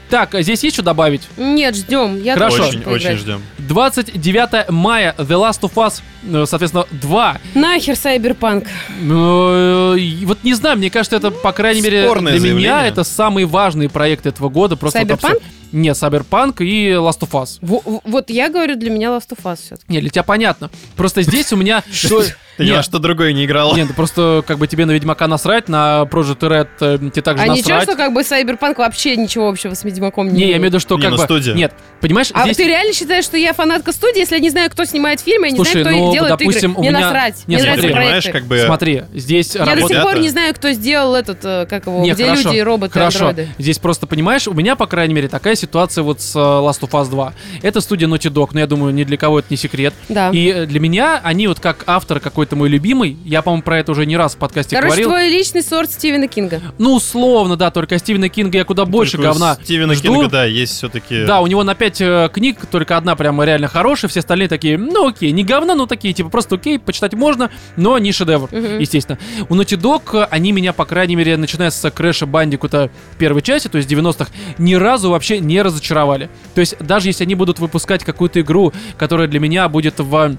Так, 0.10 0.36
а 0.36 0.42
здесь 0.42 0.64
есть 0.64 0.76
что 0.76 0.84
добавить? 0.84 1.22
Нет, 1.38 1.76
ждем. 1.76 2.22
Я 2.22 2.34
Хорошо. 2.36 2.68
Очень, 2.68 2.84
очень 2.84 3.18
ждем. 3.18 3.42
29 3.60 4.70
мая 4.70 5.16
The 5.18 5.28
Last 5.28 5.62
of 5.62 5.74
Us, 5.76 6.02
э, 6.32 6.46
соответственно, 6.48 6.86
2. 6.92 7.38
Нахер 7.56 7.96
Сайберпанк. 7.96 8.68
И 9.02 10.24
вот 10.26 10.44
не 10.44 10.54
знаю, 10.54 10.78
мне 10.78 10.90
кажется, 10.90 11.16
это, 11.18 11.32
по 11.32 11.52
крайней 11.52 11.82
мере, 11.82 12.04
Спорное 12.06 12.34
для 12.34 12.40
меня 12.54 12.70
заявление. 12.72 12.88
это 12.90 13.04
самый 13.04 13.46
важный 13.46 13.90
проект 13.90 14.26
этого 14.26 14.50
года. 14.50 14.76
Просто 14.76 15.00
вот 15.00 15.10
Cyberpunk? 15.10 15.36
абсо- 15.38 15.42
Нет, 15.72 15.96
Cyberpunk 15.96 16.64
и 16.64 16.90
Last 16.92 17.20
of 17.22 17.32
Us. 17.32 17.58
Во- 17.62 18.02
Вот 18.04 18.30
я 18.30 18.50
говорю, 18.50 18.76
для 18.76 18.90
меня 18.90 19.10
Last 19.10 19.30
of 19.30 19.44
Us 19.44 19.58
все-таки. 19.66 19.92
Не, 19.92 20.02
для 20.02 20.10
тебя 20.10 20.24
понятно. 20.24 20.70
Просто 20.96 21.22
здесь 21.22 21.52
у 21.54 21.56
меня... 21.58 21.84
на 22.58 22.84
что 22.84 23.00
другое 23.00 23.34
не 23.34 23.46
играл. 23.46 23.76
Нет, 23.76 23.94
просто 23.96 24.21
как 24.46 24.58
бы 24.58 24.68
тебе 24.68 24.86
на 24.86 24.92
Ведьмака 24.92 25.28
насрать, 25.28 25.70
на 25.70 26.04
Project 26.12 26.40
Red 26.40 26.68
э, 26.80 26.98
тебе 27.12 27.22
также 27.22 27.44
А 27.44 27.48
ничего, 27.48 27.70
насрать. 27.70 27.84
что 27.84 27.96
как 27.96 28.14
бы 28.14 28.24
Сайберпанк 28.24 28.78
вообще 28.78 29.16
ничего 29.18 29.50
общего 29.50 29.74
с 29.74 29.84
Ведьмаком 29.84 30.28
не 30.30 30.34
Не, 30.34 30.42
я 30.42 30.48
имею 30.58 30.62
в 30.62 30.66
виду, 30.66 30.80
что 30.80 30.96
Не, 30.98 31.02
как 31.04 31.12
ну, 31.12 31.18
бы... 31.18 31.24
студия. 31.24 31.54
Нет, 31.54 31.74
понимаешь, 32.00 32.30
А 32.34 32.44
здесь... 32.44 32.58
ты 32.58 32.68
реально 32.68 32.94
считаешь, 32.94 33.26
что 33.26 33.38
я 33.38 33.54
фанатка 33.54 33.92
студии, 33.92 34.20
если 34.20 34.36
я 34.36 34.42
не 34.42 34.50
знаю, 34.50 34.70
кто 34.70 34.86
снимает 34.86 35.20
фильмы, 35.22 35.48
я 35.48 35.52
не 35.52 35.58
Слушай, 35.58 35.82
знаю, 35.84 35.98
кто 35.98 36.06
ну, 36.08 36.14
делает 36.14 36.38
допустим, 36.40 36.72
игры? 36.72 36.80
у 36.80 36.82
Мне 36.82 36.90
меня- 36.90 37.00
насрать. 37.02 37.44
Не, 37.48 37.56
Мне 37.56 37.66
смотри, 37.66 37.90
понимаешь, 37.90 38.26
как 38.32 38.46
бы... 38.46 38.60
Смотри, 38.66 39.04
здесь 39.14 39.56
Я 39.56 39.66
до 39.66 39.76
работает... 39.76 40.02
сих 40.02 40.02
пор 40.12 40.20
не 40.20 40.30
знаю, 40.30 40.54
кто 40.54 40.72
сделал 40.72 41.16
этот, 41.16 41.40
э, 41.44 41.66
как 41.70 41.86
его, 41.88 42.00
Не, 42.02 42.12
где 42.12 42.26
хорошо, 42.26 42.50
люди, 42.50 42.60
роботы, 42.60 42.94
Хорошо, 42.94 43.28
андроиды. 43.30 43.52
здесь 43.58 43.78
просто, 43.80 44.08
понимаешь, 44.08 44.48
у 44.48 44.54
меня, 44.54 44.76
по 44.76 44.88
крайней 44.88 45.14
мере, 45.14 45.28
такая 45.28 45.56
ситуация 45.56 46.04
вот 46.04 46.22
с 46.22 46.36
э, 46.36 46.40
Last 46.40 46.82
of 46.82 46.92
Us 46.92 47.10
2. 47.10 47.34
Это 47.62 47.82
студия 47.82 48.08
Naughty 48.08 48.32
Dog, 48.32 48.50
но 48.54 48.60
я 48.60 48.68
думаю, 48.68 48.94
ни 48.94 49.04
для 49.04 49.18
кого 49.18 49.40
это 49.40 49.48
не 49.50 49.58
секрет. 49.58 49.94
Да. 50.10 50.30
И 50.32 50.66
для 50.66 50.80
меня 50.80 51.20
они 51.24 51.48
вот 51.48 51.60
как 51.60 51.84
автор 51.88 52.20
какой-то 52.20 52.56
мой 52.56 52.70
любимый, 52.70 53.18
я, 53.26 53.42
по-моему, 53.42 53.64
про 53.64 53.80
это 53.80 53.92
уже 53.92 54.06
не 54.06 54.11
раз 54.18 54.36
в 54.36 54.38
подкасте 54.38 54.76
Короче, 54.76 54.90
говорил. 55.04 55.10
твой 55.10 55.30
личный 55.30 55.64
сорт 55.64 55.92
Стивена 55.92 56.28
Кинга. 56.28 56.62
Ну, 56.78 56.94
условно, 56.96 57.56
да, 57.58 57.72
только 57.72 57.98
Стивена 58.00 58.30
Кинга 58.30 58.60
я 58.60 58.64
куда 58.66 58.86
больше 58.86 59.18
Только 59.18 59.30
у 59.30 59.32
говна 59.34 59.58
Стивена 59.64 59.94
жду. 59.94 60.14
Кинга, 60.14 60.28
да, 60.30 60.46
есть 60.46 60.74
все-таки... 60.78 61.26
Да, 61.26 61.42
у 61.42 61.48
него 61.48 61.64
на 61.64 61.76
5 61.76 62.32
книг 62.32 62.58
только 62.70 62.98
одна 62.98 63.16
прямо 63.16 63.44
реально 63.46 63.68
хорошая, 63.68 64.10
все 64.10 64.20
остальные 64.20 64.48
такие, 64.48 64.78
ну 64.78 65.10
окей, 65.10 65.32
не 65.32 65.44
говна, 65.44 65.76
но 65.76 65.86
такие, 65.86 66.14
типа 66.14 66.30
просто 66.30 66.56
окей, 66.56 66.80
почитать 66.80 67.14
можно, 67.14 67.50
но 67.78 67.98
не 67.98 68.12
шедевр, 68.12 68.50
Мгм. 68.52 68.80
естественно. 68.80 69.18
У 69.50 69.56
Naughty 69.56 69.80
Dog, 69.80 70.02
э, 70.24 70.28
они 70.30 70.52
меня, 70.52 70.74
по 70.74 70.86
крайней 70.86 71.16
мере, 71.16 71.38
начиная 71.38 71.70
с 71.70 71.90
Крэша 71.90 72.26
Бандикута 72.26 72.90
первой 73.18 73.42
части, 73.42 73.68
то 73.68 73.78
есть 73.78 73.90
90-х, 73.90 74.32
ни 74.58 74.76
разу 74.76 75.10
вообще 75.12 75.40
не 75.40 75.62
разочаровали. 75.62 76.30
То 76.56 76.62
есть 76.62 76.78
даже 76.80 77.08
если 77.10 77.24
они 77.24 77.36
будут 77.36 77.60
выпускать 77.60 78.04
какую-то 78.04 78.42
игру, 78.42 78.74
которая 78.98 79.28
для 79.28 79.40
меня 79.40 79.68
будет 79.70 80.00
в 80.00 80.36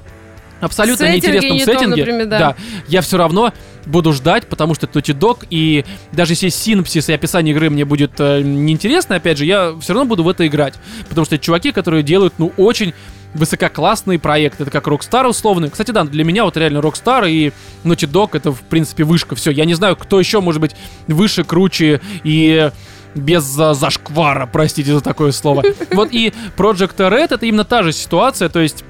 абсолютно 0.63 1.07
Сеттинге 1.07 1.39
неинтересном 1.41 1.57
не 1.57 1.65
том, 1.65 1.75
сеттинге, 1.75 2.01
например, 2.03 2.27
да. 2.27 2.57
я 2.89 3.03
все 3.03 3.17
равно 3.19 3.53
буду 3.85 4.13
ждать, 4.13 4.47
потому 4.47 4.75
что 4.75 4.87
это 4.87 4.99
Naughty 4.99 5.19
Dog, 5.19 5.47
и 5.51 5.85
даже 6.13 6.33
если 6.33 6.49
синопсис 6.49 7.09
и 7.09 7.13
описание 7.13 7.55
игры 7.55 7.69
мне 7.69 7.85
будет 7.85 8.13
э, 8.19 8.41
неинтересно, 8.43 9.17
опять 9.17 9.39
же, 9.39 9.45
я 9.45 9.75
все 9.81 9.93
равно 9.93 10.09
буду 10.09 10.23
в 10.23 10.29
это 10.29 10.47
играть, 10.47 10.75
потому 11.09 11.25
что 11.25 11.35
это 11.35 11.45
чуваки, 11.45 11.73
которые 11.73 12.03
делают, 12.03 12.35
ну, 12.39 12.53
очень 12.57 12.95
высококлассные 13.35 14.19
проекты, 14.19 14.63
это 14.63 14.71
как 14.71 14.87
Rockstar 14.87 15.27
условно. 15.27 15.71
Кстати, 15.71 15.91
да, 15.91 16.05
для 16.05 16.23
меня 16.23 16.45
вот 16.45 16.57
реально 16.57 16.79
Rockstar 16.79 17.29
и 17.29 17.53
Naughty 17.85 18.11
Dog 18.11 18.31
это, 18.35 18.53
в 18.53 18.61
принципе, 18.63 19.05
вышка. 19.05 19.35
Все, 19.35 19.51
я 19.51 19.65
не 19.65 19.75
знаю, 19.75 19.97
кто 19.97 20.21
еще 20.21 20.41
может 20.41 20.61
быть 20.61 20.77
выше, 21.09 21.43
круче 21.43 22.01
и 22.25 22.71
без 23.15 23.43
за- 23.43 23.75
зашквара, 23.75 24.49
простите 24.51 24.93
за 24.93 25.01
такое 25.01 25.33
слово. 25.33 25.63
Вот 25.93 26.11
и 26.13 26.33
Project 26.57 26.97
Red 26.97 27.29
это 27.35 27.47
именно 27.47 27.65
та 27.65 27.83
же 27.83 27.93
ситуация, 27.93 28.49
то 28.49 28.61
есть 28.61 28.85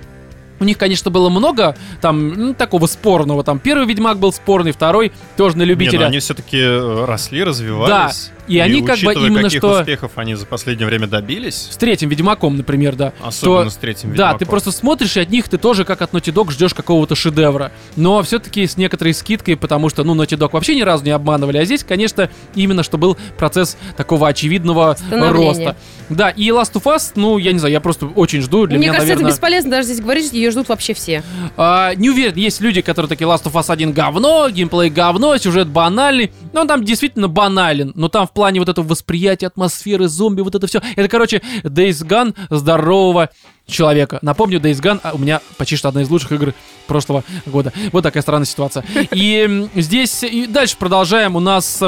у 0.62 0.64
них, 0.64 0.78
конечно, 0.78 1.10
было 1.10 1.28
много 1.28 1.76
там 2.01 2.28
ну, 2.28 2.55
такого 2.55 2.86
спорного. 2.86 3.44
Там 3.44 3.59
первый 3.59 3.86
Ведьмак 3.86 4.18
был 4.18 4.32
спорный, 4.32 4.72
второй 4.72 5.12
тоже 5.36 5.56
на 5.56 5.62
Не, 5.62 5.68
любителя. 5.68 6.01
ну 6.01 6.06
они 6.06 6.18
все-таки 6.20 6.64
росли, 7.05 7.44
развивались. 7.44 8.30
И 8.48 8.59
они 8.59 8.82
как 8.82 8.98
бы 9.01 9.12
именно 9.14 9.43
каких 9.44 9.59
что- 9.59 9.81
успехов 9.81 10.12
они 10.16 10.35
за 10.35 10.47
последнее 10.47 10.86
время 10.86 11.06
добились, 11.06 11.69
С 11.70 11.77
третьим 11.77 12.09
Ведьмаком, 12.09 12.56
например, 12.56 12.97
да. 12.97 13.12
особенно 13.23 13.64
то- 13.64 13.70
с 13.70 13.77
третьим 13.77 14.10
Да, 14.10 14.14
Ведьмаком. 14.14 14.39
ты 14.39 14.47
просто 14.47 14.70
смотришь, 14.73 15.16
и 15.16 15.20
от 15.20 15.31
них 15.31 15.48
ты 15.48 15.59
тоже, 15.59 15.85
как 15.85 16.02
от 16.02 16.12
Naughty 16.12 16.32
Dog, 16.32 16.51
ждешь 16.51 16.74
какого-то 16.74 17.14
шедевра. 17.14 17.73
Но 17.97 18.23
все-таки 18.23 18.66
с 18.66 18.77
некоторой 18.77 19.14
скидкой, 19.14 19.56
потому 19.56 19.89
что, 19.89 20.05
ну, 20.05 20.14
Naughty 20.14 20.36
Dog 20.39 20.51
вообще 20.52 20.74
ни 20.74 20.82
разу 20.82 21.05
не 21.05 21.10
обманывали. 21.10 21.59
А 21.59 21.64
здесь, 21.64 21.85
конечно, 21.85 22.28
именно 22.55 22.82
что 22.82 22.98
был 22.98 23.16
процесс 23.39 23.77
такого 23.97 24.28
очевидного 24.28 24.97
роста. 25.10 25.77
Да, 26.09 26.31
и 26.31 26.48
Last 26.48 26.73
of 26.74 26.85
Us, 26.85 27.12
ну, 27.14 27.39
я 27.39 27.52
не 27.52 27.59
знаю, 27.59 27.73
я 27.73 27.81
просто 27.81 28.06
очень 28.06 28.43
жду. 28.43 28.66
Для 28.66 28.77
Мне 28.77 28.86
меня, 28.89 28.93
кажется, 28.94 29.09
наверное... 29.14 29.31
это 29.31 29.35
бесполезно 29.36 29.70
даже 29.70 29.85
здесь 29.89 30.01
говорить, 30.01 30.32
ее 30.32 30.51
ждут 30.51 30.69
вообще 30.69 30.94
все. 30.94 31.23
А, 31.56 31.94
не 31.94 32.10
уверен, 32.10 32.36
есть 32.36 32.60
люди, 32.60 32.81
которые 32.82 33.09
такие 33.09 33.27
Last 33.28 33.44
of 33.44 33.52
Us 33.52 33.70
1 33.73 33.93
говно, 33.93 34.48
геймплей 34.51 34.90
говно, 34.90 35.36
сюжет 35.39 35.69
банальный. 35.69 36.32
Но 36.52 36.62
он 36.62 36.69
там 36.69 36.85
действительно 36.85 37.28
банален. 37.28 37.93
Но 37.94 38.09
там 38.09 38.27
в 38.32 38.34
плане 38.34 38.60
вот 38.60 38.68
этого 38.70 38.86
восприятия 38.86 39.46
атмосферы, 39.46 40.09
зомби, 40.09 40.40
вот 40.40 40.54
это 40.54 40.66
все. 40.66 40.80
Это, 40.96 41.06
короче, 41.09 41.42
Days 41.62 42.02
Gone 42.02 42.34
здорового 42.48 43.28
человека. 43.66 44.18
Напомню, 44.22 44.59
Days 44.59 44.80
Gone 44.80 45.00
а, 45.02 45.12
у 45.12 45.18
меня 45.18 45.42
почти 45.59 45.76
что 45.76 45.88
одна 45.88 46.00
из 46.00 46.09
лучших 46.09 46.32
игр 46.32 46.54
прошлого 46.86 47.24
года. 47.44 47.74
Вот 47.92 48.02
такая 48.02 48.22
странная 48.22 48.46
ситуация. 48.46 48.84
И 49.12 49.68
здесь 49.74 50.22
и 50.22 50.46
дальше 50.46 50.76
продолжаем. 50.78 51.36
У 51.36 51.40
нас... 51.40 51.82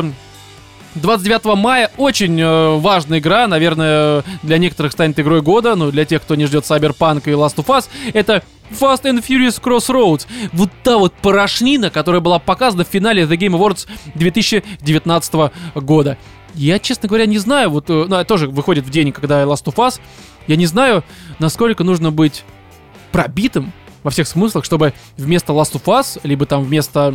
м, 0.94 1.00
29 1.02 1.56
мая 1.56 1.90
очень 1.96 2.40
э, 2.40 2.76
важная 2.78 3.18
игра, 3.18 3.46
наверное, 3.46 4.24
для 4.42 4.58
некоторых 4.58 4.92
станет 4.92 5.18
игрой 5.18 5.42
года, 5.42 5.74
ну, 5.76 5.90
для 5.90 6.04
тех, 6.04 6.22
кто 6.22 6.34
не 6.34 6.46
ждет 6.46 6.64
Cyberpunk 6.64 7.22
и 7.26 7.30
Last 7.30 7.56
of 7.56 7.66
Us, 7.66 7.88
это 8.12 8.42
Fast 8.70 9.02
and 9.02 9.24
Furious 9.26 9.60
Crossroads. 9.60 10.26
Вот 10.52 10.70
та 10.82 10.96
вот 10.98 11.12
порошнина, 11.14 11.90
которая 11.90 12.20
была 12.20 12.38
показана 12.38 12.84
в 12.84 12.88
финале 12.88 13.24
The 13.24 13.36
Game 13.36 13.58
Awards 13.58 13.86
2019 14.14 15.52
года. 15.74 16.16
Я, 16.54 16.78
честно 16.78 17.08
говоря, 17.08 17.26
не 17.26 17.38
знаю, 17.38 17.70
вот, 17.70 17.90
э, 17.90 18.06
ну, 18.08 18.24
тоже 18.24 18.48
выходит 18.48 18.84
в 18.84 18.90
день, 18.90 19.12
когда 19.12 19.42
Last 19.42 19.64
of 19.64 19.74
Us, 19.76 20.00
я 20.46 20.56
не 20.56 20.66
знаю, 20.66 21.02
насколько 21.38 21.84
нужно 21.84 22.12
быть 22.12 22.44
пробитым 23.12 23.72
во 24.02 24.10
всех 24.10 24.28
смыслах, 24.28 24.64
чтобы 24.64 24.92
вместо 25.16 25.52
Last 25.52 25.72
of 25.72 25.84
Us, 25.84 26.20
либо 26.22 26.46
там 26.46 26.62
вместо 26.62 27.14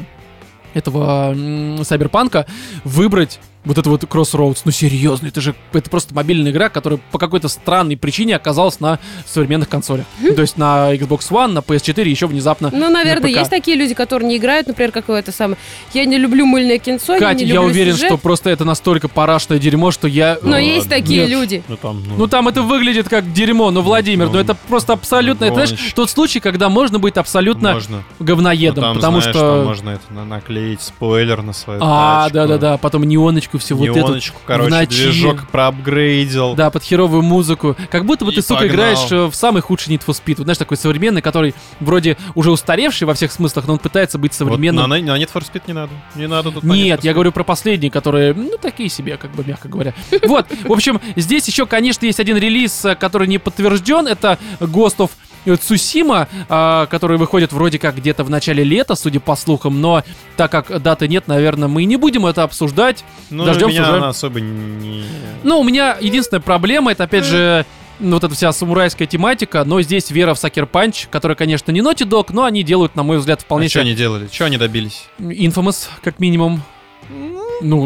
этого 0.73 1.31
м, 1.31 1.83
Сайберпанка 1.83 2.45
выбрать 2.83 3.39
вот 3.65 3.77
это 3.77 3.89
вот 3.89 4.03
Crossroads. 4.03 4.61
Ну 4.65 4.71
серьезно, 4.71 5.27
это 5.27 5.41
же 5.41 5.53
это 5.73 5.89
просто 5.89 6.13
мобильная 6.15 6.51
игра, 6.51 6.69
которая 6.69 6.99
по 7.11 7.17
какой-то 7.19 7.47
странной 7.49 7.97
причине 7.97 8.35
оказалась 8.35 8.79
на 8.79 8.99
современных 9.25 9.69
консолях. 9.69 10.05
Ну, 10.21 10.33
То 10.35 10.41
есть 10.41 10.57
на 10.57 10.93
Xbox 10.95 11.29
One, 11.29 11.47
на 11.53 11.59
PS4 11.59 12.07
еще 12.07 12.27
внезапно. 12.27 12.69
Ну, 12.73 12.89
наверное, 12.89 13.29
ПК. 13.31 13.37
есть 13.39 13.49
такие 13.49 13.75
люди, 13.77 13.93
которые 13.93 14.29
не 14.29 14.37
играют, 14.37 14.67
например, 14.67 14.91
как 14.91 15.09
это 15.09 15.31
самое. 15.31 15.57
Я 15.93 16.05
не 16.05 16.17
люблю 16.17 16.45
мыльное 16.45 16.77
кинцо, 16.79 17.13
я 17.13 17.19
Катя, 17.19 17.43
не 17.45 17.51
я 17.51 17.61
уверен, 17.61 17.93
сюжет, 17.93 18.07
что 18.07 18.17
просто 18.17 18.49
это 18.49 18.63
настолько 18.65 19.07
парашное 19.07 19.59
дерьмо, 19.59 19.91
что 19.91 20.07
я... 20.07 20.37
Но 20.41 20.51
Ну, 20.51 20.57
есть 20.57 20.89
такие 20.89 21.21
Нет. 21.21 21.29
люди. 21.29 21.63
Ну 21.67 21.75
там, 21.77 22.03
ну, 22.07 22.15
Ну 22.17 22.27
там 22.27 22.47
это 22.47 22.61
выглядит 22.61 23.09
как 23.09 23.31
дерьмо, 23.33 23.71
ну 23.71 23.81
Владимир, 23.81 24.27
ну, 24.27 24.33
Ну, 24.33 24.39
это 24.39 24.55
просто 24.55 24.93
абсолютно, 24.93 25.45
это, 25.45 25.65
знаешь, 25.65 25.93
тот 25.93 26.09
случай, 26.09 26.39
когда 26.39 26.69
можно 26.69 26.99
быть 26.99 27.17
абсолютно 27.17 27.73
можно. 27.73 28.03
говноедом, 28.19 28.75
Ну, 28.83 28.87
там, 28.89 28.95
потому 28.95 29.19
знаешь, 29.21 29.35
что... 29.35 29.55
там 29.57 29.65
можно 29.65 29.89
это 29.91 30.13
на- 30.13 30.25
наклеить 30.25 30.81
спойлер 30.81 31.41
на 31.41 31.53
свою 31.53 31.79
А, 31.83 32.23
тачку. 32.23 32.33
да-да-да, 32.35 32.77
потом 32.77 33.03
неоночку 33.03 33.48
все 33.57 33.75
вот 33.75 33.87
эту 33.89 33.97
Неоночку, 33.97 34.39
короче, 34.45 34.69
ночи. 34.69 34.87
движок 34.89 35.47
проапгрейдил. 35.49 36.55
Да, 36.55 36.69
под 36.69 36.83
херовую 36.83 37.21
музыку. 37.23 37.75
Как 37.89 38.05
будто 38.05 38.25
бы 38.25 38.31
И 38.31 38.35
ты, 38.35 38.41
сука, 38.41 38.61
погнал. 38.61 38.75
играешь 38.75 39.11
э, 39.11 39.25
в 39.25 39.33
самый 39.35 39.61
худший 39.61 39.95
Need 39.95 40.05
for 40.05 40.13
Speed. 40.13 40.35
Вот, 40.37 40.43
знаешь, 40.43 40.57
такой 40.57 40.77
современный, 40.77 41.21
который 41.21 41.55
вроде 41.79 42.17
уже 42.35 42.51
устаревший 42.51 43.07
во 43.07 43.13
всех 43.13 43.31
смыслах, 43.31 43.67
но 43.67 43.73
он 43.73 43.79
пытается 43.79 44.17
быть 44.17 44.31
Вот 44.39 44.49
современным. 44.49 44.89
на, 44.89 44.97
на 44.97 45.17
Need 45.17 45.29
for 45.33 45.41
Speed 45.41 45.63
не 45.67 45.73
надо. 45.73 45.91
Не 46.15 46.27
надо 46.27 46.51
тут 46.51 46.63
Нет, 46.63 47.03
я 47.03 47.13
говорю 47.13 47.31
про 47.31 47.43
последние, 47.43 47.91
которые, 47.91 48.33
ну, 48.33 48.57
такие 48.61 48.89
себе, 48.89 49.17
как 49.17 49.31
бы, 49.31 49.43
мягко 49.45 49.67
говоря. 49.67 49.93
Вот, 50.23 50.47
в 50.63 50.71
общем, 50.71 50.99
здесь 51.15 51.47
еще, 51.47 51.65
конечно, 51.65 52.05
есть 52.05 52.19
один 52.19 52.37
релиз, 52.37 52.85
э, 52.85 52.95
который 52.95 53.27
не 53.27 53.37
подтвержден. 53.37 54.07
Это 54.07 54.37
Ghost 54.59 54.97
of 54.97 55.11
Цусима, 55.57 56.27
а, 56.49 56.85
который 56.87 57.17
выходит 57.17 57.53
вроде 57.53 57.79
как 57.79 57.95
где-то 57.95 58.23
в 58.23 58.29
начале 58.29 58.63
лета, 58.63 58.95
судя 58.95 59.19
по 59.19 59.35
слухам, 59.35 59.79
но 59.81 60.03
так 60.35 60.51
как 60.51 60.81
даты 60.81 61.07
нет, 61.07 61.27
наверное, 61.27 61.67
мы 61.67 61.83
и 61.83 61.85
не 61.85 61.95
будем 61.95 62.25
это 62.25 62.43
обсуждать. 62.43 63.03
Ну, 63.39 63.45
дождёмся 63.45 63.79
меня 63.79 63.89
уже. 63.89 63.97
она 63.97 64.09
особо 64.09 64.39
не... 64.39 65.03
Ну, 65.43 65.59
у 65.59 65.63
меня 65.63 65.97
единственная 65.99 66.41
проблема, 66.41 66.91
это, 66.91 67.05
опять 67.05 67.25
же, 67.25 67.65
вот 67.99 68.23
эта 68.23 68.33
вся 68.33 68.51
самурайская 68.51 69.07
тематика, 69.07 69.63
но 69.63 69.81
здесь 69.81 70.11
вера 70.11 70.33
в 70.33 70.39
Сакер 70.39 70.65
Панч, 70.65 71.07
которая, 71.09 71.35
конечно, 71.35 71.71
не 71.71 71.79
Naughty 71.81 72.07
Dog, 72.07 72.27
но 72.29 72.43
они 72.43 72.63
делают, 72.63 72.95
на 72.95 73.03
мой 73.03 73.17
взгляд, 73.17 73.41
вполне 73.41 73.67
А 73.67 73.69
что 73.69 73.81
они 73.81 73.93
делали? 73.93 74.29
Что 74.31 74.45
они 74.45 74.57
добились? 74.57 75.07
Infamous, 75.19 75.87
как 76.03 76.19
минимум. 76.19 76.61
Ну, 77.09 77.38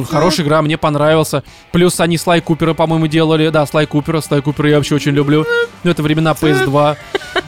хорошая 0.09 0.45
игра, 0.45 0.61
мне 0.61 0.77
понравился. 0.77 1.43
Плюс 1.71 1.99
они 1.99 2.17
Слай 2.17 2.41
Купера, 2.41 2.73
по-моему, 2.73 3.07
делали. 3.07 3.49
Да, 3.49 3.65
Слай 3.65 3.85
Купера, 3.85 4.21
Слай 4.21 4.41
Купера 4.41 4.69
я 4.69 4.77
вообще 4.77 4.95
очень 4.95 5.11
люблю. 5.11 5.45
Ну, 5.83 5.91
это 5.91 6.03
времена 6.03 6.31
PS2. 6.39 6.97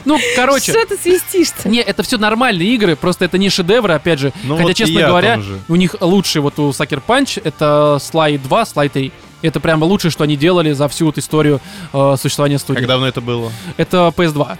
Ну, 0.04 0.18
короче. 0.36 0.72
Что 0.72 0.86
ты 0.86 0.96
свистишь-то? 0.96 1.68
Не, 1.68 1.80
это 1.80 2.02
все 2.02 2.18
нормальные 2.18 2.68
игры, 2.74 2.96
просто 2.96 3.24
это 3.24 3.38
не 3.38 3.50
шедевры, 3.50 3.94
опять 3.94 4.18
же. 4.20 4.32
Ну, 4.44 4.54
Хотя, 4.56 4.68
вот 4.68 4.76
честно 4.76 4.98
я 4.98 5.08
говоря, 5.08 5.40
у 5.68 5.76
них 5.76 5.96
лучший 6.00 6.40
вот 6.40 6.58
у 6.58 6.70
Sucker 6.70 7.02
Punch 7.06 7.40
это 7.42 7.98
Слай 8.00 8.38
2, 8.38 8.66
Слай 8.66 8.88
3. 8.88 9.12
Это 9.42 9.60
прямо 9.60 9.84
лучшее, 9.84 10.10
что 10.10 10.24
они 10.24 10.36
делали 10.36 10.72
за 10.72 10.88
всю 10.88 11.06
вот 11.06 11.18
историю 11.18 11.60
э, 11.92 12.16
существования 12.18 12.58
студии. 12.58 12.78
Как 12.80 12.88
давно 12.88 13.06
это 13.06 13.20
было? 13.20 13.52
Это 13.76 14.12
PS2. 14.16 14.56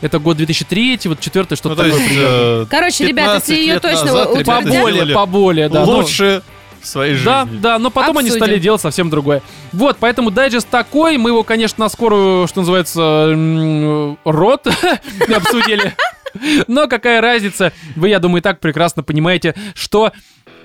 Это 0.00 0.18
год 0.18 0.36
2003, 0.38 1.00
вот 1.04 1.20
четвертый, 1.20 1.56
что-то 1.56 1.76
Ну, 1.76 1.90
то 1.90 1.90
такое. 1.90 2.08
есть, 2.08 2.20
э, 2.20 2.66
Короче, 2.68 3.06
ребята, 3.06 3.34
15 3.40 3.48
если 3.48 3.62
ее 3.62 3.78
точно 3.80 4.04
назад 4.06 4.44
поболее, 4.44 5.14
поболее, 5.14 5.68
да. 5.68 5.86
ну, 5.86 5.92
лучше 5.92 6.42
в 6.82 6.86
своей 6.86 7.14
жизни. 7.14 7.26
Да, 7.26 7.48
да, 7.50 7.78
но 7.78 7.90
потом 7.90 8.18
они 8.18 8.28
Обсудим. 8.28 8.44
стали 8.46 8.58
делать 8.58 8.80
совсем 8.80 9.10
другое. 9.10 9.42
Вот, 9.72 9.96
поэтому 10.00 10.30
дайджест 10.30 10.68
такой, 10.68 11.16
мы 11.16 11.30
его, 11.30 11.42
конечно, 11.42 11.84
на 11.84 11.88
скорую, 11.88 12.46
что 12.48 12.60
называется, 12.60 14.16
рот 14.24 14.66
обсудили. 15.34 15.94
Но 16.66 16.88
какая 16.88 17.20
разница? 17.20 17.72
Вы, 17.96 18.08
я 18.08 18.18
думаю, 18.18 18.40
и 18.40 18.42
так 18.42 18.60
прекрасно 18.60 19.02
понимаете, 19.02 19.54
что 19.74 20.12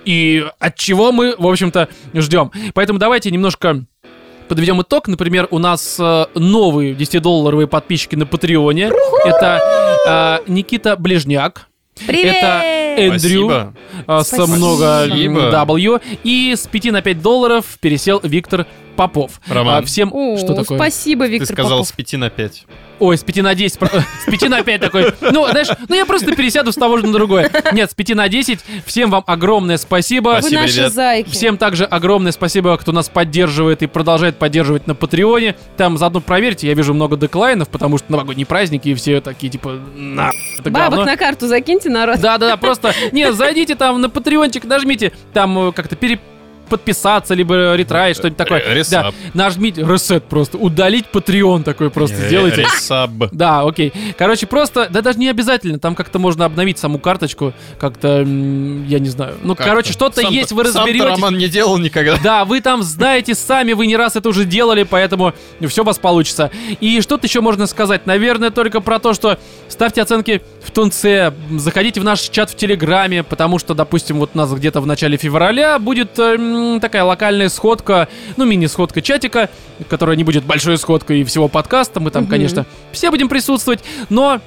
и 0.06 0.46
от 0.60 0.76
чего 0.76 1.12
мы, 1.12 1.36
в 1.38 1.46
общем-то, 1.46 1.90
ждем. 2.14 2.52
Поэтому 2.74 2.98
давайте 3.00 3.30
немножко 3.30 3.84
подведем 4.48 4.82
итог. 4.82 5.08
Например, 5.08 5.48
у 5.52 5.60
нас 5.60 5.98
э, 6.00 6.26
новые 6.36 6.94
10-долларовые 6.94 7.68
подписчики 7.68 8.16
на 8.16 8.26
Патреоне. 8.26 8.90
Это 9.26 10.42
э, 10.48 10.50
Никита 10.52 10.96
Ближняк. 10.96 11.68
Привет! 12.06 12.36
Это 12.38 12.62
Эндрю 12.98 13.46
Спасибо. 13.50 13.74
а, 14.08 14.24
с 14.24 14.28
Спасибо. 14.28 14.56
много 14.58 15.06
Спасибо. 15.08 15.52
W. 15.52 16.02
И 16.24 16.54
с 16.56 16.68
5 16.68 16.92
на 16.92 17.02
5 17.02 17.22
долларов 17.22 17.78
пересел 17.80 18.20
Виктор 18.24 18.66
Попов. 18.98 19.40
Роман. 19.48 19.76
А, 19.76 19.82
всем... 19.86 20.12
О, 20.14 20.38
что 20.38 20.54
такое? 20.54 20.78
Спасибо, 20.78 21.26
Ты 21.26 21.32
Виктор 21.34 21.48
сказал 21.56 21.72
Попов. 21.80 21.88
с 21.88 21.92
5 21.94 22.14
на 22.14 22.30
5. 22.30 22.66
Ой, 23.00 23.16
с 23.16 23.24
5 23.24 23.38
на 23.44 23.54
10. 23.54 23.78
про- 23.80 23.90
С 24.26 24.26
5 24.26 24.50
на 24.50 24.64
5 24.64 24.82
такой. 24.82 25.14
Ну, 25.22 25.48
знаешь, 25.50 25.68
ну 25.88 25.96
я 25.96 26.06
просто 26.06 26.36
пересяду 26.36 26.72
с 26.72 26.76
того 26.76 26.98
же 26.98 27.06
на 27.06 27.14
другое. 27.14 27.52
Нет, 27.72 27.92
с 27.92 27.94
5 27.94 28.16
на 28.16 28.28
10. 28.28 28.60
Всем 28.88 29.12
вам 29.12 29.24
огромное 29.28 29.78
спасибо. 29.78 30.30
Вы 30.30 30.42
Спасибо, 30.42 30.62
наши 30.62 30.78
ребят. 30.78 30.94
зайки. 30.94 31.30
Всем 31.30 31.58
также 31.58 31.86
огромное 31.86 32.32
спасибо, 32.32 32.76
кто 32.78 32.92
нас 32.92 33.08
поддерживает 33.08 33.84
и 33.84 33.88
продолжает 33.88 34.38
поддерживать 34.38 34.88
на 34.88 34.96
Патреоне. 34.96 35.56
Там 35.78 35.98
заодно 36.00 36.22
проверьте, 36.22 36.68
я 36.68 36.74
вижу 36.74 36.96
много 36.96 37.18
деклайнов, 37.18 37.70
потому 37.70 38.00
что 38.00 38.12
новогодние 38.12 38.48
праздники 38.48 38.90
и 38.90 38.96
все 38.96 39.22
такие, 39.22 39.52
типа, 39.52 39.80
на, 39.96 40.32
это 40.58 40.72
Бабок 40.72 40.90
говно. 40.90 41.06
на 41.06 41.18
карту 41.18 41.48
закиньте, 41.48 41.90
народ. 41.90 42.20
Да, 42.20 42.40
да, 42.40 42.50
да, 42.50 42.58
просто, 42.58 42.94
не, 43.12 43.32
зайдите 43.32 43.76
там 43.76 44.02
на 44.02 44.10
патреончик, 44.10 44.66
нажмите, 44.66 45.12
там 45.34 45.70
э, 45.70 45.72
как-то 45.72 45.96
пере 45.96 46.20
подписаться, 46.68 47.34
либо 47.34 47.74
ретрайт, 47.76 48.16
что-нибудь 48.18 48.38
такое. 48.38 48.64
Ресап. 48.74 49.14
Да, 49.34 49.44
нажмите 49.46 49.82
ресет 49.82 50.26
просто, 50.26 50.58
удалить 50.58 51.06
Patreon 51.12 51.64
такой 51.64 51.90
просто 51.90 52.18
Э, 52.18 52.28
сделайте. 52.28 52.62
Ресаб. 52.62 53.12
Да, 53.32 53.62
окей. 53.62 53.94
Короче, 54.18 54.46
просто, 54.48 54.88
да 54.90 55.02
даже 55.02 55.20
не 55.20 55.30
обязательно, 55.30 55.80
там 55.80 55.96
как-то 55.96 56.20
можно 56.20 56.46
обновить 56.46 56.78
саму 56.78 57.00
карточку, 57.00 57.54
как-то, 57.80 58.20
я 58.20 59.00
не 59.00 59.10
знаю. 59.10 59.36
Ну, 59.44 59.56
короче, 59.56 59.94
что-то 59.94 60.22
есть, 60.22 60.52
вы 60.52 60.64
разберетесь. 60.64 61.04
Роман 61.04 61.38
не 61.38 61.48
делал 61.48 61.78
никогда. 61.78 62.18
Да, 62.24 62.46
вы 62.46 62.62
там 62.62 62.84
знаете 62.84 63.36
сами, 63.36 63.74
вы 63.74 63.88
не 63.88 63.96
раз 63.96 64.16
это 64.16 64.30
уже 64.30 64.46
делали, 64.46 64.84
поэтому 64.84 65.34
все 65.68 65.82
у 65.84 65.86
вас 65.86 65.98
получится. 65.98 66.52
И 66.80 67.02
что-то 67.02 67.28
еще 67.28 67.42
можно 67.42 67.68
сказать? 67.68 68.06
Наверное, 68.06 68.52
только 68.52 68.82
про 68.82 69.00
то, 69.00 69.14
что 69.14 69.38
ставьте 69.70 70.02
оценки 70.02 70.42
в 70.64 70.72
Тунце, 70.72 71.34
заходите 71.58 72.00
в 72.00 72.04
наш 72.04 72.22
чат 72.22 72.50
в 72.50 72.56
Телеграме, 72.56 73.24
потому 73.24 73.60
что, 73.60 73.74
допустим, 73.74 74.18
вот 74.20 74.32
у 74.34 74.38
нас 74.38 74.52
где-то 74.54 74.82
в 74.82 74.86
начале 74.88 75.18
февраля 75.18 75.80
будет 75.80 76.18
э, 76.20 76.80
такая 76.82 77.04
локальная 77.04 77.50
сходка, 77.50 78.08
ну, 78.36 78.46
мини-сходка 78.46 79.02
чатика, 79.02 79.50
которая 79.90 80.16
не 80.16 80.24
будет 80.24 80.44
большой 80.44 80.78
сходкой 80.78 81.22
и 81.22 81.24
всего 81.24 81.48
подкаста. 81.48 82.00
Мы 82.00 82.12
там, 82.12 82.24
Мгм. 82.24 82.32
конечно, 82.32 82.66
все 82.92 83.10
будем 83.12 83.30
присутствовать, 83.30 83.80
но 84.10 84.42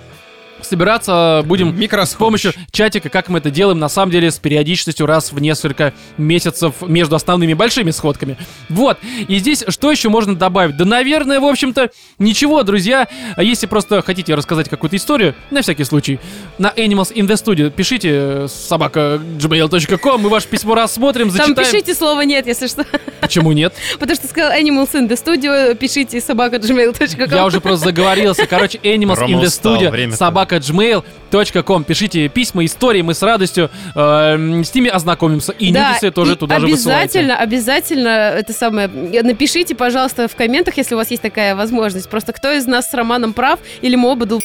собираться 0.64 1.42
будем 1.44 1.74
с 1.76 1.78
Микросход. 1.78 2.18
помощью 2.18 2.52
чатика, 2.70 3.08
как 3.08 3.28
мы 3.28 3.38
это 3.38 3.50
делаем, 3.50 3.78
на 3.78 3.88
самом 3.88 4.12
деле, 4.12 4.30
с 4.30 4.38
периодичностью 4.38 5.06
раз 5.06 5.32
в 5.32 5.38
несколько 5.40 5.92
месяцев 6.18 6.74
между 6.82 7.16
основными 7.16 7.54
большими 7.54 7.90
сходками. 7.90 8.36
Вот. 8.68 8.98
И 9.28 9.38
здесь 9.38 9.64
что 9.68 9.90
еще 9.90 10.08
можно 10.08 10.34
добавить? 10.36 10.76
Да, 10.76 10.84
наверное, 10.84 11.40
в 11.40 11.44
общем-то, 11.44 11.90
ничего, 12.18 12.62
друзья. 12.62 13.08
А 13.36 13.42
Если 13.42 13.66
просто 13.66 14.02
хотите 14.02 14.34
рассказать 14.34 14.68
какую-то 14.68 14.96
историю, 14.96 15.34
на 15.50 15.62
всякий 15.62 15.84
случай, 15.84 16.18
на 16.58 16.68
Animals 16.68 17.12
in 17.14 17.26
the 17.26 17.34
Studio 17.34 17.70
пишите 17.70 18.10
э, 18.12 18.48
собака 18.48 19.20
gmail.com, 19.38 20.20
мы 20.20 20.28
ваше 20.28 20.48
письмо 20.48 20.74
рассмотрим, 20.74 21.28
Там 21.28 21.36
зачитаем. 21.48 21.70
пишите 21.70 21.94
слово 21.94 22.22
«нет», 22.22 22.46
если 22.46 22.66
что. 22.66 22.84
Почему 23.20 23.52
нет? 23.52 23.74
Потому 23.98 24.14
что 24.16 24.28
сказал 24.28 24.52
Animals 24.52 24.92
in 24.92 25.08
the 25.08 25.16
Studio, 25.22 25.74
пишите 25.74 26.20
собака 26.20 26.56
gmail.com. 26.56 27.28
Я 27.30 27.46
уже 27.46 27.60
просто 27.60 27.86
заговорился. 27.86 28.46
Короче, 28.46 28.78
Animals 28.78 29.20
Рома 29.20 29.36
in 29.38 29.40
the 29.42 29.46
устал, 29.46 29.76
Studio, 29.76 29.90
время-то. 29.90 30.16
Собака 30.50 30.56
gmail.com. 30.56 31.84
Пишите 31.84 32.28
письма, 32.28 32.64
истории, 32.64 33.02
мы 33.02 33.14
с 33.14 33.22
радостью 33.22 33.70
э, 33.94 34.62
с 34.64 34.74
ними 34.74 34.88
ознакомимся. 34.88 35.52
И 35.52 35.72
Да, 35.72 35.90
нюдисы 35.90 36.10
тоже 36.10 36.32
и 36.32 36.36
туда 36.36 36.58
же. 36.58 36.66
Обязательно, 36.66 37.36
обязательно 37.36 38.08
это 38.08 38.52
самое. 38.52 38.88
Напишите, 38.88 39.74
пожалуйста, 39.74 40.28
в 40.28 40.34
комментах, 40.34 40.76
если 40.76 40.94
у 40.94 40.98
вас 40.98 41.10
есть 41.10 41.22
такая 41.22 41.54
возможность. 41.54 42.08
Просто 42.08 42.32
кто 42.32 42.52
из 42.52 42.66
нас 42.66 42.90
с 42.90 42.94
Романом 42.94 43.32
прав, 43.32 43.60
или 43.82 43.96
мы 43.96 44.10
оба 44.10 44.26
дул... 44.26 44.42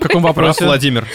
В 0.00 0.02
каком 0.02 0.22
вопросе? 0.22 0.64
Владимир. 0.64 1.06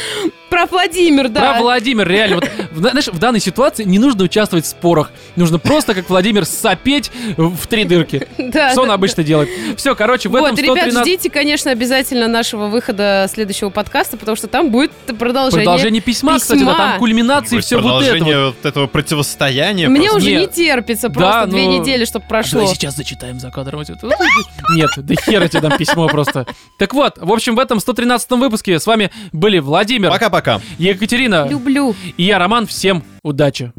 Прав 0.50 0.72
Владимир, 0.72 1.28
да. 1.28 1.54
Про 1.54 1.62
Владимир, 1.62 2.08
реально. 2.08 2.36
Вот, 2.36 2.50
в- 2.72 2.78
знаешь, 2.78 3.08
в 3.08 3.18
данной 3.18 3.40
ситуации 3.42 3.84
не 3.84 4.00
нужно 4.00 4.24
участвовать 4.24 4.64
в 4.64 4.68
спорах. 4.70 5.12
Нужно 5.36 5.60
просто, 5.60 5.94
как 5.96 6.08
Владимир, 6.10 6.46
сопеть 6.46 7.12
в 7.36 7.68
три 7.68 7.84
дырки. 7.84 8.26
Да, 8.38 8.72
Что 8.72 8.84
он 8.84 8.92
обычно 8.92 9.24
делает. 9.24 9.50
Все, 9.76 9.96
короче, 9.96 10.30
в 10.30 10.34
Вот, 10.34 10.54
этом 10.54 10.58
ребят, 10.64 10.78
113... 10.92 11.02
ждите, 11.02 11.30
конечно, 11.30 11.72
обязательно 11.72 12.28
нашего 12.28 12.68
выхода 12.68 13.28
следующего 13.34 13.70
подкаста, 13.70 14.16
потому 14.18 14.38
что 14.38 14.48
там 14.48 14.70
будет 14.70 14.92
продолжение. 15.18 15.66
Продолжение 15.66 16.02
письма, 16.02 16.38
кстати, 16.38 16.60
да, 16.60 16.66
письма. 16.66 16.78
там 16.78 17.00
кульминация 17.00 17.48
и 17.48 17.58
Будет 17.58 17.66
все 17.66 17.76
вот 17.78 17.82
это. 17.86 17.90
продолжение 18.14 18.46
вот. 18.46 18.66
этого 18.66 18.88
противостояния. 18.88 19.90
Мне 19.90 20.10
просто. 20.10 20.18
уже 20.18 20.30
Не. 20.32 20.38
не 20.42 20.48
терпится, 20.48 21.10
Да, 21.10 21.14
просто 21.20 21.48
две 21.48 21.66
но- 21.66 21.80
недели, 21.80 22.06
чтобы 22.06 22.26
прошло. 22.30 22.60
Давай 22.62 22.76
сейчас 22.76 22.96
зачитаем 22.96 23.40
за 23.40 23.50
кадром. 23.52 23.80
вот 23.80 23.90
это. 23.90 24.08
Нет, 24.76 24.90
да 24.98 25.16
хера 25.16 25.48
тебе 25.48 25.62
дам 25.62 25.78
письмо 25.78 26.08
просто. 26.08 26.46
Так 26.78 26.94
вот, 26.94 27.18
в 27.18 27.32
общем, 27.34 27.56
в 27.56 27.60
этом 27.60 27.80
113 27.80 28.32
выпуске 28.40 28.75
с 28.80 28.88
вами 28.88 29.12
были 29.32 29.60
Владимир, 29.60 30.10
Пока-пока. 30.10 30.62
Екатерина 30.78 31.48
Люблю. 31.50 31.96
и 32.18 32.24
я, 32.24 32.40
Роман. 32.40 32.68
Всем 32.68 33.04
удачи. 33.24 33.72